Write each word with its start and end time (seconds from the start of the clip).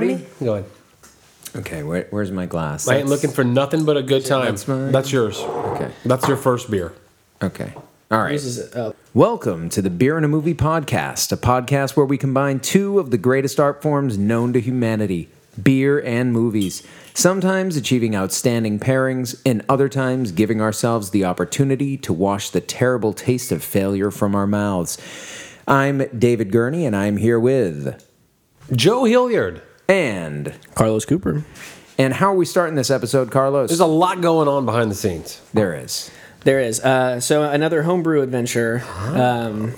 right. 0.00 0.26
We're 0.40 0.48
all 0.48 0.56
ready? 0.56 0.64
Go 0.64 0.70
ahead. 0.70 0.70
Okay, 1.56 1.82
where, 1.82 2.06
where's 2.10 2.30
my 2.30 2.46
glass? 2.46 2.86
I 2.86 2.96
ain't 2.96 3.08
looking 3.08 3.30
for 3.30 3.42
nothing 3.42 3.84
but 3.84 3.96
a 3.96 4.02
good 4.02 4.24
time. 4.24 4.46
That's 4.46 4.68
mine? 4.68 4.92
That's 4.92 5.10
yours. 5.10 5.40
Okay. 5.40 5.90
That's 6.04 6.28
your 6.28 6.36
first 6.36 6.70
beer. 6.70 6.92
Okay. 7.42 7.72
All 8.10 8.22
right. 8.22 8.32
This 8.32 8.44
is 8.44 8.74
uh, 8.74 8.92
Welcome 9.14 9.68
to 9.70 9.82
the 9.82 9.90
Beer 9.90 10.16
and 10.16 10.24
a 10.24 10.28
Movie 10.28 10.54
Podcast, 10.54 11.32
a 11.32 11.36
podcast 11.36 11.96
where 11.96 12.06
we 12.06 12.18
combine 12.18 12.60
two 12.60 12.98
of 13.00 13.10
the 13.10 13.18
greatest 13.18 13.58
art 13.58 13.82
forms 13.82 14.16
known 14.16 14.52
to 14.52 14.60
humanity 14.60 15.28
beer 15.60 16.00
and 16.00 16.32
movies. 16.32 16.86
Sometimes 17.14 17.76
achieving 17.76 18.14
outstanding 18.14 18.78
pairings, 18.78 19.40
and 19.44 19.64
other 19.68 19.88
times 19.88 20.32
giving 20.32 20.60
ourselves 20.60 21.10
the 21.10 21.24
opportunity 21.24 21.96
to 21.98 22.12
wash 22.12 22.50
the 22.50 22.60
terrible 22.60 23.12
taste 23.12 23.50
of 23.50 23.62
failure 23.62 24.10
from 24.10 24.34
our 24.34 24.46
mouths. 24.46 24.96
I'm 25.66 26.06
David 26.16 26.52
Gurney, 26.52 26.86
and 26.86 26.94
I'm 26.94 27.16
here 27.16 27.38
with. 27.38 28.06
Joe 28.72 29.04
Hilliard. 29.04 29.62
And. 29.90 30.54
Carlos 30.74 31.04
Cooper. 31.04 31.44
And 31.98 32.14
how 32.14 32.32
are 32.32 32.36
we 32.36 32.46
starting 32.46 32.76
this 32.76 32.90
episode, 32.90 33.30
Carlos? 33.30 33.68
There's 33.70 33.80
a 33.80 33.86
lot 33.86 34.20
going 34.20 34.48
on 34.48 34.64
behind 34.64 34.90
the 34.90 34.94
scenes. 34.94 35.42
there 35.52 35.74
is. 35.74 36.10
There 36.44 36.60
is. 36.60 36.80
Uh, 36.80 37.20
so 37.20 37.42
another 37.42 37.82
homebrew 37.82 38.22
adventure. 38.22 38.82
Um, 38.98 39.74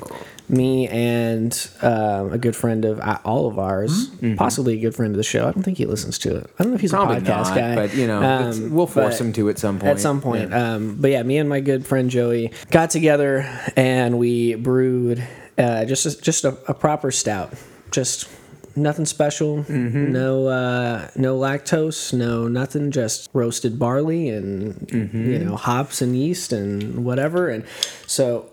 me 0.49 0.87
and 0.89 1.71
um, 1.81 2.33
a 2.33 2.39
good 2.39 2.55
friend 2.55 2.85
of 2.85 3.01
uh, 3.01 3.19
all 3.25 3.49
of 3.49 3.59
ours, 3.59 4.09
possibly 4.37 4.75
a 4.75 4.81
good 4.81 4.95
friend 4.95 5.13
of 5.15 5.17
the 5.17 5.23
show. 5.25 5.49
I 5.49 5.53
don't 5.53 5.63
think 5.63 5.79
he 5.79 5.87
listens 5.87 6.19
to 6.21 6.37
it. 6.37 6.51
I 6.59 6.63
don't 6.63 6.73
know 6.73 6.75
if 6.77 6.83
he's 6.83 6.91
Probably 6.91 7.17
a 7.17 7.21
podcast 7.21 7.27
not, 7.27 7.55
guy, 7.57 7.75
but 7.75 7.95
you 7.95 8.07
know, 8.07 8.23
Um, 8.23 8.71
we'll 8.73 8.87
force 8.87 9.19
him 9.21 9.33
to 9.33 9.49
at 9.49 9.59
some 9.59 9.79
point. 9.79 9.91
At 9.91 9.99
some 10.01 10.21
point. 10.21 10.53
Um, 10.53 10.97
but 11.01 11.11
yeah, 11.11 11.23
me 11.23 11.39
and 11.39 11.49
my 11.49 11.61
good 11.61 11.87
friend 11.87 12.11
Joey 12.11 12.53
got 12.71 12.91
together 12.91 13.49
and 13.77 14.19
we 14.19 14.55
brewed 14.57 15.27
uh, 15.59 15.85
just 15.87 16.05
a, 16.07 16.21
just 16.21 16.45
a, 16.45 16.57
a 16.69 16.75
proper 16.75 17.11
stout. 17.11 17.55
Just 17.91 18.29
nothing 18.77 19.05
special. 19.07 19.59
Mm-hmm. 19.65 20.13
No 20.13 20.47
uh, 20.49 21.09
no 21.17 21.39
lactose. 21.39 22.13
No 22.13 22.49
nothing. 22.49 22.91
Just 22.91 23.31
roasted 23.33 23.79
barley 23.79 24.29
and 24.31 24.75
Mm-hmm. 24.89 25.31
you 25.33 25.39
know 25.39 25.57
hops 25.57 26.03
and 26.03 26.17
yeast 26.17 26.53
and 26.53 27.05
whatever. 27.05 27.49
And 27.49 27.65
so 28.07 28.51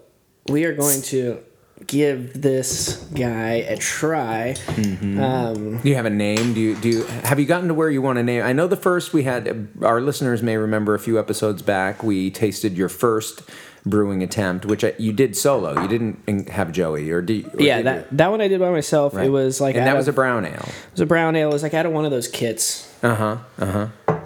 we 0.48 0.66
are 0.66 0.74
going 0.74 1.02
to 1.04 1.40
give 1.88 2.42
this 2.42 2.98
guy 3.16 3.54
a 3.70 3.78
try. 3.78 4.54
Um, 4.78 5.78
Do 5.82 5.88
you 5.90 5.96
have 5.96 6.06
a 6.06 6.10
name? 6.10 6.54
Do 6.54 6.60
you 6.60 6.76
do 6.76 6.90
you 6.90 7.04
have 7.24 7.40
you 7.40 7.46
gotten 7.46 7.68
to 7.70 7.74
where 7.74 7.90
you 7.90 8.02
want 8.02 8.18
to 8.18 8.24
name? 8.24 8.44
I 8.44 8.54
know 8.54 8.68
the 8.68 8.76
first 8.76 9.14
we 9.14 9.24
had 9.24 9.68
our 9.82 10.02
listeners 10.02 10.44
may 10.44 10.58
remember 10.58 10.94
a 10.94 11.00
few 11.00 11.18
episodes 11.20 11.62
back 11.62 12.04
we 12.04 12.32
tasted 12.32 12.78
your 12.78 12.90
first 12.90 13.44
brewing 13.86 14.22
attempt, 14.24 14.66
which 14.66 14.84
I, 14.84 14.94
you 14.98 15.14
did 15.14 15.36
solo. 15.38 15.82
You 15.82 15.88
didn't 15.88 16.50
have 16.50 16.72
Joey 16.72 17.10
or, 17.12 17.22
do 17.22 17.50
or 17.54 17.62
yeah, 17.62 17.78
did 17.78 17.86
that 17.86 17.98
you? 18.12 18.18
that 18.18 18.32
one 18.32 18.42
I 18.42 18.48
did 18.48 18.60
by 18.60 18.70
myself. 18.72 19.14
Right. 19.16 19.28
It 19.28 19.30
was 19.30 19.60
like 19.62 19.76
and 19.76 19.84
out 19.84 19.92
that 19.92 19.98
was 19.98 20.08
of- 20.08 20.16
a 20.16 20.18
brown 20.18 20.46
ale. 20.46 20.54
It 20.54 20.92
was 20.92 21.02
a 21.02 21.06
brown 21.06 21.36
ale. 21.36 21.50
It 21.50 21.54
was 21.54 21.64
like 21.64 21.74
out 21.74 21.86
of 21.86 21.92
one 21.92 22.06
of 22.06 22.12
those 22.12 22.28
kits. 22.28 22.94
Uh 23.04 23.16
huh. 23.16 23.38
Uh 23.58 23.66
huh. 24.06 24.20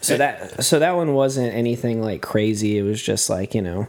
So 0.00 0.16
that 0.16 0.62
so 0.64 0.78
that 0.78 0.94
one 0.94 1.14
wasn't 1.14 1.52
anything 1.54 2.00
like 2.00 2.22
crazy. 2.22 2.78
It 2.78 2.82
was 2.82 3.02
just 3.02 3.28
like 3.28 3.54
you 3.54 3.62
know, 3.62 3.88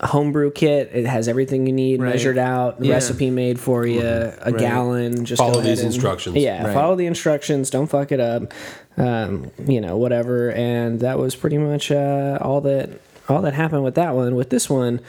homebrew 0.00 0.50
kit. 0.52 0.90
It 0.92 1.06
has 1.06 1.28
everything 1.28 1.66
you 1.66 1.72
need 1.72 2.00
Right. 2.00 2.10
measured 2.10 2.38
out, 2.38 2.80
the 2.80 2.88
Yeah. 2.88 2.94
recipe 2.94 3.30
made 3.30 3.58
for 3.60 3.86
you, 3.86 4.00
a 4.02 4.52
gallon. 4.52 5.24
Just 5.24 5.38
Follow 5.38 5.54
go 5.54 5.58
ahead 5.60 5.70
these 5.72 5.80
and- 5.80 5.92
instructions. 5.92 6.36
Yeah, 6.36 6.64
Right. 6.66 6.74
follow 6.74 6.96
the 6.96 7.06
instructions. 7.06 7.70
Don't 7.70 7.86
fuck 7.88 8.12
it 8.12 8.20
up. 8.20 8.52
Um, 8.96 9.50
you 9.66 9.80
know, 9.80 9.96
whatever. 9.96 10.50
And 10.52 11.00
that 11.00 11.18
was 11.18 11.34
pretty 11.34 11.58
much 11.58 11.90
uh, 11.90 12.38
all 12.40 12.60
that 12.62 12.90
all 13.28 13.42
that 13.42 13.54
happened 13.54 13.84
with 13.84 13.94
that 13.96 14.14
one. 14.14 14.34
With 14.34 14.50
this 14.50 14.68
one. 14.70 15.00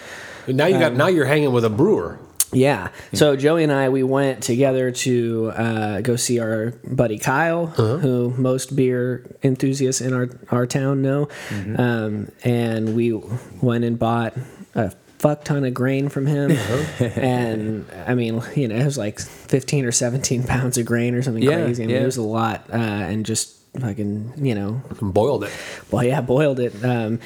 Now 0.48 0.66
you 0.66 0.76
Um, 0.76 0.82
got. 0.82 0.94
now 0.94 1.08
you're 1.08 1.26
hanging 1.26 1.52
with 1.54 1.66
a 1.66 1.70
brewer. 1.70 2.20
Yeah. 2.52 2.90
So 3.14 3.36
Joey 3.36 3.64
and 3.64 3.72
I, 3.72 3.90
we 3.90 4.04
went 4.04 4.44
together 4.44 4.92
to 4.92 5.52
uh, 5.56 6.02
go 6.02 6.16
see 6.16 6.40
our 6.40 6.74
buddy 6.88 7.18
Kyle, 7.18 7.66
who 7.66 8.30
most 8.38 8.76
beer 8.76 9.26
enthusiasts 9.42 10.02
in 10.02 10.14
our, 10.14 10.30
our 10.52 10.68
town 10.68 11.02
know. 11.02 11.30
Um, 11.78 12.32
and 12.44 12.96
we 12.96 13.14
went 13.62 13.86
and 13.86 13.98
bought 13.98 14.36
a 14.76 14.92
fuck 15.18 15.44
ton 15.46 15.66
of 15.66 15.74
grain 15.74 16.10
from 16.10 16.28
him. 16.28 16.52
and 17.00 17.86
I 18.06 18.14
mean, 18.14 18.44
you 18.56 18.68
know, 18.68 18.76
it 18.76 18.86
was 18.86 19.00
like 19.00 19.20
15 19.20 19.86
or 19.86 19.92
17 19.92 20.44
pounds 20.44 20.78
of 20.78 20.86
grain 20.86 21.16
or 21.16 21.24
something 21.24 21.42
Yeah, 21.42 21.64
crazy. 21.64 21.84
I 21.84 21.88
mean, 21.88 21.96
yeah. 21.96 22.02
it 22.04 22.06
was 22.06 22.18
a 22.18 22.22
lot. 22.22 22.66
Uh, 22.72 22.76
and 22.76 23.26
just 23.26 23.58
fucking, 23.80 24.34
you 24.38 24.54
know, 24.54 24.82
Boiled 25.02 25.46
it. 25.46 25.52
well, 25.90 26.04
yeah, 26.04 26.22
boiled 26.22 26.60
it. 26.60 26.76
Um, 26.86 27.20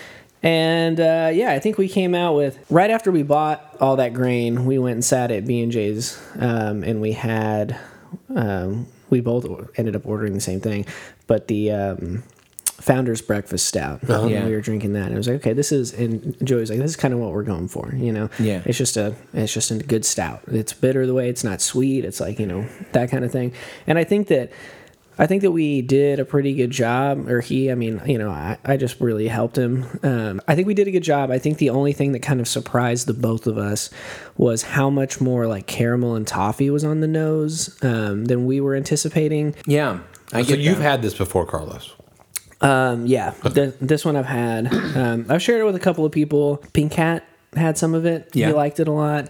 and 0.44 1.00
uh, 1.00 1.30
yeah, 1.34 1.52
I 1.52 1.60
think 1.60 1.78
we 1.78 1.88
came 1.90 2.14
out 2.16 2.36
with 2.36 2.58
right 2.70 2.90
after 2.92 3.12
we 3.12 3.24
bought 3.24 3.76
all 3.80 3.96
that 3.98 4.14
grain, 4.14 4.66
we 4.66 4.78
went 4.78 4.94
and 4.94 5.06
sat 5.06 5.32
at 5.32 5.46
B 5.46 5.62
and 5.62 5.72
J's, 5.72 6.22
um, 6.40 6.84
and 6.84 7.02
we 7.02 7.14
had 7.14 7.78
um, 8.36 8.88
we 9.10 9.20
both 9.22 9.46
ended 9.78 9.96
up 9.96 10.06
ordering 10.06 10.34
the 10.34 10.40
same 10.42 10.60
thing, 10.62 10.86
but 11.28 11.48
the 11.48 11.72
um, 11.72 12.24
Founder's 12.66 13.22
Breakfast 13.22 13.66
Stout. 13.68 14.04
And 14.04 14.30
Yeah. 14.30 14.46
we 14.46 14.52
were 14.54 14.62
drinking 14.62 14.94
that, 14.94 15.06
and 15.06 15.14
it 15.14 15.18
was 15.18 15.28
like, 15.28 15.38
okay, 15.38 15.54
this 15.54 15.72
is. 15.72 15.94
And 15.94 16.36
Joey's 16.46 16.70
like, 16.70 16.80
this 16.80 16.92
is 16.92 16.96
kind 16.96 17.14
of 17.14 17.20
what 17.20 17.32
we're 17.32 17.44
going 17.44 17.68
for, 17.68 17.94
you 17.96 18.14
know. 18.14 18.30
Yeah. 18.40 18.62
It's 18.66 18.78
just 18.78 18.96
a 18.98 19.16
it's 19.34 19.54
just 19.54 19.72
a 19.72 19.78
good 19.78 20.06
stout. 20.06 20.42
It's 20.48 20.74
bitter 20.74 21.06
the 21.08 21.14
way 21.14 21.30
it's 21.30 21.44
not 21.44 21.62
sweet. 21.62 22.06
It's 22.06 22.20
like 22.20 22.40
you 22.40 22.46
know 22.46 22.66
that 22.92 23.10
kind 23.10 23.26
of 23.26 23.32
thing. 23.32 23.54
And 23.88 23.98
I 23.98 24.04
think 24.04 24.28
that 24.28 24.52
I 25.20 25.26
think 25.26 25.42
that 25.42 25.52
we 25.52 25.82
did 25.82 26.20
a 26.20 26.26
pretty 26.26 26.54
good 26.54 26.70
job, 26.72 27.28
or 27.30 27.42
he. 27.42 27.72
I 27.72 27.76
mean, 27.76 28.02
you 28.06 28.18
know, 28.18 28.30
I, 28.30 28.58
I 28.64 28.78
just 28.78 29.00
really 29.02 29.28
helped 29.28 29.58
him. 29.58 29.86
Um, 30.04 30.42
I 30.48 30.56
think 30.56 30.68
we 30.68 30.74
did 30.74 30.88
a 30.88 30.92
good 30.92 31.04
job. 31.04 31.32
I 31.32 31.40
think 31.40 31.58
the 31.58 31.70
only 31.72 31.94
thing 31.94 32.12
that 32.12 32.20
kind 32.22 32.40
of 32.40 32.48
surprised 32.48 33.08
the 33.08 33.14
both 33.14 33.48
of 33.48 33.58
us 33.58 33.90
was 34.38 34.62
how 34.64 34.90
much 34.90 35.20
more 35.20 35.48
like 35.48 35.66
caramel 35.68 36.16
and 36.16 36.28
toffee 36.28 36.70
was 36.70 36.84
on 36.84 37.00
the 37.02 37.08
nose 37.08 37.78
um, 37.84 38.26
than 38.26 38.46
we 38.46 38.62
were 38.62 38.76
anticipating. 38.76 39.56
Yeah, 39.66 40.00
I 40.34 40.42
So 40.44 40.50
get 40.50 40.60
you've 40.60 40.78
that. 40.78 40.84
had 40.84 41.02
this 41.02 41.16
before, 41.16 41.46
Carlos. 41.46 41.94
Um, 42.62 43.06
yeah, 43.06 43.32
th- 43.54 43.76
this 43.80 44.04
one 44.04 44.16
I've 44.16 44.26
had. 44.26 44.74
Um, 44.74 45.26
I've 45.30 45.42
shared 45.44 45.62
it 45.62 45.64
with 45.64 45.76
a 45.76 45.80
couple 45.80 46.06
of 46.06 46.12
people. 46.12 46.58
Pink 46.74 46.92
Cat 46.92 47.24
had 47.56 47.78
some 47.78 47.94
of 47.94 48.06
it. 48.06 48.30
Yeah. 48.34 48.48
He 48.48 48.54
liked 48.54 48.80
it 48.80 48.88
a 48.88 48.92
lot. 48.92 49.30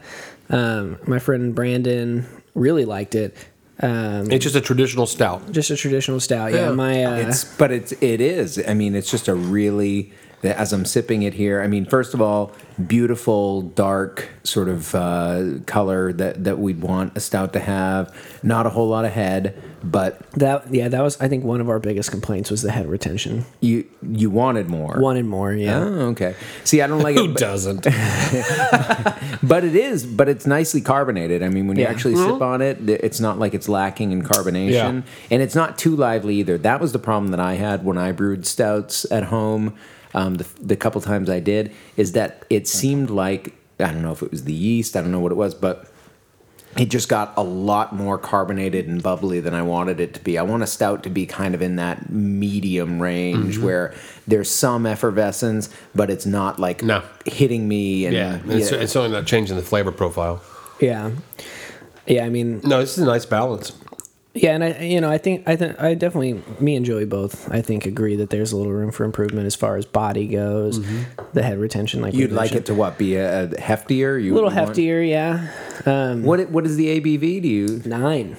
Um, 0.50 0.98
my 1.06 1.19
friend 1.19 1.54
Brandon 1.54 2.25
really 2.56 2.86
liked 2.86 3.16
it. 3.16 3.36
Um, 3.81 4.31
It's 4.31 4.43
just 4.43 4.55
a 4.55 4.61
traditional 4.61 5.05
stout. 5.05 5.51
just 5.51 5.69
a 5.69 5.75
traditional 5.75 6.19
stout. 6.19 6.51
Yeah, 6.51 6.69
Yeah. 6.69 6.71
my 6.71 7.03
uh, 7.03 7.15
It's 7.27 7.43
but 7.43 7.71
it's 7.71 7.91
it 8.01 8.21
is. 8.21 8.59
I 8.67 8.73
mean, 8.73 8.95
it's 8.95 9.11
just 9.11 9.27
a 9.27 9.35
really 9.35 10.11
as 10.43 10.71
I'm 10.71 10.85
sipping 10.85 11.23
it 11.23 11.33
here. 11.33 11.61
I 11.61 11.67
mean, 11.67 11.85
first 11.85 12.13
of 12.13 12.21
all, 12.21 12.51
beautiful 12.88 13.63
dark 13.63 14.29
sort 14.43 14.69
of 14.69 14.93
uh, 14.95 15.59
color 15.65 16.13
that 16.13 16.43
that 16.43 16.57
we'd 16.59 16.81
want 16.81 17.15
a 17.17 17.19
stout 17.19 17.53
to 17.53 17.59
have. 17.59 18.13
Not 18.43 18.65
a 18.65 18.69
whole 18.69 18.88
lot 18.88 19.05
of 19.05 19.11
head, 19.11 19.55
but 19.83 20.19
that 20.31 20.73
yeah 20.73 20.88
that 20.88 21.01
was 21.01 21.19
I 21.21 21.27
think 21.27 21.43
one 21.43 21.61
of 21.61 21.69
our 21.69 21.79
biggest 21.79 22.11
complaints 22.11 22.49
was 22.51 22.61
the 22.61 22.71
head 22.71 22.88
retention. 22.88 23.45
you 23.61 23.85
you 24.01 24.29
wanted 24.29 24.69
more. 24.69 24.99
Wanted 24.99 25.25
more. 25.25 25.53
Yeah. 25.53 25.79
Oh, 25.79 26.09
okay. 26.11 26.35
See, 26.63 26.81
I 26.81 26.88
don't 26.88 27.01
like 27.01 27.15
Who 27.15 27.25
it, 27.25 27.33
but, 27.33 27.39
doesn't? 27.39 27.83
but 29.43 29.63
it 29.63 29.75
is. 29.75 30.05
But 30.05 30.29
it's 30.29 30.45
nicely 30.45 30.81
carbonated. 30.81 31.43
I 31.43 31.49
mean, 31.49 31.67
when 31.67 31.77
you 31.77 31.83
Yeah. 31.83 31.89
actually 31.89 32.15
sip 32.15 32.41
on 32.41 32.61
it, 32.61 32.77
it's 32.89 33.19
not 33.19 33.39
like 33.39 33.53
it's 33.53 33.69
lacking 33.69 34.11
in 34.11 34.23
carbonation, 34.23 34.71
Yeah. 34.71 35.01
and 35.31 35.41
it's 35.41 35.55
not 35.55 35.77
too 35.77 35.95
lively 35.95 36.35
either. 36.35 36.57
That 36.57 36.79
was 36.81 36.91
the 36.91 36.99
problem 36.99 37.31
that 37.31 37.39
I 37.39 37.55
had 37.55 37.85
when 37.85 37.97
I 37.97 38.11
brewed 38.11 38.45
stouts 38.45 39.05
at 39.11 39.25
home. 39.25 39.73
Um, 40.13 40.35
the, 40.35 40.47
the 40.61 40.75
couple 40.75 40.99
times 41.01 41.29
I 41.29 41.39
did 41.39 41.71
is 41.97 42.13
that 42.13 42.45
it 42.49 42.67
seemed 42.67 43.09
like 43.09 43.53
I 43.79 43.91
don't 43.91 44.01
know 44.01 44.11
if 44.13 44.23
it 44.23 44.31
was 44.31 44.45
the 44.45 44.53
yeast. 44.53 44.95
I 44.95 45.01
don't 45.01 45.11
know 45.11 45.19
what 45.19 45.31
it 45.31 45.35
was, 45.35 45.53
but 45.53 45.85
it 46.77 46.89
just 46.89 47.09
got 47.09 47.33
a 47.38 47.44
lot 47.44 47.94
more 47.95 48.18
carbonated 48.18 48.88
and 48.88 49.01
bubbly 49.01 49.39
than 49.39 49.53
I 49.53 49.62
wanted 49.63 50.00
it 50.00 50.13
to 50.13 50.19
be. 50.19 50.38
I 50.38 50.44
want 50.44 50.62
a 50.63 50.68
stout 50.68 51.03
to 51.03 51.09
be 51.09 51.25
kind 51.25 51.56
of 51.56 51.62
in 51.62 51.77
that 51.77 52.09
medium 52.12 53.01
range 53.01 53.56
Mm-hmm. 53.57 53.65
where 53.65 53.94
there's 54.27 54.50
some 54.51 54.85
effervescence, 54.85 55.69
but 55.95 56.09
it's 56.09 56.25
not 56.25 56.59
like 56.59 56.83
No. 56.83 57.01
hitting 57.25 57.68
me. 57.68 58.06
And 58.06 58.15
yeah, 58.15 58.39
it's, 58.45 58.71
it's 58.71 58.95
only 58.95 59.12
not 59.12 59.25
changing 59.25 59.56
the 59.56 59.62
flavor 59.63 59.91
profile. 59.91 60.41
Yeah. 60.79 61.12
Yeah. 62.06 62.25
I 62.25 62.29
mean, 62.29 62.62
No, 62.63 62.80
this 62.80 62.97
is 62.97 63.03
a 63.03 63.07
nice 63.07 63.25
balance. 63.25 63.71
Yeah, 64.42 64.54
and 64.56 64.63
I, 64.63 64.80
you 64.84 65.01
know, 65.01 65.10
I 65.12 65.18
think 65.18 65.44
I 65.48 65.56
think 65.56 65.80
I 65.81 65.94
definitely, 65.94 66.42
me 66.60 66.75
and 66.75 66.86
Joey 66.86 67.06
both, 67.06 67.50
I 67.51 67.62
think 67.62 67.86
agree 67.86 68.16
that 68.18 68.30
there's 68.30 68.51
a 68.51 68.57
little 68.57 68.72
room 68.74 68.92
for 68.92 69.04
improvement 69.04 69.45
as 69.48 69.56
far 69.56 69.75
as 69.78 69.86
body 69.86 70.28
goes, 70.28 70.80
the 71.34 71.44
head 71.44 71.57
retention. 71.60 72.01
Like 72.01 72.13
You'd 72.13 72.31
like 72.31 72.54
it 72.54 72.66
to 72.68 72.74
what 72.74 72.98
be 72.98 73.16
a, 73.16 73.45
a 73.45 73.48
heftier? 73.50 74.22
You 74.24 74.34
a 74.34 74.36
little 74.36 74.51
you 74.51 74.56
want- 74.57 74.75
heftier, 74.75 75.07
yeah. 75.07 75.50
Um, 75.86 76.24
What 76.24 76.50
what 76.50 76.66
is 76.66 76.75
the 76.78 77.00
ABV? 77.00 77.42
Do 77.42 77.48
you 77.48 77.81
nine. 77.86 78.38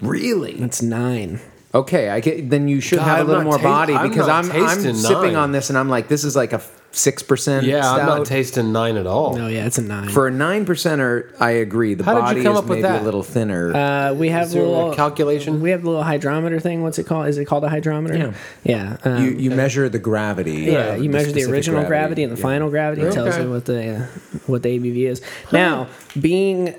really? 0.00 0.54
It's 0.54 0.82
nine. 0.82 1.40
Okay, 1.74 2.10
I 2.10 2.20
get, 2.20 2.50
then 2.50 2.68
you 2.68 2.80
should 2.80 2.98
God, 2.98 3.04
have 3.06 3.18
a 3.18 3.20
I'm 3.20 3.26
little 3.28 3.42
not 3.44 3.44
more 3.50 3.58
ta- 3.58 3.62
body 3.62 3.94
I'm 3.94 4.08
because 4.10 4.28
I'm 4.28 4.50
I'm 4.52 4.94
sipping 4.94 5.32
nine. 5.32 5.36
on 5.36 5.52
this 5.52 5.70
and 5.70 5.78
I'm 5.78 5.88
like 5.88 6.08
this 6.08 6.22
is 6.24 6.36
like 6.36 6.52
a 6.52 6.60
six 6.92 7.22
percent. 7.22 7.66
Yeah, 7.66 7.80
stout. 7.82 8.00
I'm 8.00 8.06
not 8.06 8.26
tasting 8.26 8.70
nine 8.72 8.96
at 8.96 9.06
all. 9.06 9.36
No, 9.36 9.48
yeah, 9.48 9.66
it's 9.66 9.78
a 9.78 9.82
nine. 9.82 10.08
For 10.10 10.28
a 10.28 10.30
nine 10.30 10.64
percenter, 10.66 11.34
I 11.40 11.50
agree. 11.52 11.94
The 11.94 12.04
How 12.04 12.12
did 12.14 12.18
you 12.20 12.24
body 12.26 12.42
come 12.44 12.52
is 12.52 12.58
up 12.58 12.64
with 12.66 12.78
maybe 12.78 12.82
that? 12.82 13.02
a 13.02 13.04
little 13.04 13.22
thinner. 13.22 13.74
uh, 13.74 14.12
we 14.14 14.28
have 14.28 14.48
Is 14.48 14.52
there 14.52 14.62
a 14.62 14.66
a 14.66 14.68
little 14.68 14.94
calculation? 14.94 15.60
We 15.60 15.70
have 15.70 15.82
the 15.82 15.88
little 15.88 16.02
hydrometer 16.04 16.60
thing. 16.60 16.82
What's 16.82 16.98
it 16.98 17.06
called? 17.06 17.28
Is 17.28 17.38
it 17.38 17.46
called 17.46 17.64
a 17.64 17.68
hydrometer? 17.68 18.16
Yeah. 18.16 18.32
Yeah. 18.62 18.96
Um, 19.04 19.24
you 19.24 19.30
you 19.32 19.50
measure 19.50 19.88
the 19.88 19.98
gravity. 19.98 20.52
Yeah, 20.72 20.90
uh, 20.90 20.94
you 20.96 21.08
measure 21.10 21.32
the 21.32 21.44
original 21.44 21.84
gravity, 21.84 22.22
and 22.22 22.32
the 22.32 22.36
Yeah. 22.36 22.42
final 22.42 22.70
gravity. 22.70 23.02
It 23.02 23.12
tells 23.12 23.30
Okay. 23.34 23.42
you 23.44 23.50
what 23.50 23.64
the 23.64 23.94
uh, 23.96 24.06
what 24.46 24.62
the 24.62 24.68
ABV 24.78 25.06
is. 25.06 25.22
Now, 25.52 25.88
being 26.20 26.74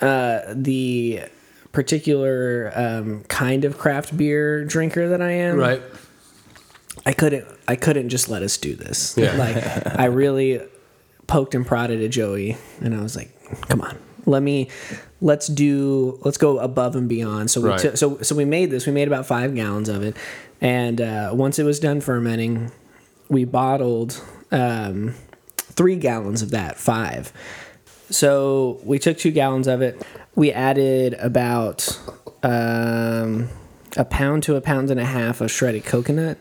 the 0.00 1.22
particular 1.72 2.72
um, 2.74 3.22
kind 3.28 3.64
of 3.64 3.76
craft 3.78 4.16
beer 4.16 4.64
drinker 4.64 5.08
that 5.08 5.20
I 5.20 5.32
am, 5.32 5.56
Right. 5.58 5.82
I 7.06 7.12
couldn't 7.12 7.46
I 7.68 7.76
couldn't 7.76 8.08
just 8.10 8.28
let 8.28 8.42
us 8.42 8.56
do 8.58 8.74
this. 8.74 9.16
Yeah. 9.16 9.32
Like 9.36 9.56
I 9.98 10.04
really 10.22 10.60
poked 11.26 11.54
and 11.54 11.64
prodded 11.66 12.02
at 12.02 12.10
Joey 12.10 12.56
and 12.80 12.94
I 12.94 13.00
was 13.02 13.16
like, 13.16 13.30
come 13.68 13.80
on. 13.80 13.96
Let 14.26 14.42
me 14.42 14.68
let's 15.20 15.46
do 15.46 16.18
let's 16.24 16.36
go 16.36 16.58
above 16.58 16.96
and 16.96 17.08
beyond. 17.08 17.50
So 17.50 17.60
we 17.60 17.68
Right. 17.70 17.78
took 17.78 17.96
so 17.96 18.18
so 18.22 18.34
we 18.34 18.44
made 18.44 18.70
this. 18.72 18.86
We 18.86 18.92
made 18.92 19.06
about 19.08 19.24
5 19.26 19.54
gallons 19.54 19.88
of 19.88 20.02
it. 20.02 20.16
And 20.60 21.00
uh, 21.00 21.30
once 21.32 21.58
it 21.60 21.64
was 21.64 21.78
done 21.78 22.00
fermenting, 22.00 22.72
we 23.28 23.44
bottled 23.44 24.20
um, 24.50 25.14
3 25.58 25.96
gallons 25.96 26.42
of 26.42 26.50
that, 26.50 26.76
5. 26.76 27.32
So 28.10 28.80
we 28.82 28.98
took 28.98 29.16
2 29.18 29.30
gallons 29.30 29.66
of 29.68 29.80
it. 29.82 30.00
We 30.34 30.50
added 30.52 31.14
about 31.14 31.98
um, 32.42 33.48
a 33.96 34.04
pound 34.04 34.42
to 34.44 34.56
a 34.56 34.60
pound 34.60 34.90
and 34.90 35.00
a 35.00 35.04
half 35.04 35.40
of 35.40 35.50
shredded 35.50 35.84
coconut, 35.84 36.38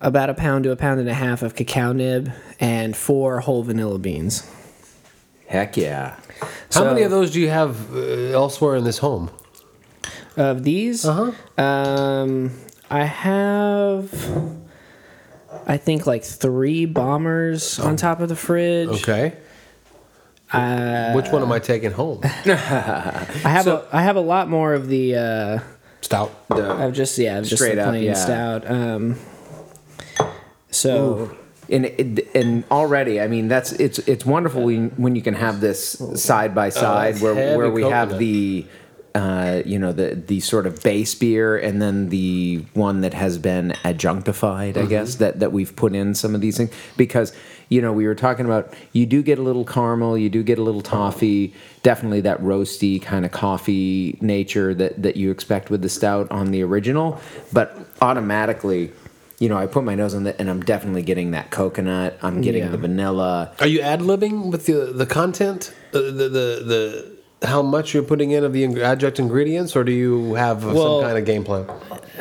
about 0.00 0.30
a 0.30 0.34
pound 0.34 0.64
to 0.64 0.70
a 0.70 0.76
pound 0.76 1.00
and 1.00 1.08
a 1.08 1.14
half 1.14 1.42
of 1.42 1.54
cacao 1.54 1.92
nib, 1.92 2.32
and 2.60 2.96
four 2.96 3.40
whole 3.40 3.62
vanilla 3.62 3.98
beans. 3.98 4.48
Heck 5.48 5.76
yeah. 5.76 6.16
How 6.40 6.48
So- 6.70 6.84
many 6.86 7.02
of 7.02 7.10
those 7.10 7.30
do 7.30 7.40
you 7.40 7.48
have 7.50 7.94
uh, 7.94 8.00
elsewhere 8.32 8.76
in 8.76 8.84
this 8.84 8.98
home? 8.98 9.30
Of 10.36 10.64
these, 10.64 11.04
Uh 11.06 11.32
huh. 11.56 11.62
um, 11.62 12.50
I 12.90 13.04
have, 13.04 14.12
I 15.66 15.78
think 15.78 16.06
like 16.06 16.24
three 16.24 16.84
bombers 16.84 17.78
on 17.78 17.96
top 17.96 18.20
of 18.20 18.28
the 18.28 18.36
fridge. 18.36 18.88
Okay. 18.88 19.32
Uh, 20.52 21.12
Which 21.12 21.28
one 21.30 21.42
am 21.42 21.50
I 21.50 21.58
taking 21.58 21.90
home? 21.90 22.20
I 22.24 22.28
have 23.44 23.66
a, 23.66 23.84
I 23.92 24.02
have 24.02 24.16
a 24.16 24.20
lot 24.20 24.48
more 24.50 24.74
of 24.74 24.88
the. 24.88 25.16
Uh, 25.16 25.58
Stout. 26.06 26.32
I've 26.50 26.92
just 26.92 27.18
yeah, 27.18 27.38
I've 27.38 27.44
just 27.44 27.60
Straight 27.60 27.74
the 27.74 27.82
up, 27.82 27.88
plain 27.88 28.04
yeah. 28.04 28.14
stout. 28.14 28.70
Um, 28.70 29.16
so 30.70 31.36
and 31.68 31.86
it, 31.86 32.28
and 32.32 32.62
already, 32.70 33.20
I 33.20 33.26
mean, 33.26 33.48
that's 33.48 33.72
it's 33.72 33.98
it's 33.98 34.24
wonderful 34.24 34.62
when, 34.62 34.90
when 34.90 35.16
you 35.16 35.22
can 35.22 35.34
have 35.34 35.60
this 35.60 36.00
side 36.14 36.54
by 36.54 36.68
side 36.68 37.20
where 37.20 37.58
where 37.58 37.70
we 37.70 37.82
have 37.82 38.20
the 38.20 38.66
uh, 39.16 39.62
you 39.64 39.78
know 39.82 39.92
the 40.00 40.08
the 40.14 40.40
sort 40.40 40.66
of 40.66 40.82
base 40.82 41.14
beer 41.14 41.56
and 41.66 41.80
then 41.80 42.10
the 42.10 42.62
one 42.74 43.00
that 43.00 43.14
has 43.14 43.38
been 43.38 43.74
adjunctified, 43.84 44.76
I 44.76 44.86
guess 44.94 45.16
that 45.16 45.40
that 45.40 45.52
we've 45.56 45.74
put 45.74 45.94
in 45.94 46.14
some 46.14 46.34
of 46.34 46.40
these 46.40 46.56
things 46.58 46.70
because 46.96 47.32
you 47.74 47.80
know 47.82 47.92
we 48.00 48.06
were 48.06 48.14
talking 48.14 48.44
about 48.46 48.64
you 48.92 49.06
do 49.06 49.22
get 49.22 49.38
a 49.38 49.42
little 49.42 49.64
caramel, 49.64 50.18
you 50.18 50.28
do 50.28 50.42
get 50.42 50.58
a 50.58 50.62
little 50.62 50.82
toffee, 50.82 51.54
definitely 51.82 52.20
that 52.22 52.38
roasty 52.42 53.00
kind 53.00 53.24
of 53.24 53.32
coffee 53.32 54.18
nature 54.20 54.74
that 54.74 55.02
that 55.02 55.16
you 55.16 55.30
expect 55.30 55.70
with 55.70 55.80
the 55.82 55.88
stout 55.88 56.30
on 56.30 56.50
the 56.50 56.62
original, 56.62 57.18
but 57.52 57.68
automatically. 58.02 58.92
You 59.38 59.50
know, 59.50 59.58
I 59.58 59.66
put 59.66 59.84
my 59.84 59.94
nose 59.94 60.14
on 60.14 60.26
it, 60.26 60.36
and 60.38 60.48
I'm 60.48 60.62
definitely 60.62 61.02
getting 61.02 61.32
that 61.32 61.50
coconut. 61.50 62.18
I'm 62.22 62.40
getting 62.40 62.62
Yeah. 62.62 62.70
the 62.70 62.78
vanilla. 62.78 63.52
Are 63.60 63.66
you 63.66 63.80
ad 63.82 64.00
libbing 64.00 64.50
with 64.50 64.64
the 64.64 64.92
the 64.94 65.04
content, 65.04 65.74
the, 65.92 66.00
the 66.00 67.15
how 67.42 67.62
much 67.62 67.92
you're 67.94 68.02
putting 68.02 68.30
in 68.30 68.44
of 68.44 68.52
the 68.52 68.64
adjunct 68.82 69.18
ingredients, 69.18 69.76
or 69.76 69.84
do 69.84 69.92
you 69.92 70.34
have 70.34 70.64
Well- 70.64 71.00
some 71.00 71.08
kind 71.08 71.18
of 71.18 71.24
game 71.24 71.44
plan? 71.44 71.66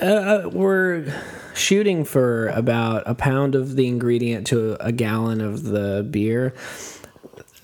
Uh, 0.02 0.50
we're 0.52 1.06
shooting 1.54 2.04
for 2.04 2.50
about 2.50 3.04
a 3.06 3.16
pound 3.16 3.56
of 3.56 3.76
the 3.78 3.88
ingredient 3.88 4.46
to 4.48 4.76
a 4.86 4.92
gallon 4.92 5.40
of 5.40 5.64
the 5.64 6.06
beer. 6.10 6.54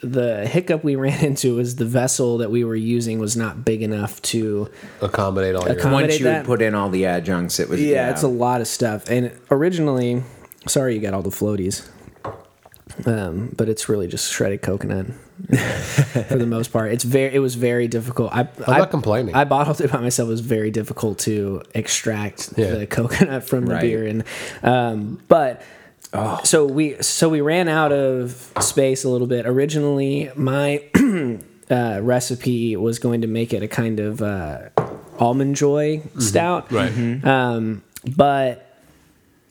The 0.01 0.47
hiccup 0.47 0.83
we 0.83 0.95
ran 1.05 1.23
into 1.23 1.57
was 1.57 1.75
the 1.75 1.85
vessel 1.85 2.37
that 2.39 2.49
we 2.49 2.63
were 2.63 2.75
using 2.75 3.19
was 3.19 3.35
not 3.37 3.63
big 3.65 3.81
enough 3.83 4.21
to. 4.23 4.69
Accommodate 5.01 5.53
all 5.55 5.67
your. 5.67 5.75
Accom- 5.75 5.91
Once 5.91 6.17
you 6.19 6.25
that? 6.25 6.37
had 6.37 6.45
put 6.45 6.61
in 6.61 6.73
all 6.73 6.89
the 6.89 7.05
adjuncts, 7.05 7.59
it 7.59 7.69
was 7.69 7.81
Yeah, 7.81 8.09
it's 8.11 8.23
a 8.23 8.27
lot 8.27 8.61
of 8.61 8.67
stuff. 8.67 9.09
And 9.09 9.31
originally, 9.51 10.23
sorry 10.67 10.95
you 10.95 11.01
got 11.01 11.13
all 11.13 11.21
the 11.21 11.29
floaties, 11.29 11.87
um, 13.05 13.53
but 13.57 13.67
it's 13.69 13.89
really 13.89 14.07
just 14.07 14.31
shredded 14.31 14.61
coconut 14.61 15.07
for 15.49 16.37
the 16.37 16.45
most 16.47 16.71
part. 16.71 16.91
It's 16.93 17.03
very. 17.03 17.33
It 17.33 17.39
was 17.39 17.55
very 17.55 17.87
difficult. 17.87 18.31
I, 18.33 18.41
I'm 18.41 18.47
I- 18.67 18.77
not 18.79 18.91
complaining. 18.91 19.35
I 19.35 19.43
bottled 19.43 19.81
it 19.81 19.91
by 19.91 19.99
myself. 19.99 20.27
It 20.27 20.31
was 20.31 20.41
very 20.41 20.71
difficult 20.71 21.19
to 21.19 21.63
extract 21.73 22.53
Yeah. 22.57 22.71
the 22.75 22.87
coconut 22.87 23.43
from 23.43 23.65
the 23.65 23.73
Right. 23.73 23.81
beer, 23.81 24.05
and 24.05 24.23
um, 24.63 25.19
but 25.27 25.61
so 26.43 26.65
we 26.65 27.01
so 27.01 27.29
we 27.29 27.41
ran 27.41 27.67
out 27.67 27.91
of 27.91 28.51
space 28.59 29.03
a 29.03 29.09
little 29.09 29.27
bit. 29.27 29.45
Originally, 29.45 30.29
my 30.35 30.83
uh, 31.69 31.99
recipe 32.01 32.75
was 32.75 32.99
going 32.99 33.21
to 33.21 33.27
make 33.27 33.53
it 33.53 33.63
a 33.63 33.67
kind 33.67 33.99
of 33.99 34.21
uh, 34.21 34.69
almond 35.19 35.55
joy 35.55 36.01
stout, 36.19 36.71
Right. 36.71 37.23
um, 37.25 37.81
but 38.15 38.70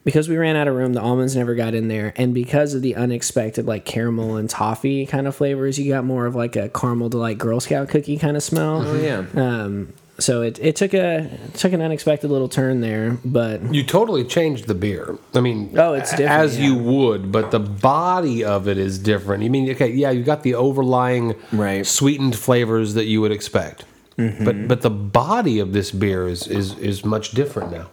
because 0.05 0.29
we 0.29 0.37
ran 0.37 0.57
out 0.57 0.67
of 0.69 0.75
room, 0.75 0.93
the 0.95 1.01
almonds 1.01 1.37
never 1.37 1.55
got 1.55 1.75
in 1.75 1.89
there, 1.89 2.13
and 2.17 2.33
because 2.35 2.75
of 2.75 2.83
the 2.83 2.97
unexpected 2.97 3.67
like 3.67 3.85
caramel 3.85 4.37
and 4.37 4.49
toffee 4.49 5.07
kind 5.07 5.27
of 5.27 5.37
flavors, 5.37 5.79
you 5.79 5.93
got 5.93 6.05
more 6.05 6.27
of 6.27 6.35
like 6.35 6.57
a 6.57 6.69
caramel 6.69 7.09
delight 7.09 7.39
Girl 7.39 7.61
Scout 7.61 7.89
cookie 7.89 8.17
kind 8.19 8.37
of 8.37 8.43
smell. 8.43 8.83
Oh 8.87 8.95
yeah. 9.01 9.25
Um, 9.35 9.93
so 10.19 10.43
it, 10.43 10.59
it 10.59 10.77
took 10.77 10.93
a 10.93 11.21
it 11.45 11.55
took 11.55 11.73
an 11.73 11.81
unexpected 11.81 12.29
little 12.31 12.49
turn 12.49 12.83
there, 12.83 13.17
but 13.25 13.73
You 13.75 13.83
totally 13.83 14.23
changed 14.25 14.67
the 14.67 14.75
beer. 14.75 15.17
I 15.35 15.41
mean, 15.41 15.75
Oh, 15.79 15.95
it's 15.95 16.11
different, 16.11 16.31
as 16.33 16.59
yeah. 16.59 16.67
you 16.67 16.75
would, 16.77 17.33
but 17.33 17.51
the 17.51 17.59
body 17.61 18.45
of 18.45 18.69
it 18.69 18.77
is 18.77 18.99
different. 18.99 19.43
You 19.43 19.49
mean, 19.51 19.71
okay, 19.71 19.91
yeah, 19.93 20.11
you 20.11 20.23
got 20.23 20.43
the 20.43 20.55
overlying 20.57 21.35
Right. 21.53 21.87
sweetened 21.87 22.37
flavors 22.37 22.93
that 22.95 23.07
you 23.07 23.21
would 23.23 23.33
expect, 23.33 23.85
Mm-hmm. 24.19 24.45
but 24.45 24.69
but 24.69 24.81
the 24.83 24.91
body 24.91 25.59
of 25.59 25.73
this 25.73 25.91
beer 25.91 26.29
is 26.29 26.47
is 26.47 26.77
is 26.79 27.03
much 27.05 27.31
different 27.31 27.73
now. 27.73 27.89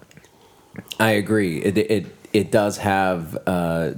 I 0.99 1.11
agree. 1.11 1.59
It 1.61 1.77
it 1.77 2.05
it 2.33 2.51
does 2.51 2.77
have 2.77 3.35
uh, 3.47 3.91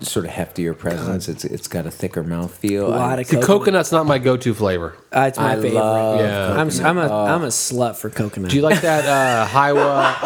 sort 0.00 0.24
of 0.24 0.30
heftier 0.30 0.76
presence. 0.78 1.28
It's 1.28 1.44
it's 1.44 1.66
got 1.68 1.84
a 1.84 1.90
thicker 1.90 2.22
mouthfeel. 2.22 2.84
a 2.84 2.88
lot 2.88 3.18
of 3.18 3.26
The 3.26 3.36
coconut. 3.36 3.46
coconut's 3.46 3.92
not 3.92 4.06
my 4.06 4.18
go-to 4.18 4.54
flavor. 4.54 4.94
Uh, 5.14 5.22
it's 5.28 5.36
my 5.38 5.52
I 5.52 5.56
favorite. 5.56 5.74
love 5.74 6.20
Yeah. 6.20 6.52
I'm 6.60 6.70
I'm 6.86 6.98
a 6.98 7.24
am 7.34 7.42
a 7.42 7.48
slut 7.48 7.96
for 7.96 8.08
coconut. 8.08 8.50
Do 8.50 8.56
you 8.56 8.62
like 8.62 8.80
that 8.82 9.04
uh, 9.04 9.46
Hiwa 9.48 9.76
uh, 9.80 10.24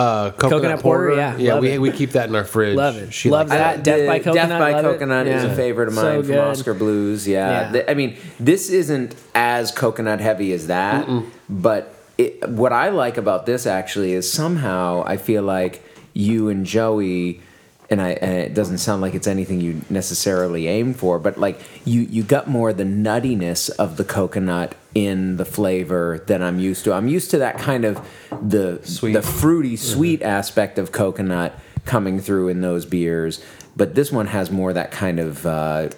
uh, 0.00 0.30
coconut, 0.32 0.38
Coconut 0.62 0.80
porter? 0.80 1.14
Yeah, 1.16 1.36
yeah. 1.36 1.54
love 1.54 1.62
We, 1.62 1.70
it. 1.72 1.80
we 1.80 1.92
keep 1.92 2.10
that 2.12 2.28
in 2.30 2.34
our 2.34 2.44
fridge. 2.44 2.76
Love 2.76 2.96
it. 2.96 3.12
She 3.12 3.28
Love 3.30 3.48
likes 3.50 3.60
that. 3.60 3.84
Death 3.84 4.06
by 4.08 4.18
Coconut, 4.18 4.48
Death 4.48 4.58
by 4.58 4.72
love 4.72 4.84
it. 4.86 4.92
Coconut 4.94 5.26
is 5.26 5.44
a 5.44 5.54
favorite 5.54 5.88
of 5.88 5.94
So 5.94 6.02
mine 6.02 6.22
from 6.22 6.26
good. 6.28 6.38
Oskar 6.38 6.74
Blues. 6.74 7.28
Yeah. 7.28 7.50
Yeah. 7.66 7.72
The- 7.72 7.90
I 7.90 7.94
mean, 7.94 8.16
this 8.40 8.70
isn't 8.70 9.14
as 9.34 9.70
coconut 9.70 10.20
heavy 10.20 10.52
as 10.54 10.68
that, 10.68 11.06
but 11.48 11.92
it, 12.18 12.48
what 12.48 12.72
I 12.72 12.88
like 12.90 13.16
about 13.16 13.46
this 13.46 13.66
actually 13.66 14.12
is 14.12 14.30
somehow 14.32 15.02
I 15.06 15.16
feel 15.16 15.42
like 15.42 15.82
you 16.12 16.48
and 16.48 16.64
Joey. 16.66 17.40
And, 17.88 18.02
I, 18.02 18.10
and 18.14 18.32
it 18.32 18.52
doesn't 18.52 18.78
sound 18.78 19.00
like 19.00 19.14
it's 19.14 19.28
anything 19.28 19.60
you 19.60 19.80
necessarily 19.88 20.66
aim 20.66 20.92
for, 20.92 21.20
but 21.20 21.38
like 21.38 21.60
you, 21.84 22.00
you 22.00 22.24
got 22.24 22.48
more 22.48 22.72
the 22.72 22.82
nuttiness 22.82 23.70
of 23.76 23.96
the 23.96 24.02
coconut 24.02 24.74
in 24.92 25.36
the 25.36 25.44
flavor 25.44 26.18
than 26.26 26.42
I'm 26.42 26.58
used 26.58 26.82
to. 26.86 26.92
I'm 26.92 27.06
used 27.06 27.30
to 27.30 27.38
that 27.38 27.58
kind 27.58 27.84
of 27.84 28.04
the 28.42 28.80
Sweet. 28.82 29.12
the 29.12 29.22
fruity 29.22 29.76
sweet 29.76 30.20
aspect 30.22 30.78
of 30.78 30.90
coconut 30.90 31.56
coming 31.84 32.18
through 32.18 32.48
in 32.48 32.60
those 32.60 32.84
beers, 32.84 33.40
but 33.76 33.94
this 33.94 34.10
one 34.10 34.26
has 34.26 34.50
more 34.50 34.72
that 34.72 34.90
kind 34.90 35.20
of 35.20 35.46
uh, 35.46 35.90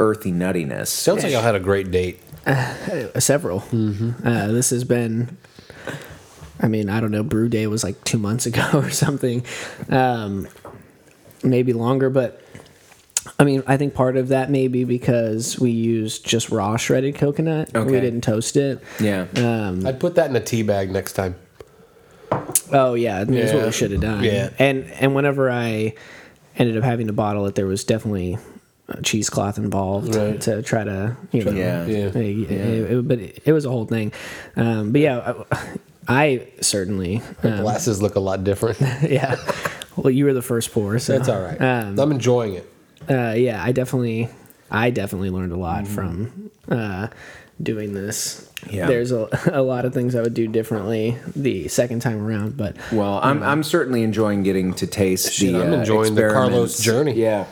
earthy 0.00 0.32
nuttiness. 0.32 0.88
Sounds 0.88 1.22
like 1.22 1.32
I 1.34 1.40
had 1.42 1.54
a 1.54 1.60
great 1.60 1.92
date. 1.92 2.18
Uh, 2.44 3.20
several. 3.20 3.62
Uh, 3.72 4.48
this 4.48 4.70
has 4.70 4.82
been. 4.82 5.36
I 6.60 6.68
mean, 6.68 6.88
I 6.88 7.00
don't 7.00 7.10
know. 7.10 7.22
Brew 7.22 7.48
Day 7.48 7.66
was 7.66 7.84
like 7.84 8.02
two 8.04 8.18
months 8.18 8.46
ago 8.50 8.66
or 8.74 8.90
something, 8.90 9.44
um, 9.90 10.48
maybe 11.44 11.72
longer. 11.72 12.08
But 12.10 12.40
I 13.38 13.44
mean, 13.44 13.62
I 13.66 13.76
think 13.76 13.94
part 13.94 14.16
of 14.16 14.28
that 14.28 14.50
may 14.50 14.68
be 14.68 14.84
because 14.84 15.58
we 15.58 15.70
used 15.70 16.24
just 16.26 16.50
raw 16.50 16.76
shredded 16.76 17.16
coconut. 17.16 17.74
Okay. 17.74 17.90
We 17.90 18.00
didn't 18.00 18.22
toast 18.22 18.56
it. 18.56 18.82
yeah, 19.00 19.26
Um, 19.36 19.86
I'd 19.86 20.00
put 20.00 20.14
that 20.14 20.30
in 20.30 20.36
a 20.36 20.40
tea 20.40 20.62
bag 20.62 20.90
next 20.90 21.12
time. 21.14 21.34
Oh 22.72 22.94
yeah, 22.94 23.24
that's 23.24 23.52
what 23.52 23.64
we 23.66 23.72
should 23.72 23.92
have 23.92 24.00
done. 24.00 24.24
Yeah. 24.24 24.50
and 24.58 24.84
and 25.00 25.14
whenever 25.14 25.50
I 25.50 25.94
ended 26.56 26.76
up 26.76 26.84
having 26.84 27.06
to 27.06 27.12
bottle 27.12 27.46
it, 27.46 27.54
there 27.54 27.66
was 27.66 27.84
definitely 27.84 28.38
a 28.88 29.02
cheesecloth 29.02 29.58
involved 29.58 30.14
Right. 30.14 30.40
to 30.42 30.62
try 30.62 30.82
to 30.84 31.16
you 31.32 31.44
know. 31.44 31.52
Yeah. 31.52 31.86
Yeah. 31.86 31.96
It, 32.06 32.16
it- 32.16 32.90
it- 32.90 33.08
but 33.08 33.18
it, 33.18 33.42
it 33.44 33.52
was 33.52 33.64
a 33.64 33.68
whole 33.70 33.84
thing. 33.86 34.12
Um, 34.56 34.90
but 34.92 35.00
yeah, 35.00 35.34
I, 36.08 36.24
I 36.24 36.48
certainly. 36.60 37.22
Um, 37.42 37.60
Glasses 37.60 38.02
look 38.02 38.14
a 38.16 38.20
lot 38.20 38.44
different. 38.44 38.80
yeah. 39.02 39.36
Well, 39.96 40.10
you 40.10 40.24
were 40.26 40.34
the 40.34 40.42
first 40.42 40.72
pour, 40.72 40.98
so 40.98 41.16
That's 41.16 41.28
all 41.28 41.40
right. 41.40 41.60
Um, 41.60 41.98
I'm 41.98 42.12
enjoying 42.12 42.54
it. 42.54 42.70
uh, 43.08 43.34
yeah, 43.36 43.62
I 43.62 43.72
definitely, 43.72 44.28
I 44.70 44.90
definitely 44.90 45.30
learned 45.30 45.52
a 45.52 45.56
lot 45.56 45.86
from 45.86 46.50
uh, 46.68 47.08
doing 47.62 47.94
this. 47.94 48.50
Yeah. 48.68 48.86
There's 48.86 49.12
a, 49.12 49.28
a 49.52 49.62
lot 49.62 49.84
of 49.84 49.94
things 49.94 50.14
I 50.14 50.22
would 50.22 50.34
do 50.34 50.48
differently 50.48 51.16
the 51.34 51.68
second 51.68 52.00
time 52.00 52.20
around, 52.20 52.56
but 52.56 52.76
well, 52.92 53.20
I'm 53.22 53.42
I'm 53.42 53.62
certainly 53.62 54.02
enjoying 54.02 54.42
getting 54.42 54.74
to 54.74 54.86
taste 54.86 55.32
Shit, 55.32 55.52
the. 55.52 55.62
I'm 55.62 55.72
uh, 55.72 55.76
enjoying 55.76 56.14
the 56.14 56.28
Carlos 56.30 56.80
journey. 56.80 57.12
Yeah, 57.14 57.46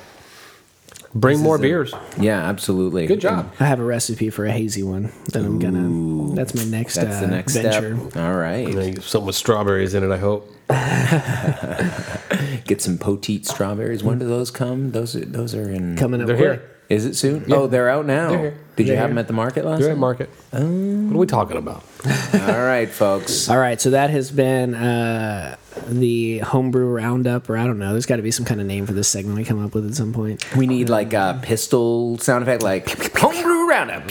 Bring 1.15 1.39
more 1.41 1.57
a- 1.57 1.61
beers. 1.61 1.95
Yeah, 2.19 2.41
absolutely. 2.49 3.07
Good 3.07 3.21
job. 3.21 3.53
I 3.61 3.65
have 3.67 3.79
a 3.79 3.85
recipe 3.85 4.31
for 4.31 4.45
a 4.47 4.53
hazy 4.53 4.83
one 4.83 5.13
that 5.33 5.45
I'm 5.45 5.59
gonna. 5.61 6.35
That's 6.35 6.55
my 6.55 6.65
next. 6.65 6.97
That's 6.97 7.21
the 7.21 7.27
uh, 7.27 7.31
next 7.31 7.55
venture. 7.55 7.97
step. 8.11 8.17
All 8.23 8.35
right. 8.35 8.67
Maybe 8.67 9.01
Something 9.01 9.27
with 9.27 9.37
strawberries 9.37 9.95
in 9.95 10.03
it. 10.03 10.11
I 10.13 10.19
hope. 10.19 10.51
Get 12.65 12.81
some 12.81 12.99
poteet 12.99 13.47
strawberries. 13.47 14.03
When 14.03 14.19
do 14.19 14.27
those 14.27 14.51
come? 14.51 14.91
Those 14.93 15.15
are, 15.15 15.25
those 15.25 15.55
are 15.55 15.71
in. 15.71 15.97
Coming 15.97 16.21
up. 16.21 16.27
They're 16.27 16.37
quick. 16.37 16.61
here. 16.61 16.71
Is 16.89 17.07
it 17.07 17.15
soon? 17.15 17.51
Oh, 17.51 17.67
they're 17.67 17.89
out 17.89 18.05
now. 18.07 18.29
They're 18.31 18.39
here. 18.39 18.59
Did 18.77 18.83
you 18.83 18.89
They're 18.89 18.97
have 18.97 19.07
here. 19.07 19.15
them 19.15 19.19
at 19.19 19.27
the 19.29 19.33
market 19.33 19.65
last 19.65 19.81
They're 19.81 19.91
at 19.91 19.93
time? 19.93 20.01
market. 20.01 20.29
what 20.51 20.61
are 20.61 21.19
we 21.19 21.27
talking 21.27 21.57
about? 21.57 21.83
All 22.35 22.63
right, 22.65 22.89
folks. 22.91 23.49
All 23.49 23.57
right, 23.59 23.81
so 23.81 23.91
that 23.91 24.11
has 24.11 24.31
been 24.31 24.75
uh, 24.75 25.57
the 25.89 26.39
homebrew 26.41 26.87
roundup, 26.89 27.49
or 27.49 27.57
I 27.57 27.67
don't 27.67 27.79
know. 27.79 27.93
There's 27.93 28.05
got 28.07 28.17
to 28.17 28.23
be 28.23 28.31
some 28.33 28.45
kind 28.45 28.61
of 28.61 28.67
name 28.67 28.85
for 28.87 28.93
this 28.93 29.09
segment 29.09 29.39
we 29.39 29.45
come 29.45 29.65
up 29.65 29.75
with 29.75 29.87
at 29.89 29.95
some 29.95 30.13
point. 30.13 30.45
We 30.57 30.67
need 30.67 30.89
like 30.89 31.13
a 31.15 31.39
pistol 31.43 32.19
sound 32.19 32.43
effect, 32.43 32.63
like 32.63 33.17
homebrew 33.17 33.67
roundup. 33.69 34.11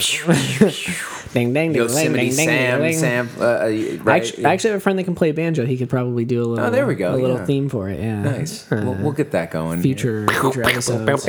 Ding, 1.34 1.52
ding, 1.52 1.72
ding, 1.72 1.72
ding, 1.72 1.82
Yosemite 1.82 2.28
ding, 2.28 2.36
ding, 2.36 2.46
Sam, 2.46 2.80
ding. 2.80 2.96
Sam. 2.96 3.28
Uh, 3.38 3.42
uh, 3.42 3.64
I 4.06 4.16
actually, 4.16 4.44
I 4.44 4.52
actually 4.52 4.70
have 4.70 4.78
a 4.78 4.80
friend 4.80 4.96
that 5.00 5.04
can 5.04 5.16
play 5.16 5.32
banjo. 5.32 5.66
He 5.66 5.76
could 5.76 5.90
probably 5.90 6.24
do 6.24 6.40
a 6.40 6.46
little. 6.46 6.64
Oh, 6.64 6.70
there 6.70 6.86
we 6.86 6.94
go, 6.94 7.12
A 7.12 7.16
little 7.16 7.38
yeah. 7.38 7.44
theme 7.44 7.68
for 7.68 7.88
it. 7.90 7.98
Yeah, 7.98 8.22
nice. 8.22 8.70
Uh, 8.70 8.82
we'll, 8.84 8.94
we'll 8.94 9.12
get 9.12 9.32
that 9.32 9.50
going. 9.50 9.82
future 9.82 10.28
future 10.28 10.62
episodes. 10.62 11.24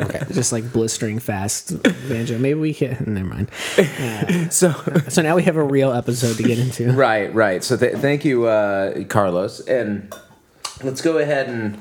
okay. 0.00 0.22
Just 0.32 0.52
like 0.52 0.72
blistering 0.72 1.18
fast 1.18 1.82
banjo. 2.08 2.38
Maybe 2.38 2.60
we 2.60 2.72
can. 2.74 3.02
Never 3.06 3.26
mind. 3.28 3.50
So, 4.52 4.72
So 5.08 5.22
now 5.22 5.34
we 5.36 5.42
have 5.42 5.56
a 5.56 5.64
real 5.64 5.92
episode 5.92 6.36
to 6.36 6.42
get 6.44 6.58
into. 6.58 6.92
right, 6.96 7.34
right. 7.34 7.64
So, 7.64 7.76
th- 7.76 7.96
thank 7.96 8.24
you, 8.24 8.46
uh, 8.46 9.02
Carlos, 9.04 9.60
and 9.66 10.14
let's 10.82 11.00
go 11.00 11.18
ahead 11.18 11.48
and 11.48 11.78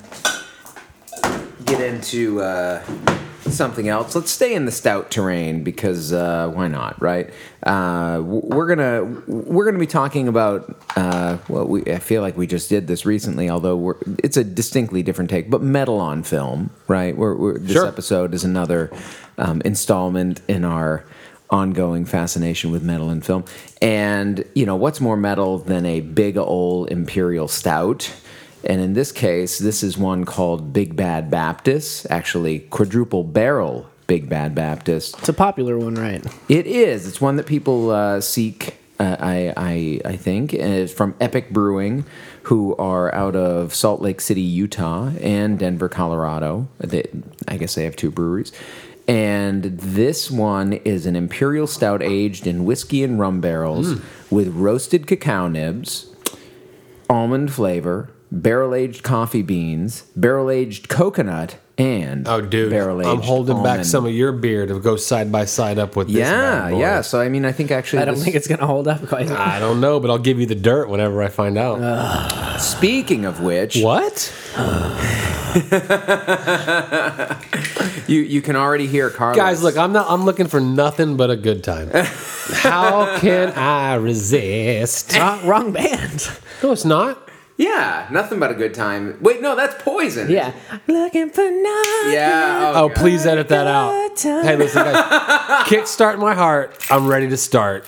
get 1.66 1.82
into 1.82 2.42
uh, 2.42 2.84
something 3.54 3.88
else. 3.88 4.16
Let's 4.16 4.32
stay 4.32 4.54
in 4.54 4.66
the 4.66 4.72
stout 4.72 5.12
terrain 5.12 5.64
because 5.64 6.12
uh, 6.12 6.52
why 6.54 6.68
not, 6.68 7.02
right? 7.02 7.30
Uh, 7.64 8.22
we're 8.24 8.68
gonna 8.68 9.04
we're 9.28 9.66
gonna 9.66 9.80
be 9.80 9.88
talking 9.88 10.28
about 10.28 10.76
uh, 10.98 11.38
well, 11.48 11.66
we 11.66 11.84
I 11.86 12.00
feel 12.00 12.22
like 12.22 12.36
we 12.36 12.48
just 12.48 12.70
did 12.70 12.88
this 12.88 13.06
recently, 13.06 13.50
although 13.50 13.76
we're, 13.78 13.96
it's 14.24 14.38
a 14.38 14.44
distinctly 14.44 15.04
different 15.04 15.30
take. 15.30 15.50
But 15.50 15.62
metal 15.62 16.00
on 16.00 16.24
film, 16.24 16.72
right? 16.88 17.16
We're, 17.16 17.36
we're, 17.36 17.58
this 17.60 17.74
Sure. 17.74 17.88
episode 17.88 18.34
is 18.34 18.44
another 18.44 18.92
um, 19.38 19.62
installment 19.64 20.42
in 20.48 20.66
our 20.66 21.06
ongoing 21.50 22.04
fascination 22.06 22.72
with 22.72 22.82
metal 22.84 23.10
and 23.10 23.24
film. 23.24 23.46
And, 23.82 24.44
you 24.56 24.66
know, 24.66 24.76
what's 24.76 25.00
more 25.00 25.16
metal 25.16 25.60
than 25.60 25.86
a 25.86 26.00
big 26.02 26.36
old 26.38 26.90
imperial 26.90 27.48
stout? 27.48 28.12
And 28.66 28.82
in 28.82 28.94
this 28.94 29.12
case, 29.12 29.60
this 29.60 29.84
is 29.84 29.98
one 29.98 30.26
called 30.26 30.74
Big 30.74 30.96
Bad 30.96 31.30
Baptist, 31.30 32.08
actually 32.10 32.60
quadruple 32.60 33.24
barrel 33.24 33.90
Big 34.08 34.30
Bad 34.30 34.56
Baptist. 34.56 35.18
It's 35.20 35.30
a 35.30 35.34
popular 35.34 35.78
one, 35.78 35.96
right? 35.96 36.26
It 36.50 36.68
is. 36.68 37.08
It's 37.08 37.20
one 37.20 37.36
that 37.38 37.46
people 37.46 37.92
uh, 37.92 38.22
seek. 38.22 38.78
Uh, 39.00 39.18
I, 39.20 39.54
I 39.58 40.02
I 40.06 40.16
think 40.18 40.54
and 40.54 40.74
it's 40.74 40.94
from 40.94 41.16
Epic 41.20 41.50
Brewing, 41.50 42.06
who 42.44 42.76
are 42.76 43.14
out 43.14 43.36
of 43.36 43.74
Salt 43.74 44.02
Lake 44.02 44.22
City, 44.22 44.42
Utah, 44.42 45.12
and 45.20 45.58
Denver, 45.58 45.90
Colorado. 45.90 46.68
They, 46.78 47.06
I 47.48 47.58
guess 47.58 47.76
they 47.76 47.86
have 47.86 47.96
two 47.96 48.12
breweries. 48.12 48.52
And 49.08 49.64
this 49.64 50.32
one 50.32 50.74
is 50.74 51.06
an 51.06 51.16
imperial 51.16 51.68
stout 51.68 52.02
aged 52.02 52.48
in 52.48 52.64
whiskey 52.64 53.04
and 53.04 53.20
rum 53.20 53.42
barrels 53.42 54.00
with 54.30 54.48
roasted 54.50 55.08
cacao 55.08 55.50
nibs, 55.50 56.08
almond 57.10 57.52
flavor, 57.52 58.10
barrel 58.34 58.74
aged 58.76 59.04
coffee 59.04 59.42
beans, 59.44 60.02
barrel 60.16 60.50
aged 60.50 60.90
coconut, 60.90 61.58
and 61.78 62.28
Oh, 62.28 62.42
dude, 62.42 62.70
barrel 62.72 63.00
aged. 63.02 63.10
I'm 63.10 63.22
holding 63.22 63.62
back 63.64 63.86
some 63.86 64.06
of 64.06 64.12
your 64.12 64.32
beer 64.32 64.66
to 64.66 64.80
go 64.80 64.96
side 64.96 65.32
by 65.32 65.46
side 65.46 65.78
up 65.80 65.96
with 65.96 66.08
this. 66.08 66.18
Yeah, 66.18 66.32
bad 66.64 66.72
boy. 66.72 66.80
yeah. 66.80 67.02
So 67.02 67.20
I 67.22 67.30
mean, 67.30 67.46
I 67.46 67.52
think 67.52 67.70
actually, 67.72 68.02
I 68.02 68.06
don't 68.06 68.16
this- 68.16 68.24
think 68.24 68.36
it's 68.36 68.48
gonna 68.48 68.66
hold 68.68 68.88
up 68.88 69.08
quite. 69.08 69.30
I 69.32 69.60
don't 69.60 69.80
know, 69.82 70.00
but 70.00 70.10
I'll 70.12 70.18
give 70.20 70.40
you 70.40 70.46
the 70.48 70.56
dirt 70.56 70.90
whenever 70.90 71.22
I 71.24 71.28
find 71.30 71.58
out. 71.58 72.60
Speaking 72.60 73.26
of 73.26 73.40
which, 73.42 73.78
what? 73.82 74.32
you 78.08 78.22
you 78.22 78.42
can 78.42 78.56
already 78.56 78.88
hear 78.88 79.10
Carlos. 79.10 79.38
Guys, 79.38 79.64
look, 79.64 79.78
I'm 79.78 79.94
not. 79.94 80.08
I'm 80.10 80.26
looking 80.26 80.48
for 80.48 80.60
nothing 80.60 81.18
but 81.18 81.30
a 81.32 81.36
good 81.36 81.64
time. 81.64 81.90
How 81.94 83.18
can 83.20 83.50
I 83.54 83.96
resist? 83.96 85.16
wrong, 85.18 85.46
wrong 85.48 85.72
band. 85.72 86.28
No, 86.62 86.72
it's 86.72 86.86
not. 86.86 87.23
Yeah, 87.58 88.08
nothing 88.12 88.40
but 88.40 88.52
a 88.52 88.54
good 88.56 88.74
time. 88.74 89.18
Wait, 89.22 89.42
no, 89.42 89.56
that's 89.56 89.82
poison. 89.84 90.30
Yeah, 90.30 90.54
looking 90.88 91.30
for 91.30 91.42
nothing. 91.44 92.14
yeah. 92.14 92.74
Oh, 92.76 92.88
God. 92.90 92.96
please 92.98 93.26
edit 93.26 93.50
that 93.50 93.68
out. 93.68 94.16
Time. 94.18 94.44
Hey, 94.46 94.56
listen, 94.56 94.84
guys. 94.84 94.96
Kickstart 95.68 96.20
my 96.20 96.34
heart. 96.36 96.76
I'm 96.90 97.08
ready 97.08 97.30
to 97.30 97.38
start. 97.38 97.88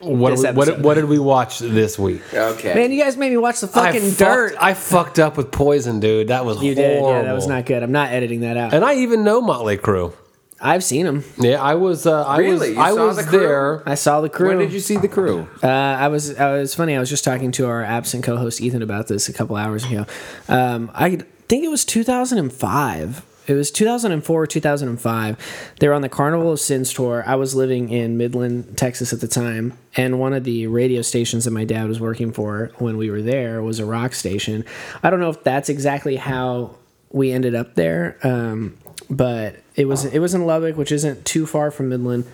What, 0.00 0.30
This 0.30 0.42
did 0.42 0.50
we, 0.54 0.56
what, 0.58 0.68
episode. 0.68 0.84
what 0.84 0.94
did 0.94 1.04
we 1.06 1.18
watch 1.18 1.58
this 1.58 1.98
week? 1.98 2.22
Okay. 2.32 2.72
Man, 2.74 2.92
you 2.92 3.02
guys 3.02 3.16
made 3.16 3.30
me 3.30 3.36
watch 3.38 3.60
the 3.60 3.66
fucking 3.66 4.00
I 4.00 4.04
fucked, 4.10 4.18
dirt. 4.18 4.54
I 4.60 4.74
fucked 4.74 5.18
up 5.18 5.36
with 5.36 5.50
poison, 5.50 5.98
dude. 5.98 6.28
That 6.28 6.44
was 6.44 6.62
you 6.62 6.76
horrible. 6.76 7.08
did. 7.08 7.16
Yeah, 7.16 7.22
that 7.22 7.32
was 7.34 7.48
not 7.48 7.66
good. 7.66 7.82
I'm 7.82 7.90
not 7.90 8.10
editing 8.12 8.42
that 8.42 8.56
out. 8.56 8.72
And 8.72 8.84
I 8.84 8.94
even 8.96 9.24
know 9.24 9.40
Motley 9.40 9.76
Crue. 9.76 10.12
I've 10.60 10.82
seen 10.82 11.06
them. 11.06 11.24
Yeah, 11.38 11.62
I 11.62 11.74
was. 11.74 12.06
Uh, 12.06 12.22
I 12.24 12.38
Really? 12.38 12.70
was. 12.70 12.76
You 12.76 12.80
I 12.80 12.90
saw 12.90 13.06
was 13.06 13.16
the 13.16 13.22
crew? 13.24 13.38
there. 13.38 13.82
I 13.88 13.94
saw 13.94 14.20
the 14.20 14.28
crew. 14.28 14.48
when 14.48 14.58
did 14.58 14.72
you 14.72 14.80
see 14.80 14.96
the 14.96 15.08
crew? 15.08 15.48
Uh, 15.62 15.66
I 15.68 16.08
was. 16.08 16.36
I 16.36 16.52
was 16.58 16.74
funny. 16.74 16.96
I 16.96 17.00
was 17.00 17.08
just 17.10 17.22
talking 17.24 17.52
to 17.52 17.66
our 17.66 17.82
absent 17.82 18.24
co-host 18.24 18.60
Ethan 18.60 18.82
about 18.82 19.06
this 19.08 19.28
a 19.28 19.32
couple 19.32 19.56
hours 19.56 19.84
ago. 19.84 20.04
Um, 20.48 20.90
I 20.94 21.18
think 21.48 21.64
it 21.64 21.68
was 21.68 21.84
2005. 21.84 23.24
It 23.46 23.54
was 23.54 23.70
2004 23.70 24.42
or 24.42 24.46
2005. 24.46 25.72
They 25.80 25.88
were 25.88 25.94
on 25.94 26.02
the 26.02 26.08
Carnival 26.10 26.52
of 26.52 26.60
Sins 26.60 26.92
tour. 26.92 27.24
I 27.26 27.36
was 27.36 27.54
living 27.54 27.88
in 27.88 28.18
Midland, 28.18 28.76
Texas 28.76 29.12
at 29.14 29.20
the 29.22 29.28
time, 29.28 29.72
and 29.96 30.20
one 30.20 30.34
of 30.34 30.44
the 30.44 30.66
radio 30.66 31.00
stations 31.00 31.46
that 31.46 31.52
my 31.52 31.64
dad 31.64 31.88
was 31.88 31.98
working 31.98 32.30
for 32.30 32.72
when 32.76 32.98
we 32.98 33.10
were 33.10 33.22
there 33.22 33.62
was 33.62 33.78
a 33.78 33.86
rock 33.86 34.12
station. 34.12 34.66
I 35.02 35.08
don't 35.08 35.20
know 35.20 35.30
if 35.30 35.42
that's 35.44 35.70
exactly 35.70 36.16
how 36.16 36.76
we 37.10 37.32
ended 37.32 37.54
up 37.54 37.74
there, 37.74 38.18
um, 38.22 38.76
but 39.08 39.56
it 39.76 39.86
was 39.86 40.04
it 40.04 40.18
was 40.18 40.34
in 40.34 40.46
Lubbock, 40.46 40.76
which 40.76 40.92
isn't 40.92 41.24
too 41.24 41.46
far 41.46 41.70
from 41.70 41.88
Midland 41.88 42.24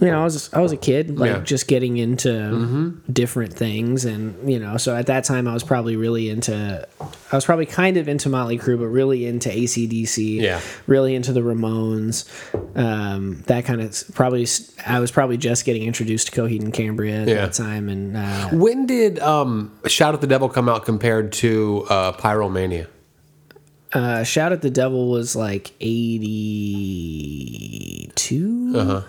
you 0.00 0.06
know, 0.10 0.22
I 0.22 0.24
was 0.24 0.50
I 0.54 0.60
was 0.60 0.72
a 0.72 0.76
kid, 0.78 1.18
like 1.18 1.28
Yeah. 1.28 1.34
Mm-hmm. 1.36 1.44
just 1.44 1.68
getting 1.68 1.98
into 1.98 2.94
different 3.12 3.52
things, 3.52 4.06
and 4.06 4.50
you 4.50 4.58
know, 4.58 4.78
so 4.78 4.96
at 4.96 5.06
that 5.08 5.24
time 5.24 5.46
I 5.46 5.52
was 5.52 5.62
probably 5.62 5.96
really 5.96 6.30
into, 6.30 6.88
I 7.30 7.36
was 7.36 7.44
probably 7.44 7.66
kind 7.66 7.98
of 7.98 8.08
into 8.08 8.30
Motley 8.30 8.58
Crue, 8.58 8.78
but 8.78 8.86
really 8.86 9.26
into 9.26 9.50
ACDC, 9.50 10.40
Yeah. 10.40 10.60
really 10.86 11.14
into 11.14 11.34
the 11.34 11.40
Ramones, 11.42 12.24
um, 12.74 13.42
that 13.48 13.66
kind 13.66 13.82
of 13.82 14.02
probably. 14.14 14.46
I 14.86 14.98
was 14.98 15.10
probably 15.10 15.36
just 15.36 15.66
getting 15.66 15.82
introduced 15.82 16.32
to 16.32 16.40
Coheed 16.40 16.62
and 16.62 16.72
Cambria 16.72 17.20
at 17.22 17.28
Yeah. 17.28 17.34
that 17.34 17.52
time, 17.52 17.90
and 17.90 18.16
uh, 18.16 18.48
When 18.48 18.86
did 18.86 19.18
um, 19.18 19.72
Shout 19.86 20.14
at 20.14 20.22
the 20.22 20.26
Devil 20.26 20.48
come 20.48 20.70
out 20.70 20.86
compared 20.86 21.32
to 21.34 21.84
uh, 21.90 22.12
Pyromania? 22.12 22.86
Uh, 23.92 24.22
Shout 24.24 24.52
at 24.52 24.62
the 24.62 24.70
Devil 24.70 25.08
was 25.10 25.36
like 25.36 25.72
82. 25.80 28.72
Uh-huh. 28.76 29.02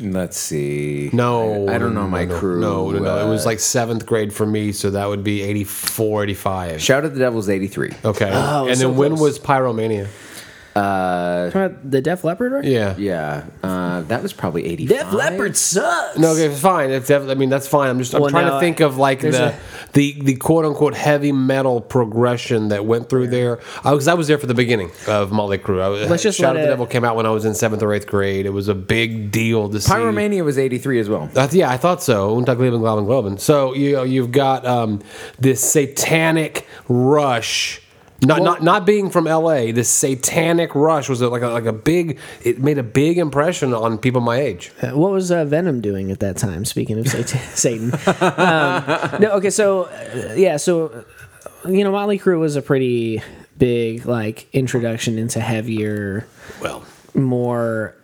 Let's 0.00 0.38
see. 0.38 1.10
No, 1.12 1.66
I, 1.68 1.74
I 1.74 1.78
don't 1.78 1.92
know 1.92 2.06
my 2.06 2.24
no, 2.24 2.38
crew. 2.38 2.60
No, 2.60 2.88
no, 2.92 3.00
no. 3.00 3.26
it 3.26 3.28
was 3.28 3.44
Uh, 3.44 3.48
like 3.48 3.58
seventh 3.58 4.06
grade 4.06 4.32
for 4.32 4.46
me, 4.46 4.70
so 4.70 4.90
that 4.90 5.08
would 5.08 5.24
be 5.24 5.42
84, 5.42 6.22
85. 6.24 6.80
Shout 6.80 7.04
at 7.04 7.14
the 7.14 7.18
Devil's 7.18 7.48
eighty 7.48 7.66
three. 7.66 7.90
Okay. 8.04 8.30
Oh, 8.32 8.68
and 8.68 8.78
so 8.78 8.86
then 8.88 8.96
when 8.96 9.16
was 9.16 9.40
Pyromania? 9.40 10.06
Talking 10.80 11.60
about 11.62 11.90
the 11.90 12.00
Def 12.00 12.24
Leppard, 12.24 12.52
right? 12.52 12.64
Yeah. 12.64 12.94
Yeah, 12.96 13.44
uh, 13.62 14.02
that 14.02 14.22
was 14.22 14.32
probably 14.32 14.64
eighty 14.66 14.86
five. 14.86 14.98
Def 14.98 15.12
Leppard 15.12 15.56
sucks. 15.56 16.18
No, 16.18 16.32
okay, 16.32 16.54
fine. 16.54 16.90
If 16.90 17.06
that, 17.08 17.30
I 17.30 17.34
mean, 17.34 17.48
that's 17.48 17.66
fine. 17.68 17.90
I'm 17.90 17.98
just 17.98 18.14
I'm 18.14 18.20
Well, 18.22 18.30
trying 18.30 18.50
to 18.50 18.60
think 18.60 18.80
of 18.80 18.96
like 18.96 19.20
the, 19.20 19.48
a- 19.54 19.58
the 19.92 20.20
the 20.22 20.36
quote 20.36 20.64
unquote 20.64 20.94
heavy 20.94 21.32
metal 21.32 21.80
progression 21.80 22.68
that 22.68 22.84
went 22.84 23.08
through 23.08 23.28
there. 23.28 23.56
Because 23.82 24.08
I 24.08 24.14
was 24.14 24.26
there 24.28 24.38
for 24.38 24.46
the 24.46 24.54
beginning 24.54 24.90
of 25.06 25.32
Motley 25.32 25.58
Crue. 25.58 25.80
I, 25.82 25.88
Let's 26.08 26.22
just 26.22 26.38
Shout 26.38 26.54
let 26.54 26.60
at 26.60 26.62
the 26.62 26.68
it- 26.68 26.70
Devil 26.72 26.86
came 26.86 27.04
out 27.04 27.16
when 27.16 27.26
I 27.26 27.30
was 27.30 27.44
in 27.44 27.54
seventh 27.54 27.82
or 27.82 27.92
eighth 27.92 28.06
grade. 28.06 28.46
It 28.46 28.50
was 28.50 28.68
a 28.68 28.74
big 28.74 29.30
deal 29.30 29.68
to 29.70 29.80
see. 29.80 29.90
Pyromania 29.92 30.44
was 30.44 30.58
eighty 30.58 30.78
three 30.78 31.00
as 31.00 31.08
well. 31.08 31.30
Uh, 31.34 31.48
yeah, 31.52 31.70
I 31.70 31.76
thought 31.76 32.02
so. 32.02 32.36
Untaglieben, 32.40 32.80
Glauben, 32.80 33.06
Glauben. 33.06 33.40
So 33.40 33.74
you 33.74 33.92
know, 33.92 34.02
you've 34.02 34.32
got 34.32 34.66
um, 34.66 35.00
this 35.38 35.60
satanic 35.62 36.66
rush. 36.88 37.80
Not, 38.20 38.42
not 38.42 38.62
not 38.64 38.84
being 38.84 39.10
from 39.10 39.28
L.A. 39.28 39.70
This 39.70 39.88
satanic 39.88 40.74
rush 40.74 41.08
was 41.08 41.20
like 41.22 41.42
a, 41.42 41.48
like 41.48 41.66
a 41.66 41.72
big. 41.72 42.18
It 42.44 42.58
made 42.58 42.76
a 42.76 42.82
big 42.82 43.16
impression 43.16 43.72
on 43.72 43.96
people 43.96 44.20
my 44.20 44.36
age. 44.36 44.72
Uh, 44.82 44.88
What 44.88 45.12
was 45.12 45.30
uh, 45.30 45.44
Venom 45.44 45.80
doing 45.80 46.10
at 46.10 46.18
that 46.18 46.36
time? 46.36 46.64
Speaking 46.64 46.98
of 46.98 47.06
Satan, 47.06 47.38
Satan. 47.54 47.92
Um, 47.92 49.20
no, 49.20 49.30
okay, 49.36 49.50
so 49.50 49.84
uh, 49.84 50.34
yeah, 50.36 50.56
so 50.56 51.04
uh, 51.64 51.68
you 51.68 51.84
know, 51.84 51.92
Motley 51.92 52.18
Crue 52.18 52.40
was 52.40 52.56
a 52.56 52.62
pretty 52.62 53.22
big 53.56 54.04
like 54.06 54.48
introduction 54.52 55.16
into 55.18 55.40
heavier, 55.40 56.26
Well, 56.60 56.84
more. 57.14 57.94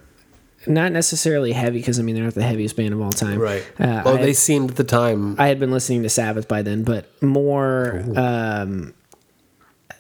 Not 0.67 0.93
necessarily 0.93 1.53
heavy 1.53 1.81
because 1.81 1.99
I 1.99 2.03
mean 2.03 2.15
they're 2.15 2.25
not 2.25 2.33
the 2.35 2.43
heaviest 2.43 2.75
band 2.77 2.95
of 2.95 3.01
all 3.03 3.11
time, 3.13 3.39
right. 3.39 3.63
Uh, 3.79 4.01
well, 4.05 4.17
they 4.17 4.33
seemed 4.33 4.71
at 4.71 4.77
the 4.77 4.85
time. 4.85 5.39
I 5.39 5.49
had 5.49 5.61
been 5.61 5.71
listening 5.71 6.05
to 6.05 6.09
Sabbath 6.09 6.49
by 6.49 6.63
then, 6.63 6.85
but 6.85 7.05
more 7.23 8.03
um, 8.17 8.95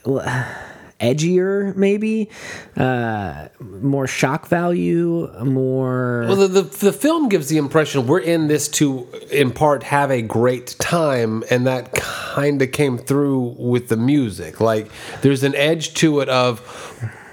edgier, 1.00 1.74
maybe, 1.76 2.30
uh, 2.76 3.48
more 3.60 4.06
shock 4.06 4.46
value, 4.48 5.28
more. 5.44 6.24
Well, 6.28 6.36
the, 6.36 6.48
the 6.48 6.62
the 6.62 6.92
film 6.92 7.28
gives 7.28 7.48
the 7.48 7.58
impression 7.58 8.06
we're 8.06 8.20
in 8.20 8.46
this 8.48 8.68
to, 8.68 9.06
in 9.30 9.50
part, 9.50 9.82
have 9.82 10.10
a 10.10 10.22
great 10.22 10.76
time, 10.78 11.42
and 11.50 11.66
that 11.66 11.92
kind 11.94 12.62
of 12.62 12.72
came 12.72 12.96
through 12.98 13.56
with 13.58 13.88
the 13.88 13.96
music. 13.96 14.60
Like, 14.60 14.90
there's 15.22 15.42
an 15.42 15.54
edge 15.56 15.94
to 15.94 16.20
it 16.20 16.28
of 16.28 16.60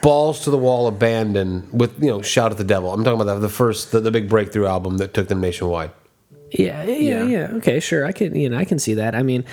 balls 0.02 0.44
to 0.46 0.50
the 0.50 0.58
wall, 0.58 0.88
abandon 0.88 1.70
with 1.72 2.02
you 2.02 2.10
know, 2.10 2.22
shout 2.24 2.52
at 2.52 2.58
the 2.58 2.64
devil. 2.64 2.92
I'm 2.92 3.04
talking 3.04 3.22
about 3.22 3.36
that 3.36 3.40
the 3.42 3.50
first, 3.50 3.92
the, 3.92 4.00
the 4.00 4.12
big 4.12 4.28
breakthrough 4.28 4.66
album 4.66 4.98
that 4.98 5.14
took 5.14 5.28
them 5.28 5.40
nationwide. 5.40 5.92
yeah, 6.52 6.84
yeah, 6.84 6.96
Yeah. 6.96 7.24
yeah, 7.26 7.48
Okay, 7.58 7.80
sure. 7.80 8.06
I 8.06 8.12
can, 8.12 8.36
you 8.36 8.50
know, 8.50 8.58
I 8.58 8.66
can 8.66 8.80
see 8.80 8.96
that. 8.96 9.14
I 9.14 9.22
mean, 9.22 9.46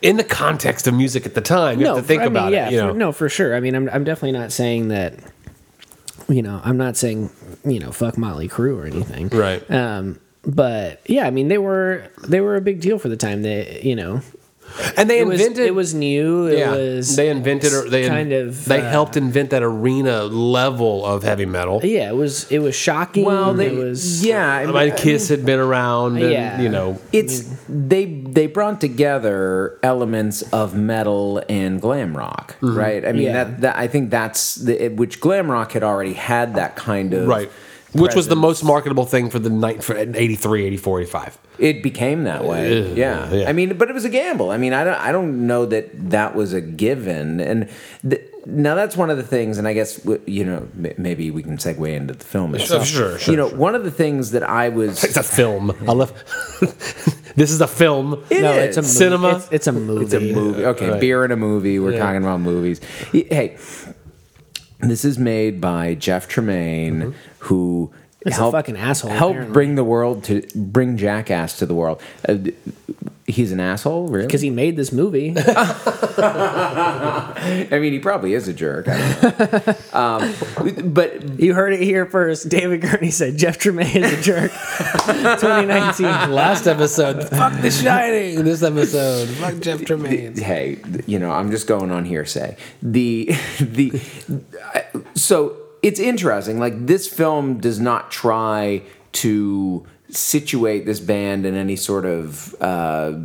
In 0.00 0.16
the 0.16 0.24
context 0.24 0.86
of 0.86 0.94
music 0.94 1.26
at 1.26 1.34
the 1.34 1.40
time, 1.40 1.80
you 1.80 1.86
have 1.86 1.96
to 1.96 2.02
think 2.02 2.22
I 2.22 2.26
mean, 2.26 2.32
about 2.32 2.52
yeah, 2.52 2.68
it. 2.68 2.72
You 2.72 2.80
for- 2.80 2.86
know, 2.86 2.92
no, 2.92 3.12
for 3.12 3.28
sure. 3.28 3.56
I 3.56 3.60
mean, 3.60 3.74
I'm, 3.74 3.88
I'm 3.90 4.04
definitely 4.04 4.38
not 4.38 4.52
saying 4.52 4.88
that. 4.88 5.14
You 6.28 6.42
know, 6.42 6.60
I'm 6.62 6.76
not 6.76 6.96
saying 6.96 7.30
you 7.64 7.78
know 7.78 7.90
fuck 7.90 8.18
Motley 8.18 8.48
Crue 8.48 8.76
or 8.76 8.84
anything, 8.84 9.28
Right. 9.28 9.68
Um, 9.70 10.20
but 10.44 11.00
yeah, 11.06 11.26
I 11.26 11.30
mean, 11.30 11.48
they 11.48 11.58
were 11.58 12.06
they 12.26 12.40
were 12.40 12.56
a 12.56 12.60
big 12.60 12.80
deal 12.80 12.98
for 12.98 13.08
the 13.08 13.16
time. 13.16 13.42
They, 13.42 13.80
you 13.82 13.96
know, 13.96 14.20
and 14.96 15.08
they 15.10 15.20
it 15.20 15.26
was 15.26 15.40
invented 15.40 15.66
it 15.66 15.74
was 15.74 15.94
new. 15.94 16.46
It 16.46 16.58
yeah, 16.58 16.70
was 16.70 17.16
they 17.16 17.28
invented 17.30 17.72
or 17.72 17.88
they 17.88 18.06
kind 18.08 18.32
of 18.32 18.64
they 18.64 18.80
uh, 18.80 18.90
helped 18.90 19.16
invent 19.16 19.50
that 19.50 19.62
arena 19.62 20.24
level 20.24 21.04
of 21.04 21.22
heavy 21.22 21.46
metal. 21.46 21.80
Yeah, 21.82 22.10
it 22.10 22.16
was 22.16 22.50
it 22.50 22.60
was 22.60 22.74
shocking. 22.74 23.24
Well, 23.24 23.54
they, 23.54 23.68
it 23.68 23.76
was 23.78 24.24
yeah, 24.24 24.46
I 24.52 24.62
I 24.62 24.66
mean, 24.66 24.74
mean, 24.74 24.96
Kiss 24.96 25.28
had 25.28 25.44
been 25.44 25.58
around, 25.58 26.18
and 26.22 26.32
Yeah. 26.32 26.60
you 26.60 26.68
know, 26.68 27.00
it's 27.12 27.42
they 27.68 28.04
they 28.06 28.46
brought 28.46 28.80
together 28.80 29.78
elements 29.82 30.42
of 30.52 30.74
metal 30.74 31.42
and 31.48 31.80
glam 31.80 32.16
rock, 32.16 32.56
right? 32.60 33.04
I 33.04 33.12
mean, 33.12 33.22
Yeah. 33.22 33.44
that, 33.44 33.60
that 33.62 33.76
I 33.76 33.88
think 33.88 34.10
that's 34.10 34.54
the, 34.56 34.84
it- 34.84 34.96
which 34.96 35.20
glam 35.20 35.50
rock 35.50 35.72
had 35.72 35.82
already 35.82 36.14
had 36.14 36.54
that 36.54 36.76
kind 36.76 37.14
of 37.14 37.26
right, 37.26 37.50
which 37.98 38.14
was 38.14 38.28
the 38.28 38.36
most 38.36 38.62
marketable 38.64 39.04
thing 39.04 39.30
for 39.30 39.38
the 39.38 39.50
night 39.50 39.82
for 39.84 39.96
83, 39.96 40.64
84, 40.64 41.00
85. 41.00 41.38
It 41.58 41.82
became 41.82 42.24
that 42.24 42.44
way. 42.44 42.92
Yeah. 42.94 43.32
yeah. 43.32 43.48
I 43.48 43.52
mean, 43.52 43.76
but 43.76 43.88
it 43.90 43.92
was 43.92 44.04
a 44.04 44.08
gamble. 44.10 44.50
I 44.50 44.56
mean, 44.56 44.72
I 44.72 44.84
don't, 44.84 44.94
I 45.00 45.12
don't 45.12 45.46
know 45.46 45.66
that 45.66 46.10
that 46.10 46.34
was 46.34 46.52
a 46.52 46.60
given. 46.60 47.40
And 47.40 47.68
th- 48.08 48.22
now 48.46 48.74
that's 48.76 48.96
one 48.96 49.10
of 49.10 49.16
the 49.16 49.22
things, 49.24 49.58
and 49.58 49.66
I 49.68 49.74
guess, 49.74 50.00
you 50.26 50.44
know, 50.44 50.68
m- 50.82 50.94
maybe 50.96 51.30
we 51.30 51.42
can 51.42 51.56
segue 51.58 51.92
into 51.94 52.14
the 52.14 52.24
film 52.24 52.54
itself. 52.54 52.86
sure, 52.86 53.18
sure, 53.18 53.32
You 53.32 53.36
know, 53.36 53.48
sure. 53.48 53.58
one 53.58 53.74
of 53.74 53.84
the 53.84 53.90
things 53.90 54.30
that 54.30 54.42
I 54.42 54.68
was. 54.68 55.02
It's 55.08 55.16
a 55.16 55.22
film. 55.22 55.72
I 55.88 55.92
love. 55.92 56.12
this 57.36 57.50
is 57.50 57.60
a 57.60 57.66
film. 57.68 58.24
It 58.30 58.42
no, 58.42 58.52
is. 58.52 58.68
it's 58.68 58.76
a 58.78 58.82
movie. 58.82 58.92
Cinema? 58.94 59.36
It's, 59.36 59.48
it's 59.52 59.66
a 59.66 59.72
movie. 59.72 60.04
It's 60.04 60.14
a 60.14 60.20
movie. 60.20 60.64
Okay, 60.64 60.90
Right. 60.90 61.00
beer 61.00 61.24
and 61.24 61.32
a 61.32 61.36
movie. 61.36 61.78
We're 61.78 61.92
Yeah. 61.92 61.98
talking 61.98 62.22
about 62.22 62.40
movies. 62.40 62.80
Hey, 63.12 63.56
this 64.80 65.04
is 65.04 65.18
made 65.18 65.60
by 65.60 65.94
Jeff 65.94 66.28
Tremaine, 66.28 67.00
mm-hmm. 67.00 67.18
who 67.40 67.92
He's 68.28 68.38
a 68.38 68.50
fucking 68.50 68.76
asshole, 68.76 69.10
Helped 69.10 69.32
apparently. 69.32 69.52
bring 69.52 69.74
the 69.74 69.84
world 69.84 70.24
to 70.24 70.42
bring 70.54 70.96
Jackass 70.96 71.58
to 71.58 71.66
the 71.66 71.74
world. 71.74 72.00
Uh, 72.28 72.36
he's 73.26 73.52
an 73.52 73.60
asshole, 73.60 74.08
really? 74.08 74.26
because 74.26 74.40
he 74.40 74.50
made 74.50 74.76
this 74.76 74.90
movie. 74.92 75.34
I 76.40 77.68
mean, 77.72 77.92
he 77.92 77.98
probably 77.98 78.34
is 78.34 78.48
a 78.48 78.54
jerk. 78.54 78.88
I 78.88 78.98
don't 79.20 79.66
know. 79.66 79.74
um, 79.98 80.92
but 80.92 81.38
you 81.40 81.54
heard 81.54 81.72
it 81.72 81.80
here 81.80 82.06
first. 82.06 82.48
David 82.48 82.80
Gurney 82.80 83.10
said 83.10 83.36
Jeff 83.36 83.58
Tremaine 83.58 84.04
is 84.04 84.12
a 84.18 84.22
jerk. 84.22 84.50
2019. 85.08 86.32
Last 86.32 86.66
episode, 86.66 87.28
fuck 87.28 87.60
The 87.60 87.70
Shining. 87.70 88.44
This 88.44 88.62
episode, 88.62 89.28
fuck 89.28 89.58
Jeff 89.60 89.84
Tremaine. 89.84 90.36
hey, 90.36 90.78
you 91.06 91.18
know, 91.18 91.30
I'm 91.30 91.50
just 91.50 91.66
going 91.66 91.90
on 91.90 92.04
hearsay. 92.04 92.56
The 92.82 93.36
the 93.60 94.00
so 95.14 95.57
it's 95.82 96.00
interesting. 96.00 96.58
Like 96.58 96.86
this 96.86 97.06
film 97.06 97.58
does 97.58 97.80
not 97.80 98.10
try 98.10 98.82
to 99.12 99.86
situate 100.10 100.86
this 100.86 101.00
band 101.00 101.44
in 101.46 101.54
any 101.54 101.76
sort 101.76 102.04
of 102.06 102.54
uh, 102.60 103.18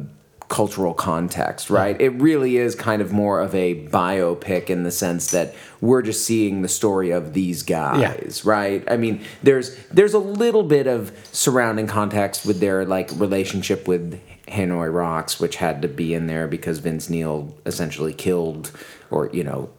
cultural 0.49 0.93
context, 0.93 1.69
right? 1.69 1.99
It 1.99 2.09
really 2.09 2.57
is 2.57 2.75
kind 2.75 3.01
of 3.01 3.11
more 3.11 3.39
of 3.39 3.55
a 3.55 3.87
biopic 3.87 4.69
in 4.69 4.83
the 4.83 4.91
sense 4.91 5.31
that 5.31 5.55
we're 5.81 6.01
just 6.01 6.25
seeing 6.25 6.61
the 6.61 6.67
story 6.67 7.11
of 7.11 7.33
these 7.33 7.63
guys, 7.63 8.43
right? 8.45 8.83
I 8.87 8.97
mean, 8.97 9.21
there's 9.41 9.75
there's 9.87 10.13
a 10.13 10.19
little 10.19 10.63
bit 10.63 10.85
of 10.85 11.11
surrounding 11.31 11.87
context 11.87 12.45
with 12.45 12.59
their 12.59 12.85
like 12.85 13.09
relationship 13.13 13.87
with 13.87 14.21
Hanoi 14.47 14.93
Rocks, 14.93 15.39
which 15.39 15.55
had 15.55 15.81
to 15.81 15.87
be 15.87 16.13
in 16.13 16.27
there 16.27 16.47
because 16.47 16.79
Vince 16.79 17.09
Neil 17.09 17.55
essentially 17.65 18.13
killed, 18.13 18.71
or 19.09 19.29
you 19.33 19.43
know, 19.43 19.69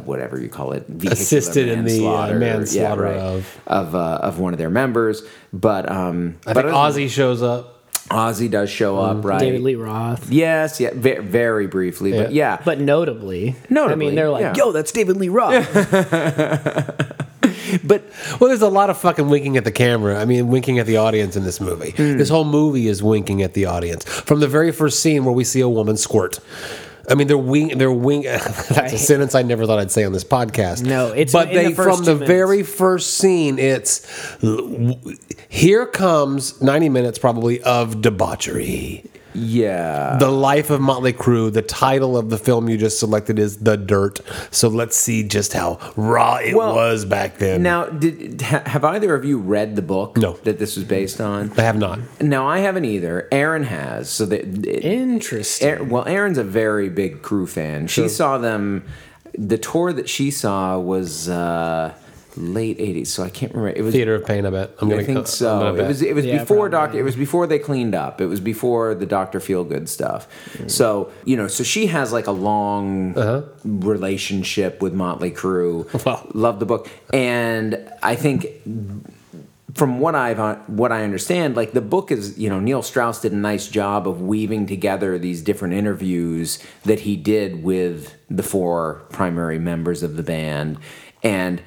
whatever 0.00 0.40
you 0.40 0.48
call 0.48 0.72
it, 0.72 0.84
Assisted 1.06 1.68
in 1.68 1.84
the, 1.84 2.06
uh, 2.06 2.10
manslaughter, 2.32 2.38
manslaughter 2.38 3.06
of- 3.06 3.60
of 3.66 3.94
uh, 3.94 4.18
of 4.22 4.38
one 4.38 4.52
of 4.52 4.58
their 4.58 4.70
members. 4.70 5.22
But 5.52 5.90
um, 5.90 6.36
I 6.46 6.52
but 6.52 6.64
think 6.64 6.74
Ozzy 6.76 7.08
shows 7.10 7.42
up. 7.42 7.70
Ozzy 8.10 8.50
does 8.50 8.68
show 8.68 8.98
up, 8.98 9.24
right? 9.24 9.40
David 9.40 9.62
Lee 9.62 9.76
Roth. 9.76 10.30
Yes, 10.30 10.78
yeah, 10.78 10.90
ve- 10.92 11.20
very 11.20 11.66
briefly, 11.66 12.12
but 12.12 12.32
yeah, 12.32 12.60
But 12.62 12.78
notably, 12.78 13.56
notably. 13.70 13.92
I 13.92 13.96
mean, 14.08 14.14
they're 14.14 14.28
like, 14.28 14.42
yeah. 14.42 14.54
"Yo, 14.56 14.72
that's 14.72 14.92
David 14.92 15.16
Lee 15.16 15.30
Roth." 15.30 15.72
but 17.82 18.02
Well, 18.40 18.48
there's 18.48 18.62
a 18.62 18.68
lot 18.68 18.90
of 18.90 18.98
fucking 18.98 19.28
winking 19.28 19.56
at 19.56 19.64
the 19.64 19.72
camera. 19.72 20.20
I 20.20 20.24
mean, 20.26 20.48
winking 20.48 20.78
at 20.78 20.86
the 20.86 20.96
audience 20.98 21.34
in 21.36 21.44
this 21.44 21.60
movie. 21.60 21.90
Hmm. 21.92 22.16
This 22.18 22.28
whole 22.28 22.44
movie 22.44 22.88
is 22.88 23.02
winking 23.02 23.42
at 23.42 23.54
the 23.54 23.64
audience 23.66 24.04
from 24.04 24.40
the 24.40 24.48
very 24.48 24.70
first 24.72 25.00
scene 25.00 25.24
where 25.24 25.34
we 25.34 25.44
see 25.44 25.60
a 25.60 25.68
woman 25.68 25.96
squirt. 25.96 26.40
I 27.08 27.14
mean, 27.14 27.26
they're 27.26 27.36
wing. 27.38 27.76
They're 27.78 27.92
wing. 27.92 28.22
That's 28.22 28.92
a 28.92 28.98
sentence 28.98 29.34
I 29.34 29.42
never 29.42 29.66
thought 29.66 29.78
I'd 29.78 29.90
say 29.90 30.04
on 30.04 30.12
this 30.12 30.24
podcast. 30.24 30.82
No, 30.84 31.12
it's 31.12 31.32
but 31.32 31.48
the 31.48 31.54
they 31.54 31.72
first 31.74 31.96
from 31.98 32.04
the 32.04 32.14
minutes. 32.14 32.28
very 32.28 32.62
first 32.62 33.14
scene. 33.14 33.58
It's 33.58 34.06
here 35.48 35.86
comes 35.86 36.60
ninety 36.62 36.88
minutes 36.88 37.18
probably 37.18 37.62
of 37.62 38.00
debauchery. 38.00 39.04
Yeah, 39.34 40.16
The 40.18 40.30
Life 40.30 40.70
of 40.70 40.80
Motley 40.80 41.12
Crue. 41.12 41.52
The 41.52 41.62
title 41.62 42.16
of 42.16 42.30
the 42.30 42.38
film 42.38 42.68
you 42.68 42.76
just 42.78 42.98
selected 42.98 43.38
is 43.38 43.58
The 43.58 43.76
Dirt. 43.76 44.20
So 44.50 44.68
let's 44.68 44.96
see 44.96 45.22
just 45.26 45.52
how 45.52 45.78
raw 45.96 46.36
it 46.36 46.54
Well, 46.54 46.74
was 46.74 47.04
back 47.04 47.38
then. 47.38 47.62
Now, 47.62 47.86
did 47.86 48.40
ha, 48.42 48.62
have 48.66 48.84
either 48.84 49.14
of 49.14 49.24
you 49.24 49.38
read 49.38 49.76
the 49.76 49.82
book 49.82 50.16
No. 50.16 50.34
that 50.44 50.58
this 50.58 50.76
was 50.76 50.84
based 50.84 51.20
on? 51.20 51.52
I 51.58 51.62
have 51.62 51.76
not. 51.76 51.98
No, 52.20 52.46
I 52.46 52.58
haven't 52.58 52.84
either. 52.84 53.28
Aaron 53.32 53.64
has. 53.64 54.08
So 54.08 54.26
that 54.26 54.44
Interesting. 54.66 55.68
Aaron- 55.68 55.88
well, 55.88 56.06
Aaron's 56.06 56.38
a 56.38 56.44
very 56.44 56.88
big 56.88 57.22
crew 57.22 57.46
fan. 57.46 57.86
She 57.88 58.08
saw 58.08 58.38
them. 58.38 58.84
The 59.36 59.58
tour 59.58 59.92
that 59.92 60.08
she 60.08 60.30
saw 60.30 60.78
was 60.78 61.28
uh, 61.28 61.92
late 62.36 62.78
'80s, 62.78 63.08
so 63.08 63.22
I 63.22 63.30
can't 63.30 63.52
remember. 63.54 63.78
It 63.78 63.82
was. 63.82 63.94
Theater 63.94 64.14
of 64.14 64.26
Pain. 64.26 64.46
I 64.46 64.50
bet. 64.50 64.70
I'm 64.78 64.88
gonna. 64.88 65.02
I 65.02 65.04
think 65.04 65.18
I'm 65.18 65.26
so. 65.26 65.60
gonna 65.60 65.82
It 65.82 65.88
was. 65.88 66.02
It 66.02 66.14
was 66.14 66.24
Yeah, 66.24 66.38
before 66.38 66.68
probably. 66.68 66.70
Doctor. 66.70 66.98
It 66.98 67.02
was 67.02 67.16
before 67.16 67.46
they 67.46 67.58
cleaned 67.58 67.94
up. 67.94 68.20
It 68.20 68.26
was 68.26 68.40
before 68.40 68.94
the 68.94 69.06
Doctor 69.06 69.40
Feel 69.40 69.64
Good 69.64 69.88
stuff. 69.88 70.28
So 70.66 71.12
you 71.24 71.36
know, 71.36 71.48
so 71.48 71.64
she 71.64 71.86
has 71.86 72.12
like 72.12 72.26
a 72.26 72.32
long 72.32 73.14
relationship 73.64 74.82
with 74.82 74.94
Motley 74.94 75.30
Crue. 75.30 75.88
Wow. 76.04 76.28
Love 76.34 76.60
the 76.60 76.66
book, 76.66 76.90
and 77.14 77.90
I 78.02 78.14
think 78.14 78.46
from 79.74 79.98
what 79.98 80.14
I've 80.14 80.38
uh, 80.38 80.56
what 80.66 80.92
I 80.92 81.02
understand, 81.02 81.56
like 81.56 81.72
the 81.72 81.80
book 81.80 82.10
is, 82.10 82.38
you 82.38 82.48
know, 82.48 82.60
Neil 82.60 82.82
Strauss 82.82 83.20
did 83.20 83.32
a 83.32 83.36
nice 83.36 83.68
job 83.68 84.06
of 84.06 84.22
weaving 84.22 84.66
together 84.66 85.18
these 85.18 85.42
different 85.42 85.74
interviews 85.74 86.58
that 86.84 87.00
he 87.00 87.16
did 87.16 87.62
with 87.62 88.14
the 88.30 88.42
four 88.42 89.02
primary 89.10 89.58
members 89.58 90.02
of 90.02 90.16
the 90.16 90.22
band, 90.22 90.78
and 91.22 91.60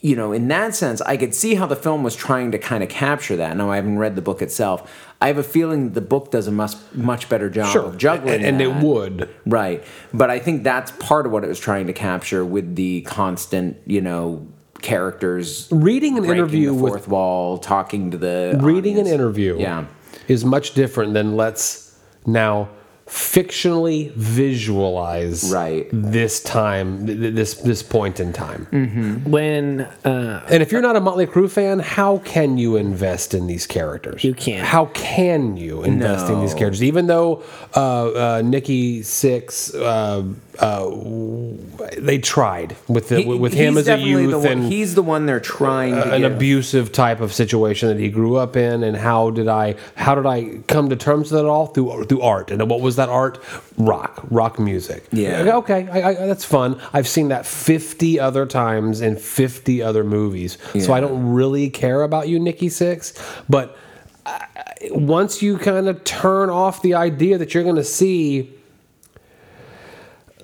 you 0.00 0.14
know, 0.14 0.32
in 0.32 0.46
that 0.48 0.74
sense, 0.74 1.00
I 1.02 1.16
could 1.16 1.34
see 1.34 1.54
how 1.54 1.66
the 1.66 1.74
film 1.76 2.02
was 2.02 2.14
trying 2.14 2.52
to 2.52 2.58
kind 2.58 2.82
of 2.82 2.88
capture 2.90 3.36
that. 3.36 3.56
Now, 3.56 3.70
I 3.70 3.76
haven't 3.76 3.98
read 3.98 4.14
the 4.14 4.22
book 4.22 4.42
itself. 4.42 4.90
I 5.22 5.28
have 5.28 5.38
a 5.38 5.42
feeling 5.42 5.92
the 5.92 6.00
book 6.02 6.30
does 6.30 6.46
a 6.46 6.52
much 6.52 6.74
much 6.94 7.28
better 7.28 7.48
job 7.48 7.72
Sure. 7.72 7.84
of 7.84 7.96
juggling, 7.96 8.44
And- 8.44 8.44
and 8.44 8.60
it 8.60 8.74
would. 8.84 9.28
right? 9.46 9.82
But 10.12 10.30
I 10.30 10.38
think 10.38 10.62
that's 10.64 10.90
part 10.92 11.24
of 11.26 11.32
what 11.32 11.44
it 11.44 11.48
was 11.48 11.58
trying 11.58 11.86
to 11.86 11.92
capture 11.94 12.44
with 12.44 12.76
the 12.76 13.00
constant, 13.02 13.76
you 13.86 14.00
know, 14.02 14.46
characters 14.82 15.68
Reading 15.72 16.18
an 16.18 16.24
interview 16.26 16.68
the 16.68 16.74
with- 16.74 17.08
wall, 17.08 17.56
talking 17.58 18.10
to 18.10 18.18
the 18.18 18.58
reading 18.62 18.98
an 18.98 19.06
interview 19.06 19.56
Yeah. 19.58 19.84
is 20.28 20.44
much 20.44 20.74
different 20.74 21.14
than 21.14 21.36
let's 21.36 21.92
now 22.26 22.68
fictionally 23.06 24.10
visualize 24.14 25.50
Right. 25.52 25.88
this 25.92 26.40
time 26.42 27.06
th- 27.06 27.18
th- 27.18 27.34
this 27.34 27.54
this 27.54 27.82
point 27.82 28.18
in 28.20 28.32
time. 28.32 28.66
When 29.24 29.82
uh, 30.04 30.44
and 30.48 30.62
if 30.62 30.72
you're 30.72 30.82
not 30.82 30.96
a 30.96 31.00
Motley 31.00 31.26
Crue 31.26 31.48
fan 31.50 31.78
how 31.78 32.18
can 32.18 32.58
you 32.58 32.76
invest 32.76 33.32
in 33.34 33.46
these 33.46 33.66
characters? 33.66 34.24
You 34.24 34.34
can't. 34.34 34.66
how 34.66 34.86
can 34.86 35.56
you 35.56 35.82
invest 35.84 36.28
in 36.28 36.40
these 36.40 36.54
characters? 36.54 36.82
Even 36.82 37.06
though 37.06 37.42
uh, 37.76 37.80
uh, 38.38 38.42
Nikki 38.44 39.00
Sixx 39.02 39.74
uh, 40.60 40.86
uh, 40.86 41.88
they 41.98 42.18
tried 42.18 42.76
with 42.88 43.08
the, 43.08 43.20
He- 43.22 43.24
with 43.26 43.52
him 43.52 43.76
as 43.78 43.88
a 43.88 43.98
youth 43.98 44.30
the 44.30 44.38
one, 44.38 44.46
and 44.48 44.64
he's 44.72 44.94
the 44.94 45.02
one 45.02 45.26
they're 45.26 45.40
trying 45.40 45.94
to 45.94 46.12
an 46.12 46.22
give. 46.22 46.32
abusive 46.32 46.92
type 46.92 47.20
of 47.20 47.32
situation 47.32 47.88
that 47.88 47.98
he 47.98 48.08
grew 48.08 48.36
up 48.36 48.56
in 48.56 48.82
and 48.82 48.96
how 48.96 49.30
did 49.30 49.48
I 49.48 49.76
how 49.94 50.14
did 50.14 50.26
I 50.26 50.58
come 50.68 50.88
to 50.90 50.96
terms 50.96 51.30
with 51.30 51.40
it 51.40 51.46
all 51.46 51.66
through 51.66 52.04
through 52.04 52.22
art 52.22 52.50
and 52.50 52.68
what 52.70 52.80
was 52.80 52.96
that 52.96 53.08
art? 53.08 53.38
Rock, 53.78 54.24
rock 54.30 54.58
music. 54.58 55.04
Yeah. 55.12 55.56
Okay, 55.56 55.86
I, 55.88 56.08
I, 56.10 56.14
that's 56.26 56.44
fun. 56.44 56.80
I've 56.92 57.06
seen 57.08 57.28
that 57.28 57.44
50 57.46 58.18
other 58.18 58.46
times 58.46 59.00
in 59.00 59.16
50 59.16 59.82
other 59.82 60.02
movies. 60.04 60.56
So 60.80 60.92
I 60.94 61.00
don't 61.00 61.32
really 61.34 61.68
care 61.68 62.02
about 62.02 62.28
you, 62.28 62.38
Nikki 62.38 62.68
Sixx. 62.68 63.12
But 63.48 63.76
I- 64.24 64.46
once 64.90 65.42
you 65.42 65.58
kind 65.58 65.88
of 65.88 66.04
turn 66.04 66.48
off 66.50 66.82
the 66.82 66.94
idea 66.94 67.38
that 67.38 67.54
you're 67.54 67.62
going 67.64 67.76
to 67.76 67.84
see 67.84 68.52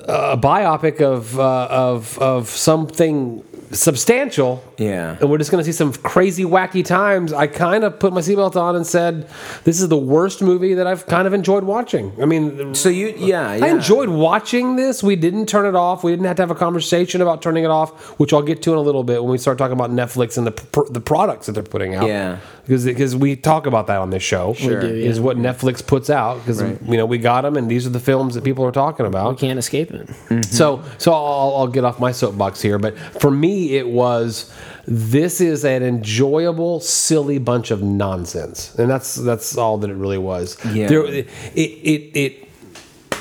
a 0.09 0.37
biopic 0.37 1.01
of 1.01 1.39
uh, 1.39 1.69
of 1.71 2.19
of 2.19 2.49
something 2.49 3.45
substantial, 3.73 4.63
Yeah. 4.79 5.17
and 5.21 5.31
we're 5.31 5.39
just 5.39 5.51
going 5.51 5.63
to 5.65 5.71
see 5.71 5.77
some 5.77 5.93
crazy, 5.93 6.45
wacky 6.45 6.85
times. 6.85 7.33
I 7.33 7.47
kind 7.47 7.85
of 7.85 7.99
put 7.99 8.13
my 8.13 8.21
seatbelt 8.21 8.57
on 8.57 8.77
and 8.77 8.87
said, 8.87 9.27
"This 9.65 9.81
is 9.81 9.89
the 9.89 9.97
worst 9.99 10.43
movie 10.43 10.75
that 10.75 10.87
I've 10.87 11.07
kind 11.07 11.27
of 11.27 11.35
enjoyed 11.35 11.65
watching." 11.65 12.13
I 12.21 12.27
mean, 12.27 12.75
So 12.75 12.89
you, 12.89 13.15
yeah, 13.17 13.55
yeah. 13.55 13.65
I 13.65 13.69
enjoyed 13.69 14.09
watching 14.09 14.77
this. 14.77 15.03
We 15.03 15.17
didn't 15.17 15.47
turn 15.47 15.67
it 15.67 15.75
off. 15.75 16.05
We 16.05 16.13
didn't 16.13 16.27
have 16.27 16.37
to 16.37 16.43
have 16.43 16.51
a 16.51 16.55
conversation 16.55 17.21
about 17.23 17.43
turning 17.43 17.65
it 17.65 17.71
off, 17.71 18.19
which 18.19 18.33
I'll 18.33 18.43
get 18.43 18.63
to 18.63 18.73
in 18.73 18.79
a 18.79 18.83
little 18.83 19.05
bit 19.05 19.23
when 19.23 19.31
we 19.33 19.39
start 19.39 19.59
talking 19.59 19.75
about 19.75 19.91
Netflix 19.91 20.37
and 20.39 20.47
the 20.47 20.53
pr- 20.53 20.91
the 20.91 21.01
products 21.01 21.47
that 21.47 21.53
they're 21.53 21.63
putting 21.63 21.95
out. 21.95 22.07
Yeah. 22.07 22.39
because 22.67 22.85
because 22.85 23.17
we 23.17 23.37
talk 23.37 23.67
about 23.67 23.87
that 23.89 23.99
on 23.99 24.11
this 24.11 24.23
show. 24.23 24.55
Sure. 24.55 24.81
We 24.83 24.89
do, 24.89 24.95
yeah. 24.97 25.09
Is 25.11 25.21
what 25.21 25.37
Netflix 25.37 25.85
puts 25.87 26.11
out 26.11 26.39
because 26.39 26.63
Right. 26.63 26.79
you 26.87 26.97
know 26.97 27.07
we 27.07 27.19
got 27.19 27.43
them 27.43 27.57
and 27.57 27.71
these 27.71 27.87
are 27.87 27.91
the 27.91 28.01
films 28.01 28.35
that 28.35 28.45
people 28.45 28.65
are 28.65 28.73
talking 28.73 29.07
about. 29.07 29.31
We 29.33 29.37
can't 29.37 29.59
escape 29.59 29.91
it. 29.93 30.09
So, 30.45 30.83
so 30.99 31.13
I'll, 31.13 31.55
I'll 31.57 31.67
get 31.67 31.85
off 31.85 31.99
my 31.99 32.13
soapbox 32.13 32.61
here, 32.63 32.79
but 32.79 32.97
for 32.99 33.31
me, 33.31 33.62
it 33.71 33.89
was 33.89 34.53
this 34.87 35.41
is 35.41 35.65
an 35.65 35.83
enjoyable, 35.83 36.81
silly 36.81 37.39
bunch 37.39 37.71
of 37.71 37.83
nonsense, 37.83 38.75
and 38.77 38.91
that's 38.91 39.15
that's 39.15 39.57
all 39.57 39.79
that 39.79 39.91
it 39.91 39.95
really 39.95 40.19
was. 40.19 40.57
Yeah. 40.73 40.89
There, 40.89 41.05
it, 41.05 41.29
it, 41.55 42.17
it, 42.17 42.49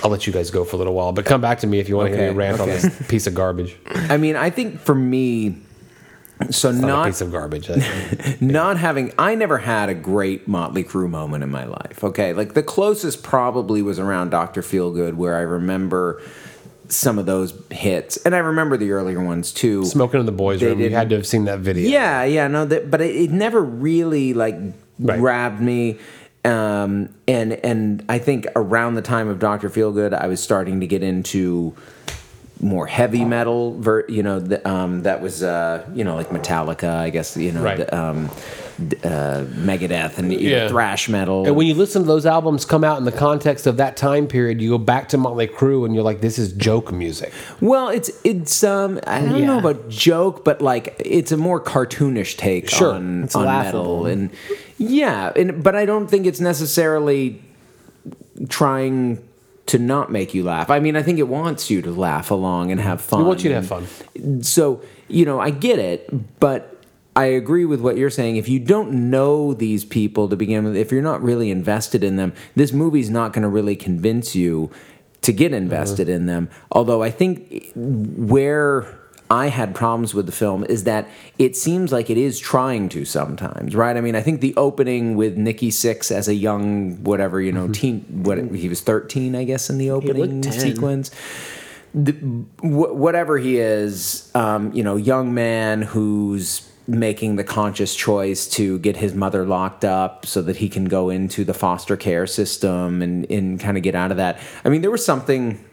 I'll 0.04 0.10
let 0.10 0.26
you 0.26 0.34
guys 0.34 0.50
go 0.50 0.64
for 0.64 0.76
a 0.76 0.80
little 0.80 0.94
while, 0.94 1.12
but 1.12 1.26
come 1.26 1.42
back 1.42 1.60
to 1.60 1.68
me 1.68 1.80
if 1.80 1.88
you 1.88 1.98
want 1.98 2.12
to 2.12 2.18
hear 2.18 2.32
me 2.32 2.38
rant 2.38 2.60
okay. 2.60 2.64
on 2.64 2.70
this 2.70 3.08
piece 3.08 3.28
of 3.28 3.36
garbage. 3.36 3.76
I 3.86 4.18
mean, 4.18 4.36
I 4.36 4.50
think 4.50 4.80
for 4.80 4.96
me, 4.96 5.58
so 6.50 6.72
Not, 6.72 7.08
a 7.08 7.10
piece 7.10 7.22
of 7.22 7.32
garbage. 7.32 7.70
I- 7.70 8.38
not 8.42 8.78
having 8.78 9.14
I 9.20 9.36
never 9.36 9.60
had 9.60 9.90
a 9.90 9.94
great 9.94 10.48
Motley 10.48 10.84
Crue 10.84 11.10
moment 11.10 11.44
in 11.44 11.52
my 11.52 11.66
life. 11.66 12.04
Okay, 12.04 12.34
like 12.34 12.54
the 12.54 12.64
closest 12.64 13.22
probably 13.22 13.82
was 13.82 14.00
around 14.00 14.32
Doctor 14.32 14.62
Feelgood, 14.62 15.16
where 15.16 15.36
I 15.36 15.42
remember 15.42 16.22
some 16.92 17.18
of 17.18 17.26
those 17.26 17.54
hits, 17.72 18.18
and 18.18 18.36
I 18.36 18.40
remember 18.40 18.78
the 18.78 18.92
earlier 18.92 19.24
ones 19.24 19.52
too. 19.52 19.86
Smoking 19.86 20.20
in 20.20 20.26
the 20.26 20.32
boys' 20.32 20.62
room. 20.62 20.80
You 20.80 20.90
had 20.90 21.10
to 21.10 21.16
have 21.16 21.26
seen 21.28 21.46
that 21.46 21.60
video. 21.60 21.90
Yeah, 21.90 22.24
yeah, 22.26 22.48
no, 22.48 22.66
that, 22.66 22.92
but 22.92 23.02
it, 23.02 23.16
it 23.16 23.32
never 23.32 23.62
really 23.64 24.34
like 24.34 24.56
Right. 25.00 25.20
grabbed 25.20 25.60
me. 25.62 25.98
Um, 26.46 27.10
and 27.28 27.54
and 27.54 28.04
I 28.10 28.20
think 28.20 28.46
around 28.56 28.96
the 28.96 29.02
time 29.02 29.28
of 29.30 29.40
Doctor 29.40 29.70
Feelgood, 29.70 30.14
I 30.14 30.28
was 30.28 30.42
starting 30.44 30.80
to 30.82 30.88
get 30.88 31.02
into 31.04 31.76
more 32.60 32.86
heavy 32.88 33.26
metal. 33.26 33.80
Ver, 33.80 34.06
you 34.08 34.22
know, 34.22 34.40
the, 34.40 34.68
um, 34.70 35.02
that 35.04 35.22
was 35.22 35.42
uh, 35.44 35.84
you 35.96 36.04
know 36.04 36.16
like 36.16 36.30
Metallica, 36.30 36.90
I 36.98 37.10
guess. 37.10 37.36
You 37.38 37.52
know, 37.52 37.64
Right. 37.64 37.78
the, 37.78 37.96
um, 37.98 38.30
uh, 39.04 39.46
Megadeth 39.56 40.18
and 40.18 40.32
you 40.34 40.50
know, 40.52 40.56
Yeah. 40.58 40.68
thrash 40.68 41.08
metal. 41.10 41.46
And 41.48 41.56
when 41.56 41.68
you 41.68 41.74
listen 41.74 42.02
to 42.04 42.08
those 42.08 42.26
albums 42.26 42.66
come 42.66 42.84
out 42.84 42.98
in 42.98 43.06
the 43.06 43.12
context 43.12 43.68
of 43.68 43.78
that 43.78 43.96
time 43.98 44.28
period, 44.28 44.62
you 44.62 44.70
go 44.72 44.78
back 44.78 45.10
to 45.10 45.18
Motley 45.18 45.48
Crue 45.48 45.86
and 45.86 45.94
you're 45.96 46.04
like, 46.04 46.22
this 46.22 46.38
is 46.40 46.52
joke 46.54 46.92
music. 46.92 47.32
Well, 47.62 47.90
it's 47.90 48.12
it's 48.24 48.64
um 48.64 49.00
I 49.08 49.20
don't 49.22 49.32
know 49.46 49.54
Yeah. 49.56 49.60
about 49.60 49.90
joke, 49.90 50.44
but 50.46 50.62
like 50.62 50.96
it's 51.00 51.32
a 51.32 51.38
more 51.38 51.60
cartoonish 51.60 52.38
take 52.38 52.70
Sure. 52.70 52.94
on, 52.94 53.24
It's 53.24 53.36
on 53.36 53.46
laughable. 53.46 54.04
metal, 54.04 54.06
and 54.08 54.30
yeah, 54.78 55.32
and 55.36 55.64
but 55.64 55.76
I 55.76 55.86
don't 55.86 56.08
think 56.10 56.26
it's 56.26 56.40
necessarily 56.40 57.42
trying 58.50 59.20
to 59.68 59.78
not 59.78 60.12
make 60.12 60.34
you 60.34 60.44
laugh. 60.44 60.70
I 60.70 60.80
mean, 60.80 60.96
I 60.96 61.04
think 61.04 61.20
it 61.20 61.28
wants 61.28 61.70
you 61.70 61.82
to 61.84 61.92
laugh 61.92 62.32
along 62.32 62.72
and 62.72 62.82
have 62.82 63.00
fun. 63.02 63.20
We 63.22 63.26
want 63.28 63.44
you 63.44 63.50
to 63.50 63.56
have 63.56 63.68
fun. 63.68 64.44
So 64.44 64.82
you 65.08 65.26
know, 65.26 65.40
I 65.40 65.50
get 65.52 65.80
it, 65.80 66.10
but. 66.40 66.68
I 67.16 67.26
agree 67.26 67.66
with 67.66 67.82
what 67.82 67.98
you're 67.98 68.10
saying. 68.10 68.38
If 68.38 68.48
you 68.48 68.60
don't 68.60 69.10
know 69.10 69.54
these 69.54 69.84
people 69.84 70.30
to 70.30 70.36
begin 70.36 70.64
with, 70.64 70.76
if 70.78 70.92
you're 70.92 71.02
not 71.02 71.22
really 71.22 71.52
invested 71.52 72.04
in 72.04 72.16
them, 72.16 72.34
this 72.56 72.72
movie's 72.72 73.10
not 73.10 73.34
going 73.34 73.44
to 73.44 73.50
really 73.50 73.76
convince 73.76 74.36
you 74.36 74.72
to 75.22 75.34
get 75.34 75.54
invested 75.54 76.08
in 76.10 76.26
them. 76.26 76.50
Although 76.72 77.04
I 77.04 77.12
think 77.12 77.72
where 77.76 78.98
I 79.30 79.48
had 79.48 79.76
problems 79.76 80.14
with 80.14 80.26
the 80.26 80.32
film 80.32 80.64
is 80.66 80.86
that 80.86 81.08
it 81.38 81.56
seems 81.58 81.92
like 81.92 82.10
it 82.10 82.18
is 82.18 82.40
trying 82.40 82.88
to 82.90 83.04
sometimes, 83.04 83.76
right? 83.76 83.96
I 83.96 84.02
mean, 84.02 84.16
I 84.16 84.22
think 84.22 84.40
the 84.40 84.56
opening 84.56 85.16
with 85.16 85.38
Nikki 85.38 85.70
Sixx 85.70 86.12
as 86.12 86.28
a 86.30 86.34
young 86.34 87.04
whatever, 87.04 87.42
you 87.42 87.52
know, 87.52 87.68
teen 87.68 88.02
what 88.24 88.38
he 88.56 88.70
was 88.70 88.82
13, 88.82 89.36
I 89.36 89.44
guess 89.44 89.70
in 89.70 89.78
the 89.78 89.92
opening 89.92 90.42
10. 90.42 90.54
sequence 90.54 91.12
the, 91.94 92.14
wh- 92.14 92.96
whatever 92.96 93.38
he 93.38 93.58
is, 93.58 94.32
um, 94.34 94.72
you 94.74 94.84
know, 94.84 94.96
young 94.96 95.34
man 95.34 95.82
who's 95.82 96.71
making 96.88 97.36
the 97.36 97.44
conscious 97.44 97.96
choice 97.96 98.48
to 98.48 98.80
get 98.80 98.98
his 98.98 99.14
mother 99.14 99.46
locked 99.46 99.86
up 99.86 100.26
so 100.26 100.42
that 100.42 100.58
he 100.58 100.68
can 100.68 100.86
go 100.86 101.10
into 101.10 101.44
the 101.44 101.54
foster 101.54 101.96
care 101.96 102.28
system 102.28 103.02
and, 103.02 103.30
and 103.32 103.60
kind 103.60 103.78
of 103.78 103.84
get 103.84 103.96
out 103.96 104.12
of 104.12 104.18
that. 104.18 104.40
I 104.66 104.70
mean, 104.70 104.82
there 104.82 104.92
was 104.92 105.06
something 105.06 105.64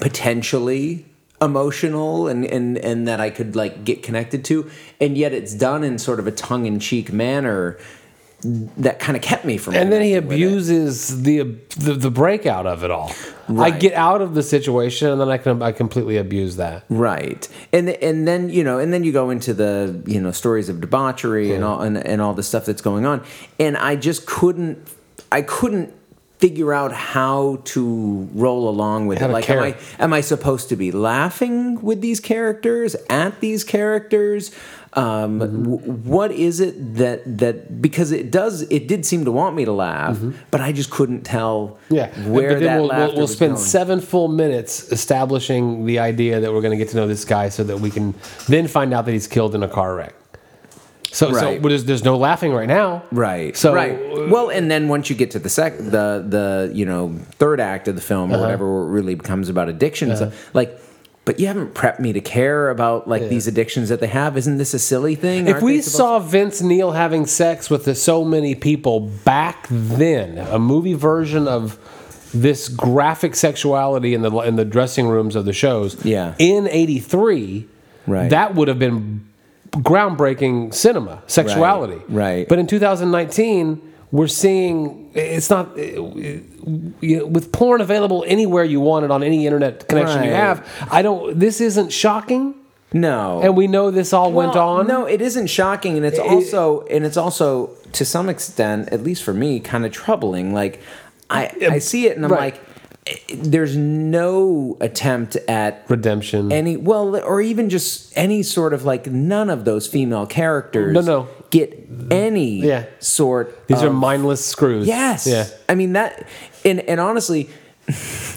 potentially 0.00 1.04
emotional 1.42 2.28
and, 2.28 2.44
and, 2.44 2.78
and 2.78 3.08
that 3.08 3.20
I 3.20 3.30
could 3.30 3.56
like 3.56 3.84
get 3.84 4.02
connected 4.02 4.44
to, 4.46 4.70
and 5.00 5.18
yet 5.18 5.32
it's 5.32 5.54
done 5.54 5.84
in 5.84 5.98
sort 5.98 6.20
of 6.20 6.26
a 6.26 6.32
tongue 6.32 6.66
in 6.66 6.78
cheek 6.78 7.12
manner 7.12 7.78
that 8.44 8.98
kind 8.98 9.16
of 9.16 9.22
kept 9.22 9.44
me 9.44 9.56
from. 9.56 9.74
And 9.74 9.90
then 9.90 10.02
he 10.02 10.14
connecting 10.14 10.28
with 10.28 10.40
it. 10.40 10.44
abuses 10.44 11.22
the, 11.22 11.42
the 11.78 11.94
the 11.94 12.10
breakout 12.10 12.66
of 12.66 12.84
it 12.84 12.90
all. 12.90 13.10
I 13.48 13.70
get 13.70 13.94
out 13.94 14.20
of 14.20 14.34
the 14.34 14.42
situation, 14.42 15.10
and 15.10 15.20
then 15.20 15.28
I 15.30 15.38
can 15.38 15.62
I 15.62 15.72
completely 15.72 16.16
abuse 16.18 16.56
that. 16.56 16.84
Right, 16.88 17.48
and 17.72 17.88
and 17.88 18.28
then 18.28 18.50
you 18.50 18.62
know, 18.62 18.78
and 18.78 18.92
then 18.92 19.02
you 19.02 19.12
go 19.12 19.30
into 19.30 19.54
the 19.54 20.02
you 20.06 20.20
know 20.20 20.30
stories 20.30 20.68
of 20.68 20.80
debauchery 20.80 21.52
and 21.54 21.64
all 21.64 21.80
and, 21.80 21.96
and 21.96 22.20
all 22.20 22.34
the 22.34 22.42
stuff 22.42 22.66
that's 22.66 22.82
going 22.82 23.06
on, 23.06 23.24
and 23.58 23.76
I 23.76 23.96
just 23.96 24.26
couldn't, 24.26 24.88
I 25.32 25.42
couldn't 25.42 25.94
figure 26.44 26.72
out 26.74 26.92
how 26.92 27.58
to 27.64 28.28
roll 28.34 28.68
along 28.68 29.06
with 29.08 29.18
How 29.18 29.28
it. 29.28 29.32
Like, 29.32 29.48
am. 29.48 29.58
I 29.62 29.76
am 30.04 30.12
I 30.12 30.20
supposed 30.20 30.68
to 30.68 30.76
be 30.76 30.90
laughing 30.92 31.80
with 31.88 32.00
these 32.02 32.20
characters 32.20 32.94
at 33.08 33.32
these 33.40 33.64
characters? 33.64 34.50
Um, 34.96 35.40
Mm-hmm. 35.40 35.62
w- 35.64 35.92
what 36.14 36.30
is 36.30 36.60
it 36.60 36.74
that 37.02 37.18
that 37.42 37.56
because 37.86 38.12
it 38.12 38.30
does 38.30 38.62
it 38.76 38.86
did 38.92 39.04
seem 39.04 39.24
to 39.24 39.32
want 39.40 39.56
me 39.56 39.64
to 39.64 39.72
laugh, 39.72 40.16
but 40.52 40.60
I 40.60 40.70
just 40.80 40.90
couldn't 40.96 41.22
tell 41.22 41.54
Mm-hmm. 41.88 41.94
Yeah, 41.98 42.08
where 42.34 42.60
that 42.60 42.78
we'll, 42.80 42.88
we'll, 42.98 43.16
we'll 43.16 43.26
spend 43.38 43.54
going. 43.54 43.64
seven 43.76 43.98
full 44.00 44.28
minutes 44.28 44.72
establishing 44.92 45.86
the 45.86 45.98
idea 46.10 46.34
that 46.40 46.50
we're 46.52 46.60
going 46.66 46.76
to 46.78 46.82
get 46.84 46.90
to 46.90 46.96
know 46.96 47.08
this 47.08 47.24
guy, 47.24 47.48
so 47.48 47.64
that 47.64 47.78
we 47.80 47.90
can 47.90 48.14
then 48.48 48.68
find 48.68 48.94
out 48.94 49.02
that 49.06 49.12
he's 49.18 49.26
killed 49.36 49.54
in 49.56 49.62
a 49.64 49.68
car 49.78 49.96
wreck. 49.96 50.14
So, 51.14 51.32
so 51.32 51.40
Right. 51.40 51.62
but 51.62 51.68
there's, 51.68 51.84
there's 51.84 52.04
no 52.04 52.16
laughing 52.16 52.52
right 52.52 52.66
now. 52.66 53.04
Right. 53.12 53.56
So- 53.56 53.72
right. 53.72 53.96
Well, 54.28 54.48
and 54.48 54.68
then 54.70 54.88
once 54.88 55.08
you 55.10 55.14
get 55.16 55.30
to 55.32 55.38
the 55.38 55.48
sec, 55.48 55.78
the 55.78 56.24
the 56.26 56.70
you 56.74 56.84
know 56.84 57.14
third 57.38 57.60
act 57.60 57.86
of 57.88 57.94
the 57.94 58.02
film 58.02 58.32
Uh-huh. 58.32 58.40
or 58.40 58.44
whatever, 58.44 58.72
where 58.74 58.82
it 58.88 58.90
really 58.92 59.14
becomes 59.14 59.48
about 59.48 59.68
addiction. 59.68 60.08
and 60.10 60.16
stuff, 60.18 60.54
like, 60.54 60.80
but 61.24 61.38
you 61.38 61.46
haven't 61.46 61.72
prepped 61.74 62.00
me 62.00 62.12
to 62.12 62.20
care 62.20 62.68
about 62.68 63.06
like 63.08 63.28
these 63.28 63.46
addictions 63.46 63.88
that 63.90 64.00
they 64.00 64.08
have. 64.08 64.36
Isn't 64.36 64.58
this 64.58 64.74
a 64.74 64.78
silly 64.78 65.14
thing? 65.14 65.46
If 65.46 65.54
Aren't 65.54 65.64
we 65.64 65.80
saw 65.82 66.18
Vince 66.18 66.60
Neil 66.62 66.92
having 66.92 67.26
sex 67.26 67.70
with 67.70 67.84
the, 67.84 67.94
so 67.94 68.24
many 68.24 68.54
people 68.54 69.00
back 69.24 69.66
then, 69.70 70.38
a 70.38 70.58
movie 70.58 70.94
version 70.94 71.46
of 71.46 71.78
this 72.34 72.68
graphic 72.68 73.36
sexuality 73.36 74.14
in 74.14 74.22
the 74.22 74.30
in 74.40 74.56
the 74.56 74.64
dressing 74.64 75.06
rooms 75.06 75.36
of 75.36 75.44
the 75.44 75.52
shows, 75.52 75.96
Yeah. 76.04 76.34
in 76.38 76.66
'83, 76.68 77.66
Right. 78.06 78.28
that 78.30 78.54
would 78.56 78.68
have 78.68 78.78
been 78.80 79.20
groundbreaking 79.76 80.72
cinema 80.74 81.22
sexuality, 81.26 82.00
right. 82.08 82.48
But 82.48 82.58
in 82.58 82.66
2019, 82.66 83.80
we're 84.12 84.26
seeing 84.28 85.10
it's 85.14 85.50
not 85.50 85.74
with 85.76 87.50
porn 87.52 87.80
available 87.80 88.24
anywhere 88.26 88.64
you 88.64 88.80
want 88.80 89.04
it 89.04 89.10
on 89.10 89.22
any 89.22 89.46
internet 89.46 89.88
connection 89.88 90.22
you 90.24 90.30
have. 90.30 90.66
I 90.90 91.02
don't. 91.02 91.38
This 91.38 91.60
isn't 91.60 91.90
shocking, 91.92 92.54
no, 92.92 93.40
and 93.42 93.56
we 93.56 93.66
know 93.66 93.90
this 93.90 94.12
all 94.12 94.32
went 94.32 94.56
on. 94.56 94.86
No, 94.86 95.06
it 95.06 95.20
isn't 95.20 95.48
shocking, 95.48 95.96
and 95.96 96.06
it's 96.06 96.18
It- 96.18 96.24
also 96.26 96.86
and 96.90 97.04
it's 97.04 97.16
also 97.16 97.70
to 97.92 98.04
some 98.04 98.28
extent, 98.28 98.88
at 98.92 99.02
least 99.02 99.22
for 99.22 99.34
me, 99.34 99.60
kind 99.60 99.84
of 99.84 99.92
troubling. 99.92 100.54
Like 100.54 100.80
I 101.30 101.50
I 101.70 101.78
see 101.78 102.06
it, 102.06 102.16
and 102.16 102.24
I'm 102.24 102.30
Right. 102.30 102.54
like, 102.54 102.60
there's 103.34 103.76
no 103.76 104.76
attempt 104.80 105.36
at 105.48 105.84
Redemption. 105.88 106.50
any 106.50 106.76
well 106.76 107.16
or 107.16 107.40
even 107.42 107.68
just 107.68 108.12
any 108.16 108.42
sort 108.42 108.72
of 108.72 108.84
like 108.84 109.06
none 109.06 109.50
of 109.50 109.64
those 109.66 109.86
female 109.86 110.26
characters 110.26 110.94
No, 110.94 111.00
no. 111.02 111.28
get 111.50 111.86
any 112.10 112.60
Yeah. 112.66 112.86
sort 113.00 113.66
These 113.68 113.82
of, 113.82 113.90
are 113.90 113.92
mindless 113.92 114.44
screws. 114.44 114.86
yes 114.86 115.26
Yeah. 115.26 115.46
i 115.68 115.74
mean 115.74 115.92
that 115.92 116.26
and 116.64 116.80
and 116.80 116.98
honestly 116.98 117.50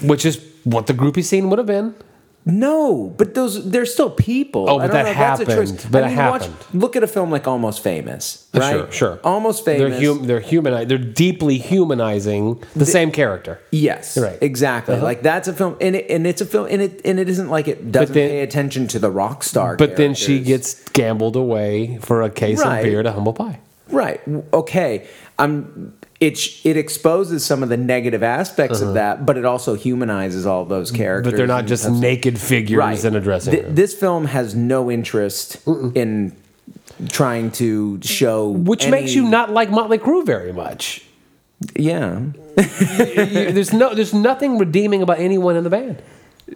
Which 0.02 0.26
is 0.26 0.38
what 0.64 0.86
the 0.86 0.92
groupie 0.92 1.24
scene 1.24 1.48
would 1.48 1.58
have 1.58 1.66
been. 1.66 1.94
No, 2.50 3.14
but 3.18 3.34
those 3.34 3.70
they're 3.70 3.84
still 3.84 4.08
people. 4.10 4.70
Oh, 4.70 4.78
I 4.78 4.86
but 4.88 4.94
don't 4.94 5.04
that 5.04 5.12
know, 5.12 5.18
that's 5.20 5.40
a 5.40 5.44
choice. 5.44 5.70
happened. 5.70 5.92
But 5.92 6.02
I 6.02 6.06
it 6.06 6.08
mean, 6.08 6.16
happened. 6.16 6.54
look 6.72 6.96
at 6.96 7.02
a 7.02 7.06
film 7.06 7.30
like 7.30 7.46
Almost 7.46 7.82
Famous, 7.82 8.48
right? 8.54 8.70
Sure, 8.72 8.90
sure. 8.92 9.20
Almost 9.22 9.66
They're 9.66 9.90
Famous. 9.90 10.06
hum- 10.06 10.26
they're 10.26 10.40
human. 10.40 10.88
They're 10.88 10.96
deeply 10.96 11.58
humanizing 11.58 12.62
the, 12.74 12.86
same 12.86 13.12
character. 13.12 13.60
Yes, 13.70 14.16
Right. 14.16 14.28
Uh-huh. 14.30 14.38
exactly. 14.40 14.96
Like 14.98 15.20
that's 15.22 15.46
a 15.46 15.52
film, 15.52 15.76
and 15.80 15.94
it, 15.94 16.10
and 16.10 16.26
it's 16.26 16.40
a 16.40 16.46
film, 16.46 16.66
and 16.70 16.80
it 16.80 17.02
and 17.04 17.20
it 17.20 17.28
isn't 17.28 17.50
like 17.50 17.68
it 17.68 17.92
doesn't 17.92 18.14
then- 18.14 18.30
pay 18.30 18.40
attention 18.40 18.86
to 18.88 18.98
the 18.98 19.10
rock 19.10 19.42
star. 19.44 19.76
But 19.76 19.96
then 19.96 20.14
she 20.14 20.40
gets 20.40 20.88
gambled 20.90 21.36
away 21.36 21.98
for 22.00 22.22
a 22.22 22.30
case 22.30 22.60
Right. 22.60 22.78
of 22.78 22.84
beer 22.84 23.02
to 23.02 23.12
humble 23.12 23.34
pie. 23.34 23.60
right. 23.90 24.20
Okay, 24.54 25.06
I'm. 25.38 25.92
It 26.20 26.38
it 26.64 26.76
exposes 26.76 27.44
some 27.44 27.62
of 27.62 27.68
the 27.68 27.76
negative 27.76 28.24
aspects 28.24 28.80
of 28.80 28.94
that, 28.94 29.24
but 29.24 29.36
it 29.36 29.44
also 29.44 29.74
humanizes 29.74 30.46
all 30.46 30.64
those 30.64 30.90
characters. 30.90 31.28
Uh-huh. 31.28 31.30
But 31.32 31.36
they're 31.36 31.46
not 31.46 31.66
just 31.66 31.88
naked 31.88 32.40
figures 32.40 32.78
right. 32.78 33.04
in 33.04 33.14
a 33.14 33.20
dressing 33.20 33.52
Th- 33.52 33.64
room. 33.64 33.74
This 33.76 33.94
film 33.94 34.24
has 34.24 34.54
no 34.54 34.90
interest 34.90 35.58
in 35.94 36.34
trying 37.08 37.52
to 37.52 38.00
show, 38.02 38.48
which 38.48 38.88
makes 38.88 39.14
you 39.14 39.28
not 39.28 39.50
like 39.50 39.70
Motley 39.70 39.98
Crue 39.98 40.26
very 40.26 40.52
much. 40.52 41.04
Yeah, 41.76 42.20
there's 42.56 43.72
no, 43.72 43.94
there's 43.94 44.14
nothing 44.14 44.58
redeeming 44.58 45.02
about 45.02 45.20
anyone 45.20 45.56
in 45.56 45.64
the 45.64 45.70
band 45.70 46.02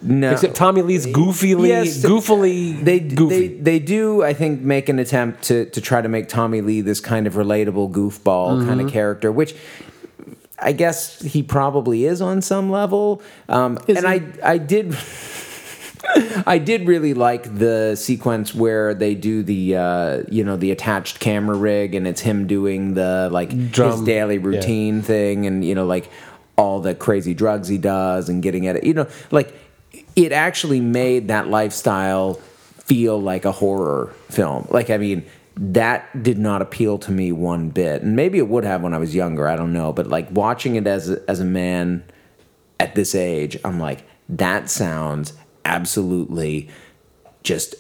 no. 0.01 0.31
except 0.33 0.55
Tommy 0.55 0.83
Lee's 0.83 1.07
goofily, 1.07 1.69
Yes, 1.69 2.03
goofily, 2.05 2.83
they 2.83 3.01
goofy. 3.01 3.49
they 3.49 3.55
they 3.55 3.79
do 3.79 4.23
I 4.23 4.33
think 4.35 4.61
make 4.63 4.89
an 4.89 4.99
attempt 4.99 5.43
to 5.45 5.67
to 5.67 5.81
try 5.81 6.01
to 6.01 6.09
make 6.09 6.29
Tommy 6.29 6.61
Lee 6.61 6.81
this 6.81 7.01
kind 7.01 7.27
of 7.27 7.35
relatable 7.35 7.93
goofball 7.93 8.59
kind 8.67 8.79
Mm-hmm. 8.81 8.87
of 8.87 8.93
character, 8.93 9.31
which 9.31 9.55
I 10.59 10.73
guess 10.73 11.21
he 11.21 11.43
probably 11.43 12.05
is 12.05 12.23
on 12.23 12.41
some 12.41 12.71
level. 12.71 13.21
Um, 13.49 13.79
and 13.89 13.99
Is 13.99 14.05
I? 14.05 14.23
I 14.45 14.59
did. 14.59 14.97
I 16.47 16.59
did 16.59 16.87
really 16.87 17.15
like 17.15 17.45
the 17.59 17.95
sequence 17.97 18.55
where 18.55 18.93
they 18.93 19.15
do 19.15 19.43
the 19.43 19.77
uh, 19.77 20.23
you 20.29 20.43
know 20.45 20.57
the 20.57 20.71
attached 20.73 21.21
camera 21.21 21.57
rig 21.57 21.95
and 21.95 22.07
it's 22.09 22.21
him 22.21 22.47
doing 22.47 22.95
the 22.95 23.29
like 23.33 23.53
his 23.53 23.71
Drum, 23.71 24.05
daily 24.05 24.37
yeah. 24.37 24.43
routine 24.45 25.01
thing 25.03 25.47
and 25.47 25.65
you 25.65 25.75
know 25.77 25.87
like 25.87 26.11
all 26.57 26.81
the 26.81 26.95
crazy 26.95 27.35
drugs 27.35 27.69
he 27.69 27.79
does 27.79 28.29
and 28.29 28.43
getting 28.43 28.67
at 28.67 28.77
it 28.77 28.85
you 28.85 28.95
know 28.95 29.07
like 29.31 29.55
it 30.17 30.33
actually 30.33 30.81
made 30.81 31.29
that 31.29 31.49
lifestyle 31.49 32.35
feel 32.85 33.21
like 33.21 33.45
a 33.45 33.53
horror 33.53 34.15
film. 34.29 34.67
Like 34.71 34.91
i 34.91 34.99
mean 34.99 35.25
that 35.55 36.23
did 36.23 36.39
not 36.39 36.63
appeal 36.63 36.99
to 36.99 37.13
me 37.13 37.31
one 37.31 37.69
bit. 37.69 38.03
And 38.03 38.17
maybe 38.17 38.39
it 38.39 38.49
would 38.49 38.65
have 38.65 38.83
when 38.83 38.95
i 38.95 38.99
was 38.99 39.15
younger 39.15 39.49
i 39.49 39.57
don't 39.57 39.73
know. 39.73 39.93
But 39.93 40.07
like 40.07 40.31
watching 40.31 40.77
it 40.77 40.87
as 40.87 41.11
a, 41.11 41.23
as 41.29 41.41
a 41.41 41.45
man 41.45 42.05
at 42.81 42.95
this 42.95 43.15
age 43.15 43.57
i'm 43.65 43.79
like 43.79 44.05
that 44.29 44.71
sounds 44.71 45.35
absolutely 45.65 46.69
just 47.43 47.75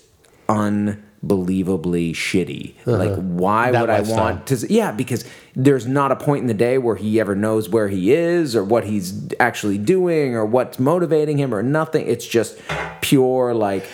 unbelievably 1.22 2.12
shitty. 2.12 2.74
Like, 2.84 3.14
why 3.16 3.70
Uh-huh. 3.70 3.72
That 3.72 3.80
would 3.82 3.88
lifestyle. 3.90 4.18
I 4.18 4.22
want 4.32 4.46
to? 4.48 4.72
Yeah, 4.72 4.92
because 4.92 5.24
there's 5.54 5.86
not 5.86 6.12
a 6.12 6.16
point 6.16 6.42
in 6.42 6.46
the 6.48 6.54
day 6.54 6.78
where 6.78 6.96
he 6.96 7.20
ever 7.20 7.34
knows 7.34 7.68
where 7.68 7.88
he 7.88 8.12
is 8.12 8.56
or 8.56 8.64
what 8.64 8.84
he's 8.84 9.28
actually 9.38 9.78
doing 9.78 10.34
or 10.34 10.44
what's 10.44 10.78
motivating 10.78 11.38
him 11.38 11.54
or 11.54 11.62
nothing. 11.62 12.06
It's 12.06 12.26
just 12.26 12.58
pure 13.00 13.54
like. 13.54 13.84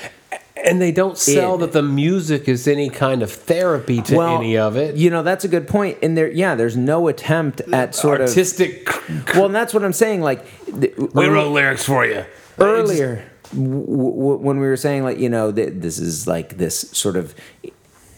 and 0.56 0.80
they 0.80 0.90
don't 0.90 1.16
sell 1.16 1.54
Id. 1.54 1.60
that 1.60 1.72
the 1.72 1.82
music 1.82 2.48
is 2.48 2.66
any 2.66 2.90
kind 2.90 3.22
of 3.22 3.30
therapy 3.30 4.02
to 4.02 4.20
any 4.20 4.56
of 4.56 4.76
it. 4.76 4.96
You 4.96 5.10
know, 5.10 5.22
that's 5.22 5.44
a 5.44 5.48
good 5.48 5.68
point. 5.68 5.98
And 6.02 6.16
there, 6.16 6.30
yeah, 6.30 6.54
there's 6.56 6.76
no 6.76 7.08
attempt 7.08 7.60
at 7.72 7.94
sort 7.94 8.20
Artistic. 8.20 8.88
of. 8.88 8.94
Artistic. 8.96 9.34
Well, 9.34 9.46
and 9.46 9.54
that's 9.54 9.72
what 9.72 9.84
I'm 9.84 9.92
saying. 9.92 10.22
Like, 10.22 10.44
the, 10.66 10.92
we 11.14 11.26
wrote 11.28 11.52
lyrics 11.52 11.84
for 11.84 12.04
you 12.04 12.24
earlier 12.58 13.24
w- 13.50 13.86
w- 13.86 14.38
when 14.38 14.58
we 14.58 14.66
were 14.66 14.76
saying 14.76 15.04
like 15.04 15.18
you 15.18 15.28
know 15.28 15.52
th- 15.52 15.74
this 15.76 15.98
is 15.98 16.26
like 16.26 16.58
this 16.58 16.90
sort 16.92 17.16
of 17.16 17.34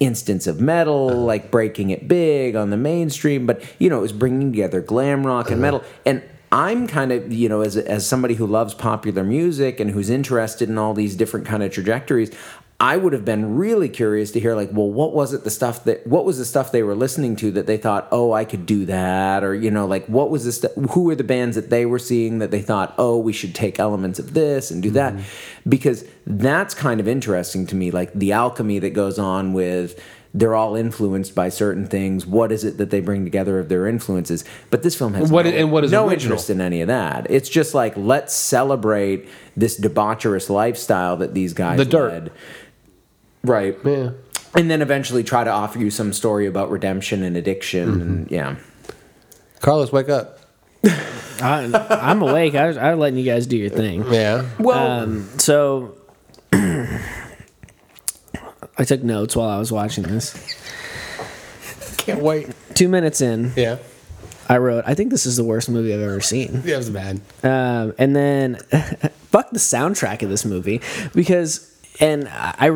instance 0.00 0.46
of 0.46 0.60
metal 0.60 1.10
uh-huh. 1.10 1.18
like 1.18 1.50
breaking 1.50 1.90
it 1.90 2.08
big 2.08 2.56
on 2.56 2.70
the 2.70 2.76
mainstream 2.76 3.46
but 3.46 3.62
you 3.78 3.88
know 3.88 3.98
it 3.98 4.02
was 4.02 4.12
bringing 4.12 4.50
together 4.50 4.80
glam 4.80 5.26
rock 5.26 5.50
and 5.50 5.62
uh-huh. 5.62 5.78
metal. 5.78 5.84
And 6.06 6.22
i'm 6.52 6.86
kind 6.86 7.12
of 7.12 7.32
you 7.32 7.48
know 7.48 7.60
as, 7.60 7.76
as 7.76 8.06
somebody 8.06 8.34
who 8.34 8.46
loves 8.46 8.74
popular 8.74 9.22
music 9.22 9.78
and 9.78 9.90
who's 9.90 10.10
interested 10.10 10.68
in 10.68 10.78
all 10.78 10.94
these 10.94 11.14
different 11.16 11.46
kind 11.46 11.62
of 11.62 11.70
trajectories 11.70 12.30
i 12.80 12.96
would 12.96 13.12
have 13.12 13.24
been 13.24 13.56
really 13.56 13.88
curious 13.88 14.30
to 14.32 14.40
hear 14.40 14.54
like 14.56 14.70
well 14.72 14.90
what 14.90 15.12
was 15.12 15.32
it 15.32 15.44
the 15.44 15.50
stuff 15.50 15.84
that 15.84 16.04
what 16.06 16.24
was 16.24 16.38
the 16.38 16.44
stuff 16.44 16.72
they 16.72 16.82
were 16.82 16.94
listening 16.94 17.36
to 17.36 17.50
that 17.50 17.66
they 17.66 17.76
thought 17.76 18.08
oh 18.10 18.32
i 18.32 18.44
could 18.44 18.64
do 18.66 18.84
that 18.86 19.44
or 19.44 19.54
you 19.54 19.70
know 19.70 19.86
like 19.86 20.06
what 20.06 20.30
was 20.30 20.44
this? 20.44 20.56
stu- 20.56 20.68
who 20.90 21.04
were 21.04 21.14
the 21.14 21.24
bands 21.24 21.54
that 21.56 21.70
they 21.70 21.84
were 21.86 21.98
seeing 21.98 22.38
that 22.38 22.50
they 22.50 22.62
thought 22.62 22.94
oh 22.98 23.16
we 23.18 23.32
should 23.32 23.54
take 23.54 23.78
elements 23.78 24.18
of 24.18 24.32
this 24.34 24.70
and 24.70 24.82
do 24.82 24.90
that 24.90 25.12
mm-hmm. 25.12 25.68
because 25.70 26.04
that's 26.26 26.74
kind 26.74 27.00
of 27.00 27.06
interesting 27.06 27.66
to 27.66 27.74
me 27.76 27.90
like 27.90 28.12
the 28.14 28.32
alchemy 28.32 28.78
that 28.78 28.90
goes 28.90 29.18
on 29.18 29.52
with 29.52 30.00
they're 30.32 30.54
all 30.54 30.76
influenced 30.76 31.34
by 31.34 31.48
certain 31.48 31.86
things 31.86 32.24
what 32.24 32.52
is 32.52 32.62
it 32.62 32.78
that 32.78 32.90
they 32.90 33.00
bring 33.00 33.24
together 33.24 33.58
of 33.58 33.68
their 33.68 33.88
influences 33.88 34.44
but 34.70 34.84
this 34.84 34.96
film 34.96 35.12
has 35.14 35.28
What 35.30 35.44
no, 35.44 35.50
and 35.50 35.72
what 35.72 35.82
is 35.84 35.90
no 35.90 36.06
original? 36.08 36.34
interest 36.34 36.50
in 36.50 36.60
any 36.60 36.80
of 36.82 36.86
that 36.86 37.28
it's 37.28 37.48
just 37.48 37.74
like 37.74 37.96
let's 37.96 38.32
celebrate 38.32 39.28
this 39.56 39.78
debaucherous 39.78 40.48
lifestyle 40.48 41.16
that 41.16 41.34
these 41.34 41.52
guys 41.52 41.78
The 41.78 41.84
dirt. 41.84 42.12
led. 42.12 42.32
Right 43.42 43.76
Yeah. 43.84 44.10
and 44.54 44.70
then 44.70 44.82
eventually 44.82 45.24
try 45.24 45.44
to 45.44 45.50
offer 45.50 45.78
you 45.78 45.90
some 45.90 46.12
story 46.12 46.46
about 46.46 46.70
redemption 46.70 47.22
and 47.22 47.36
addiction 47.36 47.88
Mm-hmm. 47.88 48.00
and 48.02 48.30
yeah 48.30 48.56
Carlos, 49.60 49.92
wake 49.92 50.08
up. 50.08 50.38
I, 50.84 51.70
I'm 51.90 52.22
awake. 52.22 52.54
I 52.54 52.68
was, 52.68 52.78
I 52.78 52.94
was 52.94 52.98
letting 52.98 53.18
you 53.18 53.26
guys 53.26 53.46
do 53.46 53.58
your 53.58 53.68
thing. 53.68 54.10
Yeah. 54.10 54.46
well 54.58 55.02
Um, 55.02 55.28
so 55.38 55.98
I 56.52 56.98
took 58.86 59.02
notes 59.02 59.36
while 59.36 59.48
I 59.48 59.58
was 59.58 59.70
watching 59.70 60.04
this. 60.04 60.56
Can't 61.98 62.22
wait. 62.22 62.48
Two 62.74 62.88
minutes 62.88 63.20
in, 63.20 63.52
Yeah. 63.56 63.78
I 64.48 64.58
wrote, 64.58 64.84
I 64.86 64.94
think 64.94 65.10
this 65.10 65.26
is 65.26 65.36
the 65.36 65.44
worst 65.44 65.68
movie 65.68 65.94
I've 65.94 66.00
ever 66.00 66.20
seen. 66.20 66.62
Yeah, 66.64 66.74
it 66.74 66.78
was 66.78 66.90
bad. 66.90 67.20
Um, 67.44 67.94
and 67.98 68.16
then, 68.16 68.56
fuck 69.30 69.50
the 69.50 69.58
soundtrack 69.60 70.22
of 70.22 70.28
this 70.30 70.44
movie 70.44 70.80
because, 71.14 71.70
and 72.00 72.26
I, 72.28 72.66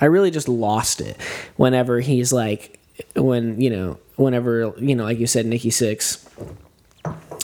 I 0.00 0.06
really 0.06 0.30
just 0.30 0.48
lost 0.48 1.00
it 1.00 1.16
whenever 1.56 2.00
he's 2.00 2.32
like, 2.32 2.78
when 3.16 3.60
you 3.60 3.70
know, 3.70 3.98
whenever 4.16 4.74
you 4.78 4.94
know, 4.94 5.04
like 5.04 5.18
you 5.18 5.26
said, 5.26 5.46
Nikki 5.46 5.70
Sixx. 5.70 6.20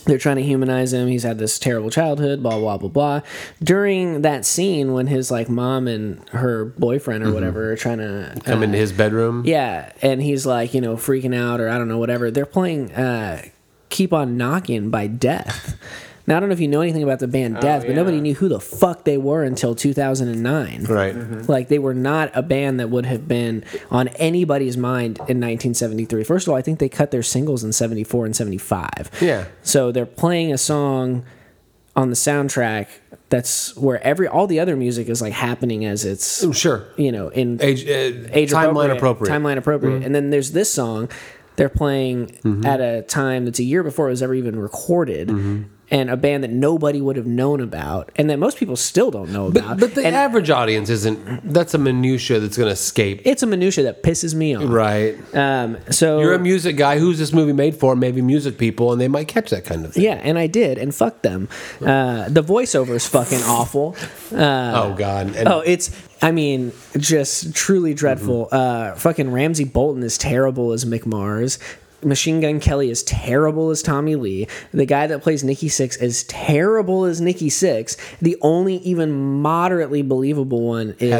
They're 0.07 0.19
trying 0.19 0.37
to 0.37 0.43
humanize 0.43 0.95
him. 0.95 1.09
He's 1.09 1.25
had 1.25 1.39
this 1.39 1.59
terrible 1.59 1.91
childhood, 1.91 2.43
blah 2.43 2.59
blah 2.59 2.79
blah 2.79 2.89
blah. 2.89 3.21
During 3.63 4.23
that 4.23 4.47
scene, 4.47 4.95
when 4.95 5.07
his 5.07 5.31
like 5.31 5.51
mom 5.51 5.87
and 5.87 6.27
her 6.31 6.65
boyfriend 6.65 7.23
or 7.23 7.33
whatever 7.33 7.71
are 7.73 7.77
trying 7.77 7.99
to 7.99 8.35
Come 8.45 8.61
uh, 8.61 8.63
into 8.63 8.79
his 8.79 8.93
bedroom. 8.93 9.43
yeah, 9.45 9.93
and 10.01 10.23
he's 10.23 10.47
like, 10.47 10.73
you 10.73 10.81
know, 10.81 10.97
freaking 10.97 11.37
out 11.37 11.61
or 11.61 11.69
I 11.69 11.77
don't 11.77 11.87
know, 11.87 11.99
whatever. 11.99 12.31
They're 12.31 12.47
playing 12.47 12.93
uh, 12.93 13.43
Keep 13.91 14.15
on 14.15 14.39
Knocking 14.39 14.89
by 14.89 15.07
Death. 15.07 15.77
Now, 16.27 16.37
I 16.37 16.41
don't 16.41 16.49
know 16.49 16.53
if 16.53 16.61
you 16.61 16.69
know 16.69 16.81
anything 16.81 17.03
about 17.03 17.19
the 17.19 17.27
band 17.29 17.61
Death, 17.61 17.85
but 17.87 17.95
nobody 17.97 18.21
knew 18.21 18.35
who 18.35 18.49
the 18.49 18.61
fuck 18.61 19.05
they 19.05 19.17
were 19.19 19.43
until 19.43 19.75
2009. 19.75 20.85
Right. 20.85 21.15
Like, 21.49 21.69
they 21.69 21.79
were 21.79 21.95
not 21.95 22.31
a 22.35 22.43
band 22.43 22.79
that 22.81 22.89
would 22.91 23.07
have 23.07 23.27
been 23.27 23.65
on 23.91 24.09
anybody's 24.09 24.77
mind 24.77 25.17
in 25.19 25.41
1973. 25.41 26.25
First 26.25 26.47
of 26.47 26.53
all, 26.53 26.57
I 26.57 26.63
think 26.63 26.79
they 26.79 26.89
cut 26.89 27.11
their 27.11 27.23
singles 27.23 27.65
in 27.65 27.73
74 27.73 28.27
and 28.27 28.37
75. 28.37 28.91
Yeah. 29.21 29.47
So 29.63 29.91
they're 29.93 30.07
playing 30.07 30.53
a 30.53 30.59
song 30.59 31.25
on 31.97 32.09
the 32.11 32.17
soundtrack 32.17 32.87
that's 33.31 33.77
where 33.77 34.03
every 34.05 34.27
all 34.29 34.47
the 34.47 34.61
other 34.61 34.77
music 34.77 35.09
is 35.09 35.21
like 35.21 35.33
happening 35.33 35.85
as 35.85 36.05
it's 36.05 36.43
Oh, 36.43 36.53
Sure. 36.53 36.87
you 36.97 37.11
know 37.13 37.29
in 37.29 37.61
Age, 37.61 37.85
uh, 37.85 38.29
age 38.33 38.51
timeline 38.51 38.95
appropriate. 38.95 39.31
Mm-hmm. 39.33 39.47
Timeline 39.47 39.57
appropriate. 39.57 40.03
And 40.05 40.15
then 40.15 40.31
there's 40.31 40.53
this 40.53 40.73
song 40.73 41.09
they're 41.57 41.69
playing 41.69 42.39
at 42.65 42.81
a 42.81 43.03
time 43.03 43.45
that's 43.45 43.59
a 43.59 43.65
year 43.65 43.83
before 43.83 44.07
it 44.07 44.11
was 44.13 44.23
ever 44.23 44.35
even 44.35 44.59
recorded. 44.59 45.29
And 45.93 46.09
a 46.09 46.17
band 46.17 46.45
that 46.45 46.53
nobody 46.53 47.01
would 47.01 47.17
have 47.17 47.27
known 47.27 47.61
about, 47.61 48.13
and 48.15 48.31
that 48.31 48.39
most 48.39 48.59
people 48.59 48.77
still 48.77 49.11
don't 49.11 49.31
know 49.33 49.49
about. 49.49 49.71
But, 49.71 49.81
but 49.81 49.95
the 49.97 50.07
and 50.07 50.15
average 50.15 50.49
audience 50.49 50.89
isn't. 50.89 51.53
That's 51.53 51.75
a 51.75 51.79
minutia 51.79 52.39
that's 52.39 52.57
going 52.57 52.69
to 52.69 52.73
escape. 52.73 53.23
it's 53.25 53.43
a 53.43 53.47
minutia 53.47 53.83
that 53.85 54.05
pisses 54.05 54.33
me 54.33 54.55
off. 54.55 54.65
Right. 54.69 55.17
Um, 55.35 55.79
so 55.91 56.21
You're 56.21 56.35
a 56.35 56.39
music 56.39 56.77
guy. 56.77 57.01
Who's 57.01 57.19
this 57.19 57.33
movie 57.33 57.53
made 57.53 57.75
for? 57.75 57.97
Maybe 57.97 58.23
music 58.23 58.57
people, 58.57 58.93
and 58.93 59.01
they 59.01 59.09
might 59.09 59.27
catch 59.27 59.51
that 59.51 59.65
kind 59.65 59.85
of 59.85 59.95
thing. 59.95 60.05
yeah, 60.05 60.15
and 60.23 60.39
I 60.39 60.47
did, 60.47 60.79
and 60.79 60.95
fuck 60.95 61.23
them. 61.23 61.49
Uh, 61.81 62.29
the 62.29 62.43
voiceover 62.43 62.91
is 62.91 63.09
fucking 63.09 63.43
awful. 63.43 63.97
oh 64.33 64.95
God. 64.97 65.35
And 65.35 65.49
Oh, 65.49 65.61
it's. 65.61 65.91
I 66.23 66.31
mean, 66.33 66.71
just 66.99 67.55
truly 67.55 67.95
dreadful. 67.95 68.47
Mm-hmm. 68.47 68.93
Uh, 68.93 68.95
fucking 68.97 69.33
Ramsay 69.33 69.65
Bolton 69.65 70.03
is 70.05 70.19
terrible 70.19 70.71
as 70.73 70.85
Mick 70.85 71.05
Mars. 71.07 71.59
Machine 72.03 72.41
Gun 72.41 72.61
Kelly 72.61 72.91
is 72.91 73.03
terrible 73.03 73.71
as 73.71 73.83
Tommy 73.83 74.17
Lee. 74.17 74.47
The 74.73 74.87
guy 74.87 75.07
that 75.07 75.23
plays 75.23 75.45
Nikki 75.45 75.69
Sixx 75.69 76.01
is 76.01 76.25
terrible 76.25 77.05
as 77.05 77.21
Nikki 77.21 77.49
Sixx. 77.49 77.97
The 78.21 78.37
only 78.41 78.77
even 78.77 79.41
moderately 79.41 80.03
believable 80.03 80.63
one 80.63 80.95
is. 80.99 81.11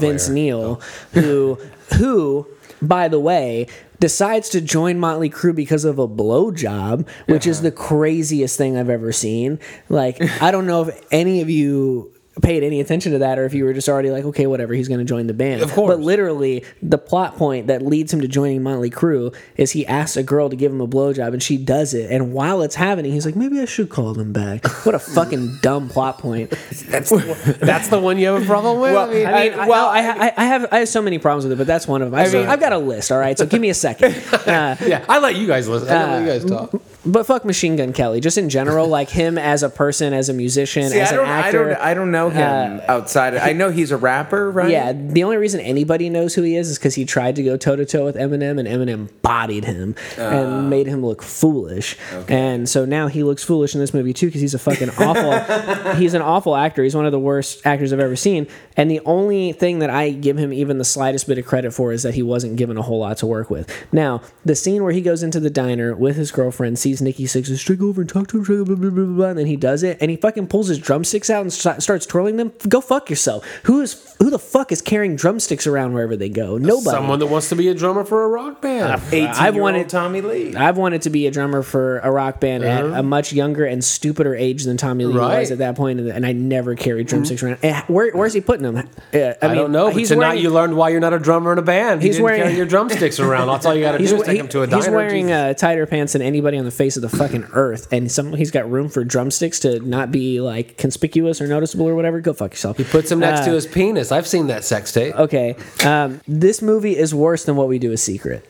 Vince 0.00 0.28
Neil, 0.28 0.80
oh. 0.80 0.84
who, 1.20 1.58
who, 1.96 2.46
by 2.80 3.08
the 3.08 3.20
way, 3.20 3.66
decides 3.98 4.48
to 4.50 4.60
join 4.60 4.98
Motley 4.98 5.30
Crue 5.30 5.54
because 5.54 5.84
of 5.84 5.98
a 5.98 6.08
blowjob, 6.08 7.06
which 7.26 7.46
is 7.46 7.62
the 7.62 7.70
craziest 7.70 8.56
thing 8.56 8.76
I've 8.76 8.88
ever 8.88 9.12
seen. 9.12 9.58
Like, 9.88 10.20
I 10.42 10.50
don't 10.50 10.66
know 10.66 10.88
if 10.88 11.06
any 11.10 11.42
of 11.42 11.50
you 11.50 12.12
paid 12.42 12.62
any 12.62 12.80
attention 12.80 13.10
to 13.12 13.18
that 13.18 13.38
or 13.40 13.44
if 13.44 13.52
you 13.52 13.64
were 13.64 13.74
just 13.74 13.88
already 13.88 14.08
like 14.10 14.24
okay 14.24 14.46
whatever 14.46 14.72
he's 14.72 14.86
going 14.86 15.00
to 15.00 15.04
join 15.04 15.26
the 15.26 15.34
band 15.34 15.62
Of 15.62 15.72
course. 15.72 15.96
but 15.96 16.00
literally 16.00 16.64
the 16.80 16.96
plot 16.96 17.36
point 17.36 17.66
that 17.66 17.82
leads 17.82 18.12
him 18.14 18.20
to 18.20 18.28
joining 18.28 18.62
Motley 18.62 18.88
Crue 18.88 19.34
is 19.56 19.72
he 19.72 19.84
asks 19.84 20.16
a 20.16 20.22
girl 20.22 20.48
to 20.48 20.54
give 20.54 20.70
him 20.70 20.80
a 20.80 20.86
blowjob 20.86 21.32
and 21.32 21.42
she 21.42 21.56
does 21.56 21.92
it 21.92 22.08
and 22.10 22.32
while 22.32 22.62
it's 22.62 22.76
happening 22.76 23.12
he's 23.12 23.26
like 23.26 23.34
maybe 23.34 23.58
I 23.60 23.64
should 23.64 23.88
call 23.90 24.14
them 24.14 24.32
back 24.32 24.64
what 24.86 24.94
a 24.94 24.98
fucking 25.00 25.58
dumb 25.62 25.88
plot 25.88 26.18
point 26.18 26.50
That's 26.86 27.10
That's 27.58 27.88
the 27.88 27.98
one 28.00 28.16
you 28.18 28.28
have 28.28 28.42
a 28.42 28.46
problem 28.46 28.80
with. 28.80 28.92
Well, 28.94 29.10
I 29.10 29.12
mean, 29.12 29.26
I 29.26 29.48
mean, 29.50 29.58
I- 29.58 29.66
well, 29.66 29.86
I, 29.88 29.98
I, 29.98 30.32
I 30.36 30.44
have 30.46 30.66
I 30.72 30.78
have 30.78 30.88
so 30.88 31.02
many 31.02 31.18
problems 31.18 31.44
with 31.44 31.52
it, 31.52 31.58
but 31.58 31.66
that's 31.66 31.86
one 31.88 32.00
of 32.00 32.10
them. 32.12 32.20
I 32.20 32.28
mean- 32.28 32.46
I've 32.46 32.60
got 32.60 32.72
a 32.72 32.78
list. 32.78 33.10
All 33.12 33.18
right, 33.18 33.36
so 33.36 33.44
give 33.44 33.60
me 33.60 33.70
a 33.70 33.74
second. 33.74 34.14
Uh, 34.50 34.74
yeah, 34.86 35.04
I 35.08 35.18
let 35.18 35.36
you 35.36 35.46
guys 35.46 35.68
listen. 35.68 35.88
I 35.88 36.18
let 36.18 36.20
you 36.22 36.26
guys 36.26 36.44
talk. 36.44 36.80
But 37.04 37.26
fuck 37.26 37.44
Machine 37.44 37.76
Gun 37.76 37.92
Kelly, 37.92 38.20
just 38.20 38.36
in 38.38 38.48
general, 38.48 38.86
like 38.98 39.10
him 39.10 39.38
as 39.38 39.62
a 39.62 39.68
person, 39.70 40.12
as 40.12 40.28
a 40.28 40.32
musician, 40.32 40.88
See, 40.90 41.00
as 41.00 41.08
I 41.08 41.12
an 41.12 41.16
don't, 41.18 41.28
I 41.28 41.38
actor. 41.40 41.68
don't, 41.70 41.80
I 41.80 41.94
don't 41.94 42.10
know 42.10 42.30
him 42.30 42.80
outside. 42.88 43.34
I 43.36 43.52
know 43.52 43.70
he's 43.70 43.90
a 43.90 43.96
rapper, 43.96 44.50
right? 44.50 44.70
yeah, 44.70 44.92
the 44.92 45.24
only 45.24 45.36
reason 45.36 45.60
anybody 45.60 46.08
knows 46.10 46.34
who 46.34 46.42
he 46.42 46.56
is 46.56 46.68
is 46.68 46.78
because 46.78 46.94
he 46.94 47.04
tried 47.04 47.36
to 47.36 47.42
go 47.42 47.56
toe 47.56 47.76
to 47.76 47.84
toe 47.86 48.04
with 48.04 48.16
Eminem, 48.16 48.58
and 48.58 48.68
Eminem 48.68 49.08
bodied 49.22 49.64
him 49.64 49.94
Ah. 50.18 50.22
and 50.22 50.70
made 50.70 50.86
him 50.86 51.04
look 51.04 51.22
foolish. 51.22 51.96
Okay. 52.12 52.34
And 52.36 52.68
so 52.68 52.84
now 52.84 53.06
he 53.08 53.22
looks 53.22 53.42
foolish 53.44 53.74
in 53.74 53.80
this 53.80 53.94
movie 53.94 54.12
too 54.12 54.26
because 54.26 54.40
he's 54.40 54.54
a 54.54 54.58
fucking 54.58 54.90
awful. 54.98 55.94
he's 55.96 56.14
an 56.14 56.22
awful 56.22 56.56
actor. 56.56 56.82
He's 56.82 56.94
one 56.94 57.06
of 57.06 57.12
the 57.12 57.18
worst 57.18 57.64
actors 57.66 57.92
I've 57.92 58.00
ever 58.00 58.16
seen. 58.16 58.46
And 58.76 58.90
the 58.90 59.00
only 59.06 59.52
thing 59.52 59.78
that 59.80 59.90
I 59.90 60.10
give 60.10 60.36
him 60.38 60.52
even 60.52 60.78
the 60.78 60.84
slightest 60.84 61.26
bit 61.26 61.38
of 61.38 61.46
credit 61.46 61.72
for 61.72 61.92
is 61.92 62.02
that 62.02 62.14
he 62.14 62.22
wasn't 62.22 62.56
given 62.56 62.76
a 62.76 62.82
whole 62.82 62.98
lot 63.00 63.16
to 63.18 63.26
work 63.26 63.50
with. 63.50 63.70
Now, 63.92 64.22
the 64.44 64.54
scene 64.54 64.82
where 64.82 64.92
he 64.92 65.00
goes 65.00 65.22
into 65.22 65.40
the 65.40 65.50
diner 65.50 65.94
with 65.94 66.16
his 66.16 66.30
girlfriend, 66.32 66.78
sees 66.90 67.02
Nikki 67.02 67.24
Sixx, 67.24 67.46
says, 67.46 67.60
"Straight 67.60 67.80
over 67.80 68.00
and 68.00 68.08
talk 68.10 68.28
to 68.28 68.38
him," 68.38 68.44
blah, 68.44 68.64
blah, 68.64 68.74
blah, 68.76 68.90
blah, 68.90 69.04
blah, 69.04 69.26
and 69.28 69.38
then 69.38 69.46
he 69.46 69.56
does 69.56 69.82
it, 69.82 69.98
and 70.00 70.10
he 70.10 70.16
fucking 70.16 70.46
pulls 70.48 70.68
his 70.68 70.78
drumsticks 70.78 71.30
out 71.30 71.42
and 71.42 71.52
st- 71.52 71.82
starts 71.82 72.06
twirling 72.06 72.36
them. 72.36 72.52
Go 72.68 72.80
fuck 72.80 73.08
yourself. 73.10 73.44
Who 73.64 73.80
is 73.80 74.14
who 74.18 74.30
the 74.30 74.38
fuck 74.38 74.72
is 74.72 74.82
carrying 74.82 75.16
drumsticks 75.16 75.66
around 75.66 75.92
wherever 75.94 76.16
they 76.16 76.28
go? 76.28 76.58
Nobody. 76.58 76.90
Someone 76.96 77.18
that 77.20 77.26
wants 77.26 77.48
to 77.50 77.56
be 77.56 77.68
a 77.68 77.74
drummer 77.74 78.04
for 78.04 78.24
a 78.24 78.28
rock 78.28 78.60
band. 78.60 79.00
18 79.12 79.26
I've 79.28 79.56
wanted- 79.56 79.88
Tommy 79.88 80.20
Lee. 80.20 80.54
I've 80.54 80.76
wanted 80.76 81.02
to 81.02 81.10
be 81.10 81.26
a 81.26 81.30
drummer 81.30 81.62
for 81.62 81.98
a 82.00 82.10
rock 82.10 82.40
band 82.40 82.64
at 82.64 82.84
a 82.84 83.02
much 83.02 83.32
younger 83.32 83.64
and 83.64 83.82
stupider 83.82 84.34
age 84.34 84.64
than 84.64 84.76
Tommy 84.76 85.04
Lee 85.06 85.14
was 85.14 85.20
Right. 85.20 85.44
Mm-hmm. 85.44 85.52
at 85.52 85.58
that 85.58 85.76
point, 85.76 86.00
and 86.00 86.26
I 86.26 86.32
never 86.32 86.74
carried 86.74 87.06
drumsticks 87.06 87.42
around. 87.42 87.58
Eh, 87.62 87.80
Where, 87.88 88.10
where's 88.12 88.34
he 88.34 88.40
putting 88.40 88.62
them? 88.62 88.76
Uh, 88.76 89.32
I, 89.42 89.54
don't 89.54 89.72
know. 89.72 89.86
But 89.86 89.96
He's 89.96 90.08
tonight 90.08 90.28
wearing, 90.28 90.42
you 90.42 90.50
learned 90.50 90.76
why 90.76 90.90
you're 90.90 91.00
not 91.00 91.12
a 91.14 91.18
drummer 91.18 91.52
in 91.52 91.58
a 91.58 91.62
band. 91.62 92.02
He's 92.02 92.08
you 92.08 92.12
didn't 92.12 92.24
wearing- 92.24 92.42
carry 92.42 92.56
your 92.56 92.66
drumsticks 92.66 93.18
around. 93.20 93.48
That's 93.48 93.64
all 93.66 93.74
you 93.74 93.82
got 93.82 93.92
to 93.92 93.98
do 93.98 94.02
He's, 94.04 94.12
is 94.12 94.22
take 94.22 94.32
he- 94.32 94.38
him 94.38 94.48
to 94.48 94.62
a 94.62 94.66
diner. 94.66 94.82
he's 94.82 94.90
wearing 94.90 95.32
uh, 95.32 95.54
tighter 95.54 95.86
pants 95.86 96.12
than 96.12 96.22
anybody 96.22 96.58
on 96.58 96.64
the 96.64 96.70
face 96.80 96.96
of 96.96 97.02
the 97.02 97.10
fucking 97.10 97.46
earth, 97.52 97.86
and 97.92 98.10
some 98.10 98.32
he's 98.32 98.50
got 98.50 98.70
room 98.70 98.88
for 98.88 99.04
drumsticks 99.04 99.60
to 99.60 99.80
not 99.80 100.10
be 100.10 100.40
like 100.40 100.78
conspicuous 100.78 101.38
or 101.42 101.46
noticeable 101.46 101.86
or 101.86 101.94
whatever. 101.94 102.20
Go 102.22 102.32
fuck 102.32 102.52
yourself. 102.52 102.78
He 102.78 102.84
puts 102.84 103.12
him 103.12 103.18
next 103.18 103.40
Uh, 103.40 103.46
to 103.48 103.52
his 103.52 103.66
penis. 103.66 104.10
I've 104.10 104.26
seen 104.26 104.46
that 104.46 104.64
sex 104.64 104.90
tape. 104.90 105.14
Okay, 105.14 105.56
um, 105.84 106.20
this 106.26 106.62
movie 106.62 106.96
is 106.96 107.14
worse 107.14 107.44
than 107.44 107.56
what 107.56 107.68
we 107.68 107.78
do 107.78 107.92
is 107.92 108.02
secret. 108.02 108.46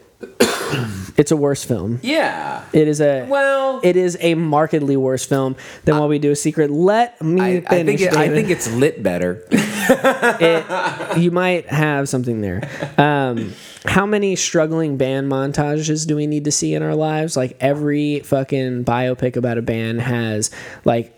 It's 1.17 1.31
a 1.31 1.37
worse 1.37 1.65
film. 1.65 1.99
yeah. 2.03 2.65
It 2.73 2.87
is 2.89 3.01
a 3.01 3.27
Well- 3.29 3.81
It 3.83 3.97
is 3.97 4.17
a 4.21 4.35
markedly 4.35 4.97
worse 4.97 5.25
film 5.25 5.57
than 5.85 5.99
what 5.99 6.09
we 6.09 6.19
do 6.19 6.31
a 6.31 6.37
secret. 6.37 6.71
Let 6.71 7.21
me 7.23 7.41
I, 7.41 7.47
I 7.57 7.61
finish. 7.61 8.01
think 8.01 8.13
it, 8.13 8.17
I 8.19 8.29
think 8.29 8.51
it's 8.51 8.71
lit 8.73 9.03
better. 9.03 9.45
it, 9.51 11.19
you 11.19 11.31
might 11.31 11.67
have 11.67 12.09
something 12.09 12.41
there. 12.41 12.69
Um, 12.99 13.53
how 13.87 14.07
many 14.07 14.37
struggling 14.37 14.97
band 14.99 15.31
montages 15.31 16.07
do 16.07 16.15
we 16.17 16.27
need 16.27 16.45
to 16.45 16.53
see 16.53 16.75
in 16.75 16.83
our 16.83 16.95
lives? 16.95 17.37
Like 17.37 17.57
every 17.61 18.21
fucking 18.21 18.85
biopic 18.85 19.37
about 19.37 19.57
a 19.59 19.63
band 19.63 20.03
has 20.03 20.51
like 20.85 21.15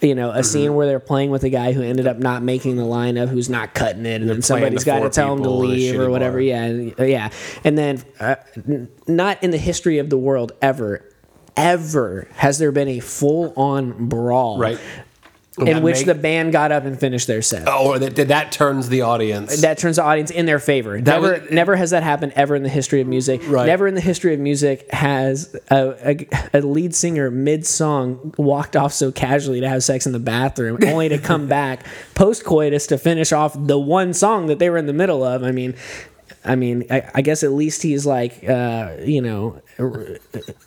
you 0.00 0.14
know 0.14 0.30
a 0.30 0.44
scene 0.44 0.74
where 0.74 0.86
they're 0.86 1.00
playing 1.00 1.30
with 1.30 1.44
a 1.44 1.50
guy 1.50 1.72
who 1.72 1.82
ended 1.82 2.06
up 2.06 2.18
not 2.18 2.42
making 2.42 2.76
the 2.76 2.84
lineup, 2.84 3.28
who's 3.28 3.48
not 3.48 3.74
cutting 3.74 4.06
it, 4.06 4.20
and 4.20 4.30
then 4.30 4.42
somebody's 4.42 4.84
got 4.84 5.00
to 5.00 5.10
tell 5.10 5.32
him 5.32 5.38
to 5.38 5.42
people 5.44 5.62
in 5.64 5.70
a 5.70 5.72
leave 5.72 6.00
or 6.00 6.10
whatever. 6.10 6.36
bar. 6.36 6.42
Yeah, 6.42 6.90
yeah, 6.98 7.30
and 7.64 7.76
then 7.76 8.02
uh, 8.20 8.36
not 9.06 9.42
in 9.42 9.50
the 9.50 9.58
history 9.58 9.98
of 9.98 10.10
the 10.10 10.18
world 10.18 10.52
ever. 10.62 11.04
Ever 11.56 12.28
has 12.34 12.60
there 12.60 12.70
been 12.70 12.86
a 12.86 13.00
full 13.00 13.52
on 13.56 14.06
brawl 14.06 14.60
Right. 14.60 14.78
In 15.60 15.64
That 15.66 15.82
which 15.82 15.96
make- 15.98 16.06
the 16.06 16.14
band 16.14 16.52
got 16.52 16.72
up 16.72 16.84
and 16.84 16.98
finished 16.98 17.26
their 17.26 17.42
set? 17.42 17.64
Oh, 17.66 17.88
or 17.94 17.98
that, 17.98 18.28
that 18.28 18.52
turns 18.52 18.88
the 18.88 19.02
audience. 19.02 19.60
that 19.60 19.78
turns 19.78 19.96
the 19.96 20.02
audience 20.04 20.30
in 20.30 20.46
their 20.46 20.58
favor. 20.58 21.00
never, 21.00 21.32
was- 21.40 21.50
never 21.50 21.76
has 21.76 21.90
that 21.90 22.02
happened 22.02 22.32
ever 22.36 22.54
in 22.56 22.62
the 22.62 22.68
history 22.68 23.00
of 23.00 23.06
music. 23.06 23.40
Right. 23.46 23.66
Never 23.66 23.86
in 23.86 23.94
the 23.94 24.00
history 24.00 24.34
of 24.34 24.40
music 24.40 24.90
has 24.92 25.54
a, 25.70 26.26
a, 26.52 26.58
a 26.58 26.60
lead 26.60 26.94
singer 26.94 27.30
mid 27.30 27.66
song 27.66 28.34
walked 28.38 28.76
off 28.76 28.92
so 28.92 29.10
casually 29.12 29.60
to 29.60 29.68
have 29.68 29.82
sex 29.84 30.06
in 30.06 30.12
the 30.12 30.18
bathroom, 30.18 30.78
only 30.86 31.08
to 31.08 31.18
come 31.18 31.46
back 31.48 31.84
post 32.14 32.44
coitus 32.44 32.86
to 32.88 32.98
finish 32.98 33.32
off 33.32 33.54
the 33.58 33.78
one 33.78 34.12
song 34.14 34.46
that 34.46 34.58
they 34.58 34.70
were 34.70 34.78
in 34.78 34.86
the 34.86 34.92
middle 34.92 35.22
of. 35.24 35.42
I 35.42 35.50
mean. 35.50 35.74
I 36.44 36.54
mean, 36.56 36.86
I, 36.90 37.10
I 37.14 37.20
guess 37.22 37.42
at 37.42 37.52
least 37.52 37.82
he's 37.82 38.06
like, 38.06 38.48
uh, 38.48 38.96
you 39.00 39.20
know, 39.20 39.60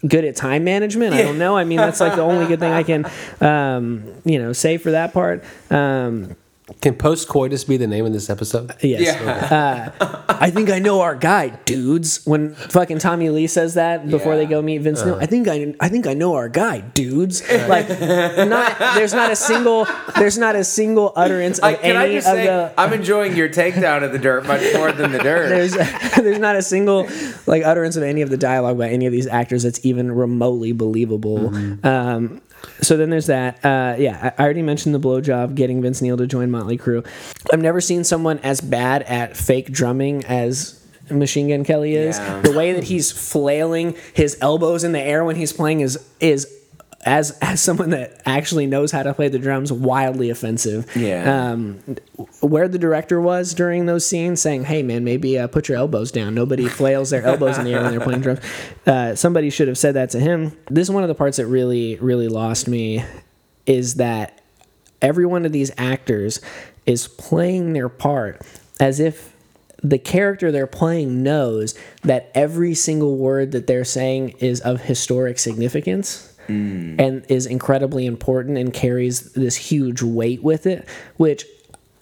good 0.08 0.26
at 0.26 0.36
time 0.36 0.64
management. 0.64 1.14
I 1.14 1.24
don't 1.24 1.38
know. 1.38 1.58
I 1.58 1.64
mean, 1.64 1.78
that's 1.78 2.00
like 2.00 2.16
the 2.16 2.22
only 2.22 2.46
good 2.48 2.60
thing 2.60 2.72
I 2.72 2.84
can, 2.84 3.06
um, 3.40 4.04
you 4.24 4.40
know, 4.40 4.54
say 4.54 4.78
for 4.78 4.92
that 4.92 5.14
part. 5.14 5.44
Um, 5.70 6.36
Can 6.80 6.96
post 6.96 7.28
coitus 7.28 7.64
be 7.64 7.78
the 7.78 7.88
name 7.88 8.06
of 8.06 8.14
this 8.14 8.30
episode? 8.30 8.76
Yes. 8.82 9.02
Yeah. 9.02 9.92
Uh, 10.00 10.24
I 10.30 10.50
think 10.50 10.70
I 10.70 10.80
know 10.80 11.02
our 11.02 11.16
guy, 11.16 11.50
dudes. 11.66 12.26
When 12.26 12.56
fucking 12.56 13.00
Tommy 13.00 13.30
Lee 13.30 13.48
says 13.48 13.76
that 13.76 14.10
before 14.10 14.36
they 14.36 14.46
go 14.46 14.62
meet 14.62 14.80
Vince 14.80 15.04
Neil, 15.04 15.16
I 15.16 15.26
think 15.26 15.48
I, 15.48 15.76
I 15.80 15.90
think 15.90 16.08
I 16.08 16.14
know 16.14 16.36
our 16.36 16.50
guy, 16.50 16.80
dudes. 16.80 17.48
Like, 17.52 17.90
not 17.90 18.78
there's 18.96 19.14
not 19.14 19.32
a 19.32 19.36
single 19.36 19.86
there's 20.16 20.38
not 20.38 20.56
a 20.56 20.64
single 20.64 21.14
utterance 21.16 21.60
of 21.60 21.66
I, 21.66 21.74
can 21.76 21.98
I 21.98 22.06
any 22.06 22.16
just 22.16 22.28
of 22.28 22.36
say, 22.36 22.46
the. 22.46 22.74
I'm 22.78 22.94
enjoying 22.94 23.36
your 23.36 23.50
takedown 23.50 24.04
of 24.04 24.12
the 24.12 24.20
dirt 24.20 24.46
much 24.46 24.62
more 24.74 24.92
than 24.92 25.12
the 25.12 25.20
dirt. 25.20 25.50
There's 25.50 25.74
there's 26.16 26.40
not 26.40 26.56
a 26.56 26.62
single 26.62 27.08
like 27.46 27.64
utterance 27.64 27.96
of 27.96 28.04
any 28.04 28.22
of 28.22 28.30
the 28.30 28.38
dialogue 28.38 28.78
by 28.78 28.90
any 28.90 29.06
of 29.06 29.12
these 29.12 29.28
actors 29.28 29.64
that's 29.64 29.86
even 29.86 30.12
remotely 30.12 30.72
believable. 30.72 31.38
Mm-hmm. 31.38 31.86
Um, 31.86 32.42
so 32.82 32.98
then 32.98 33.10
there's 33.10 33.28
that. 33.28 33.64
Uh, 33.64 33.96
yeah, 33.98 34.34
I 34.38 34.44
already 34.44 34.62
mentioned 34.62 34.96
the 34.96 35.00
blowjob 35.00 35.56
getting 35.56 35.82
Vince 35.82 36.02
Neil 36.02 36.18
to 36.18 36.28
join 36.28 36.52
Motley 36.52 36.78
Crue. 36.78 37.06
I've 37.52 37.62
never 37.62 37.82
seen 37.82 38.04
someone 38.04 38.40
as 38.40 38.62
bad 38.62 39.04
at 39.04 39.38
fake 39.38 39.72
drumming 39.72 40.26
as 40.26 40.82
Machine 41.10 41.50
Gun 41.50 41.64
Kelly 41.64 41.96
is. 41.96 42.18
Yeah. 42.18 42.42
The 42.42 42.52
way 42.52 42.74
that 42.74 42.86
he's 42.86 43.12
flailing 43.12 43.96
his 44.14 44.38
elbows 44.42 44.84
in 44.84 44.92
the 44.92 45.02
air 45.02 45.24
when 45.24 45.36
he's 45.36 45.54
playing 45.54 45.82
is 45.82 46.00
is 46.20 46.48
as 47.04 47.32
as 47.42 47.62
someone 47.62 47.90
that 47.92 48.22
actually 48.26 48.68
knows 48.68 48.92
how 48.92 49.04
to 49.04 49.14
play 49.14 49.28
the 49.28 49.40
drums, 49.40 49.72
wildly 49.72 50.30
offensive. 50.30 50.90
Yeah. 50.96 51.52
Um, 51.52 51.80
where 52.42 52.68
the 52.68 52.78
director 52.78 53.20
was 53.20 53.54
during 53.54 53.86
those 53.86 54.06
scenes, 54.06 54.42
saying, 54.42 54.66
"Hey, 54.66 54.84
man, 54.84 55.04
maybe 55.04 55.38
uh, 55.38 55.48
put 55.48 55.68
your 55.68 55.78
elbows 55.78 56.12
down. 56.12 56.36
Nobody 56.36 56.68
flails 56.68 57.10
their 57.10 57.24
elbows 57.24 57.58
in 57.58 57.66
the 57.66 57.74
air 57.74 57.82
when 57.82 57.92
they're 57.92 58.02
playing 58.02 58.22
drums." 58.22 58.40
Uh, 58.86 59.16
somebody 59.16 59.50
should 59.52 59.68
have 59.68 59.78
said 59.78 59.94
that 59.94 60.10
to 60.10 60.20
him. 60.20 60.58
This 60.70 60.88
is 60.88 60.92
one 60.92 61.04
of 61.04 61.08
the 61.08 61.16
parts 61.16 61.38
that 61.38 61.46
really, 61.46 61.98
really 61.98 62.28
lost 62.28 62.68
me. 62.68 63.04
Is 63.68 63.96
that 63.96 64.42
every 65.02 65.26
one 65.26 65.46
of 65.46 65.52
these 65.52 65.72
actors 65.78 66.42
is 66.86 67.08
playing 67.08 67.74
their 67.74 67.90
part 67.90 68.42
as 68.80 69.00
if 69.00 69.36
the 69.84 69.98
character 69.98 70.52
they're 70.52 70.68
playing 70.68 71.24
knows 71.24 71.76
that 72.04 72.32
every 72.36 72.74
single 72.74 73.18
word 73.18 73.52
that 73.52 73.68
they're 73.68 73.84
saying 73.84 74.30
is 74.40 74.62
of 74.62 74.82
historic 74.82 75.40
significance 75.40 76.31
Mm. 76.52 77.00
and 77.02 77.26
is 77.30 77.46
incredibly 77.46 78.06
important 78.06 78.58
and 78.58 78.74
carries 78.74 79.34
this 79.34 79.56
huge 79.56 80.02
weight 80.02 80.44
with 80.44 80.66
it 80.66 80.88
which 81.18 81.46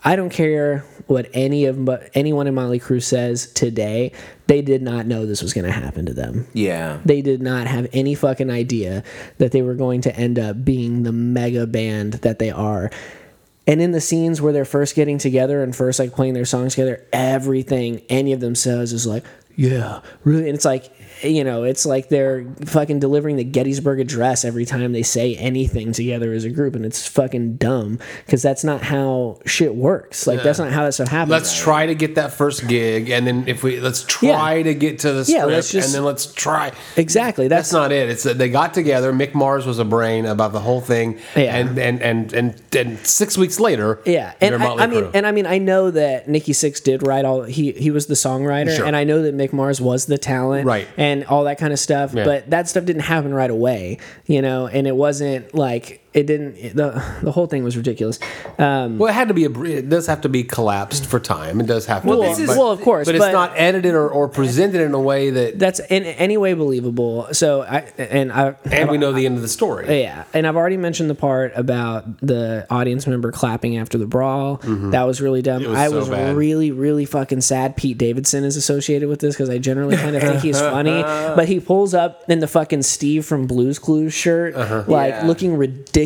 I 0.03 0.15
don't 0.15 0.29
care 0.29 0.85
what 1.07 1.29
any 1.33 1.65
of 1.65 1.83
but 1.85 2.09
anyone 2.13 2.47
in 2.47 2.55
Motley 2.55 2.79
Crue 2.79 3.03
says 3.03 3.51
today 3.53 4.11
they 4.47 4.61
did 4.61 4.81
not 4.81 5.05
know 5.05 5.25
this 5.25 5.41
was 5.41 5.53
going 5.53 5.65
to 5.65 5.71
happen 5.71 6.05
to 6.05 6.13
them 6.13 6.47
yeah. 6.53 6.99
they 7.05 7.21
did 7.21 7.41
not 7.41 7.67
have 7.67 7.87
any 7.93 8.15
fucking 8.15 8.49
idea 8.49 9.03
that 9.37 9.51
they 9.51 9.61
were 9.61 9.75
going 9.75 10.01
to 10.01 10.15
end 10.15 10.39
up 10.39 10.63
being 10.63 11.03
the 11.03 11.11
mega 11.11 11.65
band 11.67 12.13
that 12.13 12.39
they 12.39 12.51
are. 12.51 12.91
And 13.67 13.81
in 13.81 13.91
the 13.91 14.01
scenes 14.01 14.41
where 14.41 14.51
they're 14.51 14.65
first 14.65 14.95
getting 14.95 15.17
together 15.17 15.61
and 15.61 15.75
first 15.75 15.99
like 15.99 16.13
playing 16.13 16.33
their 16.33 16.45
songs 16.45 16.73
together, 16.73 17.05
everything 17.13 18.01
any 18.09 18.33
of 18.33 18.39
them 18.39 18.55
says 18.55 18.93
is 18.93 19.05
like, 19.05 19.23
yeah, 19.55 20.01
really. 20.23 20.47
And 20.47 20.55
it's 20.55 20.65
like, 20.65 20.91
you 21.23 21.43
know, 21.43 21.63
it's 21.63 21.85
like 21.85 22.09
they're 22.09 22.45
fucking 22.65 22.99
delivering 22.99 23.35
the 23.35 23.43
Gettysburg 23.43 23.99
Address 23.99 24.45
every 24.45 24.65
time 24.65 24.91
they 24.91 25.03
say 25.03 25.35
anything 25.35 25.91
together 25.91 26.33
as 26.33 26.43
a 26.45 26.49
group. 26.49 26.75
And 26.75 26.85
it's 26.85 27.07
fucking 27.07 27.55
dumb 27.57 27.99
because 28.25 28.41
that's 28.41 28.63
not 28.63 28.81
how 28.83 29.39
shit 29.45 29.75
works. 29.75 30.27
Like, 30.27 30.43
that's 30.43 30.59
not 30.59 30.71
how 30.71 30.83
that 30.85 30.93
stuff 30.93 31.07
happens. 31.09 31.31
Let's 31.31 31.59
try 31.59 31.85
to 31.85 31.95
get 31.95 32.15
that 32.15 32.33
first 32.33 32.67
gig, 32.67 33.09
and 33.09 33.25
then 33.25 33.43
if 33.47 33.63
we 33.63 33.79
let's 33.79 34.03
try 34.03 34.55
Yeah. 34.55 34.63
to 34.63 34.73
get 34.75 34.99
to 34.99 35.11
the 35.13 35.25
script, 35.25 35.39
Yeah, 35.39 35.45
let's 35.45 35.71
just- 35.71 35.87
and 35.87 35.95
then 35.95 36.03
let's 36.03 36.25
try. 36.33 36.71
exactly. 36.97 37.47
That's 37.47 37.69
That's, 37.69 37.73
not 37.73 37.91
it. 37.91 38.09
It's 38.09 38.23
that 38.23 38.37
they 38.37 38.49
got 38.49 38.73
together. 38.73 39.11
Mick 39.13 39.33
Mars 39.33 39.65
was 39.65 39.79
a 39.79 39.85
brain 39.85 40.25
about 40.25 40.53
the 40.53 40.59
whole 40.59 40.81
thing, 40.81 41.17
Yeah. 41.35 41.55
and 41.55 41.77
and 41.79 42.01
and 42.01 42.33
and, 42.33 42.55
and 42.75 42.97
six 43.05 43.37
weeks 43.37 43.59
later, 43.59 43.99
Yeah, 44.05 44.33
and 44.41 44.55
I, 44.55 44.75
I 44.75 44.87
mean, 44.87 45.07
and 45.13 45.25
I 45.27 45.31
mean, 45.31 45.45
I 45.45 45.57
know 45.57 45.91
that 45.91 46.27
Nikki 46.27 46.53
Sixx 46.53 46.81
did 46.83 47.05
write 47.05 47.25
all. 47.25 47.43
He 47.43 47.71
he 47.71 47.91
was 47.91 48.05
the 48.07 48.13
songwriter, 48.15 48.75
Sure. 48.75 48.85
and 48.85 48.95
I 48.95 49.03
know 49.03 49.21
that 49.23 49.35
Mick 49.35 49.53
Mars 49.53 49.79
was 49.81 50.05
the 50.05 50.17
talent, 50.17 50.65
Right. 50.65 50.87
and 50.97 51.08
all 51.25 51.43
that 51.45 51.57
kind 51.57 51.73
of 51.73 51.79
stuff. 51.79 52.13
Yeah. 52.13 52.25
But 52.25 52.49
that 52.49 52.67
stuff 52.67 52.85
didn't 52.85 53.03
happen 53.03 53.33
right 53.33 53.49
away, 53.49 53.97
you 54.25 54.41
know, 54.41 54.67
and 54.67 54.87
it 54.87 54.95
wasn't 54.95 55.53
like 55.53 55.98
it 56.13 56.25
didn't. 56.27 56.55
It, 56.57 56.75
the 56.75 57.03
the 57.21 57.31
whole 57.31 57.45
thing 57.47 57.63
was 57.63 57.77
ridiculous. 57.77 58.19
Um, 58.57 58.97
Well, 58.97 59.09
it 59.09 59.13
had 59.13 59.27
to 59.27 59.33
be 59.33 59.45
a. 59.45 59.49
It 59.63 59.89
does 59.89 60.07
have 60.07 60.21
to 60.21 60.29
be 60.29 60.43
collapsed 60.43 61.05
for 61.05 61.19
time. 61.19 61.59
It 61.61 61.67
does 61.67 61.85
have 61.85 62.01
to. 62.03 62.09
Well, 62.09 62.21
be, 62.21 62.27
this 62.29 62.39
is- 62.39 62.47
but, 62.47 62.57
well, 62.57 62.71
of 62.71 62.81
course, 62.81 63.05
but 63.07 63.15
it's 63.15 63.23
but- 63.25 63.31
not 63.31 63.51
edited 63.55 63.93
or, 63.93 64.09
or 64.09 64.27
presented 64.27 64.81
in 64.81 64.93
a 64.93 64.99
way 64.99 65.29
that. 65.29 65.59
that's 65.59 65.79
in 65.79 66.03
any 66.05 66.37
way 66.37 66.53
believable. 66.53 67.27
So 67.33 67.61
I 67.61 67.85
and 67.97 68.31
I 68.31 68.55
And 68.71 68.89
we 68.89 68.97
know 68.97 69.11
the 69.13 69.25
end 69.25 69.35
of 69.35 69.41
the 69.41 69.47
story. 69.47 70.01
Yeah, 70.01 70.23
and 70.33 70.47
I've 70.47 70.55
already 70.55 70.77
mentioned 70.77 71.09
the 71.09 71.15
part 71.15 71.53
about 71.55 72.19
the 72.21 72.65
audience 72.69 73.05
member 73.05 73.31
clapping 73.31 73.77
after 73.77 73.97
the 73.97 74.07
brawl. 74.07 74.59
That 74.63 75.03
was 75.03 75.21
really 75.21 75.41
dumb. 75.41 75.63
was 75.63 75.77
I 75.77 75.87
so 75.89 75.95
was 75.97 76.09
bad. 76.09 76.35
really, 76.35 76.71
really 76.71 77.05
fucking 77.05 77.41
sad. 77.41 77.75
Pete 77.77 77.97
Davidson 77.97 78.43
is 78.43 78.55
associated 78.57 79.09
with 79.09 79.19
this 79.19 79.35
because 79.35 79.49
I 79.49 79.57
generally 79.59 79.95
kind 79.97 80.15
of 80.15 80.21
think 80.23 80.41
he's 80.41 80.59
funny, 80.59 81.01
but 81.35 81.47
he 81.47 81.59
pulls 81.59 81.93
up 81.93 82.23
in 82.29 82.39
the 82.39 82.47
fucking 82.47 82.81
Steve 82.81 83.25
from 83.25 83.45
Blue's 83.47 83.77
Clues 83.79 84.13
shirt, 84.13 84.55
like 84.87 85.13
Yeah. 85.13 85.25
looking 85.27 85.55
ridiculous, 85.55 85.98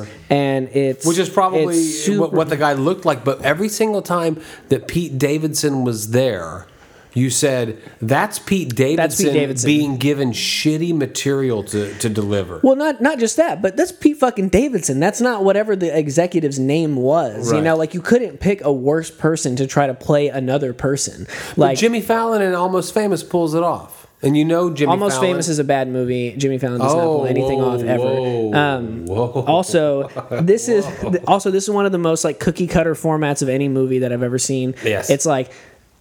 Uh-huh. 0.00 0.10
and 0.30 0.68
it's 0.68 1.06
Which 1.06 1.18
is 1.18 1.28
probably 1.28 1.74
super- 1.74 2.28
what, 2.28 2.48
the 2.48 2.56
guy 2.56 2.72
looked 2.74 3.04
like. 3.04 3.24
But 3.24 3.42
every 3.42 3.68
single 3.68 4.02
time 4.02 4.40
that 4.68 4.88
Pete 4.88 5.18
Davidson 5.18 5.84
was 5.84 6.10
there, 6.10 6.66
you 7.14 7.28
said, 7.28 7.78
that's 8.00 8.38
Pete 8.38 8.74
Davidson, 8.74 9.34
Davidson." 9.34 9.68
being 9.68 9.96
given 9.98 10.32
shitty 10.32 10.94
material 10.96 11.62
to, 11.64 11.92
to 11.98 12.08
deliver. 12.08 12.60
Well, 12.62 12.76
not 12.76 13.02
not 13.02 13.18
just 13.18 13.36
that, 13.36 13.60
but 13.60 13.76
that's 13.76 13.92
Pete 13.92 14.16
fucking 14.16 14.48
Davidson. 14.48 14.98
That's 14.98 15.20
not 15.20 15.44
whatever 15.44 15.76
the 15.76 15.94
executive's 15.94 16.58
name 16.58 16.96
was. 16.96 17.52
You 17.52 17.60
know, 17.60 17.76
like 17.76 17.92
you 17.92 18.00
couldn't 18.00 18.38
pick 18.40 18.64
a 18.64 18.72
worse 18.72 19.10
person 19.10 19.56
to 19.56 19.66
try 19.66 19.86
to 19.86 19.94
play 19.94 20.28
another 20.28 20.72
person. 20.72 21.26
Like 21.56 21.76
Jimmy 21.76 22.00
Fallon 22.00 22.40
and 22.40 22.54
Almost 22.54 22.94
Famous 22.94 23.22
pulls 23.22 23.54
it 23.54 23.62
off. 23.62 24.01
And 24.22 24.36
you 24.36 24.44
know 24.44 24.72
Jimmy 24.72 24.90
Almost 24.90 25.16
Fallon. 25.16 25.32
Famous 25.32 25.48
is 25.48 25.58
a 25.58 25.64
bad 25.64 25.88
movie. 25.88 26.34
Jimmy 26.36 26.58
Fallon 26.58 26.80
does 26.80 26.94
not 26.94 27.02
pull 27.02 27.26
anything 27.26 27.58
whoa, 27.58 27.74
off 27.74 27.82
ever. 27.82 28.04
Whoa, 28.04 28.54
Um, 28.54 29.06
whoa. 29.06 29.44
Also, 29.46 30.08
this 30.42 30.68
is 30.68 30.86
also 31.26 31.50
this 31.50 31.64
is 31.64 31.70
one 31.70 31.86
of 31.86 31.92
the 31.92 31.98
most 31.98 32.24
like 32.24 32.38
cookie 32.38 32.68
cutter 32.68 32.94
formats 32.94 33.42
of 33.42 33.48
any 33.48 33.68
movie 33.68 33.98
that 34.00 34.12
I've 34.12 34.22
ever 34.22 34.38
seen. 34.38 34.74
Yes. 34.84 35.10
it's 35.10 35.26
like 35.26 35.52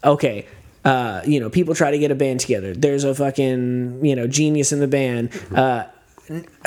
okay. 0.03 0.47
Uh, 0.83 1.21
you 1.25 1.39
know, 1.39 1.49
people 1.49 1.75
try 1.75 1.91
to 1.91 1.99
get 1.99 2.09
a 2.09 2.15
band 2.15 2.39
together. 2.39 2.73
There's 2.73 3.03
a 3.03 3.13
fucking, 3.13 4.03
you 4.03 4.15
know, 4.15 4.25
genius 4.25 4.71
in 4.71 4.79
the 4.79 4.87
band. 4.87 5.29
Uh, 5.55 5.83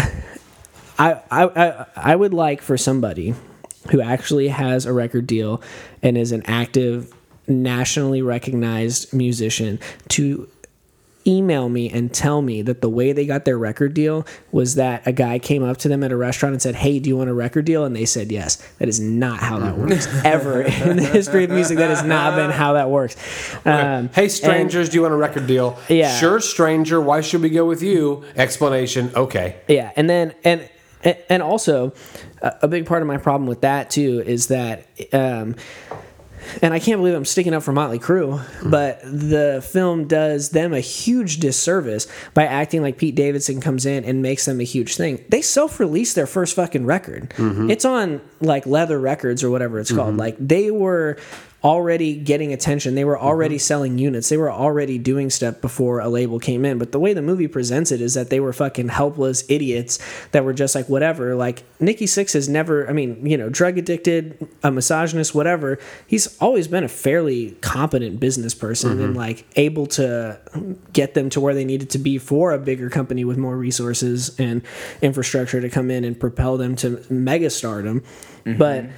I, 0.98 1.20
I, 1.30 1.44
I, 1.44 1.86
I 1.96 2.14
would 2.14 2.32
like 2.32 2.62
for 2.62 2.78
somebody 2.78 3.34
who 3.90 4.00
actually 4.00 4.48
has 4.48 4.86
a 4.86 4.92
record 4.92 5.26
deal 5.26 5.60
and 6.00 6.16
is 6.16 6.30
an 6.30 6.42
active, 6.46 7.12
nationally 7.48 8.22
recognized 8.22 9.12
musician 9.12 9.80
to 10.10 10.48
email 11.26 11.68
me 11.68 11.90
and 11.90 12.12
tell 12.12 12.42
me 12.42 12.62
that 12.62 12.80
the 12.80 12.88
way 12.88 13.12
they 13.12 13.26
got 13.26 13.44
their 13.44 13.58
record 13.58 13.94
deal 13.94 14.26
was 14.52 14.74
that 14.74 15.06
a 15.06 15.12
guy 15.12 15.38
came 15.38 15.62
up 15.62 15.76
to 15.78 15.88
them 15.88 16.02
at 16.02 16.12
a 16.12 16.16
restaurant 16.16 16.52
and 16.52 16.62
said, 16.62 16.74
Hey, 16.74 16.98
do 16.98 17.08
you 17.08 17.16
want 17.16 17.30
a 17.30 17.34
record 17.34 17.64
deal? 17.64 17.84
And 17.84 17.94
they 17.94 18.04
said 18.04 18.30
yes. 18.30 18.56
That 18.78 18.88
is 18.88 19.00
not 19.00 19.38
how 19.40 19.58
that 19.60 19.76
works 19.78 20.06
ever 20.24 20.62
in 20.62 20.96
the 20.96 21.04
history 21.04 21.44
of 21.44 21.50
music. 21.50 21.78
That 21.78 21.90
has 21.90 22.02
not 22.02 22.36
been 22.36 22.50
how 22.50 22.74
that 22.74 22.90
works. 22.90 23.16
Um, 23.64 24.08
Hey, 24.14 24.28
strangers, 24.28 24.88
do 24.88 24.96
you 24.96 25.02
want 25.02 25.14
a 25.14 25.16
record 25.16 25.46
deal? 25.46 25.78
Yeah. 25.88 26.16
Sure, 26.18 26.40
stranger. 26.40 27.00
Why 27.00 27.20
should 27.20 27.42
we 27.42 27.50
go 27.50 27.64
with 27.64 27.82
you? 27.82 28.24
Explanation. 28.36 29.10
Okay. 29.14 29.56
Yeah, 29.68 29.92
and 29.96 30.08
then 30.08 30.34
and 30.44 30.68
and 31.28 31.42
also 31.42 31.92
a 32.42 32.54
a 32.62 32.68
big 32.68 32.86
part 32.86 33.02
of 33.02 33.08
my 33.08 33.16
problem 33.18 33.46
with 33.48 33.62
that 33.62 33.90
too 33.90 34.22
is 34.24 34.48
that. 34.48 34.86
Um, 35.12 35.56
and 36.62 36.74
I 36.74 36.78
can't 36.78 37.00
believe 37.00 37.14
I'm 37.14 37.24
sticking 37.24 37.54
up 37.54 37.62
for 37.62 37.72
Motley 37.72 37.98
Crue, 37.98 38.40
hmm. 38.40 38.70
but 38.70 39.00
the 39.02 39.66
film 39.72 40.06
does 40.06 40.50
them 40.50 40.72
a 40.72 40.80
huge 40.80 41.38
disservice 41.38 42.06
by 42.34 42.44
acting 42.44 42.82
like 42.82 42.98
Pete 42.98 43.14
Davidson 43.14 43.60
comes 43.60 43.86
in 43.86 44.04
and 44.04 44.22
makes 44.22 44.44
them 44.44 44.60
a 44.60 44.64
huge 44.64 44.96
thing. 44.96 45.24
They 45.28 45.42
self-released 45.42 46.14
their 46.14 46.26
first 46.26 46.56
fucking 46.56 46.86
record. 46.86 47.30
Mm-hmm. 47.30 47.70
It's 47.70 47.84
on 47.84 48.20
like 48.40 48.66
Leather 48.66 48.98
Records 48.98 49.42
or 49.42 49.50
whatever 49.50 49.78
it's 49.78 49.92
called. 49.92 50.10
Mm-hmm. 50.10 50.18
Like 50.18 50.36
they 50.38 50.70
were 50.70 51.18
already 51.64 52.14
getting 52.14 52.52
attention. 52.52 52.94
They 52.94 53.06
were 53.06 53.18
already 53.18 53.54
mm-hmm. 53.54 53.60
selling 53.60 53.98
units. 53.98 54.28
They 54.28 54.36
were 54.36 54.52
already 54.52 54.98
doing 54.98 55.30
stuff 55.30 55.62
before 55.62 55.98
a 55.98 56.08
label 56.10 56.38
came 56.38 56.64
in. 56.66 56.76
But 56.76 56.92
the 56.92 57.00
way 57.00 57.14
the 57.14 57.22
movie 57.22 57.48
presents 57.48 57.90
it 57.90 58.02
is 58.02 58.12
that 58.14 58.28
they 58.28 58.38
were 58.38 58.52
fucking 58.52 58.90
helpless 58.90 59.44
idiots 59.48 59.98
that 60.32 60.44
were 60.44 60.52
just 60.52 60.74
like 60.74 60.90
whatever. 60.90 61.34
Like 61.34 61.64
Nikki 61.80 62.04
Sixx 62.04 62.34
has 62.34 62.50
never, 62.50 62.88
I 62.88 62.92
mean, 62.92 63.24
you 63.24 63.38
know, 63.38 63.48
drug 63.48 63.78
addicted, 63.78 64.46
a 64.62 64.70
misogynist, 64.70 65.34
whatever. 65.34 65.78
He's 66.06 66.36
always 66.38 66.68
been 66.68 66.84
a 66.84 66.88
fairly 66.88 67.52
competent 67.62 68.20
business 68.20 68.54
person 68.54 68.92
and 68.92 69.00
mm-hmm. 69.00 69.16
like 69.16 69.46
able 69.56 69.86
to 69.86 70.38
get 70.92 71.14
them 71.14 71.30
to 71.30 71.40
where 71.40 71.54
they 71.54 71.64
needed 71.64 71.88
to 71.90 71.98
be 71.98 72.18
for 72.18 72.52
a 72.52 72.58
bigger 72.58 72.90
company 72.90 73.24
with 73.24 73.38
more 73.38 73.56
resources 73.56 74.38
and 74.38 74.60
infrastructure 75.00 75.62
to 75.62 75.70
come 75.70 75.90
in 75.90 76.04
and 76.04 76.20
propel 76.20 76.58
them 76.58 76.76
to 76.76 77.02
mega 77.08 77.48
stardom. 77.48 78.02
But 78.44 78.84
mm-hmm. 78.84 78.92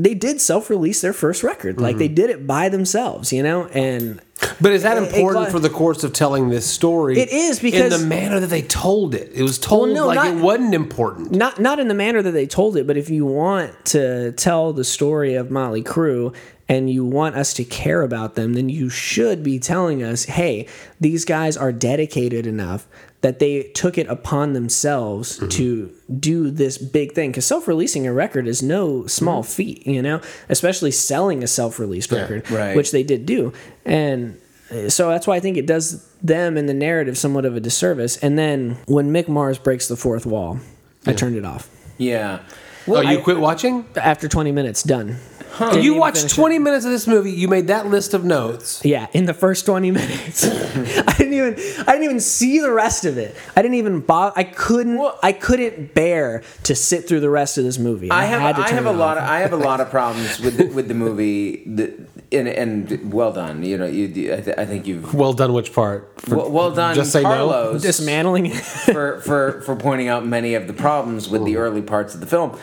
They 0.00 0.14
did 0.14 0.40
self-release 0.40 1.02
their 1.02 1.12
first 1.12 1.42
record. 1.42 1.78
Like 1.78 1.98
they 1.98 2.06
mm-hmm. 2.06 2.14
did 2.14 2.30
it 2.30 2.46
by 2.46 2.70
themselves, 2.70 3.32
you 3.32 3.42
know? 3.42 3.66
And 3.66 4.20
But 4.58 4.72
is 4.72 4.82
that 4.82 4.96
It- 4.96 5.02
it 5.02 5.14
important 5.14 5.50
for 5.50 5.58
the 5.58 5.68
course 5.68 6.02
of 6.02 6.14
telling 6.14 6.48
this 6.48 6.64
story? 6.64 7.18
It 7.18 7.30
is, 7.30 7.60
because- 7.60 7.92
in 7.92 8.00
the 8.00 8.06
manner 8.06 8.40
that 8.40 8.46
they 8.48 8.62
told 8.62 9.14
it, 9.14 9.30
it 9.34 9.42
was 9.42 9.58
told 9.58 9.90
no, 9.90 10.06
like 10.06 10.14
not- 10.16 10.28
it 10.28 10.36
wasn't 10.36 10.74
important. 10.74 11.32
not 11.32 11.60
not 11.60 11.78
in 11.78 11.88
the 11.88 11.94
manner 11.94 12.22
that 12.22 12.30
they 12.30 12.46
told 12.46 12.78
it, 12.78 12.86
but 12.86 12.96
if 12.96 13.10
you 13.10 13.26
want 13.26 13.72
to 13.86 14.32
tell 14.32 14.72
the 14.72 14.84
story 14.84 15.34
of 15.34 15.50
Motley 15.50 15.82
Crue 15.82 16.34
and 16.66 16.88
you 16.88 17.04
want 17.04 17.34
us 17.36 17.52
to 17.54 17.64
care 17.64 18.00
about 18.00 18.36
them, 18.36 18.54
then 18.54 18.70
you 18.70 18.88
should 18.88 19.42
be 19.42 19.58
telling 19.58 20.02
us, 20.02 20.24
hey, 20.24 20.66
these 20.98 21.26
guys 21.26 21.56
are 21.58 21.72
dedicated 21.72 22.46
enough 22.46 22.88
that 23.22 23.38
they 23.38 23.64
took 23.74 23.98
it 23.98 24.06
upon 24.06 24.54
themselves 24.54 25.38
to 25.50 25.92
do 26.18 26.50
this 26.50 26.78
big 26.78 27.12
thing. 27.12 27.30
Because 27.30 27.46
self 27.46 27.68
releasing 27.68 28.06
a 28.06 28.12
record 28.12 28.46
is 28.46 28.62
no 28.62 29.06
small 29.06 29.42
feat, 29.42 29.86
you 29.86 30.00
know, 30.00 30.20
especially 30.48 30.90
selling 30.90 31.42
a 31.42 31.46
self 31.46 31.78
released 31.78 32.12
record, 32.12 32.50
right. 32.50 32.76
which 32.76 32.92
they 32.92 33.02
did 33.02 33.26
do. 33.26 33.52
And 33.84 34.40
uh, 34.70 34.88
so 34.88 35.08
that's 35.08 35.26
why 35.26 35.36
I 35.36 35.40
think 35.40 35.56
it 35.56 35.66
does 35.66 36.06
them 36.22 36.56
and 36.56 36.68
the 36.68 36.74
narrative 36.74 37.18
somewhat 37.18 37.44
of 37.44 37.56
a 37.56 37.60
disservice. 37.60 38.16
And 38.18 38.38
then 38.38 38.78
when 38.86 39.12
Mick 39.12 39.28
Mars 39.28 39.58
breaks 39.58 39.88
the 39.88 39.96
fourth 39.96 40.24
wall, 40.24 40.58
I 41.06 41.12
turned 41.12 41.36
it 41.36 41.44
off. 41.44 41.68
Yeah. 41.98 42.40
oh, 42.88 43.00
you 43.00 43.18
I- 43.18 43.22
quit 43.22 43.38
watching? 43.38 43.84
After 43.96 44.28
20 44.28 44.52
minutes, 44.52 44.82
done. 44.82 45.16
Didn't 45.58 45.82
You 45.82 45.94
watched 45.94 46.18
finish 46.18 46.32
it. 46.32 46.36
20 46.36 46.58
minutes 46.58 46.84
of 46.84 46.90
this 46.90 47.06
movie. 47.06 47.32
You 47.32 47.48
made 47.48 47.66
that 47.68 47.86
list 47.86 48.14
of 48.14 48.24
notes. 48.24 48.84
Yeah, 48.84 49.06
in 49.12 49.24
the 49.26 49.34
first 49.34 49.66
20 49.66 49.90
minutes. 50.00 50.44
I 50.46 51.14
didn't 51.18 51.34
even 51.34 51.54
I 51.86 51.92
didn't 51.92 52.04
even 52.04 52.20
see 52.20 52.60
the 52.60 52.70
rest 52.72 53.04
of 53.04 53.18
it. 53.18 53.34
I 53.56 53.62
didn't 53.62 53.74
even 53.76 54.00
bother 54.00 54.32
I 54.36 54.44
couldn't 54.44 55.00
I 55.22 55.32
couldn't 55.32 55.94
bear 55.94 56.42
to 56.64 56.74
sit 56.74 57.06
through 57.08 57.20
the 57.20 57.30
rest 57.30 57.58
of 57.58 57.64
this 57.64 57.78
movie. 57.78 58.10
I 58.10 58.24
have 58.24 58.40
had 58.40 58.56
to 58.56 58.62
I 58.62 58.68
have 58.70 58.86
it 58.86 58.88
a 58.88 58.92
lot 58.92 59.18
of 59.18 59.24
I 59.24 59.40
have 59.40 59.52
a 59.52 59.56
lot 59.56 59.80
of 59.80 59.90
problems 59.90 60.40
with 60.40 60.56
the, 60.56 60.66
with 60.66 60.88
the 60.88 60.94
movie. 60.94 61.64
The, 61.66 61.92
and, 62.32 62.46
and 62.46 63.12
well 63.12 63.32
done. 63.32 63.64
You 63.64 63.76
know, 63.76 63.86
you, 63.86 64.32
I, 64.32 64.40
th- 64.40 64.56
I 64.56 64.64
think 64.64 64.86
you've 64.86 65.12
Well 65.14 65.32
done, 65.32 65.52
which 65.52 65.72
part? 65.72 66.20
For- 66.20 66.36
well, 66.36 66.50
well 66.50 66.70
done, 66.72 66.94
Just 66.94 67.10
say 67.10 67.22
no? 67.22 67.28
Carlos, 67.28 67.82
dismantling 67.82 68.50
for, 68.52 69.20
for 69.20 69.60
for 69.62 69.74
pointing 69.74 70.06
out 70.06 70.24
many 70.24 70.54
of 70.54 70.68
the 70.68 70.72
problems 70.72 71.28
with 71.28 71.44
the 71.44 71.56
early 71.56 71.82
parts 71.82 72.14
of 72.14 72.20
the 72.20 72.26
film. 72.28 72.56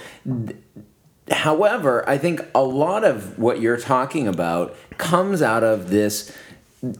However, 1.32 2.08
I 2.10 2.18
think 2.18 2.42
a 2.56 2.64
lot 2.64 3.04
of 3.04 3.38
what 3.38 3.60
you're 3.60 3.78
talking 3.78 4.28
about 4.28 4.76
comes 4.98 5.42
out 5.42 5.64
of 5.64 5.90
this 5.90 6.36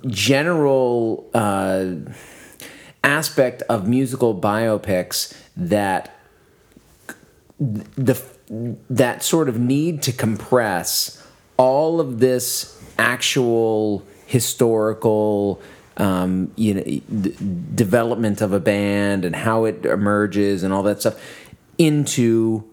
general 0.08 1.30
uh, 1.34 1.94
aspect 3.04 3.62
of 3.64 3.88
musical 3.88 4.40
biopics 4.40 5.36
that 5.56 6.14
the 7.60 8.22
that 8.90 9.24
sort 9.24 9.50
of 9.50 9.60
need 9.60 10.02
to 10.04 10.12
compress 10.12 11.26
all 11.58 12.00
of 12.00 12.20
this 12.20 12.82
actual 12.98 14.04
historical 14.26 15.62
um, 15.98 16.52
you 16.56 16.74
know 16.74 16.84
d- 16.84 17.36
development 17.76 18.42
of 18.42 18.54
a 18.54 18.60
band 18.60 19.26
and 19.26 19.36
how 19.36 19.66
it 19.66 19.86
emerges 19.86 20.64
and 20.64 20.74
all 20.74 20.84
that 20.84 21.00
stuff 21.00 21.20
into 21.78 22.64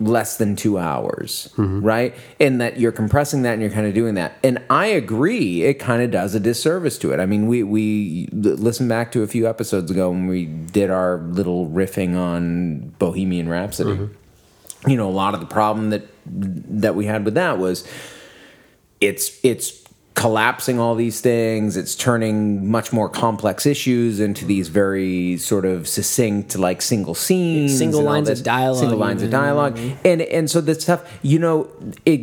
less 0.00 0.36
than 0.36 0.54
two 0.54 0.78
hours 0.78 1.52
mm-hmm. 1.56 1.80
right? 1.80 2.14
And 2.38 2.60
that 2.60 2.78
you're 2.78 2.92
compressing 2.92 3.42
that 3.42 3.54
and 3.54 3.62
you're 3.62 3.70
kind 3.70 3.86
of 3.86 3.94
doing 3.94 4.14
that. 4.14 4.38
And 4.42 4.62
i 4.70 4.86
agree 4.86 5.62
it 5.64 5.74
kind 5.74 6.02
of 6.02 6.10
does 6.10 6.34
a 6.34 6.40
disservice 6.40 6.98
to 6.98 7.12
it. 7.12 7.20
I 7.20 7.26
mean 7.26 7.46
we 7.46 7.62
we 7.62 8.28
listen 8.32 8.88
back 8.88 9.12
to 9.12 9.22
a 9.22 9.26
few 9.26 9.48
episodes 9.48 9.90
ago 9.90 10.10
when 10.10 10.26
we 10.26 10.46
did 10.46 10.90
our 10.90 11.18
little 11.18 11.68
riffing 11.68 12.16
on 12.16 12.94
bohemian 12.98 13.48
rhapsody. 13.48 13.90
Mm-hmm. 13.90 14.90
You 14.90 14.96
know 14.96 15.08
a 15.08 15.10
lot 15.10 15.34
of 15.34 15.40
the 15.40 15.46
problem 15.46 15.90
that 15.90 16.06
that 16.24 16.94
we 16.94 17.06
had 17.06 17.24
with 17.24 17.34
that 17.34 17.58
was 17.58 17.86
it's 19.00 19.38
it's 19.42 19.84
collapsing 20.18 20.80
all 20.80 20.96
these 20.96 21.20
things. 21.20 21.76
It's 21.76 21.94
turning 21.94 22.68
much 22.68 22.92
more 22.92 23.08
complex 23.08 23.64
issues 23.66 24.18
into 24.18 24.44
these 24.44 24.66
very 24.66 25.36
sort 25.36 25.64
of 25.64 25.86
succinct 25.86 26.58
like 26.58 26.82
single 26.82 27.14
scenes 27.14 27.78
Single 27.78 28.02
lines 28.02 28.28
of 28.28 28.42
dialogue 28.42 28.80
single 28.80 28.98
lines 28.98 29.22
of 29.22 29.30
dialogue. 29.30 29.78
And 30.04 30.20
and 30.22 30.50
so 30.50 30.60
this 30.60 30.82
stuff 30.82 31.08
you 31.22 31.38
know 31.38 31.70
it 32.04 32.20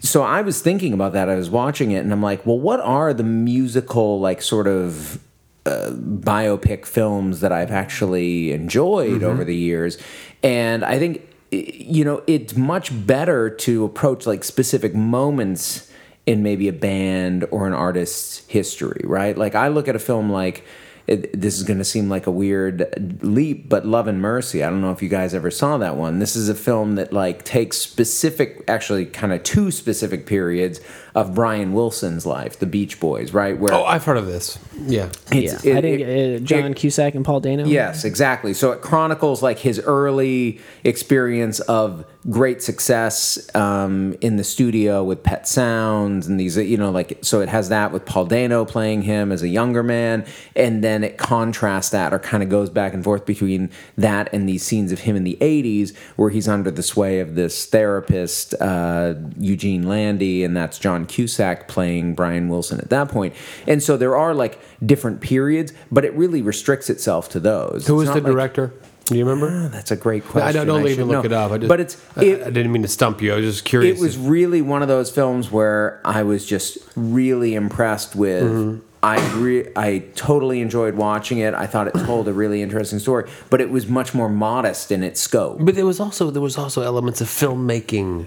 so 0.00 0.22
i 0.22 0.42
was 0.42 0.60
thinking 0.60 0.92
about 0.92 1.12
that. 1.12 1.28
I 1.28 1.36
was 1.36 1.48
watching 1.48 1.92
it 1.92 1.98
and 1.98 2.12
i'm 2.12 2.22
like 2.22 2.44
well 2.44 2.58
what 2.58 2.80
are 2.80 3.14
the 3.14 3.22
musical 3.22 4.18
like 4.18 4.42
sort 4.42 4.66
of 4.66 5.20
uh, 5.66 5.90
biopic 5.90 6.86
films 6.86 7.40
that 7.40 7.50
I've 7.50 7.72
actually 7.72 8.52
enjoyed 8.52 9.24
over 9.24 9.42
the 9.44 9.56
years. 9.56 9.98
And 10.42 10.84
I 10.84 10.96
think 10.96 11.22
you 11.50 12.04
know, 12.04 12.22
it's 12.26 12.56
much 12.56 12.90
better 13.06 13.50
to 13.50 13.84
approach 13.84 14.26
like 14.26 14.42
specific 14.44 14.94
moments 14.94 15.90
in 16.26 16.42
maybe 16.42 16.68
a 16.68 16.72
band 16.72 17.46
or 17.50 17.66
an 17.66 17.72
artist's 17.72 18.44
history, 18.48 19.00
right? 19.04 19.38
Like 19.38 19.54
I 19.54 19.68
look 19.68 19.88
at 19.88 19.96
a 19.96 20.00
film 20.00 20.30
like 20.30 20.64
it, 21.06 21.40
this 21.40 21.56
is 21.56 21.62
going 21.62 21.78
to 21.78 21.84
seem 21.84 22.08
like 22.08 22.26
a 22.26 22.32
weird 22.32 23.22
leap, 23.22 23.68
but 23.68 23.86
Love 23.86 24.08
and 24.08 24.20
Mercy. 24.20 24.64
I 24.64 24.70
don't 24.70 24.80
know 24.80 24.90
if 24.90 25.02
you 25.02 25.08
guys 25.08 25.34
ever 25.34 25.52
saw 25.52 25.78
that 25.78 25.96
one. 25.96 26.18
This 26.18 26.34
is 26.34 26.48
a 26.48 26.54
film 26.54 26.96
that 26.96 27.12
like 27.12 27.44
takes 27.44 27.76
specific, 27.76 28.64
actually, 28.66 29.06
kind 29.06 29.32
of 29.32 29.44
two 29.44 29.70
specific 29.70 30.26
periods 30.26 30.80
of 31.16 31.34
Brian 31.34 31.72
Wilson's 31.72 32.24
life, 32.26 32.58
the 32.58 32.66
Beach 32.66 33.00
Boys, 33.00 33.32
right? 33.32 33.58
Where 33.58 33.72
Oh, 33.74 33.84
I've 33.84 34.04
heard 34.04 34.18
of 34.18 34.26
this. 34.26 34.58
Yeah. 34.86 35.06
it's- 35.32 35.64
yeah, 35.64 35.72
it- 35.72 35.76
I 35.78 35.80
think 35.80 36.00
it- 36.02 36.42
uh, 36.42 36.44
John 36.44 36.70
it- 36.72 36.76
Cusack 36.76 37.14
and 37.14 37.24
Paul 37.24 37.40
Dano. 37.40 37.64
Yes, 37.64 38.04
exactly. 38.04 38.52
So 38.52 38.70
it 38.72 38.82
chronicles 38.82 39.42
like 39.42 39.58
his 39.58 39.80
early 39.80 40.60
experience 40.84 41.58
of 41.60 42.04
great 42.28 42.60
success 42.62 43.38
um, 43.54 44.14
in 44.20 44.36
the 44.36 44.44
studio 44.44 45.02
with 45.02 45.22
Pet 45.22 45.48
Sounds 45.48 46.26
and 46.26 46.38
these, 46.38 46.56
you 46.58 46.76
know, 46.76 46.90
like 46.90 47.18
so 47.22 47.40
it 47.40 47.48
has 47.48 47.70
that 47.70 47.92
with 47.92 48.04
Paul 48.04 48.26
Dano 48.26 48.64
playing 48.66 49.02
him 49.02 49.32
as 49.32 49.42
a 49.42 49.48
younger 49.48 49.82
man, 49.82 50.24
and 50.54 50.84
then 50.84 51.02
it 51.02 51.16
contrasts 51.18 51.90
that 51.90 52.12
or 52.12 52.18
kind 52.18 52.42
of 52.42 52.48
goes 52.50 52.68
back 52.68 52.92
and 52.92 53.02
forth 53.02 53.24
between 53.24 53.70
that 53.96 54.28
and 54.32 54.48
these 54.48 54.62
scenes 54.64 54.92
of 54.92 55.00
him 55.00 55.16
in 55.16 55.24
the 55.24 55.38
'80s 55.40 55.94
where 56.16 56.30
he's 56.30 56.46
under 56.48 56.70
the 56.70 56.82
sway 56.82 57.20
of 57.20 57.36
this 57.36 57.64
therapist 57.64 58.54
uh, 58.60 59.14
Eugene 59.38 59.88
Landy, 59.88 60.44
and 60.44 60.56
that's 60.56 60.78
John 60.78 61.05
Cusack 61.08 61.68
playing 61.68 62.14
Brian 62.14 62.48
Wilson 62.48 62.78
at 62.80 62.90
that 62.90 63.08
point. 63.08 63.34
And 63.66 63.82
so 63.82 63.96
there 63.96 64.16
are 64.16 64.34
like 64.34 64.58
different 64.84 65.20
periods, 65.20 65.72
but 65.90 66.04
it 66.04 66.12
really 66.14 66.42
restricts 66.42 66.90
itself 66.90 67.28
to 67.30 67.40
those. 67.40 67.86
Who 67.86 67.96
was 67.96 68.08
the 68.08 68.14
like- 68.14 68.24
director? 68.24 68.72
Do 69.06 69.16
you 69.16 69.24
remember? 69.24 69.68
that's 69.68 69.92
a 69.92 69.96
great 69.96 70.24
question. 70.24 70.48
I 70.48 70.52
don't, 70.52 70.66
don't 70.66 70.84
I 70.84 70.90
even 70.90 71.06
look 71.06 71.22
know. 71.22 71.26
it 71.26 71.32
up. 71.32 71.52
I 71.52 71.58
just, 71.58 71.68
but 71.68 71.78
it's 71.78 71.96
I, 72.16 72.24
it, 72.24 72.42
I 72.42 72.50
didn't 72.50 72.72
mean 72.72 72.82
to 72.82 72.88
stump 72.88 73.22
you. 73.22 73.32
I 73.32 73.36
was 73.36 73.44
just 73.44 73.64
curious. 73.64 74.00
it 74.00 74.02
was 74.02 74.18
really 74.18 74.62
one 74.62 74.82
of 74.82 74.88
those 74.88 75.12
films 75.12 75.48
where 75.48 76.00
I 76.04 76.24
was 76.24 76.44
just 76.44 76.78
really 76.96 77.54
impressed 77.54 78.16
with. 78.16 78.42
Mm-hmm. 78.42 78.80
I 79.04 79.34
re- 79.36 79.68
I 79.76 79.98
totally 80.16 80.60
enjoyed 80.60 80.96
watching 80.96 81.38
it. 81.38 81.54
I 81.54 81.68
thought 81.68 81.86
it 81.86 81.94
told 82.04 82.26
a 82.26 82.32
really 82.32 82.62
interesting 82.62 82.98
story, 82.98 83.30
but 83.48 83.60
it 83.60 83.70
was 83.70 83.86
much 83.86 84.12
more 84.12 84.28
modest 84.28 84.90
in 84.90 85.04
its 85.04 85.20
scope. 85.20 85.58
But 85.60 85.76
there 85.76 85.86
was 85.86 86.00
also 86.00 86.32
there 86.32 86.42
was 86.42 86.58
also 86.58 86.82
elements 86.82 87.20
of 87.20 87.28
filmmaking. 87.28 88.26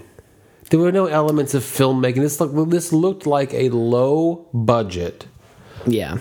There 0.70 0.78
were 0.78 0.92
no 0.92 1.06
elements 1.06 1.54
of 1.54 1.62
filmmaking. 1.64 2.16
This 2.22 2.40
looked 2.40 2.70
this 2.70 2.92
looked 2.92 3.26
like 3.26 3.52
a 3.52 3.68
low 3.70 4.48
budget, 4.54 5.26
yeah. 5.86 6.18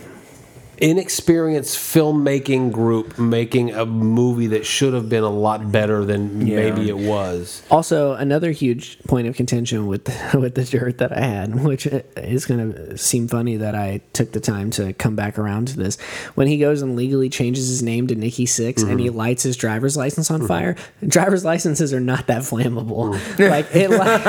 Inexperienced 0.81 1.77
filmmaking 1.77 2.71
group 2.71 3.17
making 3.19 3.71
a 3.73 3.85
movie 3.85 4.47
that 4.47 4.65
should 4.65 4.93
have 4.93 5.09
been 5.09 5.23
a 5.23 5.29
lot 5.29 5.71
better 5.71 6.05
than 6.05 6.45
Yeah. 6.45 6.55
maybe 6.55 6.89
it 6.89 6.97
was. 6.97 7.61
Also, 7.69 8.13
another 8.13 8.51
huge 8.51 8.99
point 9.03 9.27
of 9.27 9.35
contention 9.35 9.87
with 9.87 10.07
with 10.33 10.55
the 10.55 10.63
dirt 10.63 10.97
that 10.99 11.15
I 11.15 11.21
had, 11.21 11.63
which 11.63 11.85
is 11.87 12.45
going 12.45 12.73
to 12.73 12.97
seem 12.97 13.27
funny 13.27 13.57
that 13.57 13.75
I 13.75 14.01
took 14.13 14.31
the 14.31 14.39
time 14.39 14.69
to 14.71 14.93
come 14.93 15.15
back 15.15 15.37
around 15.37 15.67
to 15.69 15.77
this. 15.77 15.99
When 16.35 16.47
he 16.47 16.57
goes 16.57 16.81
and 16.81 16.95
legally 16.95 17.29
changes 17.29 17.67
his 17.67 17.83
name 17.83 18.07
to 18.07 18.15
Nikki 18.15 18.45
Sixx 18.45 18.81
and 18.83 18.89
Mm-hmm. 18.91 18.99
he 18.99 19.09
lights 19.09 19.43
his 19.43 19.55
driver's 19.57 19.95
license 19.95 20.31
on 20.31 20.47
fire, 20.47 20.75
driver's 21.05 21.45
licenses 21.45 21.93
are 21.93 21.99
not 21.99 22.27
that 22.27 22.41
flammable. 22.43 23.13
Mm. 23.15 23.49
like 23.51 23.75
it, 23.75 23.89
like, 23.91 24.25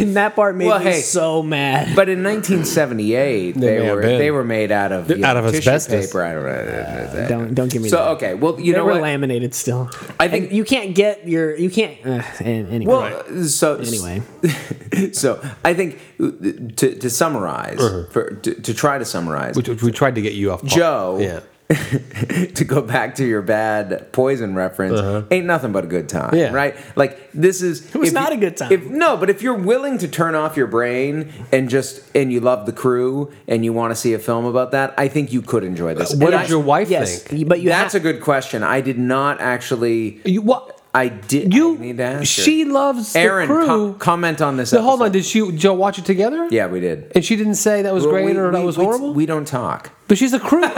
and 0.00 0.16
that 0.16 0.34
part 0.36 0.54
made 0.56 0.66
Well, 0.66 0.78
me 0.78 0.84
hey, 0.84 1.00
so 1.00 1.42
mad. 1.42 1.94
But 1.96 2.08
in 2.08 2.22
1978, 2.22 3.52
they, 3.54 3.78
may 3.78 3.84
have 3.84 3.94
were 3.96 4.02
they 4.02 4.30
were 4.30 4.44
made 4.44 4.70
out 4.72 4.92
of 4.92 5.10
you 5.10 5.24
Out 5.24 5.34
know, 5.34 5.40
of 5.40 5.45
tissue 5.45 5.45
asbestos. 5.54 6.06
paper. 6.06 6.22
I 6.22 6.32
don't 6.34 6.44
know. 7.14 7.28
don't 7.28 7.54
don't 7.54 7.70
give 7.72 7.82
me 7.82 7.88
So 7.88 7.96
that. 7.96 8.08
okay, 8.16 8.34
well 8.34 8.58
you 8.60 8.72
they 8.72 8.78
know 8.78 8.84
were 8.84 8.92
what? 8.92 9.02
laminated 9.02 9.54
still. 9.54 9.90
I 10.20 10.28
think- 10.28 10.46
And 10.48 10.56
you 10.56 10.64
can't 10.64 10.94
get 10.94 11.26
your 11.28 11.56
you 11.56 11.70
can't. 11.70 11.96
Uh, 12.04 12.22
anyway, 12.40 12.84
Well, 12.86 13.44
so 13.46 13.76
anyway, 13.76 14.22
so 15.12 15.40
I 15.64 15.74
think 15.74 15.98
uh, 16.20 16.30
to 16.76 16.94
to 16.98 17.10
summarize, 17.10 17.78
for 18.10 18.30
to, 18.42 18.54
to 18.54 18.74
try 18.74 18.98
to 18.98 19.04
summarize, 19.04 19.56
Which, 19.56 19.68
which 19.68 19.82
we 19.82 19.92
tried 19.92 20.14
to 20.16 20.22
get 20.22 20.34
you 20.34 20.52
off. 20.52 20.62
Joe, 20.64 21.18
Yeah. 21.20 21.40
to 22.54 22.64
go 22.64 22.80
back 22.80 23.16
to 23.16 23.24
your 23.26 23.42
bad 23.42 24.12
poison 24.12 24.54
reference, 24.54 25.26
ain't 25.32 25.46
nothing 25.46 25.72
but 25.72 25.84
a 25.84 25.86
good 25.88 26.08
time, 26.08 26.26
Uh-huh. 26.28 26.36
Yeah. 26.36 26.52
right? 26.52 26.76
Like 26.96 27.32
this 27.32 27.60
is 27.62 27.92
it 27.94 27.98
was 27.98 28.12
not 28.12 28.32
a 28.32 28.36
good 28.36 28.56
time. 28.56 28.70
If, 28.72 28.86
no, 28.86 29.16
but 29.16 29.30
if 29.30 29.42
you're 29.42 29.54
willing 29.58 29.98
to 29.98 30.08
turn 30.08 30.34
off 30.36 30.56
your 30.56 30.68
brain 30.68 31.32
and 31.52 31.68
just 31.68 32.02
and 32.14 32.32
you 32.32 32.38
love 32.40 32.66
the 32.66 32.72
crew 32.72 33.32
and 33.48 33.64
you 33.64 33.72
want 33.72 33.90
to 33.90 33.96
see 33.96 34.14
a 34.14 34.18
film 34.18 34.44
about 34.44 34.70
that, 34.72 34.94
I 34.96 35.08
think 35.08 35.32
you 35.32 35.42
could 35.42 35.64
enjoy 35.64 35.94
this. 35.94 36.14
What 36.14 36.32
And 36.32 36.42
did 36.42 36.46
I- 36.46 36.46
your 36.46 36.60
wife 36.60 36.88
yes, 36.88 37.22
think? 37.24 37.48
but 37.48 37.60
you 37.60 37.68
That's 37.68 37.94
ha- 37.94 37.98
a 37.98 38.00
good 38.00 38.20
question. 38.20 38.62
I 38.62 38.80
did 38.80 38.98
not 38.98 39.40
actually. 39.40 40.20
You, 40.24 40.42
what? 40.42 40.75
I 40.96 41.08
did. 41.08 41.52
You? 41.52 41.74
I 41.76 41.78
need 41.78 41.96
to 41.98 42.02
ask 42.04 42.20
her. 42.20 42.24
she 42.42 42.64
loves 42.64 43.14
Aaron, 43.14 43.48
the 43.48 43.54
crew. 43.54 43.66
com- 43.66 43.98
comment 43.98 44.40
on 44.40 44.56
this. 44.56 44.70
so 44.70 44.80
hold 44.80 45.00
on. 45.02 45.08
episode. 45.08 45.12
Did 45.12 45.52
she? 45.52 45.56
Joe 45.58 45.74
watch 45.74 45.98
it 45.98 46.04
together? 46.06 46.48
Yeah, 46.50 46.68
we 46.68 46.80
did. 46.80 47.12
And 47.14 47.24
she 47.24 47.36
didn't 47.36 47.56
say 47.56 47.82
that 47.82 47.92
was 47.92 48.04
Well, 48.04 48.12
great 48.14 48.26
we- 48.34 48.36
or 48.36 48.50
that 48.50 48.64
was 48.64 48.78
we- 48.78 48.84
horrible. 48.84 49.12
We 49.12 49.26
don't 49.26 49.46
talk. 49.46 49.90
but 50.08 50.16
she's 50.16 50.32
a 50.32 50.40
crew. 50.40 50.62
she's 50.66 50.76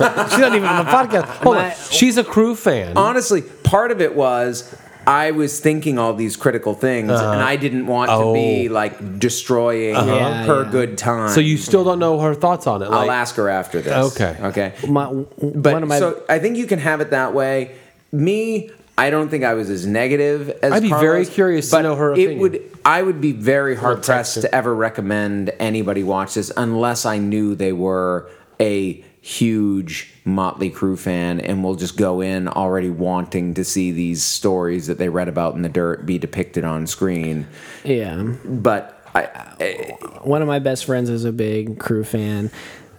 not 0.00 0.54
even 0.54 0.64
on 0.64 0.84
the 0.84 0.90
podcast. 0.90 1.24
Hold 1.42 1.56
on. 1.56 1.72
She's 1.90 2.18
a 2.18 2.24
crew 2.24 2.54
fan. 2.54 2.96
Honestly, 2.96 3.40
part 3.42 3.90
of 3.90 4.00
it 4.00 4.14
was 4.14 4.74
I 5.06 5.30
was 5.30 5.58
thinking 5.60 5.98
all 5.98 6.12
these 6.12 6.36
critical 6.36 6.74
things, 6.74 7.10
uh-huh. 7.10 7.32
and 7.32 7.40
I 7.40 7.56
didn't 7.56 7.86
want 7.86 8.10
to 8.10 8.34
be 8.34 8.68
Oh. 8.68 8.72
like 8.74 9.18
destroying 9.18 9.96
uh-huh. 9.96 10.14
Yeah, 10.14 10.44
her 10.44 10.64
yeah. 10.64 10.70
good 10.70 10.98
time. 10.98 11.30
so 11.30 11.40
you 11.40 11.56
still 11.56 11.82
don't 11.84 11.98
know 11.98 12.20
her 12.20 12.34
thoughts 12.34 12.66
on 12.66 12.82
it. 12.82 12.86
I'll 12.86 13.10
ask 13.10 13.34
her 13.36 13.48
after 13.48 13.80
this. 13.80 14.14
Okay. 14.14 14.36
Okay. 14.48 14.72
my, 14.86 15.06
But 15.06 15.72
one 15.72 15.82
of 15.82 15.88
my 15.88 15.98
so 15.98 16.22
I 16.28 16.38
think 16.38 16.58
you 16.58 16.66
can 16.66 16.78
have 16.80 17.00
it 17.00 17.10
that 17.12 17.32
way. 17.32 17.76
Me, 18.12 18.70
I 18.98 19.10
don't 19.10 19.28
think 19.28 19.44
I 19.44 19.54
was 19.54 19.70
as 19.70 19.86
negative 19.86 20.50
as. 20.60 20.72
I'd 20.72 20.82
be 20.82 20.88
Carlos, 20.88 21.02
very 21.02 21.26
curious 21.26 21.70
to 21.70 21.82
know 21.82 21.94
her 21.94 22.12
opinion. 22.12 22.32
It 22.32 22.40
would. 22.40 22.78
I 22.84 23.00
would 23.00 23.20
be 23.20 23.30
very 23.30 23.76
hard 23.76 24.02
pressed 24.02 24.40
to 24.40 24.52
ever 24.52 24.74
recommend 24.74 25.50
anybody 25.60 26.02
watch 26.02 26.34
this 26.34 26.50
unless 26.56 27.06
I 27.06 27.18
knew 27.18 27.54
they 27.54 27.72
were 27.72 28.28
a 28.60 29.04
huge 29.20 30.12
Motley 30.24 30.70
Crue 30.70 30.98
fan 30.98 31.40
and 31.40 31.62
will 31.62 31.76
just 31.76 31.96
go 31.96 32.20
in 32.20 32.48
already 32.48 32.90
wanting 32.90 33.54
to 33.54 33.64
see 33.64 33.92
these 33.92 34.24
stories 34.24 34.88
that 34.88 34.98
they 34.98 35.08
read 35.08 35.28
about 35.28 35.54
in 35.54 35.62
the 35.62 35.68
dirt 35.68 36.04
be 36.04 36.18
depicted 36.18 36.64
on 36.64 36.86
screen. 36.88 37.46
yeah. 37.84 38.20
But 38.44 39.00
I, 39.14 39.22
I 39.60 39.96
one 40.22 40.42
of 40.42 40.48
my 40.48 40.58
best 40.58 40.86
friends 40.86 41.08
is 41.08 41.24
a 41.24 41.32
big 41.32 41.78
crew 41.78 42.02
fan 42.02 42.50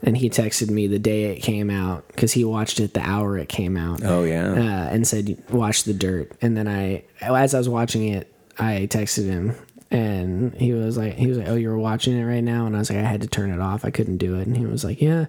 and 0.02 0.18
he 0.18 0.30
texted 0.30 0.70
me 0.70 0.88
the 0.88 1.00
day 1.00 1.26
it 1.26 1.42
came 1.42 1.70
out 1.70 2.08
because 2.10 2.32
he 2.34 2.44
watched 2.44 2.80
it 2.80 2.94
the 2.94 3.02
hour 3.02 3.38
it 3.38 3.50
came 3.50 3.76
out 3.78 4.02
Oh, 4.04 4.24
yeah. 4.24 4.52
uh, 4.54 4.90
and 4.94 5.08
said 5.08 5.42
watch 5.50 5.84
the 5.84 5.94
dirt. 5.94 6.32
And 6.42 6.56
then 6.56 6.68
i 6.68 7.04
as 7.22 7.54
i 7.54 7.58
was 7.58 7.68
watching 7.70 8.08
it 8.08 8.34
i 8.58 8.88
texted 8.90 9.26
him 9.26 9.56
and 9.92 10.54
he 10.56 10.74
was 10.74 10.98
like 10.98 11.16
he 11.16 11.28
was 11.28 11.38
like 11.38 11.48
oh 11.48 11.56
you 11.56 11.70
were 11.70 11.78
watching 11.78 12.18
it 12.18 12.24
right 12.24 12.44
now? 12.44 12.66
And 12.66 12.76
i 12.76 12.80
was 12.80 12.90
like 12.90 13.00
i 13.00 13.04
had 13.04 13.22
to 13.22 13.28
turn 13.28 13.52
it 13.52 13.60
off. 13.60 13.84
I 13.86 13.90
couldn't 13.92 14.18
do 14.18 14.36
it. 14.40 14.48
And 14.48 14.56
he 14.56 14.66
was 14.66 14.84
like 14.84 15.02
yeah 15.02 15.26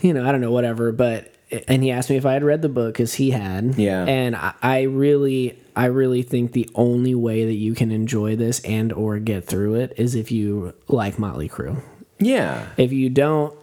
you 0.00 0.12
know 0.12 0.26
i 0.26 0.32
don't 0.32 0.40
know 0.40 0.52
whatever. 0.52 0.92
But 0.92 1.32
and 1.68 1.82
he 1.82 1.90
asked 1.90 2.08
me 2.08 2.16
if 2.16 2.24
i 2.24 2.32
had 2.32 2.42
read 2.42 2.62
the 2.62 2.68
book 2.70 2.94
because 2.94 3.14
he 3.14 3.30
had. 3.30 3.74
Yeah. 3.76 4.04
and 4.06 4.34
I, 4.34 4.54
I 4.62 4.80
really 4.82 5.58
i 5.76 5.86
really 5.86 6.22
think 6.22 6.52
the 6.52 6.68
only 6.74 7.14
way 7.14 7.44
that 7.44 7.54
you 7.54 7.74
can 7.74 7.90
enjoy 7.92 8.36
this 8.36 8.60
and 8.64 8.92
or 8.92 9.18
get 9.18 9.44
through 9.46 9.74
it 9.76 9.92
is 9.96 10.14
if 10.14 10.32
you 10.32 10.74
like 10.88 11.18
motley 11.18 11.48
crue. 11.48 11.80
Yeah. 12.18 12.66
if 12.76 12.92
you 12.92 13.10
don't 13.10 13.54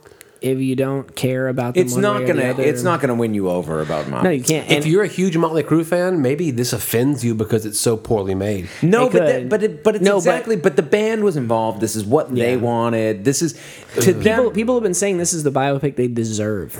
if 0.41 0.59
you 0.59 0.75
don't 0.75 1.15
care 1.15 1.47
about 1.47 1.73
them 1.73 1.83
It's 1.83 1.93
one 1.93 2.01
not 2.01 2.21
way 2.21 2.27
gonna. 2.27 2.41
the 2.41 2.49
other- 2.49 2.63
It's 2.63 2.83
not 2.83 3.01
gonna 3.01 3.15
win 3.15 3.33
you 3.33 3.49
over 3.49 3.81
about 3.81 4.07
Motley. 4.09 4.23
no 4.23 4.29
you 4.35 4.43
can't 4.43 4.69
If 4.71 4.85
you're 4.85 5.03
a 5.03 5.07
huge 5.07 5.35
Motley 5.37 5.63
Crue 5.63 5.85
fan, 5.85 6.21
maybe 6.21 6.51
this 6.51 6.71
offends 6.73 7.23
you 7.25 7.35
because 7.35 7.65
it's 7.65 7.79
so 7.79 7.97
poorly 7.97 8.35
made. 8.35 8.67
No, 8.81 9.07
It 9.07 9.11
but 9.13 9.25
that, 9.25 9.49
but 9.49 9.63
it, 9.63 9.83
but 9.83 9.95
it's 9.95 10.03
No, 10.05 10.17
exactly. 10.17 10.55
But, 10.55 10.75
the 10.75 10.83
band 10.83 11.23
was 11.23 11.35
involved. 11.35 11.81
This 11.81 11.95
is 11.95 12.05
what 12.05 12.33
they 12.33 12.55
wanted. 12.57 13.25
This 13.25 13.41
is 13.41 13.53
to 13.95 14.13
people, 14.13 14.21
them. 14.21 14.51
people 14.53 14.75
have 14.75 14.83
been 14.83 14.93
saying 14.93 15.17
this 15.17 15.33
is 15.33 15.43
the 15.43 15.51
biopic 15.51 15.95
they 15.95 16.07
deserve 16.07 16.77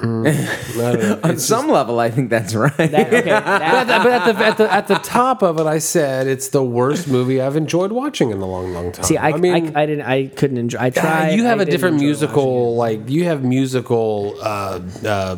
I 0.00 0.04
don't 0.04 0.98
know. 1.00 1.20
On 1.22 1.38
some 1.38 1.68
level, 1.68 2.00
I 2.00 2.10
think 2.10 2.30
that's 2.30 2.54
right. 2.54 2.74
that, 2.76 2.94
okay, 3.12 3.22
but 3.30 3.44
that- 3.44 3.62
at, 3.62 3.84
the, 3.86 3.98
but 4.02 4.12
at 4.12 4.24
the 4.24 4.44
at 4.44 4.56
the 4.56 4.72
at 4.72 4.88
the 4.88 4.94
top 4.96 5.42
of 5.42 5.58
it, 5.60 5.66
I 5.66 5.78
said 5.78 6.26
it's 6.26 6.48
the 6.48 6.64
worst 6.64 7.08
movie 7.08 7.40
I've 7.40 7.56
enjoyed 7.56 7.92
watching 7.92 8.30
in 8.30 8.38
a 8.38 8.46
long, 8.46 8.72
long 8.72 8.92
time. 8.92 9.04
see 9.04 9.16
I, 9.16 9.30
I, 9.30 9.36
mean, 9.36 9.76
I, 9.76 9.86
didn't 9.86 10.06
i 10.06 10.26
couldn't 10.26 10.56
enjoy 10.58 10.78
i 10.80 10.90
tried 10.90 11.34
you 11.34 11.44
have 11.44 11.60
I 11.60 11.62
a 11.62 11.66
different 11.66 11.98
musical, 11.98 12.76
like 12.76 13.08
you 13.10 13.24
have 13.24 13.44
musical 13.44 14.36
uh, 14.40 14.80
uh, 15.04 15.36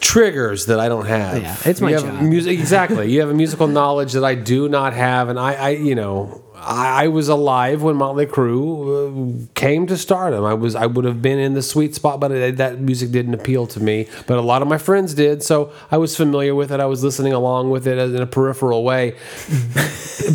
triggers 0.00 0.66
that 0.66 0.80
I 0.80 0.88
don't 0.88 1.06
have. 1.06 1.42
Yeah, 1.42 1.56
it's 1.64 1.80
my 1.80 1.90
you 1.90 1.96
have 1.96 2.04
job. 2.04 2.22
Music, 2.22 2.58
exactly. 2.58 3.12
You 3.12 3.20
have 3.20 3.30
a 3.30 3.34
musical 3.34 3.66
knowledge 3.78 4.12
that 4.14 4.24
I 4.24 4.34
do 4.34 4.68
not 4.68 4.92
have, 4.94 5.28
and 5.28 5.38
I, 5.38 5.54
I 5.54 5.68
you 5.70 5.94
know. 5.94 6.42
I 6.60 7.04
I 7.04 7.08
was 7.08 7.28
alive 7.28 7.82
when 7.82 7.96
Motley 7.96 8.26
Crue 8.26 9.44
uh, 9.44 9.46
came 9.54 9.86
to 9.86 9.96
stardom. 9.96 10.44
I 10.44 10.54
was 10.54 10.74
I 10.74 10.86
would 10.86 11.04
have 11.04 11.22
been 11.22 11.38
in 11.38 11.54
the 11.54 11.62
sweet 11.62 11.94
spot, 11.94 12.20
but 12.20 12.32
it, 12.32 12.56
that 12.56 12.80
music 12.80 13.10
didn't 13.10 13.34
appeal 13.34 13.66
to 13.68 13.80
me. 13.80 14.08
But 14.26 14.38
a 14.38 14.42
lot 14.42 14.62
of 14.62 14.68
my 14.68 14.78
friends 14.78 15.14
did, 15.14 15.42
so 15.42 15.72
I 15.90 15.98
was 15.98 16.16
familiar 16.16 16.54
with 16.54 16.72
it. 16.72 16.80
I 16.80 16.86
was 16.86 17.04
listening 17.04 17.32
along 17.32 17.70
with 17.70 17.86
it 17.86 17.98
in 17.98 18.20
a 18.20 18.26
peripheral 18.26 18.84
way. 18.84 19.12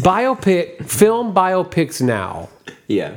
biopic 0.04 0.86
film 0.86 1.34
biopics 1.34 2.02
now 2.02 2.50
yeah. 2.88 3.16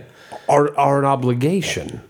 are, 0.48 0.76
are 0.76 0.98
an 0.98 1.04
obligation. 1.04 2.00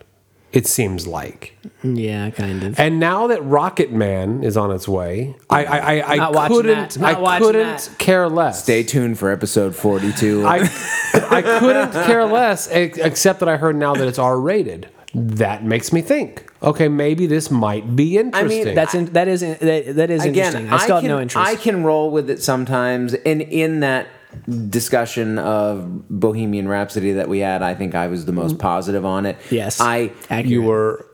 It 0.57 0.65
seems 0.65 1.05
like. 1.05 1.55
Yeah, 1.83 2.31
kind 2.31 2.63
of. 2.63 2.79
And 2.79 2.99
now 2.99 3.27
that 3.27 3.43
Rocket 3.43 3.91
Man 3.91 4.43
is 4.43 4.57
on 4.57 4.71
its 4.71 4.87
way, 4.87 5.35
I 5.51 5.65
I, 5.65 5.77
I, 5.77 6.13
I 6.13 6.15
Not 6.31 6.47
couldn't 6.47 6.99
I 6.99 7.37
couldn't 7.37 7.77
that. 7.77 7.95
care 7.99 8.27
less. 8.27 8.63
Stay 8.63 8.81
tuned 8.81 9.19
for 9.19 9.29
episode 9.29 9.75
42. 9.75 10.47
I 10.47 10.67
I 11.13 11.43
couldn't 11.43 11.91
care 11.91 12.25
less 12.25 12.67
except 12.71 13.39
that 13.41 13.47
I 13.47 13.57
heard 13.57 13.75
now 13.75 13.93
that 13.93 14.07
it's 14.07 14.17
R 14.17 14.39
rated. 14.39 14.89
That 15.13 15.63
makes 15.63 15.93
me 15.93 16.01
think. 16.01 16.51
Okay, 16.63 16.87
maybe 16.87 17.27
this 17.27 17.51
might 17.51 17.95
be 17.95 18.17
interesting. 18.17 18.61
I 18.61 18.65
mean, 18.65 18.73
that's 18.73 18.95
in, 18.95 19.05
that 19.13 19.27
is 19.27 19.43
in, 19.43 19.57
that, 19.61 19.95
that 19.95 20.09
is 20.09 20.25
Again, 20.25 20.45
interesting. 20.55 20.73
I 20.73 20.77
still 20.79 20.95
have 20.95 21.03
can, 21.03 21.11
no 21.11 21.21
interest. 21.21 21.47
I 21.47 21.55
can 21.55 21.83
roll 21.83 22.09
with 22.09 22.31
it 22.31 22.41
sometimes. 22.41 23.13
And 23.13 23.43
in 23.43 23.81
that 23.81 24.07
discussion 24.69 25.39
of 25.39 26.07
Bohemian 26.09 26.67
Rhapsody 26.67 27.13
that 27.13 27.29
we 27.29 27.39
had, 27.39 27.61
I 27.61 27.73
think 27.73 27.95
I 27.95 28.07
was 28.07 28.25
the 28.25 28.31
most 28.31 28.55
mm. 28.55 28.59
positive 28.59 29.05
on 29.05 29.25
it. 29.25 29.37
yes, 29.49 29.79
I 29.79 30.11
accurate. 30.29 30.45
you 30.47 30.61
were 30.61 31.06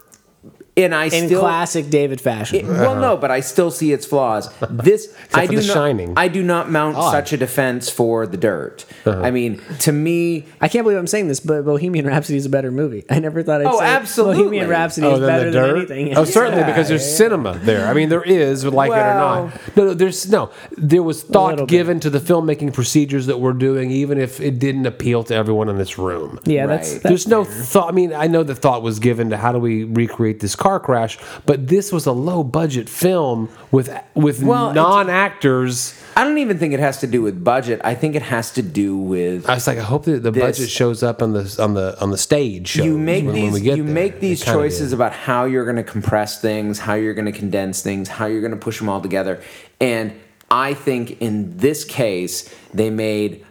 and 0.76 0.94
I 0.96 1.06
in 1.06 1.28
still 1.28 1.40
classic 1.42 1.90
David 1.90 2.20
fashion. 2.20 2.60
It- 2.60 2.66
well, 2.66 2.96
no, 2.96 3.16
but 3.18 3.30
I 3.32 3.42
still 3.42 3.70
see 3.72 3.92
its 3.94 4.06
flaws. 4.06 4.50
This 4.70 5.14
I 5.34 5.46
do 5.46 5.58
The 5.62 5.68
not. 5.68 5.74
Shining. 5.74 6.14
I 6.18 6.28
do 6.28 6.42
not 6.44 6.70
mount 6.72 6.98
Odd. 6.98 7.12
such 7.12 7.32
a 7.34 7.38
defense 7.38 7.90
for 7.90 8.26
the 8.28 8.38
dirt. 8.38 8.86
Uh-huh. 9.06 9.22
I 9.22 9.32
mean, 9.32 9.62
to 9.80 9.92
me, 9.92 10.46
I 10.62 10.68
can't 10.68 10.84
believe 10.84 10.98
I'm 10.98 11.08
saying 11.08 11.28
this, 11.28 11.40
but 11.40 11.64
Bohemian 11.64 12.06
Rhapsody 12.08 12.38
is 12.38 12.46
a 12.46 12.50
better 12.50 12.72
movie. 12.72 13.06
I 13.10 13.20
never 13.20 13.44
thought 13.44 13.62
I'd 13.62 13.68
Oh, 13.68 13.80
say 13.80 13.86
absolutely. 13.86 14.44
Bohemian 14.44 14.70
Rhapsody 14.70 15.08
Oh, 15.08 15.14
is 15.16 15.20
better 15.20 15.52
the 15.52 15.60
than 15.62 15.76
anything. 15.78 16.18
Oh, 16.18 16.24
certainly 16.26 16.60
Yeah, 16.62 16.68
because 16.68 16.88
there's 16.90 17.08
yeah. 17.08 17.16
cinema 17.18 17.54
there. 17.60 17.88
I 17.88 17.94
mean, 17.94 18.10
there 18.10 18.24
is, 18.24 18.66
like 18.66 18.90
it 18.92 18.94
or 18.96 19.14
not. 19.14 19.54
No, 19.78 19.86
no, 19.86 19.94
there's 19.94 20.30
no. 20.30 20.50
There 20.78 21.04
was 21.04 21.24
little 21.24 21.34
thought 21.34 21.58
bit. 21.58 21.68
given 21.68 22.00
to 22.02 22.10
the 22.10 22.20
filmmaking 22.20 22.74
procedures 22.74 23.28
that 23.28 23.40
we're 23.40 23.54
doing, 23.54 23.92
even 23.92 24.18
if 24.20 24.40
it 24.42 24.60
didn't 24.60 24.86
appeal 24.86 25.24
to 25.26 25.36
everyone 25.36 25.70
in 25.70 25.78
this 25.78 25.98
room. 25.98 26.40
yeah, 26.46 26.62
Right. 26.62 26.68
that's 26.78 27.00
There's 27.00 27.28
no 27.28 27.44
thought. 27.44 27.90
I 27.90 27.92
mean, 27.92 28.14
I 28.14 28.28
know 28.28 28.44
the 28.44 28.56
thought 28.56 28.82
was 28.82 29.00
given 29.00 29.30
to 29.30 29.38
how 29.38 29.52
do 29.52 29.60
we 29.60 29.84
recreate 29.84 30.40
this 30.40 30.56
car 30.64 30.80
crash, 30.80 31.18
but 31.46 31.68
this 31.68 31.92
was 31.92 32.06
a 32.06 32.12
low 32.14 32.42
budget 32.44 32.88
film 32.88 33.50
with 33.72 33.90
with 34.14 34.42
Well, 34.42 34.74
non 34.74 35.10
actors. 35.10 35.94
I 36.16 36.24
don't 36.24 36.38
even 36.38 36.58
think 36.60 36.74
it 36.74 36.80
has 36.80 37.00
to 37.00 37.08
do 37.08 37.22
with 37.22 37.44
budget. 37.44 37.82
I 37.84 37.96
think 37.96 38.16
it 38.16 38.22
has 38.22 38.52
to 38.52 38.62
do 38.62 38.96
with 38.98 39.50
I 39.50 39.56
was 39.56 39.68
like, 39.68 39.78
I 39.78 39.88
hope 39.94 40.06
that 40.06 40.24
the 40.24 40.32
This- 40.32 40.42
budget 40.44 40.70
shows 40.70 41.04
up 41.04 41.22
on 41.22 41.34
the 41.34 41.44
on 41.60 41.74
the 41.74 42.00
on 42.00 42.12
the 42.12 42.18
stage. 42.18 42.70
Shows 42.70 42.86
you 42.86 42.98
make 42.98 43.26
when, 43.26 43.34
when 43.34 43.44
these 43.44 43.54
we 43.54 43.62
get 43.62 43.78
you 43.78 43.84
there. 43.84 43.94
make 43.94 44.20
these 44.22 44.44
choices 44.44 44.92
did. 44.92 44.96
about 44.96 45.12
how 45.12 45.44
you're 45.46 45.66
going 45.66 45.84
to 45.86 45.92
compress 45.96 46.40
things, 46.40 46.80
how 46.80 46.94
you're 46.94 47.14
going 47.14 47.32
to 47.34 47.38
condense 47.44 47.82
things, 47.82 48.08
how 48.08 48.26
you're 48.28 48.42
going 48.48 48.58
to 48.60 48.64
push 48.68 48.80
them 48.80 48.88
all 48.90 49.02
together. 49.02 49.42
And 49.82 50.14
I 50.50 50.76
think 50.76 51.20
in 51.20 51.58
this 51.58 51.84
case, 51.84 52.36
they 52.74 52.90
made 52.90 53.46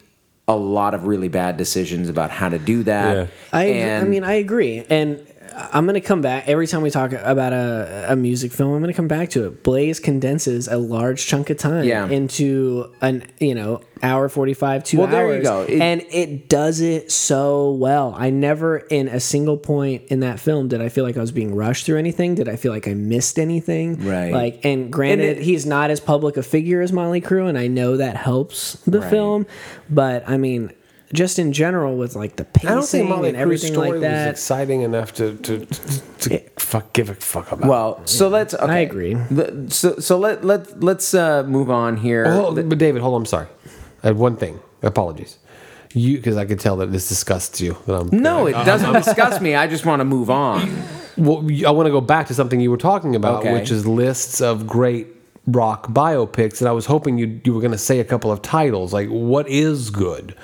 a 0.49 0.57
lot 0.57 0.95
of 0.95 1.07
really 1.07 1.29
bad 1.29 1.57
decisions 1.57 2.09
about 2.09 2.31
how 2.31 2.49
to 2.49 2.59
do 2.59 2.83
that. 2.85 3.17
Yeah. 3.17 3.27
I, 3.53 3.65
I 4.01 4.05
mean, 4.05 4.25
I 4.25 4.35
agree, 4.35 4.85
and 4.89 5.21
I'm 5.55 5.85
going 5.87 5.95
to 5.95 6.01
come 6.07 6.21
back 6.23 6.49
every 6.49 6.67
time 6.67 6.83
we 6.83 6.91
talk 6.91 7.13
about 7.13 7.53
a, 7.53 8.07
a 8.13 8.17
music 8.17 8.53
film. 8.53 8.73
I'm 8.73 8.81
going 8.81 8.93
to 8.93 8.97
come 8.97 9.09
back 9.09 9.31
to 9.31 9.47
it. 9.47 9.63
Blaze 9.63 10.01
condenses 10.01 10.69
a 10.69 10.77
large 10.79 11.27
chunk 11.27 11.51
of 11.51 11.59
time 11.59 11.85
Yeah. 11.85 12.09
into 12.09 12.93
an 13.01 13.25
you 13.39 13.55
know 13.55 13.81
hour 14.03 14.29
45, 14.29 14.83
two 14.85 14.99
Well, 14.99 15.07
hours, 15.07 15.15
there 15.15 15.37
you 15.37 15.43
go. 15.43 15.63
It- 15.63 15.81
and 15.81 16.03
it 16.11 16.49
does 16.49 16.81
it 16.81 17.13
so 17.13 17.71
well. 17.73 18.15
I 18.17 18.31
never, 18.31 18.79
in 18.79 19.07
a 19.09 19.21
single 19.21 19.57
point 19.57 20.03
in 20.09 20.21
that 20.21 20.41
film, 20.41 20.69
did 20.69 20.81
I 20.81 20.89
feel 20.89 21.05
like 21.05 21.17
I 21.17 21.21
was 21.21 21.31
being 21.33 21.55
rushed 21.55 21.87
through 21.87 21.99
anything. 21.99 22.35
Did 22.35 22.49
I 22.49 22.57
feel 22.57 22.73
like 22.73 22.89
I 22.89 22.95
missed 22.95 23.39
anything? 23.39 24.05
Right. 24.05 24.33
Like, 24.33 24.65
and 24.65 24.93
granted, 24.93 25.39
it- 25.39 25.43
he's 25.45 25.67
not 25.67 25.91
as 25.91 26.01
public 26.01 26.37
a 26.37 26.43
figure 26.43 26.81
as 26.81 26.93
Motley 26.93 27.21
Crue, 27.21 27.49
and 27.49 27.57
I 27.57 27.69
know 27.69 27.97
that 27.97 28.17
helps 28.17 28.75
the 28.87 29.01
Right. 29.01 29.11
film. 29.11 29.47
But 29.91 30.29
I 30.29 30.37
mean. 30.37 30.73
Just 31.13 31.39
in 31.39 31.53
general, 31.53 31.97
with 31.97 32.17
like 32.17 32.37
the 32.37 32.45
pacing 32.45 32.71
I 32.71 32.75
don't 32.75 32.87
think 32.87 33.09
Molly 33.09 33.29
and 33.29 33.37
Crew's 33.37 33.43
everything 33.65 33.73
story 33.75 33.87
like 33.89 33.93
was 33.95 34.03
that. 34.03 34.31
exciting 34.31 34.81
enough 34.83 35.13
to 35.15 35.37
to, 35.37 35.67
to, 35.67 36.19
to 36.29 36.39
fuck, 36.57 36.93
give 36.95 37.11
a 37.11 37.15
fuck 37.15 37.53
about. 37.53 37.69
Well, 37.69 38.07
so 38.07 38.29
let's. 38.29 38.55
Okay. 38.55 38.65
I 38.73 38.79
agree. 38.79 39.17
Le- 39.31 39.69
So 39.71 39.97
so 39.99 40.19
let 40.19 40.43
let 40.45 40.83
let's 40.83 41.13
uh, 41.13 41.43
move 41.45 41.71
on 41.71 41.99
here. 41.99 42.25
Oh, 42.27 42.55
but 42.55 42.79
David, 42.79 43.03
hold 43.03 43.15
on. 43.15 43.23
I'm 43.23 43.27
sorry. 43.27 43.49
I 44.03 44.07
had 44.09 44.17
one 44.17 44.37
thing. 44.37 44.61
Apologies. 44.83 45.39
You, 45.95 46.17
because 46.17 46.39
I 46.39 46.47
could 46.47 46.59
tell 46.59 46.77
that 46.79 46.91
this 46.91 47.07
disgusts 47.11 47.61
you. 47.61 47.77
That 47.87 47.95
I'm, 48.01 48.09
no, 48.09 48.47
it 48.47 48.53
doesn't 48.53 48.93
disgust 49.05 49.43
me. 49.43 49.55
I 49.55 49.67
just 49.67 49.85
want 49.85 50.01
to 50.01 50.05
move 50.07 50.31
on. 50.31 50.83
Well, 51.19 51.47
I 51.67 51.71
want 51.73 51.87
to 51.87 51.91
go 51.93 52.01
back 52.01 52.29
to 52.29 52.35
something 52.35 52.59
you 52.59 52.71
were 52.71 52.79
talking 52.79 53.15
about, 53.15 53.41
Okay. 53.41 53.53
which 53.53 53.71
is 53.71 53.87
lists 53.87 54.41
of 54.41 54.67
great 54.67 55.09
rock 55.47 55.89
biopics. 55.89 56.61
And 56.63 56.69
I 56.69 56.73
was 56.73 56.87
hoping 56.87 57.19
you 57.19 57.39
you 57.45 57.53
were 57.53 57.61
going 57.61 57.73
to 57.73 57.79
say 57.79 58.01
a 58.01 58.05
couple 58.05 58.33
of 58.33 58.41
titles. 58.41 58.95
Like, 58.95 59.09
what 59.11 59.47
is 59.49 59.91
good? 59.91 60.35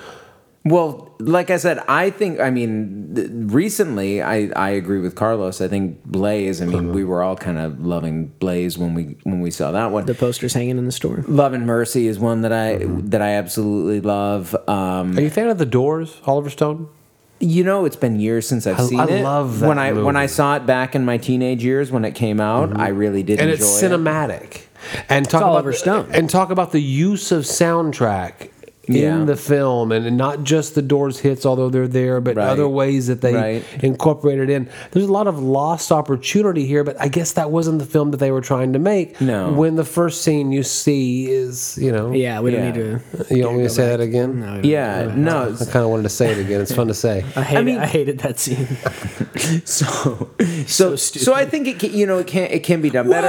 Well, 0.65 1.15
like 1.19 1.49
I 1.49 1.57
said, 1.57 1.83
I 1.87 2.09
think 2.09 2.39
I 2.39 2.49
mean 2.49 3.15
th- 3.15 3.29
recently 3.31 4.21
I, 4.21 4.49
I 4.55 4.71
agree 4.71 4.99
with 4.99 5.15
Carlos. 5.15 5.61
I 5.61 5.67
think 5.67 6.03
Blaze. 6.03 6.61
I 6.61 6.65
mean, 6.65 6.75
uh-huh. 6.75 6.89
we 6.89 7.03
were 7.03 7.23
all 7.23 7.37
kind 7.37 7.57
of 7.57 7.85
loving 7.85 8.27
Blaze 8.39 8.77
when 8.77 8.93
we 8.93 9.17
when 9.23 9.39
we 9.39 9.51
saw 9.51 9.71
that 9.71 9.91
one. 9.91 10.05
the 10.05 10.13
posters 10.13 10.53
hanging 10.53 10.77
in 10.77 10.85
the 10.85 10.91
store. 10.91 11.23
Love 11.27 11.53
and 11.53 11.65
Mercy 11.65 12.07
is 12.07 12.19
one 12.19 12.41
that 12.41 12.51
I 12.51 12.75
mm-hmm. 12.75 13.07
that 13.07 13.21
I 13.21 13.31
absolutely 13.31 14.01
love. 14.01 14.53
Um, 14.67 15.17
Are 15.17 15.21
you 15.21 15.27
a 15.27 15.31
fan 15.31 15.47
of 15.47 15.57
The 15.57 15.65
Doors, 15.65 16.19
Oliver 16.25 16.49
Stone? 16.49 16.89
you 17.39 17.63
know, 17.63 17.85
it's 17.85 17.95
been 17.95 18.19
years 18.19 18.47
since 18.47 18.67
I've 18.67 18.79
I- 18.79 18.83
seen 18.83 18.99
I 18.99 19.05
it. 19.05 19.23
love 19.23 19.59
that 19.59 19.67
when 19.67 19.79
I 19.79 19.93
when 19.93 20.17
I 20.17 20.25
saw 20.25 20.57
it 20.57 20.65
back 20.65 20.95
in 20.95 21.05
my 21.05 21.17
teenage 21.17 21.63
years 21.63 21.91
when 21.91 22.05
it 22.05 22.15
came 22.15 22.39
out. 22.39 22.69
Mm-hmm. 22.69 22.81
I 22.81 22.89
really 22.89 23.23
did 23.23 23.39
and 23.39 23.49
enjoy 23.49 23.63
it's 23.63 23.81
it. 23.81 23.91
cinematic. 23.91 24.63
And 25.09 25.29
talk 25.29 25.41
Oliver 25.43 25.69
about 25.69 25.79
Stone. 25.79 26.09
and 26.11 26.29
talk 26.29 26.51
about 26.51 26.71
the 26.71 26.81
use 26.81 27.31
of 27.31 27.43
soundtrack 27.43 28.49
Yeah. 28.97 29.15
in 29.17 29.25
the 29.25 29.35
film, 29.35 29.91
and 29.91 30.17
not 30.17 30.43
just 30.43 30.75
the 30.75 30.81
Doors 30.81 31.19
hits, 31.19 31.45
although 31.45 31.69
they're 31.69 31.87
there, 31.87 32.19
but 32.21 32.35
Right. 32.37 32.47
other 32.49 32.67
ways 32.67 33.07
that 33.07 33.21
they 33.21 33.33
Right. 33.33 33.63
incorporated 33.83 34.49
in. 34.49 34.67
There's 34.91 35.05
a 35.05 35.11
lot 35.11 35.27
of 35.27 35.41
lost 35.41 35.91
opportunity 35.91 36.65
here, 36.65 36.83
but 36.83 36.95
I 36.99 37.07
guess 37.07 37.31
that 37.33 37.51
wasn't 37.51 37.79
the 37.79 37.85
film 37.85 38.11
that 38.11 38.17
they 38.17 38.31
were 38.31 38.41
trying 38.41 38.73
to 38.73 38.79
make. 38.79 39.19
No. 39.21 39.51
when 39.51 39.75
the 39.75 39.83
first 39.83 40.21
scene 40.21 40.51
you 40.51 40.63
see 40.63 41.27
is, 41.27 41.77
you 41.81 41.91
know, 41.91 42.11
Yeah, 42.11 42.39
we 42.41 42.51
don't 42.51 42.61
Yeah. 42.61 42.71
need 42.71 42.99
to. 43.29 43.35
You 43.35 43.45
want 43.45 43.57
me 43.57 43.63
to 43.63 43.69
say 43.69 43.87
that 43.87 43.99
again? 44.01 44.39
No, 44.39 44.59
Yeah, 44.63 45.11
no. 45.15 45.53
I 45.59 45.65
kind 45.65 45.83
of 45.85 45.89
wanted 45.91 46.03
to 46.03 46.09
say 46.09 46.31
it 46.31 46.37
again. 46.39 46.59
It's 46.61 46.73
fun 46.73 46.87
to 46.87 46.93
say. 46.93 47.23
I, 47.35 47.41
hated, 47.41 47.59
I, 47.59 47.63
mean- 47.63 47.79
hated 47.81 48.19
that 48.19 48.39
scene. 48.39 48.67
so 49.65 50.29
so 50.67 50.95
so 50.95 51.33
I 51.33 51.45
think 51.45 51.67
it 51.67 51.79
can, 51.79 51.93
you 51.93 52.05
know 52.05 52.17
it 52.19 52.27
can 52.27 52.49
it 52.51 52.63
can 52.63 52.81
be 52.81 52.89
done 52.89 53.09
better. 53.09 53.27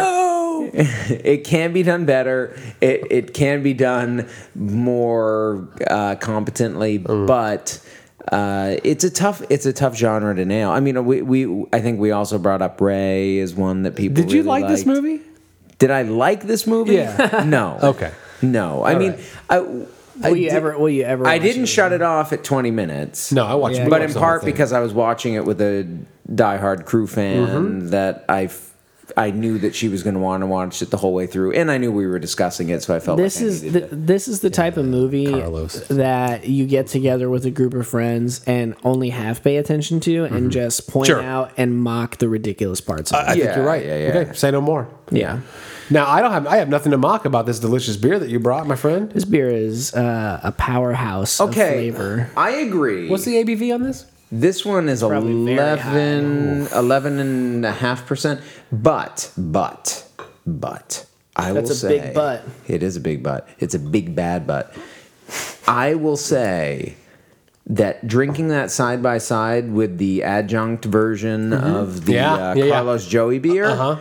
it 0.75 1.45
can 1.45 1.73
be 1.73 1.83
done 1.83 2.05
better. 2.05 2.57
It 2.81 3.07
it 3.11 3.35
can 3.35 3.63
be 3.63 3.75
done 3.75 4.29
more 4.55 5.69
uh, 5.89 6.17
competently, 6.17 6.99
Mm. 6.99 7.27
but. 7.27 7.81
Uh, 8.31 8.77
it's 8.85 9.03
a 9.03 9.11
tough. 9.11 9.43
It's 9.49 9.65
a 9.65 9.73
tough 9.73 9.97
genre 9.97 10.33
to 10.37 10.45
nail. 10.45 10.71
I 10.71 10.79
mean, 10.81 11.05
we, 11.07 11.23
we. 11.23 11.67
I 11.73 11.81
think 11.81 11.99
we 11.99 12.11
also 12.13 12.39
brought 12.39 12.61
up 12.61 12.79
Ray 12.81 13.41
as 13.41 13.55
one 13.55 13.83
that 13.85 13.97
people. 13.97 14.23
Did 14.23 14.31
you 14.31 14.41
really 14.45 14.61
like 14.61 14.69
this 14.69 14.85
movie? 14.85 15.23
Did 15.79 15.91
I 15.91 16.03
like 16.03 16.43
this 16.45 16.67
movie? 16.67 16.95
Yeah. 16.97 17.45
no. 17.49 17.79
Okay. 17.83 18.13
No. 18.43 18.85
I 18.85 18.95
mean, 18.97 19.13
right. 19.13 19.21
I, 19.49 19.57
I 19.57 20.31
Will 20.31 20.37
you 20.37 20.51
did- 20.51 20.53
ever? 20.53 20.79
Will 20.79 20.91
you 20.91 21.03
ever? 21.03 21.27
I 21.27 21.37
watch 21.37 21.43
didn't 21.43 21.63
it? 21.63 21.67
shut 21.69 21.93
it 21.93 22.03
off 22.03 22.33
at 22.35 22.45
20 22.45 22.71
minutes. 22.71 23.33
No, 23.33 23.47
I 23.47 23.55
watched. 23.55 23.77
Yeah. 23.79 23.85
we 23.85 23.91
But 23.91 24.03
watched 24.03 24.15
in 24.15 24.21
part 24.21 24.45
because 24.45 24.73
I 24.75 24.81
was 24.81 24.93
watching 24.93 25.35
it 25.35 25.47
with 25.47 25.61
a 25.63 25.89
diehard 26.31 26.85
crew 26.85 27.07
fan 27.07 27.47
Mm-hmm. 27.47 27.89
that 27.89 28.27
I, 28.29 28.45
f- 28.45 28.70
I 29.17 29.31
knew 29.31 29.59
that 29.59 29.75
she 29.75 29.89
was 29.89 30.03
going 30.03 30.15
to 30.15 30.21
want 30.21 30.43
to 30.43 30.47
watch 30.47 30.83
it 30.83 30.91
the 30.91 30.97
whole 30.97 31.13
way 31.15 31.27
through, 31.27 31.53
and 31.53 31.71
I 31.71 31.79
knew 31.79 31.91
we 31.93 32.07
were 32.07 32.19
discussing 32.19 32.69
it, 32.71 32.83
so 32.83 32.95
I 32.95 33.01
felt 33.01 33.19
This 33.19 33.37
like 33.41 33.47
is 33.49 33.63
needed 33.63 33.83
the, 33.85 33.89
to- 33.89 33.97
this 33.97 34.29
is 34.29 34.41
the 34.41 34.51
type 34.51 34.77
of 34.77 34.87
movie 34.87 35.31
Carlos. 35.31 35.87
that 35.89 36.47
you 36.49 36.67
get 36.67 36.87
together 36.87 37.29
with 37.31 37.45
a 37.47 37.51
group 37.51 37.75
of 37.75 37.87
friends 37.87 38.43
and 38.47 38.75
only 38.85 39.11
half 39.11 39.43
pay 39.43 39.57
attention 39.57 40.01
to, 40.01 40.25
and 40.25 40.51
just 40.51 40.89
point 40.89 41.07
Sure. 41.07 41.23
out 41.23 41.53
and 41.57 41.77
mock 41.83 42.19
the 42.19 42.29
ridiculous 42.29 42.81
parts 42.81 43.11
of 43.13 43.17
I 43.17 43.21
it. 43.23 43.27
think 43.35 43.45
Yeah, 43.45 43.57
you're 43.57 43.65
right. 43.67 43.85
yeah, 43.87 43.99
yeah. 43.99 44.19
Okay, 44.19 44.33
say 44.35 44.51
no 44.51 44.61
more. 44.61 44.89
yeah. 45.11 45.41
Now 45.93 46.07
I 46.09 46.21
don't 46.21 46.31
have. 46.31 46.47
I 46.47 46.57
have 46.59 46.69
nothing 46.69 46.93
to 46.93 46.99
mock 46.99 47.25
about 47.25 47.47
this 47.47 47.59
delicious 47.59 47.97
beer 47.97 48.21
that 48.21 48.29
you 48.29 48.39
brought, 48.39 48.65
my 48.69 48.77
friend. 48.77 49.11
This 49.11 49.25
beer 49.25 49.49
is 49.49 49.93
uh, 49.93 50.39
a 50.45 50.53
powerhouse 50.53 51.41
okay. 51.41 51.89
of 51.89 51.97
flavor. 51.97 52.31
I 52.37 52.51
agree. 52.51 53.09
What's 53.09 53.25
the 53.25 53.35
ABV 53.43 53.75
on 53.75 53.83
this? 53.83 54.07
This 54.33 54.65
one 54.65 54.89
is 54.89 55.01
Probably 55.01 55.53
11, 55.53 56.69
11 56.73 57.19
and 57.19 57.67
a 57.67 57.73
half 57.73 58.07
percent. 58.07 58.41
But, 58.71 59.33
but, 59.37 60.09
but, 60.47 61.05
I 61.35 61.53
That's 61.53 61.69
will 61.69 61.73
a 61.73 61.79
say. 61.79 61.99
big 62.01 62.15
but. 62.15 62.45
It 62.69 62.83
is 62.83 62.97
a 62.97 63.01
big 63.01 63.23
but. 63.23 63.49
It's 63.59 63.75
a 63.75 63.79
big 63.79 64.15
bad 64.15 64.47
but. 64.47 64.75
I 65.67 65.95
will 65.95 66.17
say 66.17 66.95
that 67.67 68.07
drinking 68.07 68.49
that 68.49 68.71
side 68.71 69.03
by 69.03 69.19
side 69.19 69.71
with 69.73 69.99
the 69.99 70.23
adjunct 70.23 70.85
version 70.85 71.53
of 71.53 72.05
the 72.07 72.13
Mm-hmm. 72.13 72.13
Yeah, 72.13 72.33
uh, 72.51 72.55
yeah, 72.55 72.65
yeah. 72.65 72.71
Carlos 72.75 73.07
Joey 73.07 73.39
beer, 73.39 73.65
Uh 73.67 73.77
huh. 73.77 73.97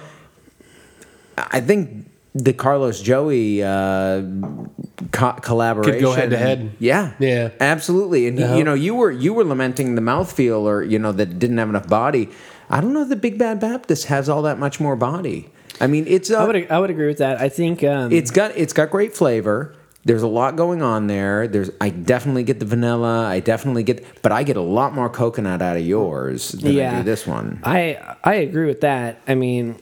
I 1.37 1.61
think 1.61 2.08
the 2.35 2.53
Carlos 2.53 3.01
Joey 3.01 3.63
uh, 3.63 4.21
co- 5.11 5.33
collaboration 5.41 6.01
Go 6.01 6.13
head 6.13 6.29
to 6.29 6.37
head. 6.37 6.71
Yeah, 6.79 7.11
Yeah. 7.19 7.49
absolutely. 7.59 8.27
And 8.27 8.37
Yeah. 8.39 8.55
you 8.55 8.63
know, 8.63 8.73
you 8.75 8.95
were 8.95 9.11
you 9.11 9.33
were 9.33 9.43
lamenting 9.43 9.95
the 9.95 10.01
mouthfeel, 10.01 10.61
or 10.61 10.83
you 10.83 10.99
know, 10.99 11.11
that 11.11 11.39
didn't 11.39 11.57
have 11.57 11.69
enough 11.69 11.87
body. 11.87 12.29
I 12.69 12.81
don't 12.81 12.93
know 12.93 13.01
if 13.01 13.09
the 13.09 13.15
Big 13.15 13.37
Bad 13.39 13.59
Baptist 13.59 14.05
has 14.05 14.29
all 14.29 14.43
that 14.43 14.59
much 14.59 14.79
more 14.79 14.95
body. 14.95 15.49
I 15.81 15.87
mean, 15.87 16.05
it's 16.07 16.29
uh, 16.29 16.43
I 16.43 16.45
would 16.45 16.71
I 16.71 16.79
would 16.79 16.89
agree 16.91 17.07
with 17.07 17.17
that. 17.17 17.39
I 17.41 17.49
think 17.49 17.83
um, 17.83 18.11
it's 18.11 18.31
got 18.31 18.55
it's 18.55 18.73
got 18.73 18.91
great 18.91 19.15
flavor. 19.15 19.73
there's 20.05 20.23
a 20.23 20.27
lot 20.27 20.55
going 20.55 20.81
on 20.81 21.07
there. 21.07 21.47
There's 21.47 21.71
I 21.81 21.89
definitely 21.89 22.43
get 22.43 22.59
the 22.59 22.65
vanilla. 22.65 23.25
I 23.27 23.39
definitely 23.39 23.83
get, 23.83 24.05
but 24.21 24.31
I 24.31 24.43
get 24.43 24.55
a 24.57 24.61
lot 24.61 24.93
more 24.93 25.09
coconut 25.09 25.61
out 25.61 25.77
of 25.77 25.85
yours 25.85 26.51
than 26.51 26.77
I 26.79 26.97
do 26.97 27.03
this 27.03 27.25
one. 27.25 27.59
I 27.63 27.97
I 28.23 28.35
agree 28.35 28.67
with 28.67 28.81
that. 28.81 29.19
I 29.27 29.35
mean, 29.35 29.75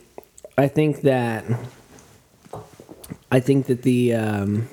I 0.57 0.67
think 0.69 1.01
that 1.01 1.43
I 3.31 3.39
think 3.39 3.65
that 3.67 3.81
the 3.81 4.13
um, 4.13 4.67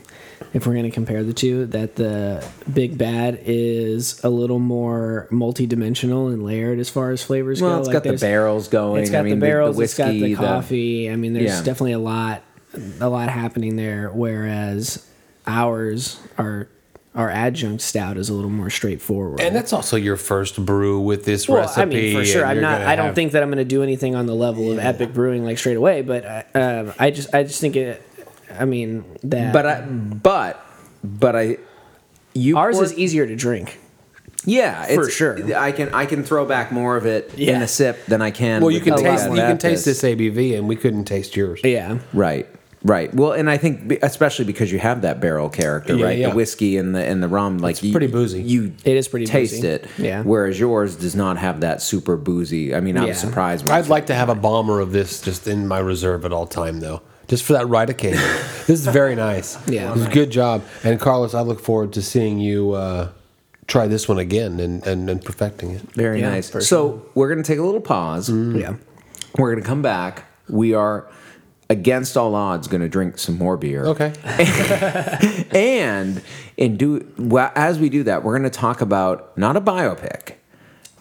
if 0.53 0.67
we're 0.67 0.75
going 0.75 0.85
to 0.85 0.91
compare 0.91 1.25
the 1.25 1.33
two, 1.33 1.67
that 1.67 1.97
the 1.97 2.47
Big 2.73 2.97
Bad 2.97 3.41
is 3.45 4.23
a 4.23 4.31
little 4.31 4.61
more 4.61 5.27
multi-dimensional 5.31 6.29
and 6.29 6.45
layered 6.45 6.79
as 6.79 6.89
far 6.89 7.11
as 7.11 7.23
flavors 7.23 7.61
Well, 7.61 7.73
go. 7.73 7.79
it's 7.79 7.89
Like, 7.89 7.95
got 7.95 8.05
the 8.05 8.17
barrels 8.19 8.69
going. 8.69 9.03
It's 9.03 9.11
got 9.11 9.21
I 9.21 9.23
mean, 9.23 9.39
the 9.41 9.47
barrels. 9.47 9.77
the, 9.77 9.83
it's 9.83 9.97
got 9.97 10.11
the 10.13 10.21
whiskey, 10.21 10.35
coffee. 10.37 11.11
I 11.11 11.17
mean, 11.17 11.33
there's 11.33 11.47
Yeah. 11.51 11.63
definitely 11.63 11.93
a 11.93 11.99
lot, 11.99 12.43
a 13.01 13.09
lot 13.09 13.29
happening 13.29 13.75
there. 13.77 14.11
Whereas 14.13 15.05
ours, 15.47 16.21
our 16.39 16.69
our 17.17 17.31
adjunct 17.31 17.81
stout, 17.81 18.17
is 18.17 18.29
a 18.29 18.35
little 18.35 18.51
more 18.51 18.71
straightforward. 18.71 19.41
And 19.41 19.55
that's 19.55 19.73
also 19.73 19.97
your 19.97 20.17
first 20.17 20.65
brew 20.65 20.99
with 21.01 21.25
this 21.25 21.49
well, 21.49 21.59
recipe. 21.61 21.83
I 21.83 21.85
mean, 21.85 22.17
for 22.17 22.25
sure. 22.25 22.45
I'm 22.45 22.61
not. 22.61 22.83
I 22.83 22.97
don't 22.97 23.07
have- 23.07 23.15
think 23.15 23.33
that 23.33 23.43
I'm 23.43 23.49
going 23.51 23.59
to 23.59 23.65
do 23.65 23.83
anything 23.85 24.15
on 24.17 24.27
the 24.27 24.35
level 24.35 24.71
of 24.73 24.79
Epic 24.81 25.13
Brewing 25.13 25.45
like 25.45 25.59
straight 25.59 25.77
away. 25.77 26.03
But 26.03 26.25
uh, 26.25 26.43
um, 26.55 26.93
I 26.99 27.11
just, 27.11 27.33
I 27.35 27.43
just 27.45 27.61
think 27.61 27.75
it. 27.77 28.03
I 28.59 28.65
mean 28.65 29.05
that. 29.25 29.53
but 29.53 29.67
I, 29.67 29.81
but 29.83 30.65
but 31.03 31.37
I, 31.37 31.59
you 32.35 32.57
ours 32.57 32.77
poured- 32.77 32.87
is 32.87 32.95
easier 32.99 33.27
to 33.27 33.37
drink. 33.37 33.79
yeah 34.47 34.85
for 34.95 35.09
sure. 35.11 35.55
I 35.57 35.73
can 35.73 35.93
I 35.95 36.07
can 36.07 36.23
throw 36.25 36.45
back 36.45 36.71
more 36.73 36.97
of 36.97 37.07
it 37.07 37.35
in 37.39 37.63
a 37.63 37.69
sip 37.69 38.05
than 38.07 38.21
I 38.23 38.31
can. 38.31 38.61
Well, 38.63 38.71
you 38.71 38.81
can 38.81 38.97
taste. 38.97 39.29
You 39.31 39.37
can 39.37 39.59
taste 39.59 39.85
this 39.85 40.03
ABV, 40.03 40.57
and 40.59 40.69
we 40.69 40.77
couldn't 40.77 41.05
taste 41.05 41.37
yours. 41.37 41.61
Yeah. 41.65 41.99
Right. 42.13 42.47
Right. 42.87 43.15
Well, 43.15 43.33
and 43.33 43.49
I 43.49 43.57
think 43.57 44.01
especially 44.03 44.45
because 44.45 44.71
you 44.71 44.79
have 44.79 45.01
that 45.03 45.19
barrel 45.19 45.49
character, 45.49 45.97
Yeah, 45.97 46.05
right? 46.05 46.19
yeah. 46.19 46.29
The 46.29 46.35
whiskey 46.35 46.77
and 46.77 46.95
the 46.95 47.03
and 47.03 47.23
the 47.23 47.29
rum, 47.29 47.57
like 47.57 47.83
you, 47.83 47.93
pretty 47.93 48.09
boozy. 48.09 48.43
You 48.43 48.75
It 48.85 48.99
is 48.99 49.09
pretty 49.09 49.25
taste 49.25 49.55
boozy. 49.63 49.69
it. 49.69 49.87
Yeah. 49.97 50.21
Whereas 50.23 50.61
yours 50.61 50.95
does 50.97 51.17
not 51.17 51.39
have 51.39 51.61
that 51.63 51.81
super 51.81 52.19
boozy. 52.19 52.75
I 52.75 52.81
mean, 52.81 52.99
I'm 52.99 53.07
Yeah. 53.07 53.15
surprised. 53.15 53.71
I'd 53.71 53.89
like 53.89 54.09
to 54.09 54.15
have 54.15 54.29
a 54.29 54.35
bomber 54.35 54.81
of 54.81 54.93
this 54.93 55.23
just 55.23 55.49
in 55.49 55.67
my 55.67 55.79
reserve 55.79 56.27
at 56.27 56.33
all 56.35 56.47
time, 56.47 56.81
though, 56.81 57.01
just 57.29 57.45
for 57.45 57.55
that 57.55 57.69
right 57.69 57.89
occasion. 57.89 58.21
this 58.67 58.71
is 58.71 58.87
very 58.87 59.15
nice. 59.15 59.57
Yeah. 59.69 59.93
This 59.95 60.03
is 60.05 60.09
good 60.09 60.31
job. 60.31 60.63
And 60.83 61.01
Carlos, 61.01 61.35
I 61.35 61.41
look 61.41 61.61
forward 61.61 61.93
to 61.95 62.03
seeing 62.03 62.39
you 62.39 62.73
uh, 62.73 63.11
try 63.67 63.87
this 63.87 64.09
one 64.09 64.19
again 64.19 64.61
and, 64.61 64.87
and, 64.87 65.09
and 65.09 65.25
perfecting 65.25 65.71
it. 65.73 65.83
very 65.95 66.21
Yeah, 66.21 66.31
nice. 66.31 66.51
for 66.51 66.61
So 66.61 67.07
we're 67.15 67.29
gonna 67.29 67.43
take 67.43 67.59
a 67.59 67.63
little 67.63 67.81
pause. 67.81 68.29
Yeah. 68.31 68.77
We're 69.39 69.55
gonna 69.55 69.67
come 69.67 69.83
back. 69.83 70.25
We 70.49 70.75
are 70.75 71.09
against 71.71 72.17
all 72.17 72.35
odds 72.35 72.69
going 72.69 72.83
to 72.83 72.89
drink 72.89 73.19
some 73.19 73.39
more 73.39 73.57
beer. 73.57 73.85
Okay. 73.87 74.13
and 75.53 76.23
and 76.59 76.79
do 76.79 77.11
well, 77.19 77.51
as 77.55 77.79
we 77.79 77.89
do 77.89 78.03
that, 78.05 78.23
we're 78.23 78.39
going 78.39 78.51
to 78.51 78.57
talk 78.59 78.81
about 78.81 79.37
not 79.39 79.57
a 79.57 79.61
biopic, 79.61 80.35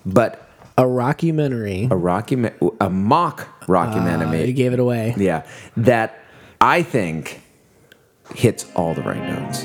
but 0.05 0.42
A 0.77 0.83
rockumentary. 0.83 1.89
a 1.91 1.95
Rocky 1.95 2.35
a 2.81 2.89
mock 2.89 3.47
Uh, 3.61 3.65
rockumentary. 3.67 4.47
you 4.47 4.53
gave 4.53 4.73
it 4.73 4.79
away. 4.79 5.13
Yeah, 5.17 5.43
that 5.77 6.19
I 6.59 6.81
think 6.81 7.41
hits 8.35 8.65
all 8.75 8.93
the 8.93 9.03
right 9.03 9.21
notes. 9.23 9.63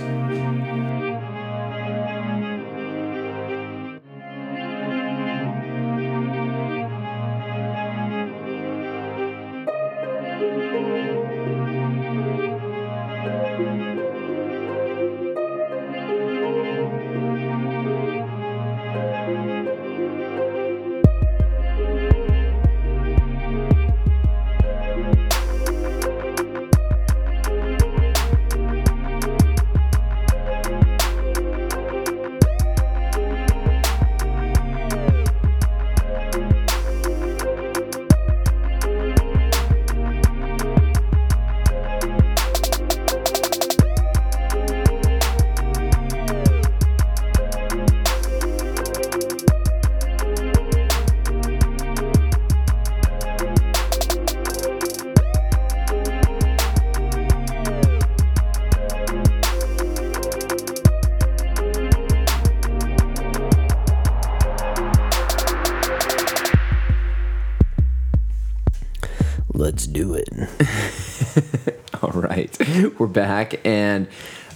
Back, 73.19 73.67
and 73.67 74.07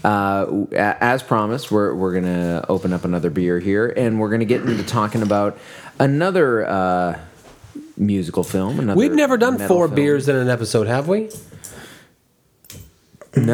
uh, 0.04 0.66
as 0.72 1.22
promised, 1.22 1.70
we're 1.70 1.94
we're 1.94 2.14
gonna 2.14 2.64
open 2.68 2.92
up 2.92 3.04
another 3.04 3.30
beer 3.30 3.58
here, 3.58 3.88
and 3.88 4.20
we're 4.20 4.30
gonna 4.30 4.44
get 4.44 4.62
into 4.62 4.84
talking 4.84 5.22
about 5.22 5.58
another 5.98 6.64
uh, 6.66 7.18
musical 7.96 8.44
film. 8.44 8.78
Another 8.78 8.98
We've 8.98 9.12
never 9.12 9.36
done 9.36 9.58
four 9.58 9.86
film. 9.88 9.94
beers 9.94 10.28
in 10.28 10.36
an 10.36 10.48
episode, 10.48 10.86
have 10.86 11.08
we? 11.08 11.30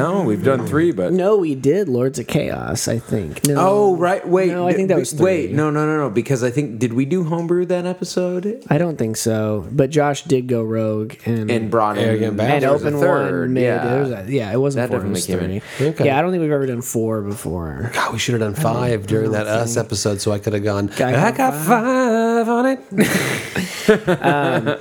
No, 0.02 0.22
we've 0.22 0.44
done 0.44 0.66
three, 0.66 0.92
but 0.92 1.12
No, 1.12 1.36
we 1.36 1.54
did 1.54 1.88
Lords 1.88 2.18
of 2.18 2.26
Chaos, 2.26 2.88
I 2.88 2.98
think. 2.98 3.46
No. 3.46 3.54
Oh 3.58 3.96
right, 3.96 4.26
wait. 4.26 4.50
No, 4.52 4.66
I 4.68 4.72
think 4.72 4.88
that 4.88 4.98
was 4.98 5.12
three. 5.12 5.24
wait. 5.24 5.52
No, 5.52 5.70
no, 5.70 5.86
no, 5.86 5.96
no. 5.96 6.10
Because 6.10 6.42
I 6.42 6.50
think 6.50 6.78
did 6.78 6.92
we 6.92 7.04
do 7.04 7.24
homebrew 7.24 7.66
that 7.66 7.86
episode 7.86 8.62
I 8.68 8.78
don't 8.78 8.96
think 8.96 9.16
so. 9.16 9.66
But 9.70 9.90
Josh 9.90 10.22
did 10.24 10.46
go 10.46 10.62
rogue 10.62 11.14
and 11.26 11.50
and 11.50 11.70
brought 11.70 11.98
in 11.98 12.04
Arrogant 12.04 12.28
and 12.28 12.36
Bastard. 12.36 12.70
was 12.70 12.82
a 12.84 12.86
open 12.88 13.00
third, 13.00 13.40
one. 13.42 13.52
Made, 13.54 13.62
yeah. 13.64 13.84
there 13.88 14.00
was 14.00 14.10
a- 14.10 14.24
yeah, 14.28 14.52
it 14.52 14.58
wasn't 14.60 14.90
That 14.90 14.96
four. 14.96 15.06
It 15.06 15.10
was 15.10 15.26
definitely 15.26 15.60
three. 15.60 15.86
in. 15.86 15.92
Okay. 15.94 16.04
Yeah, 16.06 16.18
I 16.18 16.22
don't 16.22 16.30
think 16.30 16.42
we've 16.42 16.50
ever 16.52 16.66
done 16.66 16.82
four 16.82 17.22
before. 17.22 17.90
God, 17.94 18.12
we 18.12 18.18
should 18.18 18.34
have 18.34 18.40
done 18.40 18.54
five 18.54 19.06
during 19.06 19.32
that 19.32 19.46
us 19.46 19.76
episode, 19.76 20.20
so 20.20 20.32
I 20.32 20.38
could 20.38 20.52
have 20.52 20.64
gone. 20.64 20.86
Guy 20.96 21.10
I 21.10 21.30
got 21.32 21.36
got 21.36 21.54
five 21.66 22.48
on 22.48 22.66
it. 22.66 22.80
Um, 23.88 24.68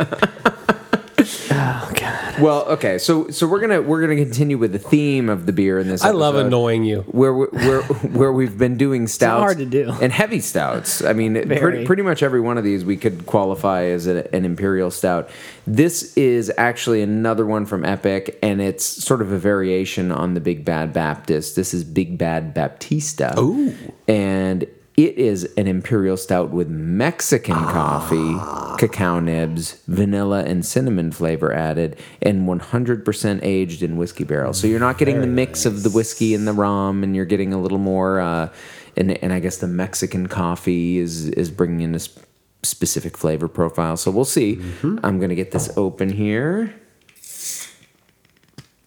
oh 1.52 1.92
god. 1.96 1.97
Well, 2.42 2.66
okay, 2.66 2.98
so 3.00 3.30
so 3.30 3.48
we're 3.48 3.60
gonna 3.60 3.82
we're 3.82 4.02
gonna 4.02 4.16
continue 4.16 4.58
with 4.58 4.72
the 4.72 4.80
theme 4.80 5.28
of 5.30 5.46
the 5.46 5.54
beer 5.54 5.80
in 5.80 5.88
this. 5.88 6.04
I 6.04 6.12
love 6.12 6.36
episode, 6.36 6.48
annoying 6.48 6.84
you. 6.84 7.02
Where 7.08 7.34
we- 7.34 7.48
where 7.48 7.82
where 7.82 8.32
we've 8.32 8.58
been 8.58 8.78
doing 8.78 9.08
stouts, 9.08 9.42
hard 9.42 9.58
to 9.58 9.66
do. 9.66 9.92
and 10.02 10.12
heavy 10.12 10.40
stouts. 10.40 11.04
I 11.04 11.14
mean, 11.14 11.34
pretty 11.34 11.56
Very. 11.56 11.86
pretty 11.86 12.04
much 12.04 12.22
every 12.22 12.40
one 12.42 12.58
of 12.58 12.64
these 12.64 12.86
we 12.86 12.96
could 12.98 13.26
qualify 13.26 13.86
as 13.86 14.06
a, 14.08 14.34
an 14.36 14.46
imperial 14.46 14.92
stout. 14.92 15.30
This 15.66 16.16
is 16.16 16.52
actually 16.58 17.02
another 17.02 17.46
one 17.46 17.66
from 17.66 17.84
Epic, 17.84 18.38
and 18.44 18.62
it's 18.62 18.86
sort 18.86 19.22
of 19.22 19.32
a 19.32 19.38
variation 19.40 20.12
on 20.12 20.34
the 20.36 20.40
Big 20.40 20.64
Bad 20.64 20.94
Baptist. 20.94 21.56
This 21.56 21.74
is 21.74 21.84
Big 21.84 22.18
Bad 22.18 22.54
Baptista. 22.54 23.34
Ooh. 23.40 23.74
and 24.08 24.68
it 24.98 25.16
is 25.20 25.44
an 25.58 25.68
imperial 25.68 26.18
stout 26.18 26.50
with 26.50 26.68
Mexican 26.70 27.54
coffee, 27.54 28.36
cacao 28.80 29.20
nibs, 29.20 29.80
vanilla, 29.88 30.44
and 30.44 30.66
cinnamon 30.66 31.12
flavor 31.12 31.54
added, 31.54 32.00
and 32.20 32.50
100% 32.50 33.40
aged 33.44 33.84
in 33.84 33.98
whiskey 33.98 34.24
barrels. 34.24 34.60
So 34.60 34.66
you're 34.66 34.80
not 34.80 34.98
getting 34.98 35.22
the 35.22 35.28
mix 35.28 35.68
of 35.68 35.84
the 35.84 35.92
whiskey 35.92 36.34
and 36.34 36.48
the 36.48 36.54
rum, 36.54 37.04
and 37.04 37.16
you're 37.16 37.26
getting 37.26 37.54
a 37.54 37.62
little 37.62 37.78
more. 37.78 38.20
Uh, 38.20 38.52
and 38.98 39.12
and 39.24 39.32
I 39.32 39.40
guess 39.40 39.58
the 39.58 39.68
Mexican 39.68 40.26
coffee 40.26 40.98
is 40.98 41.28
is 41.30 41.52
bringing 41.52 41.82
in 41.82 41.94
a 41.94 42.00
sp- 42.02 42.26
specific 42.64 43.16
flavor 43.16 43.48
profile. 43.48 43.98
So 43.98 44.10
we'll 44.10 44.26
see. 44.26 44.60
I'm 45.04 45.20
gonna 45.20 45.36
get 45.36 45.52
this 45.52 45.72
open 45.78 46.10
here. 46.10 46.74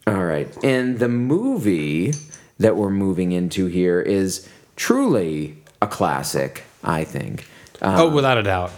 All 0.09 0.25
right. 0.25 0.53
And 0.65 0.99
the 0.99 1.09
movie 1.09 2.15
that 2.59 2.75
we're 2.75 2.91
moving 2.91 3.31
into 3.31 3.67
here 3.67 4.01
is 4.01 4.49
truly 4.75 5.60
a 5.83 5.87
classic, 5.87 6.65
I 6.85 7.05
think. 7.05 7.47
Uh, 7.83 7.97
oh, 7.99 8.11
without 8.11 8.37
a 8.39 8.43
doubt. 8.43 8.73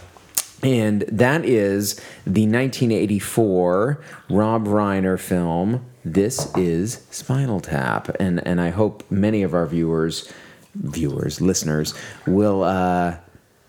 and 0.61 1.01
that 1.09 1.43
is 1.45 1.95
the 2.25 2.47
1984 2.47 4.01
Rob 4.29 4.65
Reiner 4.65 5.19
film. 5.19 5.85
This 6.05 6.53
is 6.55 7.05
Spinal 7.11 7.59
Tap, 7.59 8.09
and 8.19 8.45
and 8.47 8.59
I 8.61 8.69
hope 8.69 9.09
many 9.09 9.43
of 9.43 9.53
our 9.53 9.65
viewers, 9.65 10.31
viewers, 10.75 11.39
listeners 11.41 11.93
will 12.25 12.63
uh, 12.63 13.17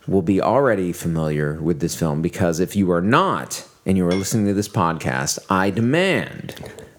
will 0.07 0.23
be 0.23 0.41
already 0.41 0.93
familiar 0.93 1.55
with 1.61 1.81
this 1.81 1.95
film 1.97 2.23
because 2.23 2.61
if 2.61 2.77
you 2.77 2.91
are 2.91 3.03
not 3.03 3.67
and 3.87 3.97
you 3.97 4.07
are 4.07 4.13
listening 4.13 4.47
to 4.47 4.55
this 4.55 4.69
podcast, 4.69 5.39
I 5.51 5.71
demand 5.71 6.55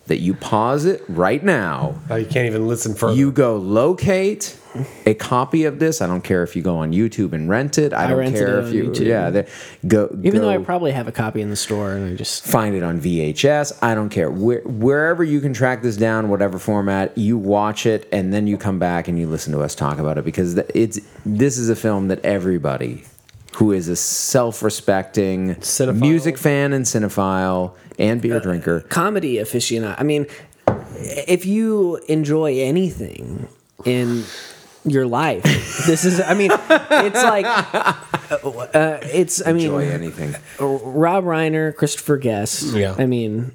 that 0.07 0.19
you 0.19 0.33
pause 0.35 0.85
it 0.85 1.03
right 1.07 1.43
now. 1.43 1.95
Oh, 2.09 2.15
you 2.15 2.25
can't 2.25 2.45
even 2.45 2.67
listen 2.67 2.93
for 2.93 3.11
You 3.11 3.31
go 3.31 3.57
locate 3.57 4.57
a 5.05 5.13
copy 5.13 5.65
of 5.65 5.79
this. 5.79 6.01
I 6.01 6.07
don't 6.07 6.23
care 6.23 6.43
if 6.43 6.55
you 6.55 6.61
go 6.61 6.77
on 6.77 6.91
YouTube 6.91 7.33
and 7.33 7.49
rent 7.49 7.77
it. 7.77 7.93
I, 7.93 8.07
don't 8.07 8.31
care 8.33 8.59
if 8.59 8.73
you 8.73 8.85
YouTube. 8.85 9.05
yeah. 9.05 9.29
there- 9.29 9.47
Go 9.87 10.09
Even 10.23 10.41
though 10.41 10.49
I 10.49 10.57
probably 10.57 10.91
have 10.91 11.07
a 11.07 11.11
copy 11.11 11.41
in 11.41 11.49
the 11.49 11.55
store 11.55 11.93
and 11.93 12.13
I 12.13 12.15
just 12.15 12.45
find 12.45 12.75
it 12.75 12.83
on 12.83 12.99
VHS. 12.99 13.77
I 13.81 13.95
don't 13.95 14.09
care. 14.09 14.29
Where, 14.31 14.61
wherever 14.61 15.23
you 15.23 15.39
can 15.41 15.53
track 15.53 15.81
this 15.81 15.97
down, 15.97 16.29
whatever 16.29 16.59
format, 16.59 17.17
you 17.17 17.37
watch 17.37 17.85
it 17.85 18.07
and 18.11 18.33
then 18.33 18.47
you 18.47 18.57
come 18.57 18.79
back 18.79 19.07
and 19.07 19.17
you 19.19 19.27
listen 19.27 19.53
to 19.53 19.61
us 19.61 19.75
talk 19.75 19.97
about 19.99 20.17
it 20.17 20.25
because 20.25 20.57
it's 20.73 20.99
this 21.25 21.57
is 21.57 21.69
a 21.69 21.75
film 21.75 22.07
that 22.09 22.23
everybody 22.25 23.03
who 23.55 23.71
is 23.71 23.87
a 23.87 23.95
self-respecting 23.95 25.55
Cinephile. 25.55 25.99
music 25.99 26.37
fan 26.37 26.73
and 26.73 26.85
cinephile 26.85 27.73
and 27.97 28.21
beer 28.21 28.37
uh, 28.37 28.39
drinker. 28.39 28.81
comedy 28.81 29.35
aficionado. 29.35 29.95
I 29.97 30.03
mean, 30.03 30.25
if 30.67 31.45
you 31.45 31.97
enjoy 32.09 32.59
anything 32.59 33.47
in 33.85 34.23
your 34.85 35.05
life, 35.07 35.43
this 35.85 36.05
is. 36.05 36.19
I 36.21 36.33
mean, 36.33 36.51
it's 36.51 37.23
like 37.23 37.45
uh, 37.47 38.99
it's. 39.03 39.45
I 39.45 39.51
mean, 39.53 39.65
Enjoy 39.65 39.89
anything. 39.89 40.35
Rob 40.59 41.23
Reiner, 41.23 41.75
Christopher 41.75 42.17
Guest. 42.17 42.75
Yeah. 42.75 42.95
I 42.97 43.05
mean, 43.05 43.51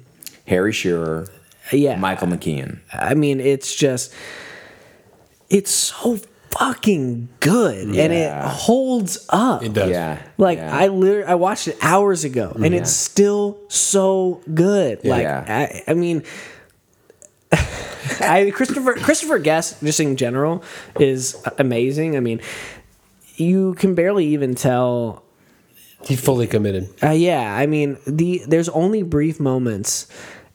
Harry 0.47 0.73
Shearer, 0.73 1.27
yeah. 1.71 1.95
Michael 1.97 2.27
McKean. 2.27 2.79
I 2.93 3.13
mean, 3.13 3.39
it's 3.39 3.73
just. 3.73 4.13
It's 5.49 5.71
so 5.71 6.17
fucking 6.51 7.27
good, 7.39 7.87
and 7.87 8.13
it 8.13 8.31
holds 8.43 9.25
up. 9.29 9.63
it 9.63 9.73
does. 9.73 9.89
Yeah. 9.89 10.21
Like 10.37 10.57
yeah. 10.59 10.75
I 10.75 10.87
literally 10.87 11.25
I 11.25 11.35
watched 11.35 11.67
it 11.67 11.77
hours 11.81 12.23
ago 12.23 12.51
and 12.55 12.73
Yeah. 12.73 12.81
it's 12.81 12.91
still 12.91 13.59
so 13.69 14.41
good. 14.53 15.03
Like 15.05 15.23
Yeah. 15.23 15.45
I, 15.47 15.83
I 15.91 15.93
mean 15.93 16.23
I 18.19 18.51
Christopher 18.51 18.93
Christopher 18.93 19.39
Guest 19.39 19.81
just 19.83 19.99
in 19.99 20.15
general 20.17 20.63
is 20.99 21.35
amazing. 21.57 22.15
I 22.17 22.19
mean 22.19 22.41
you 23.35 23.73
can 23.75 23.95
barely 23.95 24.25
even 24.27 24.55
tell 24.55 25.23
He 26.05 26.15
fully 26.15 26.47
committed. 26.47 26.89
uh, 27.03 27.09
yeah, 27.11 27.55
I 27.55 27.65
mean 27.65 27.97
the 28.05 28.43
there's 28.47 28.69
only 28.69 29.03
brief 29.03 29.39
moments 29.39 30.07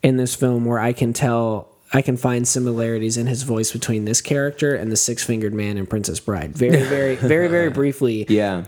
in 0.03 0.17
this 0.17 0.35
film 0.35 0.65
where 0.65 0.79
I 0.79 0.93
can 0.93 1.13
tell 1.13 1.73
I 1.93 2.03
can 2.03 2.17
find 2.17 2.47
similarities 2.47 3.17
in 3.17 3.27
his 3.27 3.43
voice 3.45 3.73
between 3.73 4.05
this 4.05 4.21
character 4.21 4.75
and 4.75 4.91
the 4.91 4.97
six-fingered 4.97 5.55
man 5.55 5.79
in 5.79 5.87
Princess 5.87 6.21
Bride. 6.21 6.53
Very 6.57 6.83
very 6.83 7.15
very 7.17 7.49
very 7.49 7.71
briefly 7.81 8.27
yeah. 8.29 8.65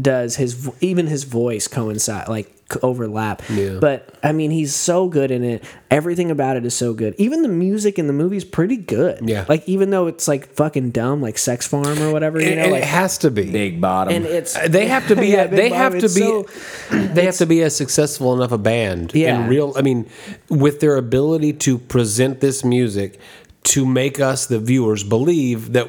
does 0.00 0.36
his 0.36 0.70
even 0.80 1.06
his 1.08 1.24
voice 1.24 1.68
coincide 1.68 2.28
like 2.28 2.61
overlap 2.82 3.42
Yeah. 3.50 3.78
but 3.80 4.14
i 4.22 4.32
mean 4.32 4.50
he's 4.50 4.74
so 4.74 5.08
good 5.08 5.30
in 5.30 5.42
it 5.44 5.64
everything 5.90 6.30
about 6.30 6.56
it 6.56 6.64
is 6.64 6.74
so 6.74 6.94
good 6.94 7.14
even 7.18 7.42
the 7.42 7.48
music 7.48 7.98
in 7.98 8.06
the 8.06 8.12
movie 8.12 8.36
is 8.36 8.44
pretty 8.44 8.76
good 8.76 9.20
Yeah. 9.28 9.44
like 9.48 9.68
even 9.68 9.90
though 9.90 10.06
it's 10.06 10.26
like 10.28 10.54
fucking 10.54 10.90
dumb 10.90 11.20
like 11.20 11.38
sex 11.38 11.66
farm 11.66 12.00
or 12.02 12.12
whatever 12.12 12.40
you 12.40 12.46
And, 12.46 12.56
know 12.56 12.62
and 12.64 12.72
like 12.72 12.82
it 12.82 12.88
has 12.88 13.18
to 13.18 13.30
be. 13.30 13.50
Big 13.50 13.80
bottom. 13.80 14.14
and 14.14 14.24
it's 14.26 14.56
uh, 14.56 14.68
they 14.68 14.86
have 14.86 15.06
to 15.08 15.16
be. 15.16 15.28
Yeah, 15.32 15.46
they 15.46 15.56
Big 15.68 15.72
have 15.72 15.92
to 15.92 15.98
it's 16.04 16.14
be. 16.14 16.20
so- 16.20 16.46
they 16.90 17.24
have 17.26 17.36
to 17.36 17.46
be 17.46 17.62
a 17.62 17.70
successful 17.70 18.34
enough 18.34 18.52
a 18.52 18.58
band. 18.58 19.12
Yeah. 19.14 19.42
In 19.44 19.48
real. 19.48 19.72
I 19.76 19.82
mean, 19.82 20.08
with 20.48 20.80
their 20.80 20.96
ability 20.96 21.52
to 21.64 21.78
present 21.78 22.40
this 22.40 22.64
music 22.64 23.18
to 23.64 23.86
make 23.86 24.18
us 24.20 24.46
the 24.46 24.58
viewers 24.58 25.04
believe 25.04 25.72
that 25.74 25.88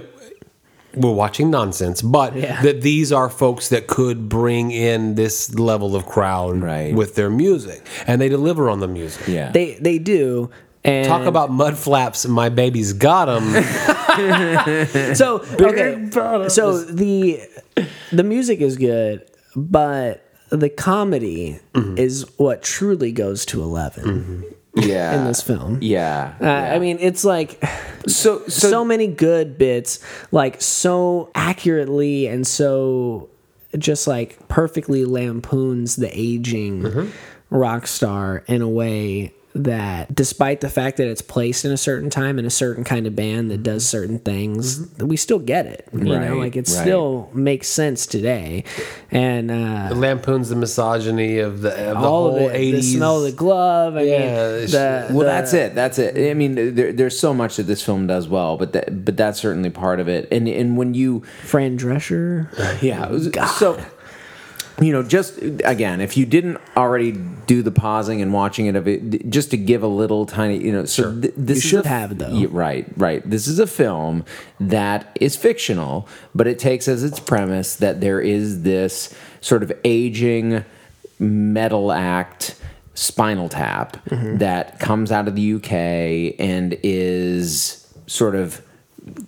we're 0.96 1.12
watching 1.12 1.50
nonsense, 1.50 2.02
but 2.02 2.36
Yeah. 2.36 2.62
that 2.62 2.82
these 2.82 3.12
are 3.12 3.30
folks 3.30 3.70
that 3.70 3.88
could 3.88 4.30
bring 4.30 4.72
in 4.72 5.16
this 5.16 5.54
level 5.56 5.96
of 5.96 6.06
crowd 6.06 6.62
Right. 6.62 6.94
with 6.94 7.16
their 7.16 7.30
music, 7.30 7.86
and 8.08 8.20
they 8.22 8.30
deliver 8.30 8.70
on 8.70 8.80
the 8.80 8.88
music. 8.88 9.28
yeah. 9.28 9.52
they 9.52 9.78
they 9.82 9.98
do 10.00 10.50
and 10.86 11.08
Talk 11.08 11.26
about 11.26 11.50
mud 11.50 11.78
flaps. 11.78 12.28
My 12.28 12.50
baby's 12.50 12.92
got 12.92 13.26
them. 13.26 13.46
so 15.16 15.40
okay 15.60 16.10
so 16.50 16.78
the 16.84 17.40
the 18.12 18.24
music 18.24 18.60
is 18.60 18.76
good 18.78 19.24
but 19.56 20.24
the 20.50 20.70
comedy 20.70 21.60
Mm-hmm. 21.74 21.98
is 21.98 22.26
what 22.38 22.62
truly 22.62 23.12
goes 23.12 23.46
to 23.48 23.62
11 23.64 24.44
yeah. 24.76 25.16
in 25.20 25.26
this 25.28 25.42
film 25.42 25.80
Yeah. 25.82 26.34
uh, 26.42 26.46
i 26.76 26.80
mean 26.80 26.98
it's 27.00 27.24
like 27.24 27.64
so 28.08 28.44
so, 28.48 28.70
so, 28.70 28.86
many 28.86 29.08
good 29.08 29.58
bits, 29.58 30.00
like 30.32 30.62
so 30.62 31.30
accurately 31.36 32.28
and 32.28 32.46
so 32.46 33.30
just 33.78 34.08
like 34.08 34.46
perfectly 34.50 35.06
lampoons 35.06 35.96
the 35.96 36.10
aging 36.12 37.12
rock 37.50 37.88
star 37.88 38.44
in 38.48 38.62
a 38.62 38.68
way 38.68 39.34
that 39.56 40.14
despite 40.16 40.62
the 40.62 40.70
fact 40.70 40.98
that 40.98 41.08
it's 41.08 41.22
placed 41.22 41.64
in 41.64 41.72
a 41.72 41.78
certain 41.78 42.10
time 42.10 42.40
in 42.40 42.46
a 42.46 42.50
certain 42.50 42.84
kind 42.84 43.06
of 43.06 43.16
band 43.16 43.52
that 43.52 43.62
does 43.62 43.88
certain 43.88 44.18
things 44.20 44.88
we 44.98 45.16
still 45.16 45.38
get 45.40 45.66
it 45.68 45.88
you 45.94 46.00
know 46.00 46.38
like 46.38 46.56
it 46.56 46.60
right. 46.60 46.68
still 46.68 47.30
makes 47.34 47.68
sense 47.68 48.08
today 48.08 48.64
and 49.12 49.52
uh 49.52 49.90
lampoons 49.94 50.50
the 50.50 50.56
misogyny 50.56 51.38
of 51.38 51.62
the, 51.62 51.70
of 51.92 52.00
the 52.02 52.08
all 52.08 52.32
whole 52.32 52.48
of 52.48 52.52
it 52.52 52.56
eighties. 52.56 52.92
the 52.94 52.98
smell 52.98 53.18
of 53.18 53.24
the 53.24 53.32
glove 53.32 53.96
i 53.96 54.02
Yeah, 54.02 54.18
mean 54.20 54.66
the, 54.68 55.08
well, 55.12 55.20
the- 55.20 55.24
that's 55.26 55.54
it. 55.54 55.76
That's 55.76 56.00
it. 56.00 56.32
I 56.32 56.34
mean, 56.34 56.76
there, 56.76 56.92
there's 56.92 57.20
so 57.20 57.34
much 57.34 57.58
that 57.58 57.64
this 57.64 57.84
film 57.84 58.08
does 58.08 58.28
well, 58.28 58.58
but 58.58 58.74
that, 58.74 59.06
but 59.06 59.18
that's 59.18 59.40
certainly 59.40 59.70
part 59.70 60.00
of 60.00 60.08
it. 60.08 60.28
And 60.32 60.48
and 60.48 60.78
when 60.78 60.94
you, 60.94 61.22
fran 61.44 61.78
drescher 61.78 62.48
yeah, 62.82 63.06
it 63.06 63.12
was- 63.12 63.32
so 63.58 63.80
you 64.80 64.92
know, 64.92 65.04
just 65.04 65.38
again, 65.64 66.02
if 66.02 66.18
you 66.18 66.26
didn't 66.26 66.58
already 66.76 67.12
do 67.12 67.62
the 67.62 67.72
pausing 67.72 68.22
and 68.22 68.34
watching 68.34 68.66
it 68.66 68.76
of 68.76 68.88
it, 68.88 69.30
just 69.30 69.52
to 69.52 69.58
give 69.58 69.84
a 69.84 69.88
little 69.88 70.26
tiny, 70.26 70.58
you 70.58 70.72
know, 70.72 70.86
so 70.86 71.12
th- 71.20 71.34
this 71.38 71.58
You 71.58 71.60
is 71.60 71.64
should 71.64 71.86
a- 71.86 71.90
have, 71.90 72.18
though. 72.18 72.30
Yeah, 72.30 72.48
right, 72.50 72.88
right. 72.98 73.28
This 73.30 73.48
is 73.48 73.60
a 73.60 73.68
film 73.68 74.26
that 74.60 75.16
is 75.22 75.36
fictional, 75.36 76.08
but 76.34 76.48
it 76.48 76.58
takes 76.58 76.88
as 76.88 77.04
its 77.04 77.20
premise 77.20 77.76
that 77.78 78.02
there 78.02 78.20
is 78.20 78.64
this 78.64 79.14
sort 79.42 79.62
of 79.62 79.72
aging 79.84 80.66
metal 81.20 81.92
act 81.92 82.56
spinal 82.96 83.50
tap 83.50 84.04
mm-hmm. 84.06 84.38
that 84.38 84.80
comes 84.80 85.12
out 85.12 85.28
of 85.28 85.36
the 85.36 85.54
UK 85.56 86.36
and 86.40 86.78
is 86.84 87.88
sort 88.08 88.36
of 88.36 88.62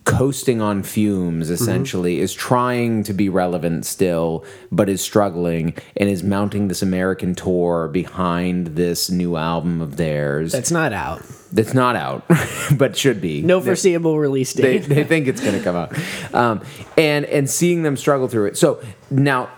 coasting 0.06 0.62
on 0.62 0.84
fumes 0.84 1.50
essentially 1.50 2.20
is 2.20 2.34
trying 2.34 3.04
to 3.04 3.14
be 3.14 3.28
relevant 3.28 3.86
still 3.86 4.46
but 4.72 4.88
is 4.88 5.02
struggling 5.02 5.74
and 5.98 6.10
is 6.10 6.24
mounting 6.24 6.70
this 6.70 6.82
American 6.82 7.36
tour 7.36 7.90
behind 7.90 8.68
this 8.68 9.10
new 9.10 9.36
album 9.36 9.82
of 9.82 9.98
theirs. 9.98 10.54
That's 10.54 10.72
not 10.72 10.94
out. 10.94 11.24
That's 11.52 11.74
not 11.74 11.96
out 11.96 12.24
but 12.78 12.96
should 12.96 13.20
be. 13.20 13.42
No 13.42 13.60
foreseeable 13.60 14.18
release 14.18 14.54
they, 14.54 14.80
date. 14.80 14.88
they 14.88 15.04
think 15.04 15.28
it's 15.28 15.42
going 15.42 15.58
to 15.58 15.64
come 15.64 15.76
out. 15.76 16.34
Um, 16.34 16.62
and 16.98 17.26
and 17.26 17.50
seeing 17.50 17.84
them 17.84 17.98
struggle 17.98 18.30
through 18.30 18.46
it. 18.46 18.58
So 18.58 18.82
now 19.10 19.50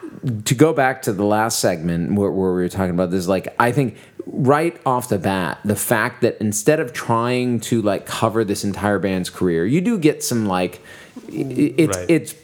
to 0.45 0.55
go 0.55 0.74
back 0.74 1.03
to 1.03 1.13
the 1.13 1.24
last 1.24 1.59
segment 1.59 2.13
where, 2.13 2.32
where 2.32 2.53
we 2.53 2.61
were 2.61 2.70
talking 2.70 2.89
about 2.89 3.11
this 3.11 3.28
like 3.28 3.53
i 3.59 3.72
think 3.72 3.95
right 4.34 4.80
off 4.86 5.10
the 5.10 5.18
bat 5.18 5.60
the 5.64 5.76
fact 5.76 6.22
that 6.22 6.38
instead 6.42 6.80
of 6.80 6.92
trying 6.94 7.60
to 7.60 7.82
like 7.82 8.06
cover 8.06 8.44
this 8.44 8.64
entire 8.64 9.00
band's 9.00 9.30
career 9.30 9.66
you 9.66 9.80
do 9.82 9.98
get 9.98 10.24
some 10.24 10.46
like 10.48 10.82
it's 11.30 11.98
Right. 11.98 12.10
it's 12.10 12.36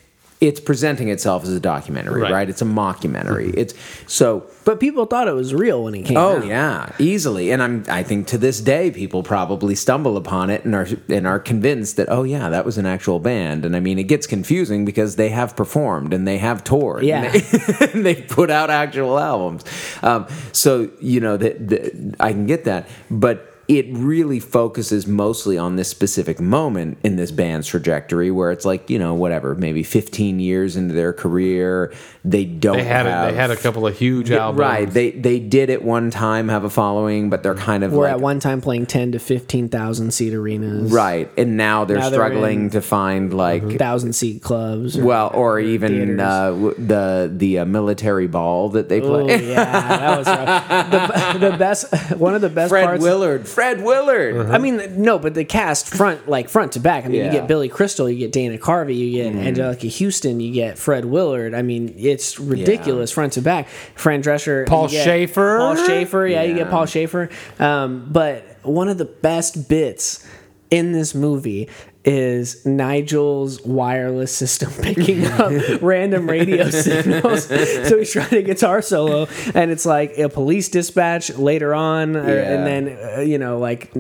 it's 0.48 0.60
presenting 0.60 1.08
itself 1.10 1.44
as 1.44 1.54
a 1.54 1.60
documentary 1.60 2.22
right, 2.22 2.32
Right. 2.32 2.50
it's 2.50 2.62
a 2.62 2.66
mockumentary 2.66 3.54
it's 3.56 3.74
so 4.08 4.46
But 4.66 4.80
people 4.80 5.06
thought 5.06 5.28
it 5.28 5.34
was 5.44 5.54
real 5.54 5.84
when 5.86 5.94
he 5.94 6.02
came 6.04 6.18
Oh 6.18 6.38
out. 6.38 6.46
yeah, 6.46 6.90
easily. 7.00 7.52
And 7.52 7.62
I'm 7.64 7.84
I 7.88 8.04
think 8.04 8.28
to 8.28 8.38
this 8.38 8.60
day 8.62 8.92
people 8.92 9.22
probably 9.24 9.76
stumble 9.76 10.16
upon 10.18 10.50
it 10.50 10.64
and 10.66 10.74
are 10.76 10.88
and 11.10 11.26
are 11.28 11.40
convinced 11.40 11.96
that 11.98 12.08
oh 12.10 12.24
yeah, 12.24 12.50
that 12.50 12.66
was 12.66 12.78
an 12.78 12.86
actual 12.86 13.20
band. 13.20 13.64
And 13.66 13.76
I 13.76 13.80
mean 13.80 13.98
it 14.00 14.08
gets 14.14 14.28
confusing 14.28 14.86
because 14.86 15.16
they 15.16 15.30
have 15.30 15.56
performed 15.56 16.14
and 16.14 16.28
they 16.28 16.38
have 16.40 16.64
toured. 16.64 17.04
Yeah. 17.04 17.24
And 17.24 17.34
they, 17.34 17.86
and 17.94 18.06
they've 18.06 18.28
put 18.28 18.50
out 18.52 18.70
actual 18.70 19.18
albums. 19.20 19.64
Um, 20.02 20.28
so 20.52 20.90
you 21.00 21.20
know 21.20 21.38
that 21.38 21.68
that- 21.70 22.16
I 22.20 22.32
can 22.32 22.46
get 22.48 22.64
that, 22.66 22.88
but 23.10 23.53
it 23.78 23.88
really 23.90 24.40
focuses 24.40 25.08
mostly 25.08 25.58
on 25.58 25.76
this 25.76 25.90
specific 25.90 26.40
moment 26.40 26.98
in 27.04 27.16
this 27.16 27.32
band's 27.32 27.68
trajectory 27.68 28.32
where 28.32 28.52
it's 28.52 28.66
like 28.66 28.90
you 28.90 29.00
know 29.00 29.14
whatever 29.14 29.56
maybe 29.56 29.84
15 29.84 30.40
years 30.40 30.76
into 30.76 30.94
their 30.94 31.14
career 31.14 31.94
they 32.26 32.46
don't 32.46 32.78
They 32.78 32.84
had 32.84 33.06
have 33.06 33.30
a, 33.30 33.32
they 33.32 33.38
had 33.38 33.52
a 33.52 33.56
couple 33.58 33.86
of 33.86 33.98
huge 33.98 34.30
yeah, 34.30 34.38
albums. 34.38 34.60
Right. 34.60 34.90
They 34.90 35.12
they 35.12 35.40
did 35.40 35.70
at 35.70 35.84
one 35.84 36.10
time 36.10 36.48
have 36.48 36.64
a 36.64 36.70
following, 36.70 37.30
but 37.30 37.44
they're 37.44 37.54
kind 37.54 37.84
of 37.84 37.92
We're 37.92 38.04
like 38.04 38.14
at 38.14 38.22
one 38.22 38.40
time 38.40 38.62
playing 38.62 38.86
ten 38.86 39.12
to 39.12 39.20
fifteen 39.20 39.68
thousand 39.68 40.14
seat 40.14 40.34
arenas, 40.34 40.92
right, 40.92 41.30
and 41.38 41.58
now 41.58 41.84
they're 41.84 41.98
Now 41.98 42.10
they're 42.10 42.20
struggling 42.20 42.70
to 42.72 42.82
find 42.82 43.34
like 43.34 43.78
Thousand 43.78 44.14
seat 44.14 44.42
clubs. 44.42 44.98
Or, 44.98 45.04
well, 45.04 45.32
or 45.34 45.60
even 45.60 46.20
uh, 46.20 46.52
the 46.52 47.32
the 47.36 47.60
uh, 47.60 47.66
military 47.66 48.28
ball 48.28 48.70
that 48.70 48.88
they 48.88 49.02
oh 49.02 49.26
play. 49.26 49.50
yeah, 49.50 49.64
that 49.66 50.18
was 50.18 50.28
rough. 50.28 51.34
The, 51.34 51.50
the 51.52 51.58
best, 51.58 51.94
one 52.18 52.36
of 52.36 52.42
the 52.42 52.50
best 52.50 52.70
Fred 52.70 52.86
parts. 52.86 53.04
Willard, 53.04 53.48
Fred 53.48 53.63
Fred 53.64 53.84
Willard. 53.84 54.50
I 54.52 54.58
mean, 54.58 55.02
no, 55.02 55.18
but 55.18 55.34
the 55.34 55.46
cast 55.46 55.90
front, 55.90 56.28
like 56.28 56.50
front 56.50 56.74
to 56.74 56.80
back. 56.80 57.06
I 57.06 57.08
mean, 57.08 57.20
Yeah. 57.20 57.26
You 57.28 57.32
get 57.32 57.48
Billy 57.48 57.70
Crystal, 57.70 58.10
you 58.10 58.20
get 58.20 58.32
Dana 58.32 58.58
Carvey, 58.58 58.98
you 58.98 59.12
get 59.12 59.34
Anjelica 59.34 59.90
Huston, 59.90 60.40
you 60.40 60.54
get 60.54 60.78
Fred 60.78 61.06
Willard. 61.06 61.54
I 61.54 61.62
mean, 61.62 61.94
it's 61.98 62.40
ridiculous 62.40 63.12
front 63.12 63.34
to 63.34 63.42
back. 63.42 63.68
Fran 63.96 64.22
Drescher, 64.22 64.68
Paul 64.68 64.88
Shaffer? 64.88 65.58
Paul 65.58 65.76
Shaffer, 65.76 66.28
yeah, 66.28 66.44
you 66.44 66.56
get 66.56 66.70
Paul 66.70 66.86
Shaffer. 66.86 67.30
Um, 67.60 68.08
but 68.12 68.58
one 68.64 68.90
of 68.90 68.98
the 68.98 69.06
best 69.06 69.70
bits 69.70 70.28
in 70.70 70.92
this 70.92 71.14
movie 71.16 71.70
is 72.06 72.66
Nigel's 72.66 73.62
wireless 73.62 74.36
system 74.36 74.72
picking 74.82 75.26
up 75.26 75.52
random 75.82 76.30
radio 76.30 76.70
signals. 76.70 77.46
so 77.46 77.98
he's 77.98 78.12
trying 78.12 78.34
a 78.34 78.42
guitar 78.42 78.82
solo, 78.82 79.28
and 79.54 79.72
it's 79.72 79.86
like 79.86 80.18
a 80.18 80.28
police 80.28 80.68
dispatch 80.68 81.30
later 81.38 81.74
on, 81.74 82.18
or- 82.18 82.28
Yeah. 82.28 82.54
and 82.54 82.68
then 82.68 82.98
uh, 83.18 83.22
you 83.22 83.38
know 83.38 83.58
like 83.58 83.92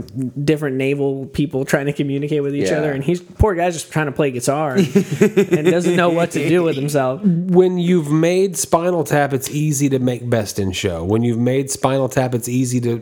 different 0.43 0.75
naval 0.75 1.27
people 1.27 1.63
trying 1.63 1.85
to 1.85 1.93
communicate 1.93 2.43
with 2.43 2.53
each 2.55 2.69
Yeah. 2.69 2.79
other, 2.79 2.91
and 2.91 3.03
he's 3.03 3.21
poor 3.21 3.55
guy's 3.55 3.73
just 3.73 3.91
trying 3.91 4.07
to 4.07 4.11
play 4.11 4.31
guitar 4.31 4.75
and 4.75 5.65
doesn't 5.67 5.95
know 5.95 6.09
what 6.09 6.31
to 6.31 6.49
do 6.49 6.61
with 6.63 6.75
himself. 6.75 7.21
when 7.23 7.77
you've 7.77 8.11
made 8.11 8.57
Spinal 8.57 9.03
Tap, 9.05 9.31
it's 9.33 9.49
easy 9.49 9.87
to 9.89 9.99
make 9.99 10.29
Best 10.29 10.59
in 10.59 10.71
Show. 10.73 11.03
When 11.05 11.23
you've 11.23 11.39
made 11.39 11.71
Spinal 11.71 12.09
Tap, 12.09 12.33
it's 12.35 12.49
easy 12.49 12.81
to 12.81 13.01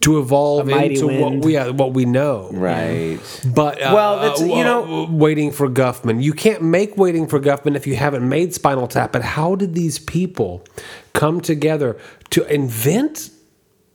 to 0.00 0.18
evolve 0.18 0.66
A 0.66 0.70
mighty 0.70 0.94
into 0.98 1.06
what 1.20 1.44
we 1.44 1.56
uh, 1.56 1.72
what 1.72 1.92
we 1.92 2.04
know. 2.06 2.48
Right. 2.52 3.18
But 3.54 3.80
uh, 3.82 3.92
Well, 3.94 4.18
it's- 4.24 4.40
uh, 4.40 4.44
you 4.46 4.64
know- 4.64 5.04
uh, 5.04 5.10
waiting 5.10 5.50
for 5.52 5.68
Guffman. 5.68 6.22
You 6.22 6.32
can't 6.32 6.62
make 6.62 6.96
waiting 6.96 7.26
for 7.26 7.38
Guffman 7.40 7.76
if 7.76 7.86
you 7.86 7.96
haven't 7.96 8.26
made 8.28 8.54
Spinal 8.54 8.88
Tap. 8.88 9.12
But 9.12 9.22
how 9.22 9.54
did 9.56 9.74
these 9.74 9.98
people 9.98 10.64
come 11.12 11.40
together 11.40 11.96
to 12.30 12.44
invent 12.52 13.30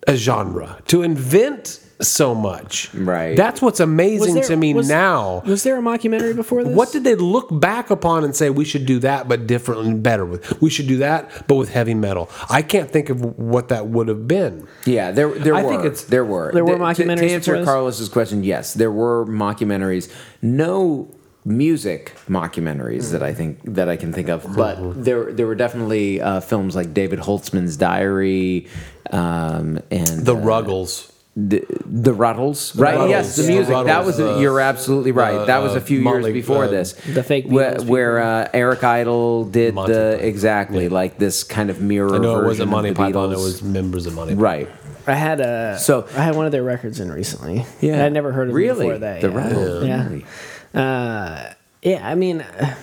a 0.07 0.15
genre? 0.15 0.77
To 0.87 1.01
invent 1.01 1.79
so 2.01 2.35
much? 2.35 2.93
Right. 2.93 3.37
That's 3.37 3.61
what's 3.61 3.79
amazing 3.79 4.35
there- 4.35 4.43
to 4.43 4.55
me 4.57 4.73
was- 4.73 4.89
now. 4.89 5.41
Was 5.45 5.63
there 5.63 5.77
a 5.77 5.81
mockumentary 5.81 6.35
before 6.35 6.63
this? 6.63 6.75
What 6.75 6.91
did 6.91 7.03
they 7.03 7.15
look 7.15 7.47
back 7.59 7.89
upon 7.89 8.23
and 8.23 8.35
say 8.35 8.49
we 8.49 8.65
should 8.65 8.85
do 8.85 8.99
that, 8.99 9.27
but 9.27 9.47
different 9.47 9.85
and 9.85 10.03
better? 10.03 10.25
With 10.25 10.61
we 10.61 10.69
should 10.69 10.87
do 10.87 10.97
that, 10.97 11.29
but 11.47 11.55
with 11.55 11.69
heavy 11.69 11.93
metal. 11.93 12.29
I 12.49 12.61
can't 12.61 12.89
think 12.91 13.09
of 13.09 13.21
what 13.39 13.69
that 13.69 13.87
would 13.87 14.07
have 14.07 14.27
been. 14.27 14.67
Yeah, 14.85 15.11
there 15.11 15.29
there 15.29 15.55
I 15.55 15.63
were. 15.63 15.69
think 15.69 15.81
it's- 15.85 16.03
there 16.03 16.25
were. 16.25 16.51
There 16.53 16.65
were 16.65 16.77
To- 16.77 16.77
to- 16.77 17.03
mockumentaries 17.03 17.27
To, 17.29 17.33
answer? 17.33 17.63
Carlos's 17.63 18.09
question, 18.09 18.43
yes, 18.43 18.73
there 18.73 18.91
were 18.91 19.25
mockumentaries. 19.25 20.09
No 20.41 21.07
music 21.47 22.11
mockumentaries 22.27 23.11
that 23.11 23.21
I 23.21 23.31
think 23.33 23.59
that 23.65 23.87
I 23.87 23.95
can 23.97 24.11
think 24.11 24.29
of, 24.29 24.45
but 24.55 25.03
there 25.05 25.31
there 25.31 25.45
were 25.45 25.53
definitely 25.55 26.19
uh, 26.19 26.39
films 26.39 26.75
like 26.75 26.93
David 26.93 27.19
Holzman's 27.19 27.77
Diary 27.77 28.65
um, 29.11 29.79
and 29.91 30.25
The 30.25 30.35
uh, 30.35 30.39
Ruggles. 30.39 31.11
The, 31.37 31.65
the 31.85 32.13
Rutles, 32.13 32.79
right? 32.79 32.95
Rutles, 32.95 33.09
yes, 33.09 33.35
the 33.35 33.43
yeah. 33.43 33.49
music. 33.49 33.85
that 33.87 34.05
was. 34.05 34.21
uh, 34.21 34.37
you're 34.39 34.61
absolutely 34.61 35.11
right. 35.11 35.45
that 35.47 35.57
was 35.57 35.75
a 35.75 35.81
few 35.81 35.99
Motley, 35.99 36.31
years 36.31 36.33
before 36.33 36.63
uh, 36.63 36.67
this. 36.69 36.93
The 36.93 37.23
fake 37.23 37.47
where, 37.47 37.73
Beatles 37.75 37.85
where 37.87 38.19
uh, 38.21 38.49
Eric 38.53 38.83
Idle 38.85 39.43
did 39.43 39.75
Monty 39.75 39.91
the 39.93 40.11
Python. 40.13 40.27
exactly 40.29 40.87
like 40.87 41.17
this 41.17 41.43
kind 41.43 41.69
of 41.69 41.81
mirror. 41.81 42.15
I 42.15 42.19
know 42.19 42.35
it 42.39 42.43
version 42.43 42.47
wasn't 42.47 42.61
of 42.67 42.69
Monty 42.69 42.93
Python. 42.93 43.33
It 43.33 43.37
was 43.37 43.61
members 43.61 44.05
of 44.05 44.13
Monty. 44.13 44.31
Python. 44.33 44.41
right. 44.43 44.69
I 45.07 45.13
had 45.13 45.41
a 45.41 45.77
So- 45.77 46.07
I 46.15 46.23
had 46.23 46.35
one 46.37 46.45
of 46.45 46.53
their 46.53 46.63
records 46.63 47.01
in 47.01 47.11
recently. 47.11 47.65
Yeah, 47.81 48.05
I'd 48.05 48.13
never 48.13 48.31
heard 48.31 48.47
of 48.47 48.55
really 48.55 48.87
them 48.89 48.99
before 49.21 49.29
that. 49.31 49.81
the 49.81 49.85
yeah. 49.85 50.05
Rutles. 50.07 50.25
Yeah. 50.73 50.81
Uh, 50.81 51.53
yeah, 51.81 52.07
I 52.09 52.15
mean, 52.15 52.41
uh, 52.41 52.75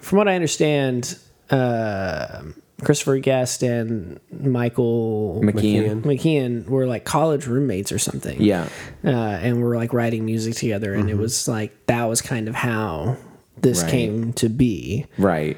from 0.00 0.18
what 0.18 0.28
I 0.28 0.34
understand, 0.34 1.18
uh, 1.50 2.42
Christopher 2.82 3.18
Guest 3.18 3.62
and 3.62 4.20
Michael 4.30 5.40
McKean. 5.42 6.02
McKean 6.02 6.68
were 6.68 6.86
like 6.86 7.04
college 7.04 7.46
roommates 7.46 7.90
or 7.90 7.98
something. 7.98 8.40
Yeah. 8.40 8.68
uh, 9.04 9.08
and 9.08 9.60
we're 9.62 9.76
like 9.76 9.92
writing 9.92 10.24
music 10.24 10.54
together, 10.54 10.94
and 10.94 11.10
it 11.10 11.16
was 11.16 11.48
like 11.48 11.86
that 11.86 12.04
was 12.04 12.22
kind 12.22 12.48
of 12.48 12.54
how 12.54 13.16
this 13.60 13.82
Right. 13.82 13.90
came 13.90 14.32
to 14.34 14.48
be. 14.48 15.06
Right. 15.18 15.56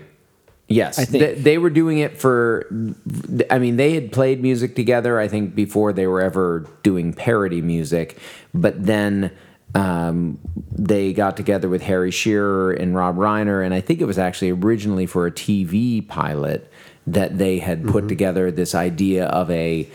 Yes, 0.69 0.99
I 1.01 1.05
think- 1.05 1.23
they, 1.25 1.35
they 1.35 1.59
were 1.59 1.69
doing 1.69 1.99
it 1.99 2.17
for. 2.17 2.67
I 3.51 3.59
mean, 3.59 3.77
they 3.77 3.93
had 3.95 4.13
played 4.13 4.41
music 4.41 4.75
together. 4.77 5.19
I 5.19 5.27
think 5.29 5.55
before 5.55 5.93
they 5.93 6.07
were 6.07 6.23
ever 6.23 6.65
doing 6.83 7.13
parody 7.13 7.61
music, 7.61 8.17
but 8.55 8.83
then 8.87 9.33
um, 9.75 10.39
they 10.71 11.13
got 11.13 11.37
together 11.37 11.69
with 11.69 11.83
Harry 11.83 12.11
Shearer 12.13 12.73
and 12.73 12.95
Rob 12.95 13.17
Reiner, 13.17 13.65
and 13.65 13.75
I 13.75 13.81
think 13.81 14.01
it 14.01 14.05
was 14.05 14.19
actually 14.19 14.51
originally 14.53 15.07
for 15.07 15.27
a 15.27 15.31
TV 15.33 16.07
pilot 16.07 16.70
that 17.13 17.39
they 17.39 17.59
had 17.59 17.85
put 17.85 18.03
mm-hmm. 18.03 18.09
together 18.09 18.51
this 18.51 18.75
idea 18.75 19.27
of 19.27 19.51
a 19.51 19.89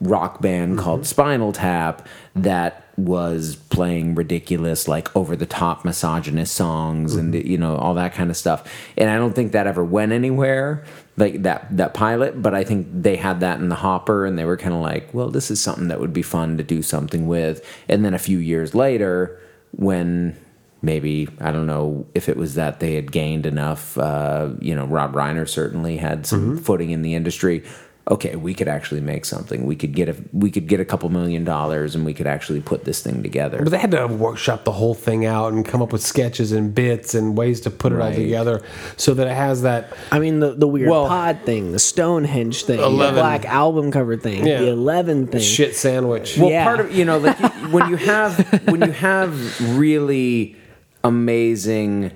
rock 0.00 0.40
band 0.40 0.72
mm-hmm. 0.72 0.84
called 0.84 1.06
Spinal 1.06 1.52
Tap 1.52 2.06
that 2.36 2.84
was 2.96 3.56
playing 3.56 4.14
ridiculous, 4.14 4.88
like 4.88 5.14
over 5.16 5.36
the 5.36 5.46
top 5.46 5.84
misogynist 5.84 6.54
songs 6.54 7.14
and 7.14 7.32
mm-hmm. 7.32 7.46
you 7.46 7.56
know 7.56 7.76
all 7.76 7.94
that 7.94 8.12
kind 8.12 8.30
of 8.30 8.36
stuff. 8.36 8.70
And 8.96 9.08
I 9.08 9.16
don't 9.16 9.34
think 9.34 9.52
that 9.52 9.66
ever 9.66 9.84
went 9.84 10.12
anywhere, 10.12 10.84
like 11.16 11.42
that 11.42 11.76
that 11.76 11.94
pilot. 11.94 12.42
But 12.42 12.54
I 12.54 12.64
think 12.64 12.88
they 12.90 13.16
had 13.16 13.40
that 13.40 13.60
in 13.60 13.68
the 13.68 13.76
hopper, 13.76 14.26
and 14.26 14.38
they 14.38 14.44
were 14.44 14.56
kind 14.56 14.74
of 14.74 14.80
like, 14.80 15.12
well, 15.14 15.30
this 15.30 15.50
is 15.50 15.60
something 15.60 15.88
that 15.88 16.00
would 16.00 16.12
be 16.12 16.22
fun 16.22 16.58
to 16.58 16.64
do 16.64 16.82
something 16.82 17.26
with. 17.26 17.64
And 17.88 18.04
then 18.04 18.14
a 18.14 18.18
few 18.18 18.38
years 18.38 18.74
later, 18.74 19.40
when 19.72 20.36
maybe 20.82 21.28
I 21.40 21.50
don't 21.52 21.66
know 21.66 22.06
if 22.14 22.28
it 22.28 22.36
was 22.36 22.54
that 22.54 22.80
they 22.80 22.94
had 22.94 23.10
gained 23.12 23.46
enough. 23.46 23.96
Uh, 23.98 24.50
you 24.60 24.74
know, 24.74 24.86
Rob 24.86 25.12
Reiner 25.14 25.48
certainly 25.48 25.96
had 25.96 26.26
some 26.26 26.58
footing 26.58 26.90
in 26.90 27.02
the 27.02 27.14
industry. 27.14 27.64
Okay, 28.10 28.36
we 28.36 28.54
could 28.54 28.68
actually 28.68 29.02
make 29.02 29.26
something. 29.26 29.66
We 29.66 29.76
could 29.76 29.92
get 29.92 30.08
a 30.08 30.16
we 30.32 30.50
could 30.50 30.66
get 30.66 30.80
a 30.80 30.84
couple 30.86 31.10
million 31.10 31.44
dollars, 31.44 31.94
and 31.94 32.06
we 32.06 32.14
could 32.14 32.26
actually 32.26 32.62
put 32.62 32.86
this 32.86 33.02
thing 33.02 33.22
together. 33.22 33.58
But 33.62 33.68
they 33.68 33.76
had 33.76 33.90
to 33.90 34.06
workshop 34.06 34.64
the 34.64 34.72
whole 34.72 34.94
thing 34.94 35.26
out 35.26 35.52
and 35.52 35.62
come 35.62 35.82
up 35.82 35.92
with 35.92 36.00
sketches 36.00 36.50
and 36.52 36.74
bits 36.74 37.14
and 37.14 37.36
ways 37.36 37.60
to 37.62 37.70
put 37.70 37.92
it 37.92 38.00
all 38.00 38.10
together 38.10 38.62
so 38.96 39.12
that 39.12 39.26
it 39.26 39.34
has 39.34 39.60
that. 39.60 39.92
I 40.10 40.20
mean, 40.20 40.40
the, 40.40 40.54
the 40.54 40.66
weird 40.66 40.88
Well- 40.88 41.06
pod 41.06 41.40
thing, 41.44 41.72
the 41.72 41.78
Stonehenge 41.78 42.64
thing, 42.64 42.78
Eleven. 42.80 43.14
the 43.16 43.20
black 43.20 43.44
album 43.44 43.90
cover 43.92 44.16
thing, 44.16 44.46
Yeah. 44.46 44.60
the 44.60 44.68
Eleven 44.68 45.26
thing. 45.26 45.42
Shit 45.42 45.76
sandwich. 45.76 46.38
Well, 46.38 46.48
Yeah. 46.48 46.64
part 46.64 46.80
of 46.80 46.90
you 46.94 47.04
know, 47.04 47.18
like 47.18 47.38
you- 47.38 47.48
when 47.72 47.90
you 47.90 47.96
have 47.96 48.68
when 48.70 48.80
you 48.80 48.92
have 48.92 49.76
really 49.78 50.56
amazing, 51.04 52.12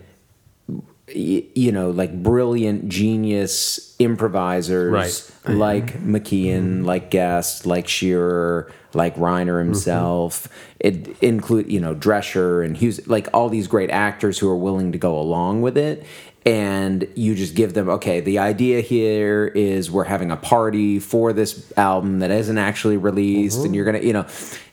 you 1.08 1.72
know, 1.72 1.90
like 1.90 2.22
brilliant 2.22 2.88
genius 2.88 3.94
improvisers 3.98 4.92
Right. 4.92 5.30
Oh, 5.46 5.52
like 5.52 5.94
McKean, 6.00 6.62
mm-hmm. 6.62 6.84
like 6.84 7.10
Guest, 7.10 7.66
like 7.66 7.88
Shearer, 7.88 8.72
like 8.94 9.16
Reiner 9.16 9.58
mm-hmm. 9.58 9.66
himself. 9.66 10.48
It 10.78 11.16
include 11.22 11.70
you 11.70 11.80
know 11.80 11.94
Drescher 11.94 12.64
and 12.64 12.76
Hughes, 12.76 13.06
like 13.08 13.28
all 13.32 13.48
these 13.48 13.66
great 13.66 13.90
actors 13.90 14.38
who 14.38 14.48
are 14.48 14.56
willing 14.56 14.92
to 14.92 14.98
go 14.98 15.18
along 15.18 15.62
with 15.62 15.76
it. 15.76 16.04
And 16.44 17.06
you 17.14 17.36
just 17.36 17.54
give 17.54 17.72
them 17.72 17.88
okay. 17.88 18.20
The 18.20 18.40
idea 18.40 18.80
here 18.80 19.46
is 19.46 19.90
we're 19.92 20.02
having 20.04 20.32
a 20.32 20.36
party 20.36 20.98
for 20.98 21.32
this 21.32 21.72
album 21.76 22.18
that 22.18 22.32
isn't 22.32 22.58
actually 22.58 22.96
released, 22.96 23.58
and 23.58 23.66
mm-hmm. 23.66 23.74
you're 23.74 23.84
gonna, 23.84 24.00
you 24.00 24.12
know, 24.12 24.26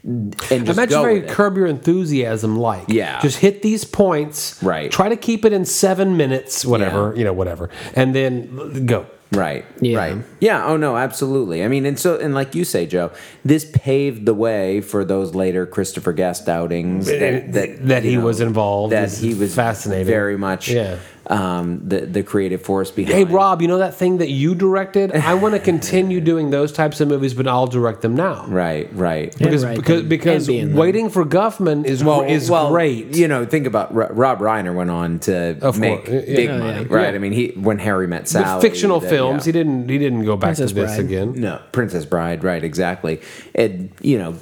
and 0.03 0.35
just 0.35 0.51
Imagine 0.51 0.89
go 0.89 1.01
very 1.03 1.19
with 1.21 1.29
it. 1.29 1.33
curb 1.33 1.57
your 1.57 1.67
enthusiasm 1.67 2.57
like. 2.57 2.85
Yeah. 2.87 3.19
Just 3.21 3.37
hit 3.39 3.61
these 3.61 3.85
points. 3.85 4.61
Right. 4.63 4.91
Try 4.91 5.09
to 5.09 5.17
keep 5.17 5.45
it 5.45 5.53
in 5.53 5.65
seven 5.65 6.17
minutes, 6.17 6.65
whatever, 6.65 7.11
Yeah. 7.13 7.19
you 7.19 7.25
know, 7.25 7.33
whatever. 7.33 7.69
And 7.95 8.15
then 8.15 8.85
go. 8.85 9.05
Right. 9.31 9.63
Yeah. 9.79 9.97
Right. 9.97 10.17
Yeah. 10.39 10.65
Oh 10.65 10.75
no, 10.75 10.97
absolutely. 10.97 11.63
I 11.63 11.67
mean, 11.67 11.85
and 11.85 11.99
so 11.99 12.17
and 12.17 12.33
like 12.33 12.55
you 12.55 12.65
say, 12.65 12.87
Joe, 12.87 13.11
this 13.45 13.69
paved 13.75 14.25
the 14.25 14.33
way 14.33 14.81
for 14.81 15.05
those 15.05 15.35
later 15.35 15.67
Christopher 15.67 16.13
Guest 16.13 16.49
outings 16.49 17.05
that 17.05 17.53
that, 17.53 17.87
That 17.87 18.03
you 18.03 18.11
he 18.11 18.17
was 18.17 18.41
involved 18.41 18.91
That 18.93 19.03
is 19.03 19.19
he 19.19 19.35
was 19.35 19.53
fascinating. 19.53 20.07
Very 20.07 20.35
much. 20.37 20.69
Yeah. 20.69 20.97
Um, 21.27 21.87
the 21.87 22.01
the 22.07 22.23
creative 22.23 22.61
force 22.61 22.89
behind. 22.89 23.13
Hey, 23.15 23.23
Rob, 23.23 23.61
you 23.61 23.67
know 23.67 23.77
that 23.77 23.93
thing 23.93 24.17
that 24.17 24.29
you 24.29 24.55
directed? 24.55 25.11
I 25.15 25.35
want 25.35 25.53
to 25.53 25.59
continue 25.73 26.19
doing 26.21 26.49
those 26.49 26.71
types 26.71 27.01
of 27.01 27.07
movies, 27.07 27.35
but 27.35 27.47
I'll 27.47 27.67
direct 27.67 28.01
them 28.01 28.15
now. 28.15 28.45
Right. 28.47 28.89
Right. 28.93 29.35
Because 29.37 29.63
write 29.63 29.75
because, 29.77 29.99
them. 30.01 30.09
because 30.09 30.47
And 30.47 30.53
be 30.55 30.59
in 30.59 30.67
them. 30.69 30.77
waiting 30.77 31.09
for 31.09 31.23
Guffman 31.25 31.85
is 31.85 32.03
well, 32.03 32.21
is 32.23 32.49
great. 32.49 33.15
You 33.15 33.27
know, 33.27 33.45
think 33.45 33.67
about 33.67 33.93
Ro- 33.93 34.07
Rob 34.11 34.39
Reiner 34.39 34.73
went 34.73 34.89
on 34.89 35.19
to 35.19 35.57
Of 35.61 35.77
make 35.77 36.05
course. 36.05 36.23
Yeah. 36.27 36.35
big 36.35 36.49
Oh, 36.49 36.57
money, 36.57 36.81
yeah. 36.89 36.95
right? 36.95 37.09
Yeah. 37.09 37.15
I 37.15 37.17
mean, 37.19 37.31
he 37.33 37.49
when 37.49 37.77
Harry 37.79 38.07
met 38.07 38.27
Sally, 38.27 38.45
But 38.45 38.61
fictional 38.61 38.99
that- 38.99 39.09
films, 39.09 39.45
yeah. 39.45 39.49
he 39.49 39.51
didn't 39.51 39.89
he 39.89 39.97
didn't 39.99 40.25
go 40.25 40.35
back 40.35 40.55
Princess 40.55 40.69
to 40.71 40.75
this 40.75 40.95
Bride. 40.95 41.05
again. 41.05 41.33
No, 41.39 41.61
Princess 41.71 42.05
Bride, 42.05 42.43
right? 42.43 42.63
Exactly. 42.63 43.21
And 43.53 43.91
you 44.01 44.17
know, 44.17 44.35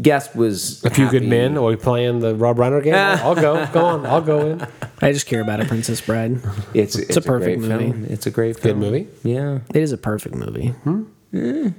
Guest 0.00 0.34
was 0.34 0.82
A 0.84 0.90
few 0.90 1.10
good 1.10 1.24
men. 1.26 1.58
Are 1.58 1.64
we 1.64 1.76
playing 1.76 2.20
the 2.20 2.34
Rob 2.34 2.56
Reiner 2.56 2.82
game? 2.82 2.94
I'll 2.94 3.34
go. 3.34 3.66
Go 3.72 3.84
on. 3.84 4.06
I'll 4.06 4.22
go 4.22 4.46
in. 4.46 4.66
I 5.02 5.12
just 5.12 5.26
care 5.26 5.40
about 5.40 5.60
a 5.60 5.64
Princess 5.64 6.00
Bride. 6.00 6.40
It's, 6.74 6.96
it's, 6.96 7.16
a 7.16 7.22
perfect 7.22 7.58
great 7.60 7.68
movie. 7.70 7.90
Film. 7.90 8.04
It's 8.06 8.26
a 8.26 8.30
great 8.30 8.60
Good 8.60 8.76
movie. 8.76 9.08
Yeah, 9.22 9.60
It 9.74 9.82
is 9.82 9.92
a 9.92 9.98
perfect 9.98 10.34
movie. 10.34 10.74
I'm 10.84 11.10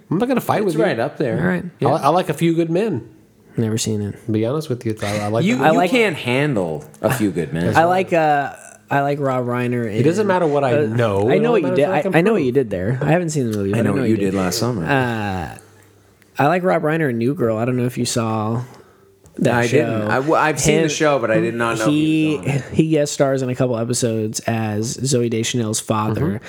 not 0.09 0.26
going 0.26 0.36
to 0.36 0.41
fight 0.41 0.63
it's 0.63 0.67
with 0.67 0.76
right 0.78 0.97
you. 0.97 1.03
up 1.03 1.17
there. 1.17 1.39
All 1.39 1.47
right. 1.47 1.65
I, 1.82 2.05
I 2.05 2.07
like 2.09 2.30
a 2.30 2.34
few 2.34 2.55
good 2.55 2.69
men. 2.72 3.15
Never 3.57 3.78
seen 3.78 4.01
it. 4.01 4.13
To 4.26 4.32
be 4.32 4.45
honest 4.45 4.69
with 4.69 4.86
you, 4.86 4.95
I, 5.03 5.19
I 5.19 5.28
like. 5.28 5.43
You, 5.45 5.57
the- 5.57 5.65
I 5.65 5.69
like- 5.72 5.91
can't 5.91 6.15
handle 6.15 6.89
a 7.01 7.13
few 7.13 7.32
good 7.32 7.51
men. 7.53 7.76
I 7.76 7.84
like 7.84 8.13
uh 8.13 8.55
I 8.89 9.01
like 9.01 9.19
Rob 9.19 9.45
Reiner. 9.45 9.86
it 9.93 10.03
doesn't 10.03 10.26
matter 10.28 10.47
what 10.47 10.63
I 10.63 10.86
know. 10.86 11.30
I 11.30 11.38
know 11.38 11.51
what 11.51 11.61
you 11.61 11.76
did. 11.76 11.86
I, 11.86 12.03
I 12.13 12.22
know 12.22 12.34
what 12.34 12.43
you 12.43 12.51
did 12.51 12.69
there. 12.69 12.97
I 13.01 13.11
haven't 13.11 13.30
seen 13.30 13.49
the 13.51 13.57
movie. 13.57 13.72
But 13.72 13.80
I 13.80 13.82
know 13.84 13.93
what 13.93 14.09
you 14.09 14.17
did 14.17 14.34
last 14.34 14.57
summer. 14.57 14.84
Uh, 14.86 15.57
I 16.39 16.47
like 16.47 16.63
Rob 16.63 16.82
Reiner 16.84 17.09
in 17.09 17.17
New 17.17 17.34
Girl. 17.34 17.57
I 17.57 17.65
don't 17.65 17.78
know 17.78 17.86
if 17.86 17.97
you 17.97 18.05
saw 18.05 18.63
I 19.45 19.67
show. 19.67 19.77
didn't. 19.77 20.11
I, 20.11 20.19
well, 20.19 20.41
I've 20.41 20.59
seen 20.59 20.82
the 20.84 20.89
show, 20.89 21.19
but 21.19 21.32
I 21.32 21.39
did 21.39 21.55
not 21.55 21.77
know 21.79 21.86
he 21.89 22.38
he 22.38 22.59
he 22.75 22.89
guest 22.89 23.13
stars 23.13 23.41
in 23.41 23.49
a 23.49 23.55
couple 23.55 23.77
episodes 23.77 24.39
as 24.41 24.97
Zooey 24.97 25.29
Deschanel's 25.29 25.79
father, 25.79 26.41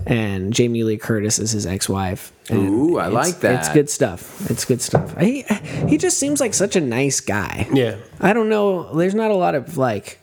Mm-hmm. 0.00 0.12
and 0.12 0.52
Jamie 0.52 0.82
Lee 0.82 0.96
Curtis 0.96 1.38
is 1.38 1.50
his 1.50 1.66
ex-wife. 1.66 2.32
And 2.48 2.68
Ooh, 2.70 2.96
I 2.98 3.08
like 3.08 3.40
that. 3.40 3.60
It's 3.60 3.68
good 3.68 3.90
stuff. 3.90 4.50
It's 4.50 4.64
good 4.64 4.80
stuff. 4.80 5.16
He 5.18 5.44
he 5.88 5.98
just 5.98 6.18
seems 6.18 6.40
like 6.40 6.54
such 6.54 6.74
a 6.76 6.80
nice 6.80 7.20
guy. 7.20 7.68
Yeah. 7.72 7.96
I 8.20 8.32
don't 8.32 8.48
know. 8.48 8.94
There's 8.94 9.14
not 9.14 9.30
a 9.30 9.36
lot 9.36 9.54
of 9.54 9.76
like 9.76 10.18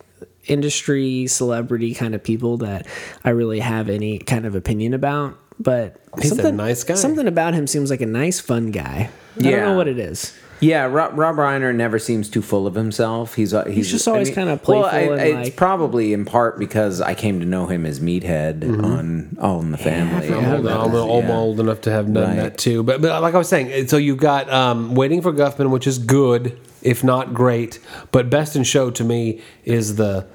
industry 0.47 1.27
celebrity 1.27 1.93
kind 1.93 2.15
of 2.15 2.23
people 2.23 2.57
that 2.57 2.87
I 3.23 3.29
really 3.31 3.59
have 3.59 3.89
any 3.89 4.17
kind 4.19 4.45
of 4.45 4.55
opinion 4.55 4.93
about. 4.93 5.37
But 5.59 5.99
He's 6.21 6.31
a 6.37 6.51
nice 6.51 6.83
guy. 6.83 6.93
Something 6.95 7.27
about 7.27 7.53
him 7.53 7.67
seems 7.67 7.89
like 7.89 8.01
a 8.01 8.05
nice, 8.05 8.39
fun 8.39 8.71
guy. 8.71 9.09
I 9.37 9.41
don't 9.41 9.59
know 9.61 9.75
what 9.77 9.87
it 9.87 9.99
is. 9.99 10.33
Yeah, 10.59 10.85
Rob, 10.85 11.17
Rob 11.17 11.35
Reiner 11.35 11.73
never 11.75 11.99
seems 11.99 12.29
too 12.29 12.41
full 12.41 12.65
of 12.65 12.73
himself. 12.73 13.35
He's 13.35 13.53
uh, 13.53 13.65
he's, 13.65 13.91
just 13.91 14.07
always 14.07 14.29
kinda 14.31 14.59
Well, 14.67 14.85
I- 14.85 14.89
playful 14.91 15.13
and, 15.13 15.21
it's 15.39 15.47
like- 15.49 15.55
probably 15.55 16.13
in 16.13 16.25
part 16.25 16.57
because 16.57 16.99
I 16.99 17.13
came 17.13 17.39
to 17.41 17.45
know 17.45 17.67
him 17.67 17.85
as 17.85 17.99
Meathead 17.99 18.63
on 18.83 19.37
All 19.39 19.61
in 19.61 19.69
the 19.71 19.77
Family. 19.77 20.27
forgot 20.27 20.43
I'm 20.43 20.51
old, 20.55 20.65
about 20.65 20.85
I'm 20.87 20.91
that, 20.93 20.97
old, 20.97 21.23
Yeah. 21.25 21.37
old 21.37 21.59
enough 21.59 21.81
to 21.81 21.91
have 21.91 22.11
done 22.11 22.29
Right. 22.29 22.35
that 22.37 22.57
too. 22.57 22.81
But, 22.81 23.01
but 23.01 23.21
like 23.21 23.35
I 23.35 23.37
was 23.37 23.47
saying, 23.47 23.87
so 23.87 23.97
you've 23.97 24.17
got 24.17 24.51
um, 24.51 24.95
Waiting 24.95 25.21
for 25.21 25.31
Guffman, 25.31 25.69
which 25.69 25.85
is 25.85 25.99
good, 25.99 26.57
if 26.81 27.03
not 27.03 27.33
great. 27.35 27.79
But 28.11 28.29
Best 28.31 28.55
in 28.55 28.63
Show 28.63 28.89
to 28.91 29.03
me 29.03 29.41
is 29.63 29.95
the 29.97 30.25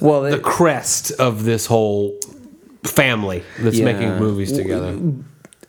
Well, 0.00 0.22
the 0.22 0.34
it- 0.34 0.42
crest 0.42 1.12
of 1.12 1.44
this 1.44 1.64
whole 1.66 2.14
family 2.84 3.42
that's 3.58 3.78
Yeah. 3.78 3.84
making 3.86 4.18
movies 4.18 4.52
together. 4.52 4.96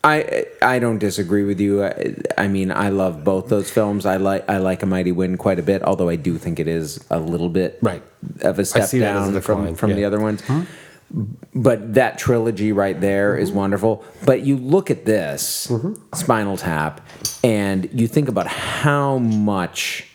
I 0.03 0.45
I 0.61 0.79
don't 0.79 0.97
disagree 0.97 1.43
with 1.43 1.59
you. 1.59 1.83
I, 1.83 2.15
I 2.37 2.47
mean, 2.47 2.71
I 2.71 2.89
love 2.89 3.23
both 3.23 3.49
those 3.49 3.69
films. 3.69 4.05
I 4.05 4.17
like 4.17 4.49
I 4.49 4.57
like 4.57 4.81
A 4.81 4.85
Mighty 4.85 5.11
Wind 5.11 5.37
quite 5.39 5.59
a 5.59 5.63
bit, 5.63 5.83
although 5.83 6.09
I 6.09 6.15
do 6.15 6.37
think 6.37 6.59
it 6.59 6.67
is 6.67 7.03
a 7.11 7.19
little 7.19 7.49
bit 7.49 7.77
Right. 7.81 8.01
of 8.41 8.57
a 8.59 8.65
step 8.65 8.89
down 8.91 9.39
from 9.41 9.75
from 9.75 9.93
the 9.95 10.05
other 10.05 10.19
ones. 10.19 10.41
But 11.53 11.95
that 11.95 12.17
trilogy 12.17 12.71
right 12.71 12.99
there 12.99 13.35
is 13.37 13.51
wonderful. 13.51 14.03
But 14.25 14.41
you 14.41 14.55
look 14.57 14.89
at 14.89 15.05
this 15.05 15.69
Spinal 16.13 16.57
Tap, 16.57 17.01
and 17.43 17.89
you 17.93 18.07
think 18.07 18.29
about 18.29 18.47
how 18.47 19.17
much 19.17 20.07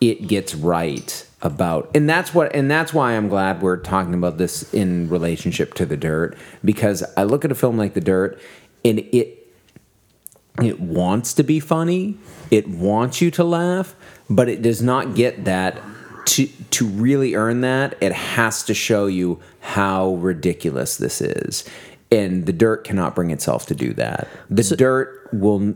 it 0.00 0.26
gets 0.26 0.54
right 0.54 1.26
about 1.42 1.90
and 1.94 2.06
that's 2.08 2.34
what 2.34 2.54
and 2.54 2.70
that's 2.70 2.92
why 2.92 3.12
I'm 3.12 3.28
glad 3.28 3.62
we're 3.62 3.78
talking 3.78 4.12
about 4.12 4.36
this 4.36 4.72
in 4.74 5.08
relationship 5.08 5.72
to 5.74 5.86
the 5.86 5.96
dirt 5.96 6.36
because 6.62 7.02
I 7.16 7.22
look 7.22 7.46
at 7.46 7.52
a 7.52 7.54
film 7.54 7.78
like 7.78 7.94
the 7.94 8.00
dirt 8.02 8.38
and 8.84 8.98
it 8.98 9.36
it 10.62 10.80
wants 10.80 11.34
to 11.34 11.42
be 11.42 11.60
funny 11.60 12.16
it 12.50 12.68
wants 12.68 13.20
you 13.20 13.30
to 13.30 13.44
laugh 13.44 13.94
but 14.28 14.48
it 14.48 14.62
does 14.62 14.80
not 14.80 15.14
get 15.14 15.44
that 15.44 15.80
to 16.30 16.46
to 16.70 16.86
really 16.86 17.34
earn 17.34 17.60
that 17.62 17.96
it 18.00 18.12
has 18.12 18.62
to 18.64 18.74
show 18.74 19.06
you 19.06 19.40
how 19.60 20.14
ridiculous 20.14 20.96
this 20.96 21.20
is. 21.20 21.64
And 22.12 22.46
the 22.46 22.52
dirt 22.52 22.84
cannot 22.84 23.14
bring 23.14 23.30
itself 23.30 23.66
to 23.66 23.74
do 23.74 23.92
that. 23.94 24.28
The 24.48 24.62
dirt 24.76 25.28
will 25.32 25.74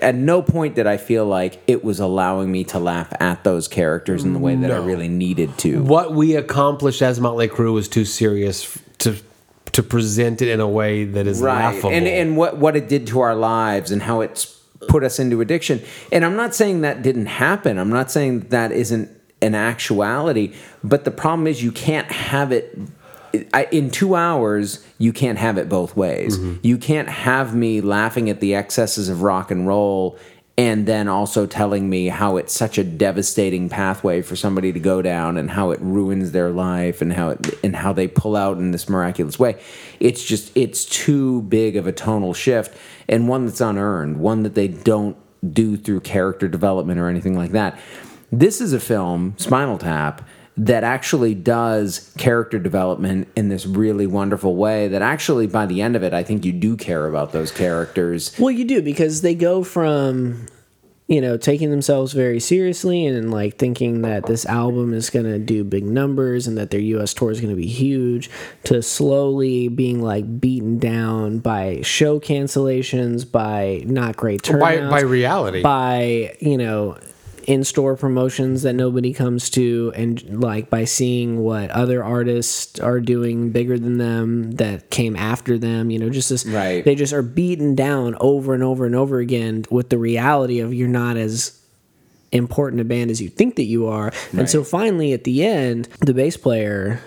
at 0.00 0.14
no 0.14 0.40
point 0.40 0.76
did 0.76 0.86
I 0.86 0.96
feel 0.96 1.26
like 1.26 1.60
it 1.66 1.84
was 1.84 2.00
allowing 2.00 2.50
me 2.50 2.64
to 2.64 2.78
laugh 2.78 3.12
at 3.20 3.44
those 3.44 3.68
characters 3.68 4.24
in 4.24 4.32
the 4.32 4.38
way 4.38 4.54
that 4.54 4.70
I 4.70 4.76
really 4.76 5.08
needed 5.08 5.58
to. 5.58 5.82
What 5.82 6.14
we 6.14 6.36
accomplished 6.36 7.02
as 7.02 7.20
Motley 7.20 7.48
Crue 7.48 7.72
was 7.72 7.88
too 7.88 8.04
serious 8.04 8.78
to 8.98 9.16
to 9.72 9.82
present 9.82 10.42
it 10.42 10.48
in 10.48 10.60
a 10.60 10.68
way 10.68 11.04
that 11.04 11.26
is 11.26 11.40
laughable. 11.40 11.90
and 11.90 12.06
and 12.06 12.36
what 12.36 12.58
what 12.58 12.76
it 12.76 12.88
did 12.88 13.06
to 13.08 13.20
our 13.20 13.34
lives 13.34 13.90
and 13.90 14.02
how 14.02 14.20
it's 14.20 14.60
put 14.88 15.04
us 15.04 15.18
into 15.18 15.40
addiction. 15.40 15.82
And 16.10 16.24
I'm 16.24 16.36
not 16.36 16.54
saying 16.54 16.80
that 16.82 17.02
didn't 17.02 17.26
happen. 17.26 17.78
I'm 17.78 17.90
not 17.90 18.10
saying 18.10 18.48
that 18.48 18.72
isn't 18.72 19.10
an 19.42 19.54
actuality. 19.54 20.54
But 20.82 21.04
the 21.04 21.10
problem 21.10 21.46
is 21.46 21.62
you 21.62 21.72
can't 21.72 22.10
have 22.10 22.52
it. 22.52 22.78
I, 23.54 23.68
in 23.70 23.90
two 23.90 24.16
hours, 24.16 24.84
you 24.98 25.12
can't 25.12 25.38
have 25.38 25.56
it 25.56 25.68
both 25.68 25.96
ways. 25.96 26.36
Mm-hmm. 26.36 26.66
You 26.66 26.78
can't 26.78 27.08
have 27.08 27.54
me 27.54 27.80
laughing 27.80 28.28
at 28.28 28.40
the 28.40 28.54
excesses 28.56 29.08
of 29.08 29.22
rock 29.22 29.50
and 29.52 29.68
roll 29.68 30.18
and 30.60 30.84
then 30.84 31.08
also 31.08 31.46
telling 31.46 31.88
me 31.88 32.08
how 32.08 32.36
it's 32.36 32.52
such 32.52 32.76
a 32.76 32.84
devastating 32.84 33.70
pathway 33.70 34.20
for 34.20 34.36
somebody 34.36 34.74
to 34.74 34.78
go 34.78 35.00
down 35.00 35.38
and 35.38 35.52
how 35.52 35.70
it 35.70 35.80
ruins 35.80 36.32
their 36.32 36.50
life 36.50 37.00
and 37.00 37.14
how 37.14 37.30
it 37.30 37.58
and 37.64 37.74
how 37.74 37.94
they 37.94 38.06
pull 38.06 38.36
out 38.36 38.58
in 38.58 38.70
this 38.70 38.86
miraculous 38.86 39.38
way. 39.38 39.58
It's 40.00 40.22
just 40.22 40.54
it's 40.54 40.84
too 40.84 41.40
big 41.42 41.76
of 41.76 41.86
a 41.86 41.92
tonal 41.92 42.34
shift 42.34 42.76
and 43.08 43.26
one 43.26 43.46
that's 43.46 43.62
unearned 43.62 44.18
one 44.18 44.42
that 44.42 44.54
they 44.54 44.68
don't 44.68 45.16
do 45.50 45.78
through 45.78 46.00
character 46.00 46.46
development 46.46 47.00
or 47.00 47.08
anything 47.08 47.34
like 47.34 47.52
that. 47.52 47.80
This 48.30 48.60
is 48.60 48.74
a 48.74 48.80
film 48.80 49.32
spinal 49.38 49.78
tap 49.78 50.28
that 50.56 50.84
actually 50.84 51.34
does 51.34 52.12
character 52.18 52.58
development 52.58 53.28
in 53.36 53.48
this 53.48 53.64
really 53.66 54.06
wonderful 54.06 54.56
way 54.56 54.88
that 54.88 55.00
actually 55.00 55.46
by 55.46 55.64
the 55.64 55.80
end 55.80 55.96
of 55.96 56.02
it 56.02 56.12
i 56.12 56.22
think 56.22 56.44
you 56.44 56.52
do 56.52 56.76
care 56.76 57.06
about 57.06 57.32
those 57.32 57.50
characters 57.50 58.36
Well, 58.38 58.50
you 58.50 58.64
do 58.64 58.82
because 58.82 59.22
they 59.22 59.34
go 59.34 59.62
from 59.62 60.46
you 61.10 61.20
know 61.20 61.36
taking 61.36 61.70
themselves 61.70 62.12
very 62.12 62.38
seriously 62.38 63.04
and 63.04 63.32
like 63.32 63.56
thinking 63.56 64.02
that 64.02 64.26
this 64.26 64.46
album 64.46 64.94
is 64.94 65.10
going 65.10 65.24
to 65.24 65.38
do 65.38 65.64
big 65.64 65.84
numbers 65.84 66.46
and 66.46 66.56
that 66.56 66.70
their 66.70 66.80
US 66.80 67.12
tour 67.12 67.32
is 67.32 67.40
going 67.40 67.50
to 67.52 67.60
be 67.60 67.66
huge 67.66 68.30
to 68.64 68.80
slowly 68.80 69.66
being 69.68 70.00
like 70.00 70.40
beaten 70.40 70.78
down 70.78 71.40
by 71.40 71.80
show 71.82 72.20
cancellations, 72.20 73.30
by 73.30 73.82
not 73.86 74.16
great 74.16 74.42
by, 74.60 74.88
by 74.88 75.00
reality. 75.00 75.62
by 75.62 76.36
you 76.38 76.56
know 76.56 76.96
in-store 77.50 77.96
promotions 77.96 78.62
that 78.62 78.74
nobody 78.74 79.12
comes 79.12 79.50
to 79.50 79.92
and 79.96 80.40
like 80.40 80.70
by 80.70 80.84
seeing 80.84 81.40
what 81.40 81.68
other 81.70 82.04
artists 82.04 82.78
are 82.78 83.00
doing 83.00 83.50
bigger 83.50 83.76
than 83.76 83.98
them 83.98 84.52
that 84.52 84.88
came 84.90 85.16
after 85.16 85.58
them 85.58 85.90
you 85.90 85.98
know 85.98 86.08
just 86.10 86.28
this 86.28 86.46
Right. 86.46 86.84
they 86.84 86.94
just 86.94 87.12
are 87.12 87.22
beaten 87.22 87.74
down 87.74 88.16
over 88.20 88.54
and 88.54 88.62
over 88.62 88.86
and 88.86 88.94
over 88.94 89.18
again 89.18 89.64
with 89.70 89.88
the 89.90 89.98
reality 89.98 90.60
of 90.60 90.72
you're 90.72 90.86
not 90.88 91.16
as 91.16 91.60
important 92.30 92.80
a 92.80 92.84
band 92.84 93.10
as 93.10 93.20
you 93.20 93.28
think 93.28 93.56
that 93.56 93.64
you 93.64 93.88
are 93.88 94.12
and 94.32 94.48
so 94.48 94.62
finally 94.62 95.12
at 95.12 95.24
the 95.24 95.44
end 95.44 95.88
the 96.00 96.14
bass 96.14 96.36
player 96.36 97.00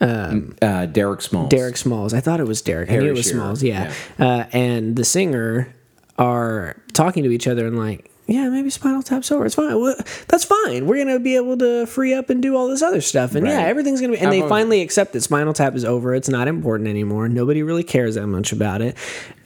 uh, 0.00 0.86
derek 0.86 1.20
smalls 1.20 1.50
Derek 1.50 1.76
Smalls. 1.76 2.14
I 2.14 2.20
thought 2.20 2.40
it 2.40 2.46
was 2.46 2.62
Derek. 2.62 2.90
I 2.90 2.96
knew 2.96 3.10
it 3.10 3.12
was 3.12 3.26
Shearer, 3.26 3.34
Smalls. 3.40 3.62
Yeah. 3.62 3.92
Uh, 4.18 4.44
and 4.52 4.96
the 4.96 5.04
singer 5.04 5.74
are 6.18 6.74
talking 6.94 7.22
to 7.24 7.30
each 7.30 7.46
other 7.46 7.66
and 7.66 7.78
like, 7.78 8.09
yeah, 8.30 8.48
maybe 8.48 8.70
Spinal 8.70 9.02
Tap's 9.02 9.32
over. 9.32 9.44
It's 9.44 9.56
fine. 9.56 9.80
Well, 9.80 9.96
that's 10.28 10.44
fine. 10.44 10.86
We're 10.86 11.04
gonna 11.04 11.18
be 11.18 11.34
able 11.34 11.58
to 11.58 11.84
free 11.86 12.14
up 12.14 12.30
and 12.30 12.40
do 12.40 12.56
all 12.56 12.68
this 12.68 12.80
other 12.80 13.00
stuff. 13.00 13.34
And 13.34 13.44
yeah, 13.44 13.62
everything's 13.62 14.00
gonna 14.00 14.12
be. 14.12 14.18
And 14.18 14.30
they 14.30 14.36
I've 14.36 14.44
always- 14.44 14.50
finally 14.50 14.80
accept 14.82 15.12
that 15.14 15.22
Spinal 15.22 15.52
Tap 15.52 15.74
is 15.74 15.84
over. 15.84 16.14
It's 16.14 16.28
not 16.28 16.46
important 16.46 16.88
anymore. 16.88 17.28
Nobody 17.28 17.64
really 17.64 17.82
cares 17.82 18.14
that 18.14 18.28
much 18.28 18.52
about 18.52 18.82
it. 18.82 18.96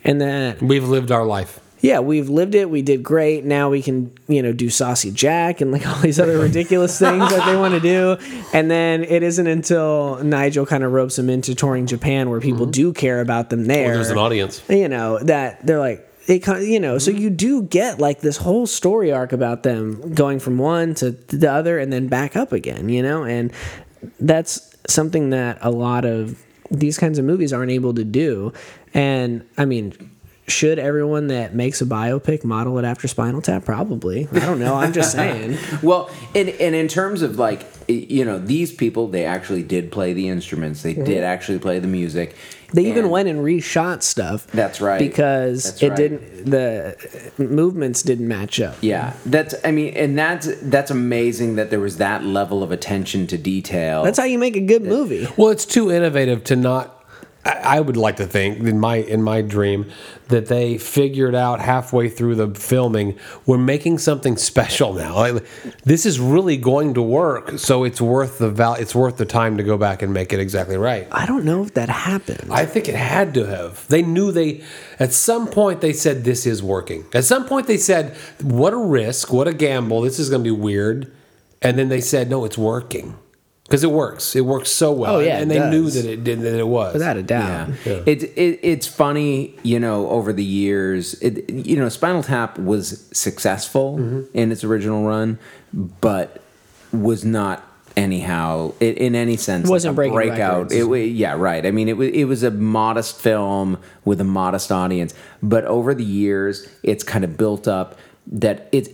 And 0.05 0.21
that 0.21 0.61
We've 0.61 0.87
lived 0.87 1.11
our 1.11 1.25
life. 1.25 1.61
yeah, 1.81 2.01
we've 2.01 2.29
lived 2.29 2.55
it. 2.55 2.69
We 2.69 2.83
did 2.83 3.03
great. 3.03 3.45
Now 3.45 3.71
we 3.71 3.81
can, 3.81 4.13
you 4.29 4.43
know, 4.43 4.53
do 4.53 4.69
Saucy 4.69 5.11
Jack 5.11 5.63
and 5.63 5.73
like 5.73 5.87
all 5.87 5.97
these 6.01 6.21
other 6.21 6.39
ridiculous 6.39 6.99
things 6.99 7.31
that 7.31 7.47
they 7.47 7.57
want 7.57 7.73
to 7.73 7.81
do. 7.81 8.19
And 8.53 8.71
then 8.71 9.03
it 9.05 9.23
isn't 9.23 9.47
until 9.47 10.23
Nigel 10.23 10.67
kind 10.67 10.85
of 10.85 10.93
ropes 10.93 11.17
them 11.17 11.31
into 11.31 11.55
touring 11.55 11.87
Japan 11.87 12.29
where 12.29 12.41
people 12.41 12.67
mm-hmm. 12.67 12.71
do 12.73 12.93
care 12.93 13.23
about 13.23 13.49
them 13.49 13.65
there. 13.65 13.95
There's 13.95 14.11
an 14.11 14.19
audience. 14.19 14.63
You 14.69 14.89
know, 14.89 15.19
that 15.21 15.67
they're 15.67 15.79
like, 15.79 16.07
it 16.27 16.41
kind 16.41 16.59
of, 16.59 16.67
you 16.67 16.81
know, 16.81 16.99
so 16.99 17.11
mm-hmm. 17.11 17.21
you 17.21 17.31
do 17.31 17.63
get 17.63 17.99
like 17.99 18.21
this 18.21 18.37
whole 18.37 18.67
story 18.67 19.13
arc 19.13 19.33
about 19.33 19.63
them 19.63 20.15
going 20.15 20.41
from 20.41 20.59
one 20.59 20.95
to 20.97 21.11
the 21.11 21.51
other 21.51 21.79
and 21.79 21.93
then 21.93 22.09
back 22.09 22.37
up 22.37 22.53
again, 22.53 22.89
you 22.89 23.03
know? 23.03 23.25
And 23.25 23.53
that's 24.21 24.75
something 24.87 25.31
that 25.31 25.59
a 25.61 25.71
lot 25.71 26.05
of 26.05 26.43
these 26.71 26.99
kinds 26.99 27.19
of 27.19 27.25
movies 27.25 27.53
aren't 27.53 27.71
able 27.71 27.95
to 27.95 28.05
do. 28.05 28.53
And 28.95 29.47
I 29.59 29.65
mean, 29.65 30.11
should 30.47 30.79
everyone 30.79 31.29
that 31.29 31.55
makes 31.55 31.81
a 31.81 31.87
biopic 31.87 32.45
model 32.45 32.79
it 32.79 32.85
after 32.85 33.09
Spinal 33.09 33.41
Tap? 33.41 33.65
Probably. 33.65 34.29
I 34.33 34.41
don't 34.41 34.59
know. 34.59 34.75
I'm 34.75 34.93
just 34.93 35.13
saying. 35.13 35.59
Well, 35.83 36.11
and, 36.35 36.49
and 36.49 36.75
in 36.75 36.89
terms 36.89 37.23
of 37.23 37.39
like, 37.39 37.67
you 37.89 38.25
know, 38.25 38.39
these 38.39 38.73
people, 38.73 39.09
they 39.09 39.25
actually 39.25 39.63
did 39.63 39.91
play 39.91 40.13
the 40.13 40.29
instruments. 40.29 40.83
They 40.83 40.95
mm-hmm. 40.95 41.05
did 41.05 41.25
actually 41.25 41.59
play 41.59 41.79
the 41.79 41.89
music. 41.89 42.37
They 42.75 42.83
even 42.87 43.05
And- 43.05 43.11
went 43.11 43.29
and 43.29 43.39
reshot 43.41 44.03
stuff. 44.03 44.47
That's 44.53 44.81
right. 44.81 44.99
Because 44.99 45.65
That's 45.65 45.83
it 45.83 45.89
right. 45.91 45.97
didn't. 45.97 46.51
The 46.51 46.97
movements 47.39 48.03
didn't 48.03 48.29
match 48.29 48.61
up. 48.61 48.77
Yeah, 48.81 49.13
that's. 49.25 49.55
I 49.65 49.71
mean, 49.71 49.95
and 49.95 50.19
that's 50.19 50.49
that's 50.61 50.91
amazing 50.91 51.55
that 51.57 51.71
there 51.71 51.81
was 51.81 51.97
that 51.99 52.25
level 52.25 52.63
of 52.63 52.73
attention 52.73 53.27
to 53.29 53.39
detail. 53.39 54.03
That's 54.03 54.19
how 54.19 54.25
you 54.25 54.39
make 54.39 54.57
a 54.57 54.61
good 54.61 54.83
movie. 54.83 55.27
Well, 55.37 55.51
it's 55.51 55.65
too 55.65 55.91
innovative 55.91 56.43
to 56.45 56.57
not 56.57 57.04
I 57.45 57.81
would 57.81 57.97
like 57.97 58.17
to 58.17 58.27
think 58.27 58.59
in 58.59 58.81
my 58.81 58.97
in 58.97 59.23
my 59.23 59.43
dream 59.43 59.91
that 60.29 60.47
they 60.47 60.79
figured 60.79 61.35
out 61.35 61.61
halfway 61.61 62.09
through 62.09 62.37
the 62.37 62.49
filming 62.59 63.19
we're 63.45 63.59
making 63.59 63.99
something 63.99 64.39
special 64.39 64.95
now. 64.95 65.15
Like, 65.15 65.47
this 65.85 66.07
is 66.07 66.19
really 66.19 66.57
going 66.57 66.95
to 66.95 67.03
work, 67.03 67.59
so 67.59 67.85
it's 67.85 68.01
worth 68.01 68.39
the 68.39 68.51
val- 68.51 68.75
It's 68.77 68.95
worth 68.95 69.19
the 69.19 69.27
time 69.27 69.59
to 69.59 69.63
go 69.63 69.77
back 69.77 70.01
and 70.01 70.15
make 70.15 70.33
it 70.33 70.41
exactly 70.41 70.77
right. 70.77 71.07
I 71.13 71.27
don't 71.27 71.45
know 71.45 71.63
if 71.63 71.75
that 71.75 71.91
happened. 71.91 72.51
I 72.51 72.65
think 72.65 72.89
it 72.89 72.95
had 72.95 73.35
to 73.35 73.45
have. 73.47 73.87
They 73.89 74.03
knew 74.03 74.33
they, 74.33 74.63
at 74.99 75.13
some 75.13 75.47
point, 75.47 75.83
they 75.83 75.93
said, 75.93 76.25
this 76.25 76.47
is 76.47 76.63
working. 76.63 77.05
At 77.13 77.25
some 77.25 77.47
point, 77.47 77.67
they 77.67 77.77
said, 77.77 78.17
what 78.41 78.73
a 78.73 78.79
risk, 78.79 79.33
what 79.33 79.49
a 79.49 79.53
gamble, 79.53 80.01
this 80.01 80.19
is 80.19 80.31
going 80.31 80.43
to 80.43 80.51
be 80.55 80.59
weird. 80.59 81.13
And 81.61 81.79
then 81.79 81.89
they 81.89 82.01
said, 82.01 82.31
no, 82.31 82.45
it's 82.45 82.59
working. 82.59 83.17
Because 83.65 83.83
it 83.83 83.91
works. 83.91 84.37
It 84.37 84.43
works 84.43 84.69
so 84.71 84.93
well. 84.93 85.17
Oh, 85.17 85.19
yeah, 85.21 85.39
And 85.39 85.51
it 85.51 85.59
they 85.59 85.71
knew 85.71 85.89
that 85.89 86.05
it 86.05 86.23
did, 86.23 86.41
that 86.43 86.59
it 86.59 86.69
was. 86.69 86.93
Without 86.93 87.17
a 87.17 87.23
doubt. 87.23 87.71
Yeah. 87.87 88.03
It, 88.05 88.23
it, 88.23 88.61
it's 88.63 88.87
funny, 88.87 89.55
you 89.63 89.81
know, 89.81 90.09
over 90.11 90.35
the 90.35 90.45
years, 90.45 91.15
it, 91.23 91.49
you 91.49 91.77
know, 91.77 91.89
Spinal 91.89 92.23
Tap 92.23 92.59
was 92.59 93.09
successful 93.13 93.97
Mm-hmm. 93.99 94.37
in 94.37 94.53
its 94.53 94.65
original 94.65 95.05
run, 95.07 95.39
but 95.73 96.43
was 96.93 97.25
not 97.25 97.65
anyhow 97.97 98.73
in, 98.81 98.95
in 98.97 99.15
any 99.15 99.37
sense 99.37 99.69
it 99.69 99.71
Wasn't 99.71 99.93
like 99.97 100.09
a 100.09 100.13
breaking 100.13 100.15
breakout. 100.37 100.55
records. 100.65 100.75
It, 100.75 100.85
wa- 100.85 100.97
yeah, 100.97 101.35
right. 101.35 101.65
I 101.65 101.71
mean, 101.71 101.89
it 101.89 101.97
was 101.97 102.09
it 102.11 102.25
was 102.25 102.43
a 102.43 102.51
modest 102.51 103.19
film 103.21 103.79
with 104.05 104.21
a 104.21 104.25
modest 104.25 104.71
audience, 104.73 105.15
but 105.43 105.65
over 105.65 105.95
the 105.95 106.05
years, 106.05 106.69
it's 106.83 107.03
kind 107.05 107.25
of 107.25 107.37
built 107.37 107.67
up 107.69 107.97
that 108.27 108.69
it's 108.73 108.89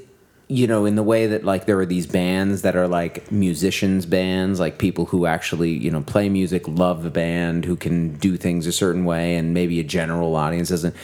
you 0.51 0.67
know 0.67 0.85
in 0.85 0.97
the 0.97 1.03
way 1.03 1.29
that 1.29 1.45
like 1.45 1.67
there 1.67 1.79
are 1.79 1.87
these 1.87 2.07
bands 2.07 2.63
that 2.63 2.75
are 2.75 2.89
like 2.89 3.31
musicians 3.31 4.05
bands 4.05 4.59
like 4.59 4.79
people 4.79 5.07
who 5.07 5.25
actually 5.25 5.71
you 5.71 5.91
know 5.91 6.03
play 6.03 6.29
music 6.29 6.67
love 6.67 7.05
the 7.05 7.11
band 7.11 7.65
who 7.65 7.77
can 7.77 8.17
do 8.17 8.37
things 8.37 8.67
a 8.67 8.73
certain 8.73 9.05
way 9.05 9.37
and 9.37 9.55
maybe 9.55 9.79
a 9.79 9.85
general 9.85 10.35
audience 10.35 10.69
doesn't 10.69 10.95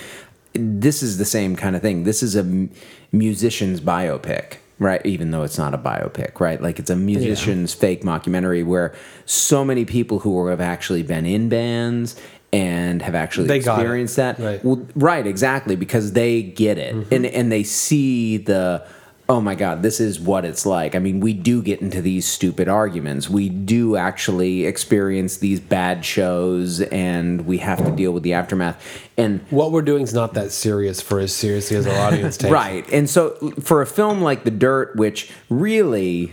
this 0.59 1.03
is 1.03 1.19
the 1.19 1.25
same 1.25 1.57
kind 1.57 1.77
of 1.77 1.83
thing. 1.83 2.05
This 2.05 2.23
is 2.23 2.37
a 2.37 2.69
musician's 3.13 3.81
biopic 3.81 4.59
right? 4.79 5.05
Even 5.07 5.31
though 5.31 5.43
it's 5.43 5.57
not 5.57 5.73
a 5.73 5.79
biopic 5.79 6.39
right? 6.39 6.61
Like 6.61 6.79
it's 6.79 6.91
a 6.91 6.97
musician's 6.97 7.73
fake 7.73 8.03
mockumentary 8.03 8.65
where 8.65 8.95
so 9.25 9.65
many 9.65 9.87
people 9.87 10.19
who 10.19 10.47
have 10.49 10.61
actually 10.61 11.03
been 11.03 11.25
in 11.25 11.49
bands 11.49 12.21
and 12.53 13.01
have 13.01 13.15
actually 13.15 13.47
They 13.47 13.57
experienced 13.57 14.17
that 14.17 14.39
Right. 14.39 14.63
well, 14.63 14.87
right, 14.95 15.27
exactly, 15.27 15.77
because 15.77 16.13
they 16.13 16.43
get 16.43 16.77
it. 16.77 16.95
Mm-hmm. 16.95 17.15
And 17.15 17.27
and 17.27 17.53
they 17.53 17.63
see 17.63 18.37
the 18.37 18.87
oh 19.29 19.41
my 19.41 19.55
god, 19.55 19.83
this 19.83 20.01
is 20.01 20.21
what 20.21 20.45
it's 20.45 20.65
like. 20.65 20.95
I 20.95 20.99
mean, 20.99 21.21
we 21.21 21.33
do 21.33 21.63
get 21.63 21.81
into 21.81 22.01
these 22.01 22.27
stupid 22.27 22.69
arguments. 22.69 23.29
We 23.29 23.49
do 23.49 23.97
actually 23.97 24.67
experience 24.67 25.39
these 25.39 25.59
bad 25.59 26.05
shows 26.05 26.81
and 26.81 27.45
we 27.47 27.59
have 27.59 27.85
to 27.85 27.91
deal 27.91 28.13
with 28.13 28.23
the 28.23 28.35
aftermath. 28.35 28.81
And 29.17 29.41
what 29.51 29.73
we're 29.73 29.83
doing 29.83 30.03
is 30.03 30.15
not 30.15 30.35
that 30.35 30.53
serious 30.53 31.01
for 31.01 31.19
as 31.19 31.35
seriously 31.35 31.77
as 31.77 31.87
our 31.87 31.99
audience 32.07 32.37
takes. 32.37 32.53
Right. 32.53 32.89
And 32.93 33.11
so 33.11 33.53
for 33.61 33.83
a 33.83 33.87
film 33.87 34.23
like 34.23 34.45
The 34.45 34.51
Dirt, 34.53 34.95
which 34.97 35.33
really, 35.51 36.33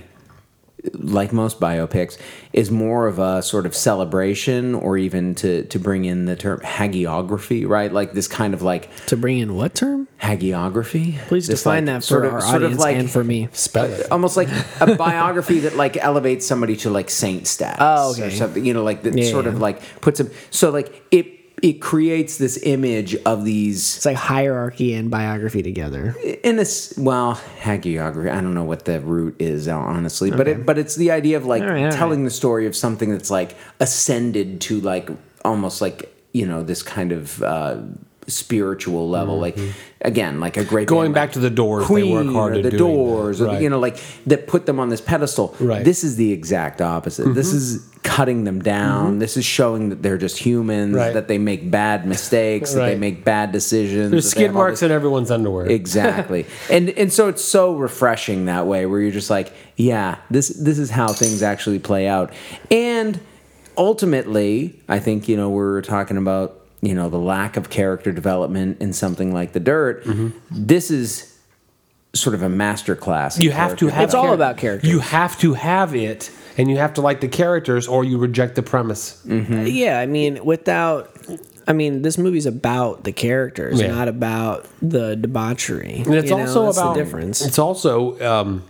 like 0.93 1.31
most 1.31 1.59
biopics, 1.59 2.17
is 2.51 2.69
more 2.69 3.07
of 3.07 3.17
a 3.19 3.41
sort 3.41 3.65
of 3.65 3.75
celebration 3.75 4.75
or 4.75 4.97
even 4.97 5.33
to, 5.35 5.63
to 5.65 5.79
bring 5.79 6.05
in 6.05 6.25
the 6.25 6.35
term 6.35 6.59
hagiography, 6.59 7.67
right? 7.67 7.91
Like 7.91 8.13
this 8.13 8.27
kind 8.27 8.53
of 8.53 8.61
like 8.61 8.89
To 9.07 9.17
bring 9.17 9.37
in 9.39 9.55
what 9.55 9.75
term? 9.75 10.07
hagiography. 10.21 11.17
Please 11.27 11.47
This, 11.47 11.61
define 11.61 11.85
like, 11.85 12.01
that 12.01 12.05
for 12.07 12.29
our 12.29 12.43
audience 12.43 12.83
and 12.85 13.09
for 13.09 13.23
me. 13.23 13.49
Spell 13.53 13.85
it. 13.85 14.11
almost 14.11 14.37
like 14.37 14.49
a 14.79 14.95
biography 14.95 15.59
that 15.61 15.75
like 15.75 15.97
elevates 15.97 16.45
somebody 16.45 16.75
to 16.77 16.89
like 16.89 17.09
saint 17.09 17.47
status 17.47 17.77
Oh, 17.81 18.11
okay. 18.11 18.27
or 18.27 18.31
something 18.31 18.65
you 18.65 18.73
know 18.73 18.83
like 18.83 19.03
that 19.03 19.17
Yeah, 19.17 19.29
sort 19.31 19.45
yeah. 19.45 19.51
of 19.51 19.59
like 19.59 19.81
puts 20.01 20.17
them 20.19 20.29
so 20.49 20.69
like 20.69 21.03
it 21.11 21.42
it 21.63 21.79
creates 21.79 22.37
this 22.37 22.59
image 22.63 23.15
of 23.25 23.45
these 23.45 23.95
It's 23.95 24.05
like 24.05 24.17
hierarchy 24.17 24.93
and 24.93 25.09
biography 25.09 25.63
together. 25.63 26.13
in 26.43 26.57
this 26.57 26.93
well 26.97 27.41
hagiography. 27.61 28.29
I 28.29 28.41
don't 28.41 28.53
know 28.53 28.65
what 28.65 28.83
the 28.85 28.99
root 28.99 29.37
is 29.39 29.67
honestly 29.69 30.29
but 30.29 30.47
it 30.47 30.65
but 30.65 30.77
it's 30.77 30.95
the 30.95 31.09
idea 31.11 31.37
of 31.37 31.45
like 31.45 31.63
All 31.63 31.69
right, 31.69 31.91
telling 31.91 32.25
the 32.25 32.29
story 32.29 32.67
of 32.67 32.75
something 32.75 33.09
that's 33.09 33.31
like 33.31 33.55
ascended 33.79 34.59
to 34.61 34.81
like 34.81 35.09
almost 35.45 35.81
like 35.81 36.13
you 36.33 36.45
know 36.45 36.63
this 36.63 36.83
kind 36.83 37.11
of 37.13 37.41
uh 37.41 37.77
spiritual 38.27 39.09
level 39.09 39.39
like 39.39 39.57
again 40.01 40.39
like 40.39 40.57
a 40.57 40.63
great 40.63 40.87
Mm-hmm. 40.87 40.95
Going 40.95 41.05
band 41.07 41.13
back 41.15 41.27
like 41.29 41.33
to 41.33 41.39
the 41.39 41.49
Doors, 41.49 41.87
they 41.87 42.03
work 42.03 42.27
hard 42.27 42.57
or 42.57 42.61
the 42.61 42.71
doors 42.71 43.39
that. 43.39 43.45
or 43.45 43.47
Right. 43.49 43.61
you 43.61 43.69
know 43.69 43.79
like 43.79 43.97
that 44.27 44.47
put 44.47 44.65
them 44.65 44.79
on 44.79 44.89
this 44.89 45.01
pedestal 45.01 45.55
Right. 45.59 45.77
Mm-hmm. 45.77 45.83
this 45.83 46.03
is 46.03 46.15
the 46.15 46.31
exact 46.31 46.81
opposite 46.81 47.33
this 47.33 47.51
is 47.53 47.89
cutting 48.03 48.43
them 48.43 48.61
down 48.61 49.19
this 49.19 49.37
is 49.37 49.45
showing 49.45 49.89
that 49.89 50.01
they're 50.03 50.17
just 50.17 50.37
humans 50.37 50.95
Right. 50.95 51.13
that 51.13 51.27
they 51.29 51.37
make 51.37 51.71
bad 51.71 52.05
mistakes 52.05 52.73
that 52.73 52.85
they 52.85 52.97
make 52.97 53.23
bad 53.23 53.51
decisions 53.53 54.11
There's 54.11 54.29
skid 54.29 54.51
marks 54.51 54.81
in 54.83 54.91
everyone's 54.91 55.31
underwear. 55.31 55.65
exactly 55.67 56.45
and 56.69 56.89
and 56.89 57.11
so 57.13 57.29
it's 57.29 57.43
so 57.43 57.73
refreshing 57.75 58.45
that 58.45 58.67
way 58.67 58.85
where 58.85 58.99
you're 58.99 59.11
just 59.11 59.29
like 59.29 59.53
yeah 59.77 60.17
this 60.29 60.49
this 60.49 60.77
is 60.79 60.89
how 60.89 61.07
things 61.13 61.41
actually 61.41 61.79
play 61.79 62.07
out 62.07 62.33
and 62.69 63.19
ultimately 63.77 64.79
i 64.87 64.99
think 64.99 65.27
you 65.27 65.35
know 65.37 65.49
we're 65.49 65.81
talking 65.81 66.17
about 66.17 66.59
you 66.87 66.93
know 66.93 67.09
the 67.09 67.17
lack 67.33 67.57
of 67.57 67.69
character 67.69 68.11
development 68.11 68.81
in 68.81 68.91
something 68.93 69.33
like 69.33 69.53
the 69.53 69.59
dirt 69.59 70.03
this 70.51 70.91
is 70.91 71.33
sort 72.13 72.35
of 72.35 72.43
a 72.43 72.49
master 72.49 72.95
class 72.95 73.39
You 73.39 73.51
have 73.51 73.75
to 73.77 73.87
have. 73.87 74.03
It's 74.03 74.13
all 74.13 74.33
about 74.33 74.57
characters. 74.57 74.87
You 74.89 74.99
have 74.99 75.37
to 75.39 75.53
have 75.53 75.95
it, 75.95 76.29
and 76.57 76.69
you 76.69 76.77
have 76.77 76.93
to 76.95 77.01
like 77.01 77.21
the 77.21 77.27
characters, 77.27 77.87
or 77.87 78.03
you 78.03 78.19
reject 78.19 78.53
the 78.53 78.61
premise. 78.61 79.19
Mm-hmm. 79.25 79.65
Yeah, 79.65 79.99
I 79.99 80.05
mean, 80.05 80.45
without. 80.45 81.09
I 81.65 81.73
mean, 81.73 82.01
this 82.03 82.17
movie's 82.19 82.45
about 82.45 83.03
the 83.05 83.13
characters, 83.13 83.81
Yeah. 83.81 83.87
not 83.87 84.09
about 84.09 84.67
the 84.81 85.15
debauchery. 85.15 86.03
And 86.05 86.13
it's 86.13 86.29
You 86.29 86.35
know, 86.37 86.41
also 86.43 86.65
that's 86.65 86.77
about 86.77 86.93
the 86.93 87.03
difference. 87.03 87.41
It's 87.43 87.57
also 87.57 88.19
um, 88.19 88.63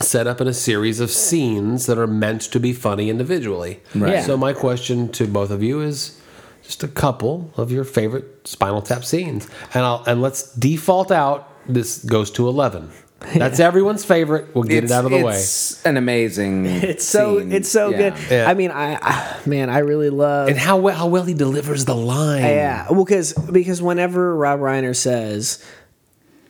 set 0.00 0.26
up 0.26 0.40
in 0.40 0.48
a 0.48 0.52
series 0.52 1.00
of 1.00 1.10
scenes 1.10 1.86
that 1.86 1.96
are 1.96 2.08
meant 2.08 2.42
to 2.42 2.60
be 2.60 2.72
funny 2.72 3.08
individually. 3.08 3.80
Right. 3.94 4.14
Yeah. 4.14 4.22
So 4.24 4.36
my 4.36 4.52
question 4.52 5.08
to 5.12 5.26
both 5.26 5.50
of 5.50 5.62
you 5.62 5.80
is 5.80 6.20
just 6.62 6.82
a 6.82 6.88
couple 6.88 7.52
of 7.56 7.70
your 7.72 7.84
favorite 7.84 8.46
Spinal 8.46 8.82
Tap 8.82 9.04
scenes, 9.04 9.48
and 9.74 9.84
I'll 9.84 10.02
and 10.06 10.22
let's 10.22 10.52
default 10.54 11.10
out. 11.10 11.48
This 11.68 11.98
goes 12.04 12.30
to 12.32 12.48
eleven. 12.48 12.90
That's 13.36 13.60
everyone's 13.60 14.04
favorite. 14.04 14.52
We'll 14.52 14.64
get 14.64 14.82
it's, 14.82 14.92
it 14.92 14.94
out 14.96 15.04
of 15.04 15.12
the 15.12 15.22
way. 15.22 15.34
it's 15.36 15.80
an 15.86 15.96
amazing 15.96 16.66
It's 16.66 17.04
so 17.06 17.38
scene. 17.38 17.52
it's 17.52 17.68
so 17.68 17.90
Yeah. 17.90 17.96
good. 18.10 18.14
Yeah. 18.30 18.50
I 18.50 18.54
mean, 18.54 18.72
I, 18.72 18.98
I 19.00 19.36
man, 19.46 19.70
I 19.70 19.78
really 19.78 20.10
love. 20.10 20.48
And 20.48 20.58
how 20.58 20.78
well 20.78 20.96
how 20.96 21.06
well 21.06 21.22
he 21.22 21.32
delivers 21.34 21.84
the 21.84 21.94
line. 21.94 22.42
yeah, 22.42 22.86
well, 22.90 23.04
because 23.04 23.32
because 23.34 23.80
whenever 23.80 24.34
Rob 24.34 24.58
Reiner 24.58 24.94
says, 24.96 25.64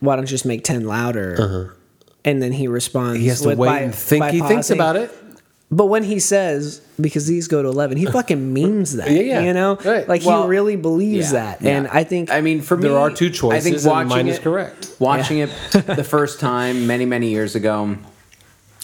"Why 0.01 0.17
don't 0.17 0.25
you 0.25 0.29
just 0.29 0.47
make 0.47 0.65
ten 0.65 0.85
louder?" 0.87 1.75
and 2.25 2.41
then 2.41 2.53
he 2.53 2.69
responds, 2.69 3.17
Uh-huh. 3.17 3.21
He 3.21 3.27
has 3.29 3.41
to 3.43 3.49
with 3.49 3.59
wait 3.59 3.67
by- 3.69 3.81
and 3.81 3.95
think. 3.95 4.21
by 4.21 4.31
He 4.31 4.41
thinks 4.41 4.71
about 4.71 4.97
it. 4.97 5.11
But 5.75 5.87
when 5.87 6.05
he 6.05 6.21
says, 6.21 6.83
"Because 7.01 7.27
these 7.27 7.49
go 7.49 7.63
to 7.63 7.69
11, 7.69 7.97
he 7.97 8.05
fucking 8.19 8.53
means 8.53 8.97
that. 8.97 9.11
Yeah, 9.11 9.21
yeah. 9.23 9.41
You 9.41 9.55
know, 9.55 9.79
Right. 9.83 10.07
like 10.07 10.23
Well, 10.25 10.43
he 10.43 10.49
really 10.49 10.77
believes 10.77 11.33
yeah, 11.33 11.39
that, 11.41 11.63
yeah. 11.63 11.79
and 11.79 11.89
I 11.89 12.05
think 12.05 12.31
I 12.31 12.43
mean, 12.43 12.61
for 12.61 12.77
me, 12.77 12.83
There 12.89 12.99
are 12.99 13.11
two 13.11 13.31
choices, 13.31 13.67
I 13.67 13.71
think 13.71 13.83
watching 13.85 14.09
mine 14.09 14.29
is 14.29 14.39
correct. 14.39 14.95
Watching 14.99 15.39
it 15.39 15.51
the 15.73 16.05
first 16.05 16.39
time, 16.41 16.87
many 16.87 17.07
many 17.07 17.29
years 17.31 17.55
ago, 17.57 17.97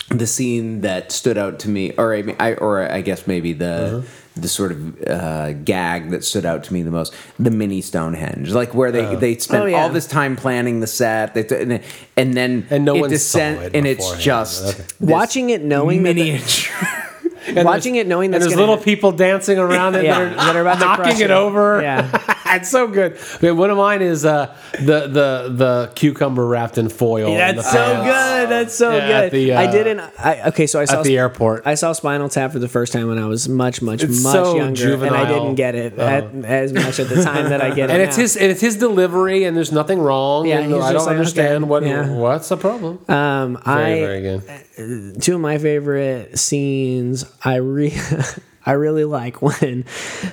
the 0.09 0.27
scene 0.27 0.81
that 0.81 1.13
stood 1.13 1.37
out 1.37 1.59
to 1.61 1.69
me, 1.69 1.93
or 1.99 2.15
I, 2.15 2.23
mean, 2.23 2.37
I 2.41 2.55
or 2.55 2.91
I 2.91 3.03
guess 3.03 3.27
maybe 3.27 3.53
the 3.53 3.75
Uh-huh. 3.99 4.03
The 4.43 4.49
sort 4.49 4.73
of 4.73 5.03
uh, 5.07 5.53
gag 5.53 6.11
that 6.11 6.25
stood 6.25 6.45
out 6.47 6.65
to 6.65 6.73
me 6.73 6.83
the 6.83 6.91
most, 6.91 7.15
the 7.39 7.51
mini 7.51 7.81
Stonehenge, 7.81 8.51
like 8.53 8.75
where 8.75 8.91
they 8.93 9.15
they 9.17 9.37
spent 9.39 9.65
Oh, 9.65 9.67
yeah. 9.67 9.77
all 9.83 9.89
this 9.89 10.07
time 10.07 10.37
planning 10.37 10.81
the 10.81 10.87
set, 10.87 11.35
they, 11.35 11.47
and, 11.61 11.81
and 12.17 12.35
then 12.35 12.67
And 12.71 12.85
no 12.85 12.97
it 12.97 13.01
one 13.01 13.19
saw 13.19 13.39
it 13.39 13.75
and 13.75 13.87
it's 13.87 14.17
just 14.19 14.65
Okay. 14.81 14.85
Watching 15.01 15.51
it 15.51 15.63
knowing 15.63 16.03
that 16.03 16.15
miniature. 16.17 16.75
And 17.47 17.65
Watching 17.65 17.95
there's- 17.95 18.05
it 18.05 18.09
knowing 18.09 18.27
and 18.27 18.35
that's 18.35 18.45
there's 18.47 18.59
little 18.59 18.77
hap- 18.77 18.85
people 18.85 19.11
dancing 19.13 19.59
around 19.59 19.95
it 19.95 20.05
Yeah, 20.05 20.19
that, 20.19 20.33
are, 20.33 20.37
that 20.37 20.57
are 20.57 20.61
about 20.61 20.75
to 20.75 20.81
knocking 20.81 21.05
crush 21.05 21.21
it 21.21 21.25
it. 21.25 21.31
over. 21.31 21.81
Yeah. 21.81 22.35
it's 22.57 22.71
so 22.71 22.87
good. 22.89 23.19
I 23.41 23.47
mean, 23.47 23.57
one 23.57 23.71
of 23.71 23.77
mine 23.77 24.03
is 24.03 24.25
uh, 24.25 24.57
the 24.81 25.07
the 25.09 25.49
the 25.55 25.93
cucumber 25.95 26.47
wrapped 26.47 26.79
in 26.79 26.89
foil. 26.89 27.35
That's 27.35 27.71
so 27.71 28.03
good. 28.03 28.49
That's 28.51 28.75
so 28.75 28.97
Yeah, 28.97 29.23
good. 29.23 29.33
the, 29.33 29.53
I 29.55 29.67
uh, 29.67 29.71
didn't. 29.73 30.01
I, 30.19 30.49
okay, 30.49 30.67
so 30.67 30.81
I 30.81 30.85
saw 30.85 30.99
At 30.99 31.05
the 31.05 31.19
airport. 31.19 31.67
I 31.67 31.75
saw 31.75 31.93
Spinal 31.93 32.29
Tap 32.29 32.53
for 32.53 32.59
the 32.59 32.69
first 32.69 32.93
time 32.93 33.09
when 33.09 33.19
I 33.19 33.27
was 33.27 33.49
much, 33.49 33.83
much, 33.83 34.03
It's 34.03 34.23
much 34.23 34.33
so 34.33 34.57
younger, 34.57 35.05
and 35.05 35.15
I 35.17 35.27
didn't 35.29 35.55
get 35.57 35.75
it 35.75 35.99
at, 35.99 36.35
as 36.45 36.73
much 36.73 36.99
at 37.01 37.09
the 37.09 37.23
time 37.23 37.51
that 37.51 37.61
I 37.61 37.75
get 37.75 37.91
it. 37.91 37.95
and 37.95 38.03
it's 38.03 38.17
his 38.17 38.37
and 38.37 38.51
it's 38.51 38.61
his 38.61 38.77
delivery, 38.77 39.45
and 39.45 39.57
there's 39.57 39.73
nothing 39.73 39.99
wrong. 39.99 40.47
Yeah, 40.47 40.61
and 40.61 40.75
I 40.75 40.93
don't 40.93 41.05
like, 41.05 41.11
understand 41.11 41.65
okay, 41.65 41.71
what 41.71 41.83
yeah. 41.85 42.09
what's 42.11 42.49
the 42.49 42.57
problem. 42.57 42.99
Um, 43.09 43.59
Very 43.65 43.93
I 43.93 44.01
very 44.01 44.21
good. 44.23 45.23
two 45.23 45.35
of 45.35 45.41
my 45.41 45.59
favorite 45.59 46.39
scenes. 46.39 47.25
I 47.45 47.57
re 47.57 47.91
I 48.69 48.73
really 48.73 49.05
like 49.05 49.41
when 49.43 49.85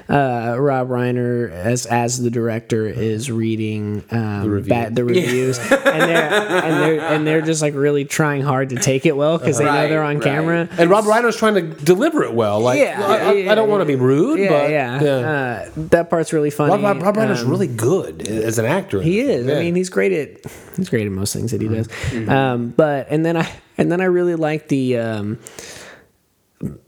uh, 0.09 0.55
Rob 0.59 0.89
Reiner, 0.89 1.49
as 1.51 1.85
as 1.85 2.21
the 2.21 2.29
director, 2.29 2.85
is 2.85 3.31
reading 3.31 4.03
um, 4.11 4.43
the, 4.43 4.49
review. 4.49 4.89
the 4.91 5.03
reviews, 5.05 5.57
and 5.59 5.69
they're 5.71 6.31
and 6.31 6.83
they're 6.83 6.99
and 7.01 7.27
they're 7.27 7.41
just 7.41 7.61
like 7.61 7.73
really 7.73 8.05
trying 8.05 8.41
hard 8.41 8.69
to 8.69 8.75
take 8.75 9.05
it 9.05 9.15
well 9.15 9.37
because 9.37 9.57
they 9.57 9.65
know 9.65 9.87
they're 9.87 10.03
on 10.03 10.15
right. 10.15 10.23
camera. 10.23 10.67
And 10.77 10.89
Rob 10.89 11.05
Reiner's 11.05 11.37
trying 11.37 11.55
to 11.55 11.61
deliver 11.61 12.23
it 12.23 12.33
well. 12.33 12.59
Like, 12.59 12.79
Yeah, 12.79 13.01
I, 13.01 13.17
I- 13.17 13.33
yeah, 13.33 13.51
I 13.51 13.55
don't 13.55 13.69
want 13.69 13.81
to 13.81 13.85
be 13.85 13.95
rude, 13.95 14.39
Yeah, 14.39 14.49
but 14.49 14.69
yeah. 14.69 14.95
Uh, 14.95 15.69
that 15.77 16.09
part's 16.09 16.33
really 16.33 16.49
funny. 16.49 16.71
Rob, 16.71 16.81
Rob, 16.83 17.01
Rob 17.01 17.15
Reiner's 17.15 17.41
Um, 17.43 17.49
really 17.49 17.67
good 17.67 18.27
as 18.27 18.59
an 18.59 18.65
actor. 18.65 19.01
He 19.01 19.21
is. 19.21 19.45
Yeah. 19.45 19.55
I 19.55 19.59
mean, 19.59 19.75
he's 19.75 19.89
great 19.89 20.11
at 20.11 20.51
he's 20.75 20.89
great 20.89 21.05
at 21.05 21.11
most 21.11 21.33
things 21.33 21.51
that 21.51 21.61
he 21.61 21.67
does. 21.67 21.87
Mm-hmm. 21.87 22.29
Um, 22.29 22.69
but 22.69 23.07
and 23.09 23.25
then 23.25 23.37
I 23.37 23.49
and 23.77 23.91
then 23.91 24.01
I 24.01 24.05
really 24.05 24.35
like 24.35 24.67
the 24.67 24.97
um, 24.97 25.39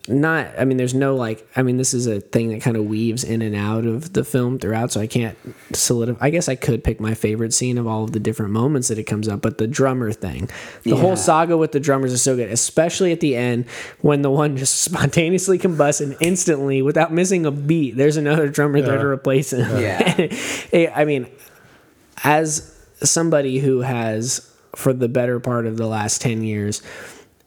not. 0.07 0.47
I 0.57 0.65
mean, 0.65 0.77
there's 0.77 0.93
no 0.93 1.15
like. 1.15 1.47
I 1.55 1.63
mean, 1.63 1.77
this 1.77 1.93
is 1.93 2.07
a 2.07 2.19
thing 2.19 2.49
that 2.49 2.61
kind 2.61 2.77
of 2.77 2.85
weaves 2.85 3.23
in 3.23 3.41
and 3.41 3.55
out 3.55 3.85
of 3.85 4.13
the 4.13 4.23
film 4.23 4.59
throughout. 4.59 4.91
So 4.91 5.01
I 5.01 5.07
can't 5.07 5.37
solidify. 5.73 6.25
I 6.25 6.29
guess 6.29 6.47
I 6.47 6.55
could 6.55 6.83
pick 6.83 6.99
my 6.99 7.13
favorite 7.13 7.53
scene 7.53 7.77
of 7.77 7.87
all 7.87 8.03
of 8.03 8.11
the 8.11 8.19
different 8.19 8.51
moments 8.51 8.87
that 8.87 8.97
it 8.97 9.03
comes 9.03 9.27
up. 9.27 9.41
But 9.41 9.57
the 9.57 9.67
drummer 9.67 10.11
thing, 10.11 10.49
the 10.83 10.95
whole 10.95 11.15
saga 11.15 11.57
with 11.57 11.71
the 11.71 11.79
drummers 11.79 12.13
is 12.13 12.21
so 12.21 12.35
good, 12.35 12.51
especially 12.51 13.11
at 13.11 13.19
the 13.19 13.35
end 13.35 13.65
when 14.01 14.21
the 14.21 14.31
one 14.31 14.57
just 14.57 14.81
spontaneously 14.81 15.57
combusts 15.57 16.01
and 16.01 16.15
instantly, 16.19 16.81
without 16.81 17.11
missing 17.11 17.45
a 17.45 17.51
beat, 17.51 17.97
there's 17.97 18.17
another 18.17 18.49
drummer 18.49 18.81
there 18.81 18.97
to 18.97 19.07
replace 19.07 19.53
him. 19.53 19.81
Yeah. 19.81 20.91
I 20.95 21.05
mean, 21.05 21.27
as 22.23 22.73
somebody 23.01 23.59
who 23.59 23.81
has 23.81 24.53
for 24.75 24.93
the 24.93 25.09
better 25.09 25.39
part 25.39 25.65
of 25.65 25.77
the 25.77 25.87
last 25.87 26.21
10 26.21 26.43
years 26.43 26.81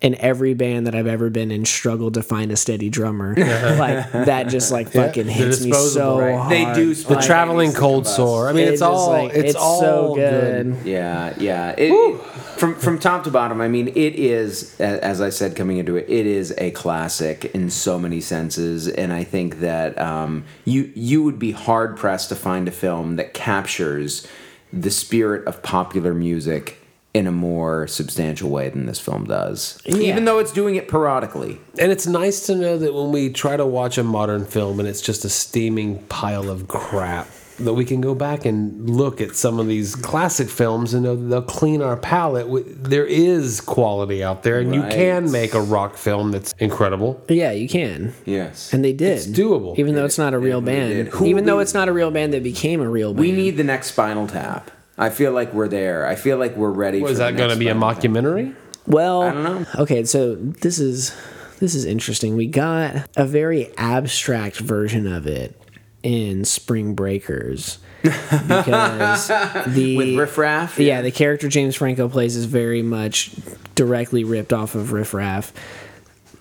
in 0.01 0.15
every 0.15 0.55
band 0.55 0.87
that 0.87 0.95
I've 0.95 1.07
ever 1.07 1.29
been 1.29 1.51
in 1.51 1.65
struggled 1.67 2.15
to 2.15 2.23
find 2.23 2.51
a 2.51 2.57
steady 2.57 2.89
drummer 2.89 3.35
like 3.37 4.11
that 4.13 4.49
just 4.49 4.73
like 4.73 4.91
fucking 4.93 5.27
they're 5.27 5.35
hits 5.35 5.63
me 5.63 5.73
so 5.73 6.19
right. 6.19 6.35
hard. 6.37 6.51
They 6.51 6.73
do 6.75 6.95
the 6.95 7.15
Like, 7.15 7.27
traveling 7.27 7.73
cold 7.73 8.07
sore. 8.07 8.49
I 8.49 8.53
mean, 8.53 8.69
it's, 8.69 8.81
just, 8.81 8.83
all 8.83 9.11
like, 9.11 9.33
it's, 9.35 9.55
all 9.55 9.81
so 9.81 10.15
good. 10.15 10.79
Yeah, 10.85 11.35
yeah. 11.39 11.75
It, 11.77 11.93
it- 11.93 12.21
from 12.61 12.75
from 12.75 12.99
top 12.99 13.25
to 13.25 13.31
bottom, 13.31 13.63
I 13.63 13.69
mean, 13.69 13.89
it 13.89 13.95
is 14.17 14.79
as 14.81 15.23
I 15.23 15.31
said 15.31 15.57
coming 15.57 15.79
into 15.79 15.97
it, 15.97 16.05
it 16.11 16.27
is 16.27 16.53
a 16.59 16.71
classic 16.73 17.47
in 17.55 17.71
so 17.71 17.99
many 17.99 18.21
senses, 18.21 18.87
and 18.87 19.15
I 19.15 19.25
think 19.25 19.61
that 19.61 19.99
um, 19.99 20.45
you 20.67 20.93
you 20.95 21.23
would 21.23 21.39
be 21.39 21.53
hard 21.53 21.97
pressed 21.97 22.29
to 22.29 22.37
find 22.37 22.69
a 22.69 22.71
film 22.71 23.17
that 23.17 23.33
captures 23.33 24.27
the 24.73 24.91
spirit 24.91 25.47
of 25.47 25.63
popular 25.63 26.13
music 26.13 26.77
in 27.13 27.27
a 27.27 27.33
more 27.33 27.87
substantial 27.89 28.51
way 28.51 28.69
than 28.69 28.87
this 28.87 29.01
film 29.01 29.25
does. 29.25 29.81
Even 29.85 30.25
though 30.27 30.39
it's 30.39 30.53
doing 30.53 30.77
it 30.77 30.89
periodically. 30.89 31.61
And 31.79 31.91
it's 31.91 32.07
nice 32.07 32.47
to 32.47 32.55
know 32.55 32.79
that 32.79 32.95
when 32.95 33.11
we 33.11 33.31
try 33.31 33.57
to 33.57 33.67
watch 33.67 33.99
a 33.99 34.05
modern 34.05 34.45
film 34.45 34.79
and 34.79 34.89
it's 34.89 35.01
just 35.01 35.25
a 35.25 35.29
steaming 35.29 35.99
pile 36.05 36.49
of 36.49 36.69
crap, 36.69 37.27
that 37.59 37.75
we 37.75 37.85
can 37.85 38.01
go 38.01 38.15
back 38.15 38.47
and 38.47 38.89
look 38.89 39.21
at 39.21 39.37
some 39.37 39.59
of 39.59 39.67
these 39.67 39.95
classic 39.95 40.49
films 40.49 40.95
and 40.95 41.03
know 41.03 41.15
that 41.17 41.25
they'll 41.25 41.43
clean 41.43 41.83
our 41.83 41.97
palate. 41.97 42.47
There 42.85 43.05
is 43.05 43.61
quality 43.61 44.25
out 44.25 44.45
there, 44.45 44.61
and 44.61 44.75
you 44.75 44.83
can 44.83 45.31
make 45.31 45.53
a 45.53 45.61
rock 45.61 45.97
film 45.97 46.31
that's 46.31 46.55
incredible. 46.59 47.23
Yeah, 47.29 47.51
you 47.51 47.69
can. 47.69 48.15
Yes. 48.25 48.73
And 48.73 48.83
they 48.85 48.95
did. 48.95 49.19
It's 49.19 49.27
doable. 49.27 49.79
Even 49.79 49.95
though 49.95 50.07
it's 50.07 50.17
not 50.17 50.33
a 50.33 50.39
real 50.39 50.61
they 50.63 50.73
band. 50.73 50.91
did. 50.91 51.09
Who 51.09 51.27
Even 51.27 51.45
though 51.45 51.59
it's 51.59 51.75
not 51.75 51.89
a 51.89 51.93
real 51.93 52.11
band 52.11 52.33
that 52.33 52.43
became 52.43 52.81
a 52.81 52.89
real 52.89 53.13
band. 53.13 53.21
we 53.21 53.33
need 53.33 53.57
the 53.59 53.65
next 53.65 53.89
Spinal 53.89 54.27
Tap. 54.27 54.71
I 55.01 55.11
feel 55.11 55.33
like 55.33 55.53
we're 55.53 55.69
there. 55.69 56.07
I 56.07 56.15
feel 56.15 56.37
like 56.37 56.57
we're 56.57 56.71
ready. 56.71 57.01
Was 57.01 57.19
that 57.19 57.37
going 57.37 57.51
to 57.51 57.57
be 57.57 57.69
a 57.69 57.75
Spinal 57.75 57.95
Tap. 57.95 58.03
mockumentary? 58.03 58.55
Well, 58.87 59.23
I 59.23 59.33
don't 59.33 59.45
know. 59.45 59.67
Okay, 59.83 60.05
so 60.05 60.35
this 60.35 60.79
is 60.79 61.19
this 61.59 61.75
is 61.75 61.85
interesting. 61.85 62.37
We 62.37 62.47
got 62.47 63.09
a 63.17 63.27
very 63.27 63.75
abstract 63.77 64.59
version 64.59 65.07
of 65.07 65.27
it 65.27 65.61
in 66.03 66.45
Spring 66.45 66.95
Breakers 66.95 67.79
because 68.03 69.29
the 69.67 69.97
With 69.97 70.19
Riff 70.19 70.39
Raff? 70.39 70.79
Yeah, 70.79 71.03
the 71.03 71.11
character 71.11 71.49
James 71.49 71.77
Franco 71.77 72.09
plays 72.09 72.37
is 72.37 72.47
very 72.47 72.83
much 72.83 73.33
directly 73.75 74.25
ripped 74.25 74.53
off 74.53 74.75
of 74.75 74.93
Riff 74.93 75.15
Raff. 75.15 75.53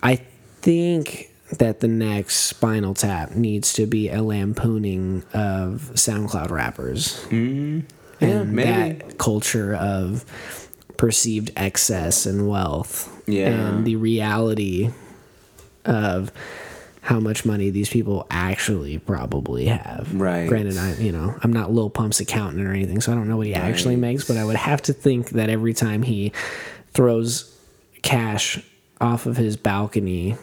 I 0.01 0.15
think 0.61 1.29
that 1.57 1.79
the 1.79 1.87
next 1.87 2.35
Spinal 2.35 2.93
Tap 2.93 3.31
needs 3.31 3.73
to 3.73 3.85
be 3.85 4.09
a 4.09 4.21
lampooning 4.21 5.23
of 5.33 5.91
SoundCloud 5.93 6.51
rappers 6.51 7.23
hmm. 7.25 7.81
Yeah, 8.19 8.27
and 8.29 8.51
maybe. 8.53 8.69
that 8.99 9.17
culture 9.17 9.73
of 9.75 10.25
perceived 10.97 11.51
excess 11.55 12.25
and 12.25 12.47
wealth 12.49 13.09
Yeah. 13.27 13.47
and 13.49 13.85
the 13.85 13.95
reality 13.95 14.89
of 15.85 16.31
how 17.01 17.19
much 17.19 17.45
money 17.45 17.69
these 17.69 17.89
people 17.89 18.27
actually 18.29 18.99
probably 18.99 19.65
have. 19.67 20.13
Right. 20.13 20.47
Granted, 20.47 20.77
I 20.77 20.93
you 20.95 21.11
know 21.11 21.35
I'm 21.41 21.53
not 21.53 21.71
Lil 21.71 21.89
Pump's 21.89 22.19
accountant 22.19 22.65
or 22.67 22.71
anything, 22.71 22.99
so 23.01 23.11
I 23.11 23.15
don't 23.15 23.27
know 23.29 23.37
what 23.37 23.47
he 23.47 23.55
actually 23.55 23.95
makes, 23.95 24.25
but 24.27 24.35
I 24.37 24.43
would 24.45 24.57
have 24.57 24.81
to 24.83 24.93
think 24.93 25.29
that 25.29 25.49
every 25.49 25.73
time 25.73 26.03
he 26.03 26.31
throws 26.93 27.55
cash 28.01 28.61
off 28.99 29.25
of 29.25 29.37
his 29.37 29.55
balcony 29.55 30.35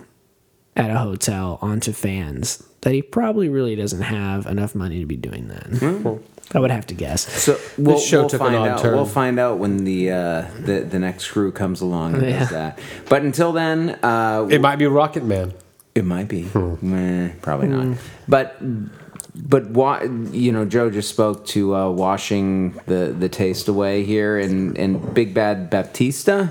at 0.74 0.90
a 0.90 0.98
hotel 0.98 1.59
onto 1.61 1.93
fans, 1.93 2.62
that 2.81 2.93
he 2.94 3.03
probably 3.03 3.48
really 3.48 3.77
doesn't 3.77 4.03
have 4.03 4.47
enough 4.47 4.74
money 4.74 5.01
to 5.01 5.07
be 5.07 5.16
doing 5.16 5.48
that. 5.48 5.66
Hmm. 5.66 6.16
I 6.55 6.60
would 6.60 6.70
have 6.70 6.86
to 6.86 6.94
guess. 6.94 7.23
So 7.43 7.59
we'll, 7.77 7.98
show 7.98 8.20
we'll 8.20 8.28
took 8.31 8.40
an 8.40 8.47
find 8.47 8.56
odd 8.56 8.68
out. 8.68 8.81
turn. 8.81 8.94
We'll 8.94 9.05
find 9.05 9.39
out 9.39 9.59
when 9.59 9.85
the 9.85 10.10
uh, 10.12 10.44
the 10.60 10.81
the 10.89 10.98
next 10.98 11.28
crew 11.31 11.51
comes 11.52 11.81
along 11.81 12.14
and 12.14 12.23
Yeah. 12.23 12.39
does 12.39 12.51
that. 12.51 12.78
But 13.09 13.23
until 13.23 13.52
then, 13.52 13.90
uh, 14.02 14.47
It 14.51 14.60
might 14.60 14.77
be 14.77 14.86
Rocket 14.86 15.24
Man. 15.24 15.52
it 15.94 16.05
might 16.05 16.28
be. 16.28 16.43
Hmm. 16.44 16.74
Meh, 16.82 17.31
probably 17.43 17.68
not. 17.68 17.98
But 18.28 18.56
but 19.35 19.70
wa- 19.70 20.02
you 20.32 20.51
know, 20.52 20.64
Joe 20.64 20.89
just 20.89 21.09
spoke 21.10 21.44
to 21.48 21.74
uh, 21.74 21.90
washing 21.90 22.78
the 22.86 23.14
the 23.18 23.28
taste 23.28 23.68
away 23.68 24.05
here 24.05 24.39
and 24.39 24.78
and 24.78 25.14
Big 25.14 25.35
Bad 25.35 25.68
Baptista. 25.68 26.51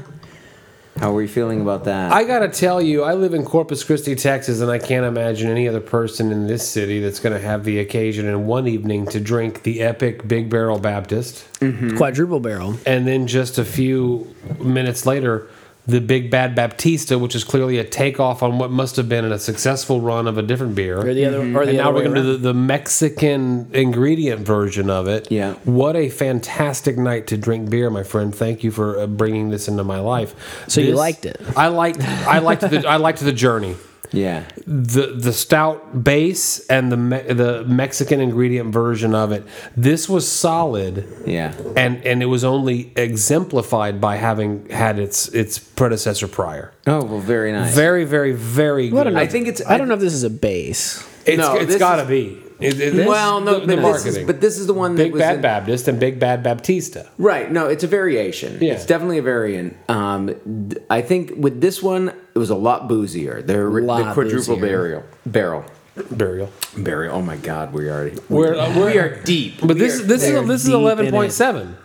How 0.97 1.15
are 1.15 1.21
you 1.21 1.27
feeling 1.27 1.59
about 1.59 1.83
that? 1.85 2.13
I 2.13 2.23
gotta 2.23 2.47
tell 2.47 2.81
you, 2.81 3.03
I 3.03 3.15
live 3.15 3.33
in 3.33 3.43
Corpus 3.43 3.83
Christi, 3.83 4.15
Texas, 4.15 4.61
and 4.61 4.71
I 4.71 4.79
can't 4.79 5.05
imagine 5.05 5.49
any 5.49 5.67
other 5.67 5.81
person 5.81 6.31
in 6.31 6.47
this 6.47 6.67
city 6.67 7.01
that's 7.01 7.19
gonna 7.19 7.39
have 7.39 7.65
the 7.65 7.79
occasion 7.79 8.25
in 8.25 8.47
one 8.47 8.67
evening 8.67 9.05
to 9.07 9.19
drink 9.19 9.63
the 9.63 9.81
epic 9.81 10.25
Big 10.27 10.49
Barrel 10.49 10.79
Baptist, 10.79 11.45
mm-hmm. 11.59 11.97
Quadruple 11.97 12.39
barrel. 12.39 12.77
and 12.85 13.05
then 13.05 13.27
just 13.27 13.57
a 13.57 13.65
few 13.65 14.33
minutes 14.59 15.05
later, 15.05 15.49
the 15.87 16.01
Big 16.01 16.31
Bad 16.31 16.55
Baptista, 16.55 17.19
which 17.19 17.35
is 17.35 17.43
clearly 17.43 17.77
a 17.77 17.83
takeoff 17.83 18.41
on 18.41 18.57
what 18.57 18.71
must 18.71 18.95
have 18.95 19.07
been 19.07 19.25
a 19.25 19.37
successful 19.37 20.01
run 20.01 20.27
of 20.27 20.37
a 20.37 20.41
different 20.41 20.75
beer. 20.75 20.99
Or 20.99 21.13
the 21.13 21.25
other, 21.25 21.39
or 21.39 21.65
the 21.65 21.69
and 21.71 21.77
now 21.77 21.91
we're 21.91 22.03
going 22.03 22.15
to 22.15 22.21
do 22.21 22.31
the, 22.33 22.37
the 22.37 22.53
Mexican 22.53 23.69
ingredient 23.73 24.41
version 24.41 24.89
of 24.89 25.07
it. 25.07 25.31
Yeah. 25.31 25.53
What 25.63 25.95
a 25.95 26.09
fantastic 26.09 26.97
night 26.97 27.27
to 27.27 27.37
drink 27.37 27.69
beer, 27.69 27.89
my 27.89 28.03
friend. 28.03 28.33
Thank 28.33 28.63
you 28.63 28.71
for 28.71 28.99
uh, 28.99 29.07
bringing 29.07 29.49
this 29.49 29.67
into 29.67 29.83
my 29.83 29.99
life. 29.99 30.65
So 30.67 30.81
you 30.81 30.95
liked 30.95 31.25
it? 31.25 31.39
I 31.55 31.67
liked. 31.67 32.01
I 32.01 32.39
liked 32.39 32.61
the. 32.61 32.87
I 32.87 32.97
liked 32.97 33.19
the 33.19 33.33
journey. 33.33 33.75
Yeah. 34.11 34.43
The 34.67 35.07
the 35.17 35.33
stout 35.33 36.03
base 36.03 36.65
and 36.67 36.91
the 36.91 36.97
me, 36.97 37.19
the 37.21 37.63
Mexican 37.65 38.21
ingredient 38.21 38.73
version 38.73 39.13
of 39.15 39.31
it. 39.31 39.43
This 39.75 40.07
was 40.09 40.27
solid. 40.27 41.07
Yeah. 41.25 41.53
And 41.75 42.05
and 42.05 42.21
it 42.21 42.27
was 42.27 42.43
only 42.43 42.91
exemplified 42.95 43.99
by 43.99 44.17
having 44.17 44.69
had 44.69 44.99
its 44.99 45.27
its 45.29 45.57
predecessor 45.59 46.27
prior. 46.27 46.71
Oh 46.87 47.03
well, 47.03 47.19
very 47.19 47.51
nice. 47.51 47.73
Very 47.75 48.05
very 48.05 48.31
very. 48.33 48.87
I 48.87 48.89
good. 48.89 49.13
know. 49.13 49.19
I 49.19 49.27
think 49.27 49.47
it's- 49.47 49.67
I 49.67 49.77
don't 49.77 49.87
know 49.87 49.95
if 49.95 49.99
this 49.99 50.13
is 50.13 50.23
a 50.23 50.29
base. 50.29 51.05
It's, 51.25 51.37
No, 51.39 51.55
it's 51.55 51.67
this 51.67 51.77
got 51.79 51.95
to 51.97 52.03
is- 52.03 52.07
be. 52.07 52.41
It, 52.57 52.79
it- 52.79 53.07
well, 53.07 53.41
no, 53.41 53.59
the, 53.59 53.59
but 53.59 53.67
the 53.67 53.75
this 53.75 53.75
is 53.77 54.05
marketing. 54.05 54.27
but 54.27 54.39
this 54.41 54.57
is 54.59 54.65
the 54.67 54.73
one 54.73 54.95
that 54.95 55.03
Big 55.03 55.11
was 55.13 55.19
Bad 55.19 55.35
in- 55.35 55.41
Baptist 55.41 55.87
and 55.89 55.99
Big 55.99 56.19
Bad 56.19 56.41
Baptista. 56.41 57.09
Right. 57.17 57.51
No, 57.51 57.67
it's 57.67 57.83
a 57.83 57.87
variation. 57.87 58.59
Yeah. 58.61 58.73
It's 58.73 58.85
definitely 58.85 59.17
a 59.17 59.23
variant. 59.23 59.75
Um, 59.89 60.27
d- 60.69 60.77
I 60.89 61.01
think 61.01 61.33
with 61.35 61.59
this 61.59 61.83
one, 61.83 62.13
it 62.35 62.39
was 62.39 62.49
a 62.49 62.55
lot 62.55 62.87
boozier. 62.87 63.41
The, 63.41 63.53
the 63.53 63.63
Lot 63.63 64.13
quadruple 64.13 64.55
boozier. 64.57 64.59
barrel. 64.59 65.03
Barrel. 65.25 65.65
Burial. 66.11 66.51
Barrel. 66.77 67.15
Oh 67.15 67.21
my 67.21 67.37
God, 67.37 67.71
we 67.71 67.89
already. 67.89 68.17
We're, 68.27 68.55
uh, 68.55 68.77
we're, 68.77 68.87
we 68.87 68.97
are 68.99 69.23
deep. 69.23 69.61
But 69.61 69.77
this 69.77 70.01
this 70.01 70.23
is 70.23 70.31
they're 70.33 70.43
this 70.43 70.61
is 70.63 70.67
deep 70.67 70.75
in 70.75 70.81
eleven 70.81 71.09
point 71.11 71.31
seven. 71.31 71.77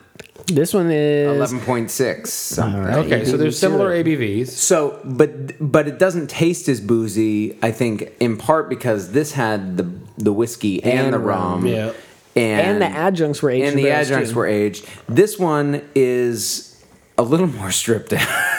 This 0.46 0.74
one 0.74 0.90
is 0.90 1.36
eleven 1.36 1.60
point 1.60 1.92
six. 1.92 2.32
Something. 2.32 2.86
Okay, 2.86 3.24
so 3.24 3.36
there's 3.36 3.56
similar 3.56 3.90
ABVs. 3.90 4.48
So, 4.48 5.00
but 5.04 5.52
but 5.60 5.86
it 5.86 6.00
doesn't 6.00 6.28
taste 6.28 6.68
as 6.68 6.80
boozy. 6.80 7.56
I 7.62 7.70
think 7.70 8.12
in 8.18 8.36
part 8.36 8.68
because 8.68 9.12
this 9.12 9.30
had 9.30 9.76
the 9.76 9.88
the 10.18 10.32
whiskey 10.32 10.82
and, 10.82 10.98
And 11.06 11.14
the 11.14 11.18
rum. 11.20 11.62
rum. 11.62 11.66
Yeah. 11.66 11.92
And, 12.34 12.60
and 12.60 12.82
the 12.82 12.86
adjuncts 12.86 13.42
were 13.42 13.50
aged. 13.50 13.62
and 13.64 13.70
in 13.72 13.76
the 13.76 13.90
barrels, 13.90 14.08
adjuncts 14.08 14.30
too. 14.30 14.36
were 14.36 14.46
aged. 14.46 14.88
This 15.08 15.38
one 15.38 15.82
is 15.94 16.82
a 17.16 17.22
little 17.22 17.46
more 17.48 17.70
stripped 17.70 18.10
down. 18.10 18.26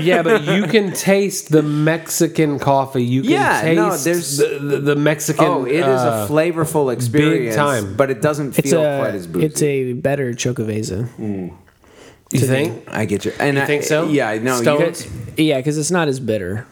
Yeah, 0.00 0.22
but 0.22 0.44
you 0.44 0.64
can 0.68 0.92
taste 0.92 1.50
the 1.50 1.62
Mexican 1.62 2.58
coffee. 2.58 3.04
You 3.04 3.22
can 3.22 3.30
Yeah, 3.30 3.60
taste 3.62 3.76
no, 3.76 3.96
there's- 3.96 4.36
the, 4.38 4.58
the, 4.58 4.78
the 4.78 4.96
Mexican. 4.96 5.44
Oh, 5.44 5.64
it 5.66 5.72
is 5.74 5.84
uh, 5.84 6.26
a 6.28 6.32
flavorful 6.32 6.92
experience, 6.92 7.54
Big 7.54 7.56
time. 7.56 7.94
but 7.96 8.10
it 8.10 8.22
doesn't 8.22 8.58
It's 8.58 8.70
feel 8.70 8.80
a 8.82 8.98
quite 9.00 9.14
as 9.14 9.26
boozy. 9.26 9.46
it's 9.46 9.62
a 9.62 9.92
better 9.94 10.32
Chocoveza. 10.32 11.08
You 11.18 12.38
think? 12.38 12.84
I 12.88 13.04
get 13.04 13.24
you. 13.26 13.32
And 13.38 13.56
You 13.58 13.62
I, 13.62 13.66
think 13.66 13.82
so? 13.82 14.08
Yeah, 14.08 14.38
no, 14.38 14.56
you 14.56 14.62
Stones? 14.62 15.06
Yeah, 15.36 15.58
because 15.58 15.76
it's 15.76 15.90
not 15.90 16.08
as 16.08 16.18
bitter. 16.20 16.66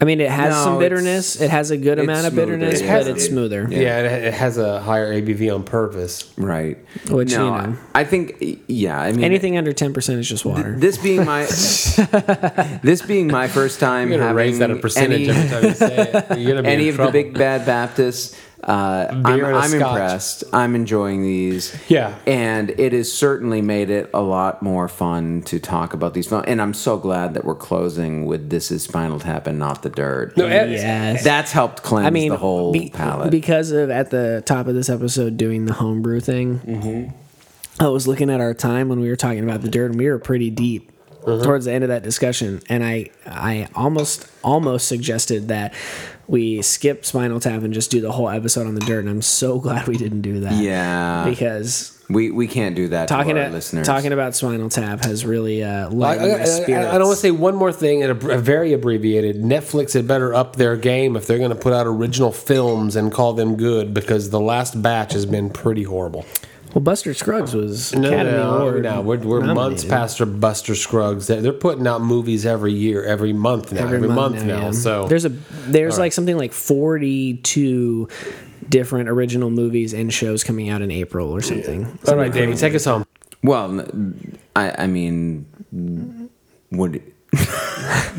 I 0.00 0.04
mean, 0.04 0.20
it 0.20 0.30
has 0.30 0.52
No, 0.52 0.64
some 0.64 0.78
bitterness. 0.80 1.40
It 1.40 1.50
has 1.50 1.70
a 1.70 1.76
good 1.76 2.00
amount 2.00 2.26
of 2.26 2.32
smoother. 2.32 2.46
bitterness, 2.56 2.80
It 2.80 2.82
but 2.82 2.88
has- 2.90 3.06
it's 3.06 3.26
smoother. 3.26 3.68
Yeah, 3.70 4.00
it, 4.00 4.24
it 4.24 4.34
has 4.34 4.58
a 4.58 4.80
higher 4.80 5.12
ABV 5.12 5.54
on 5.54 5.62
purpose. 5.62 6.32
Right. 6.36 6.76
Which, 7.08 7.30
no, 7.32 7.44
you 7.44 7.62
know. 7.68 7.76
I 7.94 8.02
think 8.02 8.36
yeah. 8.66 9.00
I 9.00 9.12
mean, 9.12 9.22
Anything 9.24 9.56
under 9.56 9.72
ten 9.72 9.92
percent 9.94 10.18
is 10.18 10.28
just 10.28 10.44
water. 10.44 10.74
This 10.76 10.98
being 10.98 11.24
my 11.24 11.44
this 12.82 13.02
being 13.02 13.28
my 13.28 13.48
first 13.48 13.80
time 13.80 14.10
having 14.10 14.34
raise 14.34 14.58
that 14.58 14.70
a 14.70 14.76
percentage 14.76 15.28
any, 15.28 15.38
every 15.38 15.48
time 15.50 15.64
you 15.64 15.74
say 15.74 15.96
it. 16.30 16.38
You're 16.38 16.50
gonna 16.52 16.62
be 16.62 16.68
any 16.72 16.88
of 16.88 16.96
trouble. 16.96 17.12
the 17.12 17.22
big 17.22 17.34
bad 17.34 17.64
Baptists. 17.66 18.36
Uh, 18.62 19.08
I'm, 19.10 19.22
Beer 19.24 19.46
and 19.46 19.56
a 19.56 19.58
I'm 19.58 19.72
impressed. 19.74 20.44
I'm 20.52 20.74
enjoying 20.76 21.22
these. 21.22 21.76
Yeah. 21.88 22.14
and 22.26 22.70
it 22.70 22.92
has 22.92 23.12
certainly 23.12 23.60
made 23.60 23.90
it 23.90 24.08
a 24.14 24.20
lot 24.20 24.62
more 24.62 24.86
fun 24.88 25.42
to 25.46 25.58
talk 25.58 25.94
about 25.94 26.14
these 26.14 26.28
films. 26.28 26.44
And 26.46 26.62
I'm 26.62 26.72
so 26.74 26.96
glad 26.96 27.34
that 27.34 27.44
we're 27.44 27.56
closing 27.56 28.24
with 28.26 28.50
"This 28.50 28.70
Is 28.70 28.84
Spinal 28.84 29.18
Tap" 29.18 29.46
and 29.48 29.58
not 29.58 29.82
"The 29.82 29.90
Dirt." 29.90 30.36
No, 30.36 30.46
yes. 30.46 31.24
That's 31.24 31.50
helped 31.50 31.82
cleanse 31.82 32.06
I 32.06 32.10
mean, 32.10 32.30
the 32.30 32.36
whole 32.36 32.72
be- 32.72 32.90
palate. 32.90 33.30
because 33.32 33.72
of 33.72 33.90
at 33.90 34.10
the 34.10 34.42
top 34.46 34.68
of 34.68 34.74
this 34.74 34.88
episode 34.88 35.36
doing 35.36 35.64
the 35.66 35.72
homebrew 35.72 36.20
thing. 36.20 36.60
Mm-hmm. 36.60 37.82
I 37.82 37.88
was 37.88 38.06
looking 38.06 38.30
at 38.30 38.40
our 38.40 38.54
time 38.54 38.88
when 38.88 39.00
we 39.00 39.08
were 39.08 39.16
talking 39.16 39.42
about 39.42 39.62
the 39.62 39.68
dirt, 39.70 39.90
and 39.90 39.98
we 39.98 40.08
were 40.08 40.18
pretty 40.18 40.50
deep 40.50 40.92
Uh-huh. 41.26 41.42
towards 41.42 41.64
the 41.64 41.72
end 41.72 41.82
of 41.84 41.88
that 41.88 42.02
discussion. 42.02 42.60
And 42.68 42.84
I, 42.84 43.10
I 43.26 43.68
almost, 43.74 44.26
almost 44.44 44.86
suggested 44.88 45.48
that 45.48 45.72
we 46.32 46.62
skip 46.62 47.04
Spinal 47.04 47.40
Tap 47.40 47.62
and 47.62 47.74
just 47.74 47.90
do 47.90 48.00
the 48.00 48.10
whole 48.10 48.30
episode 48.30 48.66
on 48.66 48.74
the 48.74 48.80
dirt. 48.80 49.00
And 49.00 49.10
I'm 49.10 49.22
so 49.22 49.58
glad 49.60 49.86
we 49.86 49.98
didn't 49.98 50.22
do 50.22 50.40
that. 50.40 50.54
yeah, 50.54 51.26
because 51.28 52.02
we 52.08 52.30
we 52.30 52.48
can't 52.48 52.74
do 52.74 52.88
that 52.88 53.06
talking 53.06 53.34
to 53.34 53.42
our 53.42 53.48
to, 53.48 53.52
listeners. 53.52 53.86
talking 53.86 54.12
about 54.12 54.34
Spinal 54.34 54.70
Tap 54.70 55.04
has 55.04 55.26
really 55.26 55.62
uh, 55.62 55.90
lightened 55.90 56.32
I, 56.32 56.36
my 56.36 56.42
I, 56.42 56.46
spirits. 56.46 56.88
I 56.88 56.98
don't 56.98 57.06
want 57.06 57.16
to 57.16 57.20
say 57.20 57.30
one 57.30 57.54
more 57.54 57.72
thing, 57.72 58.02
and 58.02 58.22
a, 58.22 58.30
a 58.30 58.38
very 58.38 58.72
abbreviated. 58.72 59.42
Netflix 59.42 59.92
had 59.92 60.08
better 60.08 60.32
up 60.32 60.56
their 60.56 60.76
game 60.76 61.16
if 61.16 61.26
they're 61.26 61.38
going 61.38 61.50
to 61.50 61.54
put 61.56 61.74
out 61.74 61.86
original 61.86 62.32
films 62.32 62.96
and 62.96 63.12
call 63.12 63.34
them 63.34 63.56
good, 63.56 63.92
because 63.92 64.30
the 64.30 64.40
last 64.40 64.80
batch 64.80 65.12
has 65.12 65.26
been 65.26 65.50
pretty 65.50 65.82
horrible. 65.82 66.24
Well, 66.74 66.82
Buster 66.82 67.12
Scruggs 67.12 67.54
was 67.54 67.92
No, 67.94 68.08
Academy 68.08 68.36
no, 68.36 68.58
Award. 68.58 68.82
no, 68.84 69.00
we're, 69.02 69.18
we're 69.18 69.54
months 69.54 69.84
past 69.84 70.20
our 70.20 70.26
Buster 70.26 70.74
Scruggs. 70.74 71.26
They're, 71.26 71.42
they're 71.42 71.52
putting 71.52 71.86
out 71.86 72.00
movies 72.00 72.46
every 72.46 72.72
year, 72.72 73.04
every 73.04 73.32
month 73.34 73.72
now, 73.72 73.82
every, 73.84 74.00
month, 74.08 74.42
now. 74.44 74.60
yeah. 74.66 74.70
So 74.70 75.06
there's 75.06 75.26
a 75.26 75.28
there's 75.28 75.98
like 75.98 76.12
something 76.14 76.36
like 76.36 76.52
42 76.52 78.08
different 78.68 79.08
original 79.10 79.50
movies 79.50 79.92
and 79.92 80.12
shows 80.12 80.44
coming 80.44 80.70
out 80.70 80.80
in 80.80 80.90
April 80.90 81.30
or 81.30 81.42
something. 81.42 81.98
all 82.08 82.16
right, 82.16 82.32
David, 82.32 82.56
take 82.56 82.74
us 82.74 82.86
home. 82.86 83.04
Well, 83.42 83.84
I, 84.56 84.84
I 84.84 84.86
mean, 84.86 86.30
would 86.70 87.11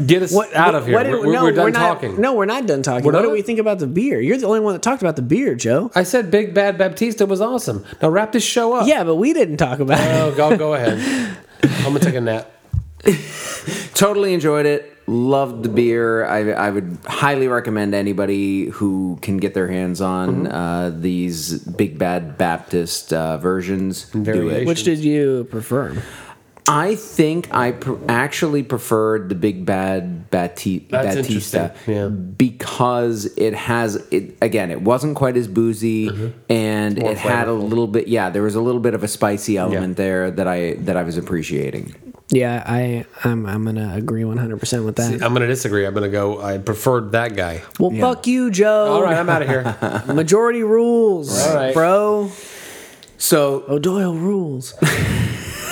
Get 0.06 0.23
us 0.23 0.35
out 0.56 0.73
of 0.73 0.88
here. 0.88 0.95
what 0.95 1.03
did- 1.03 1.11
we're, 1.11 1.27
we're, 1.27 1.34
no, 1.34 1.44
we're 1.44 1.52
done 1.52 1.73
not, 1.73 1.94
talking. 1.94 2.19
No, 2.19 2.34
we're 2.34 2.45
not 2.45 2.65
done 2.65 2.81
talking. 2.81 3.06
We're 3.06 3.14
what 3.14 3.22
do 3.22 3.30
we 3.30 3.44
think 3.44 3.60
about 3.60 3.80
the 3.80 3.88
beer? 3.88 4.19
You're 4.19 4.38
the 4.38 4.48
only 4.48 4.60
one 4.60 4.73
that 4.73 4.81
talked 4.81 5.03
about 5.03 5.15
the 5.15 5.22
beer, 5.22 5.53
Joe. 5.56 5.91
I 5.94 6.03
said 6.03 6.31
Big 6.31 6.53
Bad 6.53 6.77
Baptista 6.77 7.27
was 7.27 7.40
awesome. 7.40 7.85
Now 8.02 8.10
wrap 8.10 8.31
this 8.31 8.44
show 8.44 8.73
up. 8.73 8.88
Yeah, 8.88 9.03
but 9.03 9.15
we 9.15 9.34
didn't 9.34 9.57
talk 9.57 9.80
about 9.80 9.99
it. 9.99 10.22
Oh, 10.22 10.34
go, 10.35 10.57
go 10.57 10.73
ahead. 10.73 10.98
I'm 11.64 11.94
gonna 11.94 11.99
take 11.99 12.15
a 12.15 12.22
nap. 12.22 12.52
totally 13.94 14.34
enjoyed 14.34 14.65
it. 14.65 14.90
Loved 15.06 15.64
the 15.64 15.69
beer. 15.69 16.26
I, 16.26 16.52
I 16.52 16.69
would 16.69 16.98
highly 17.06 17.49
recommend 17.49 17.94
anybody 17.94 18.68
who 18.68 19.19
can 19.22 19.38
get 19.38 19.53
their 19.53 19.68
hands 19.68 19.99
on 19.99 20.48
uh, 20.48 20.91
these 20.98 21.60
Big 21.60 21.99
Bad 21.99 22.38
Baptist 22.38 23.11
uh, 23.11 23.38
versions. 23.38 24.06
Do 24.11 24.49
it. 24.49 24.65
Which 24.65 24.84
did 24.84 24.99
you 24.99 25.45
prefer? 25.52 26.02
I 26.68 26.95
think 26.95 27.53
I 27.53 27.72
pr- 27.73 27.95
actually 28.07 28.64
preferred 28.64 29.30
the 29.30 29.35
Big 29.35 29.65
Bad 29.65 30.30
Bati- 30.31 30.88
That's 30.90 31.15
Batista 31.15 31.64
interesting, 31.64 31.94
yeah. 31.94 32.07
because 32.07 33.26
it 33.38 33.53
has 33.53 33.95
it 34.11 34.38
again. 34.41 34.72
It 34.72 34.81
wasn't 34.81 35.15
quite 35.15 35.35
as 35.35 35.48
boozy, 35.48 36.07
mm-hmm. 36.07 36.30
and 36.49 36.98
More 36.99 37.11
it 37.11 37.18
had 37.18 37.48
a 37.48 37.53
little 37.53 37.88
bit. 37.88 38.07
Yeah, 38.07 38.30
there 38.30 38.44
was 38.44 38.56
a 38.56 38.61
little 38.61 38.80
bit 38.80 38.94
of 38.94 39.03
a 39.03 39.07
spicy 39.07 39.57
element 39.57 39.91
Yeah. 39.91 40.06
there 40.06 40.31
that 40.31 40.48
I 40.48 40.73
that 40.76 40.95
I 40.95 41.03
was 41.03 41.18
appreciating. 41.18 41.95
Yeah, 42.30 42.64
I 42.65 43.06
I'm 43.23 43.45
I'm 43.45 43.65
gonna 43.65 43.94
agree 43.95 44.23
100 44.23 44.57
percent 44.60 44.85
with 44.85 44.95
that. 44.95 45.22
I'm 45.22 45.34
gonna 45.34 45.48
disagree. 45.48 45.85
I'm 45.85 45.94
gonna 45.94 46.10
go. 46.10 46.41
I 46.41 46.57
preferred 46.57 47.11
that 47.11 47.35
guy. 47.35 47.61
well, 47.80 47.91
fuck 47.91 48.26
you, 48.26 48.49
Joe. 48.49 48.94
All 48.94 49.03
right, 49.03 49.18
I'm 49.18 49.30
out 49.30 49.41
of 49.41 49.49
here. 49.49 50.03
Majority 50.14 50.64
rules, 50.64 51.38
All 51.45 51.56
right. 51.56 51.73
bro. 51.73 52.31
So 53.18 53.64
O'Doyle 53.68 54.15
rules. 54.15 54.73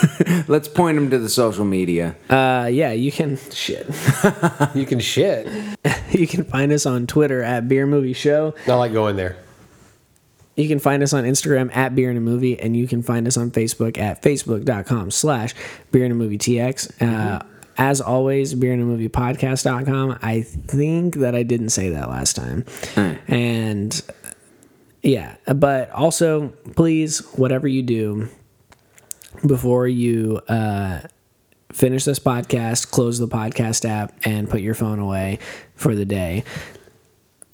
let's 0.48 0.68
point 0.68 0.96
them 0.96 1.10
to 1.10 1.20
the 1.20 1.30
social 1.30 1.66
media. 1.66 2.16
Uh, 2.30 2.70
yeah, 2.72 2.92
you 2.92 3.12
can 3.12 3.38
shit. 3.52 3.88
You 4.76 4.86
can 4.86 5.00
shit. 5.00 5.48
You 6.12 6.28
can 6.28 6.44
find 6.46 6.72
us 6.72 6.86
on 6.86 7.08
Twitter 7.08 7.42
at 7.44 7.68
Beer 7.68 7.86
Movie 7.86 8.14
Show. 8.14 8.54
I 8.68 8.74
like 8.74 8.94
going 8.94 9.16
there. 9.16 9.38
You 10.56 10.68
can 10.68 10.80
find 10.80 11.02
us 11.04 11.14
on 11.14 11.24
Instagram 11.24 11.76
at 11.76 11.96
Beer 11.96 12.10
and 12.10 12.18
a 12.18 12.22
Movie, 12.22 12.60
and 12.60 12.76
you 12.76 12.88
can 12.88 13.02
find 13.02 13.28
us 13.28 13.38
on 13.38 13.52
Facebook 13.52 13.98
at 13.98 14.22
facebook.com 14.22 15.12
slash 15.12 15.54
Beer 15.92 16.04
and 16.04 16.12
a 16.12 16.16
Movie 16.16 16.38
TX. 16.38 17.02
Uh, 17.02 17.44
as 17.78 18.02
always, 18.02 18.54
beer 18.54 18.74
and 18.74 18.82
a 18.82 18.86
movie 18.86 19.10
podcast.com. 19.10 20.20
I 20.22 20.42
think 20.42 21.16
that 21.16 21.36
I 21.36 21.44
didn't 21.44 21.70
say 21.70 21.90
that 21.90 22.10
last 22.10 22.36
time. 22.36 22.66
And 23.28 24.00
yeah, 25.02 25.36
but 25.54 25.90
also, 25.92 26.50
please, 26.76 27.20
whatever 27.34 27.68
you 27.68 27.82
do, 27.82 28.30
before 29.46 29.88
you 29.88 30.42
uh, 30.48 31.02
finish 31.72 32.04
this 32.04 32.20
podcast, 32.20 32.92
close 32.92 33.20
the 33.20 33.28
podcast 33.28 33.88
app, 33.88 34.14
and 34.24 34.50
put 34.50 34.62
your 34.62 34.74
phone 34.74 35.00
away 35.00 35.40
for 35.76 35.96
the 35.96 36.06
day. 36.06 36.44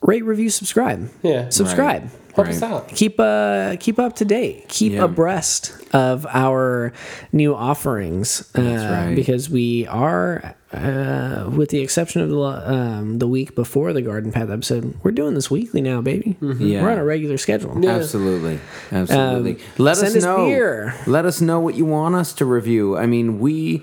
Rate, 0.08 0.26
review, 0.26 0.50
subscribe. 0.50 1.10
Yeah. 1.22 1.50
subscribe. 1.50 2.10
Help 2.34 2.48
us 2.50 2.62
out. 2.62 2.88
Keep 2.90 3.20
uh 3.20 3.76
keep 3.80 3.98
up 4.00 4.16
to 4.18 4.26
date. 4.26 4.68
Keep 4.70 4.94
Yeah. 4.94 5.04
abreast 5.06 5.74
of 5.92 6.26
our 6.32 6.94
new 7.34 7.56
offerings. 7.56 8.48
Uh, 8.56 8.62
right. 8.62 9.16
Because 9.16 9.50
we 9.50 9.88
are, 9.88 10.54
uh, 10.72 11.50
with 11.50 11.70
the 11.72 11.80
exception 11.80 12.22
of 12.22 12.30
the 12.30 12.38
um, 12.40 13.18
the 13.18 13.28
week 13.28 13.56
before 13.56 13.92
the 13.92 14.04
Garden 14.04 14.32
Path 14.32 14.52
episode, 14.52 14.94
we're 15.04 15.12
doing 15.12 15.34
this 15.34 15.50
weekly 15.50 15.82
now, 15.82 16.00
baby. 16.02 16.38
Yeah. 16.40 16.84
We're 16.84 16.92
on 16.92 17.00
a 17.00 17.04
regular 17.06 17.38
schedule. 17.38 17.72
Absolutely, 17.88 18.60
absolutely. 18.92 19.54
Um, 19.54 19.60
Let 19.80 19.98
send 19.98 20.10
us 20.10 20.16
us 20.18 20.24
know. 20.24 20.46
beer. 20.46 20.94
Let 21.08 21.26
us 21.26 21.42
know 21.42 21.60
what 21.60 21.74
you 21.74 21.86
want 21.86 22.14
us 22.14 22.34
to 22.34 22.46
review. 22.46 22.96
I 22.96 23.08
mean, 23.08 23.40
we 23.40 23.82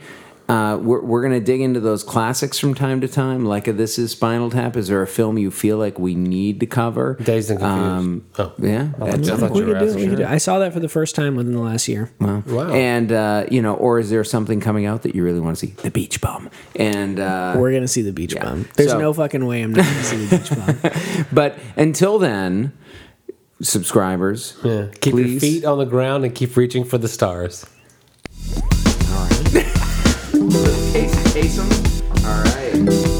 uh, 0.48 0.78
we're, 0.80 1.00
we're 1.00 1.22
going 1.22 1.32
to 1.32 1.40
dig 1.44 1.60
into 1.62 1.80
those 1.80 2.02
classics 2.02 2.58
from 2.58 2.74
time 2.74 3.00
to 3.00 3.08
time. 3.08 3.44
Like 3.46 3.66
a 3.66 3.72
This 3.72 3.98
Is 3.98 4.12
Spinal 4.12 4.50
Tap. 4.50 4.76
Is 4.76 4.88
there 4.88 5.00
a 5.00 5.06
film 5.06 5.38
you 5.38 5.50
feel 5.50 5.78
like 5.78 5.98
we 5.98 6.14
need 6.14 6.60
to 6.60 6.66
cover? 6.66 7.14
Dazed 7.22 7.50
and 7.50 7.58
confused. 7.60 7.82
Um, 7.88 8.24
Oh. 8.38 8.52
yeah, 8.58 8.88
I 9.00 9.10
that's- 9.16 9.40
thought 9.40 9.52
we 9.52 9.60
you 9.60 9.66
were 9.66 9.72
could 9.74 9.78
do 9.80 9.84
it. 9.86 9.88
asking. 9.88 10.02
We 10.02 10.08
could 10.08 10.16
do 10.18 10.22
it. 10.24 10.28
I 10.28 10.38
saw 10.38 10.58
that 10.58 10.72
for 10.74 10.80
the 10.80 10.88
first 10.88 11.14
time 11.14 11.34
within 11.36 11.54
the 11.54 11.60
last 11.62 11.88
year. 11.88 12.10
Wow. 12.20 12.42
wow. 12.46 12.70
And 12.72 13.10
uh, 13.10 13.46
you 13.50 13.62
know, 13.62 13.74
or 13.74 13.98
is 13.98 14.10
there 14.10 14.22
something 14.24 14.60
coming 14.60 14.84
out 14.86 15.02
that 15.02 15.14
you 15.14 15.24
really 15.24 15.40
want 15.40 15.56
to 15.56 15.66
see? 15.66 15.72
The 15.72 15.90
Beach 15.90 16.20
Bum. 16.20 16.50
And 16.76 17.18
uh, 17.20 17.54
We're 17.56 17.72
gonna 17.72 17.88
see 17.88 18.02
the 18.02 18.12
beach 18.12 18.34
yeah. 18.34 18.44
bum. 18.44 18.68
There's 18.76 18.90
So- 18.90 18.98
no 19.00 19.12
fucking 19.14 19.46
way 19.46 19.62
I'm 19.62 19.72
not 19.72 19.84
gonna 19.86 20.02
see 20.04 20.24
the 20.26 20.38
beach 20.38 20.92
bum. 20.92 21.26
but 21.32 21.58
until 21.76 22.18
then, 22.18 22.72
subscribers, 23.62 24.58
Yeah. 24.62 24.88
Keep 25.00 25.14
your 25.14 25.40
feet 25.40 25.64
on 25.64 25.78
the 25.78 25.84
ground 25.86 26.24
and 26.24 26.34
keep 26.34 26.54
reaching 26.56 26.84
for 26.84 26.98
the 26.98 27.08
stars. 27.08 27.64
Case, 30.50 31.32
case 31.32 31.58
'em. 31.58 31.68
All 32.26 32.42
right. 32.44 33.13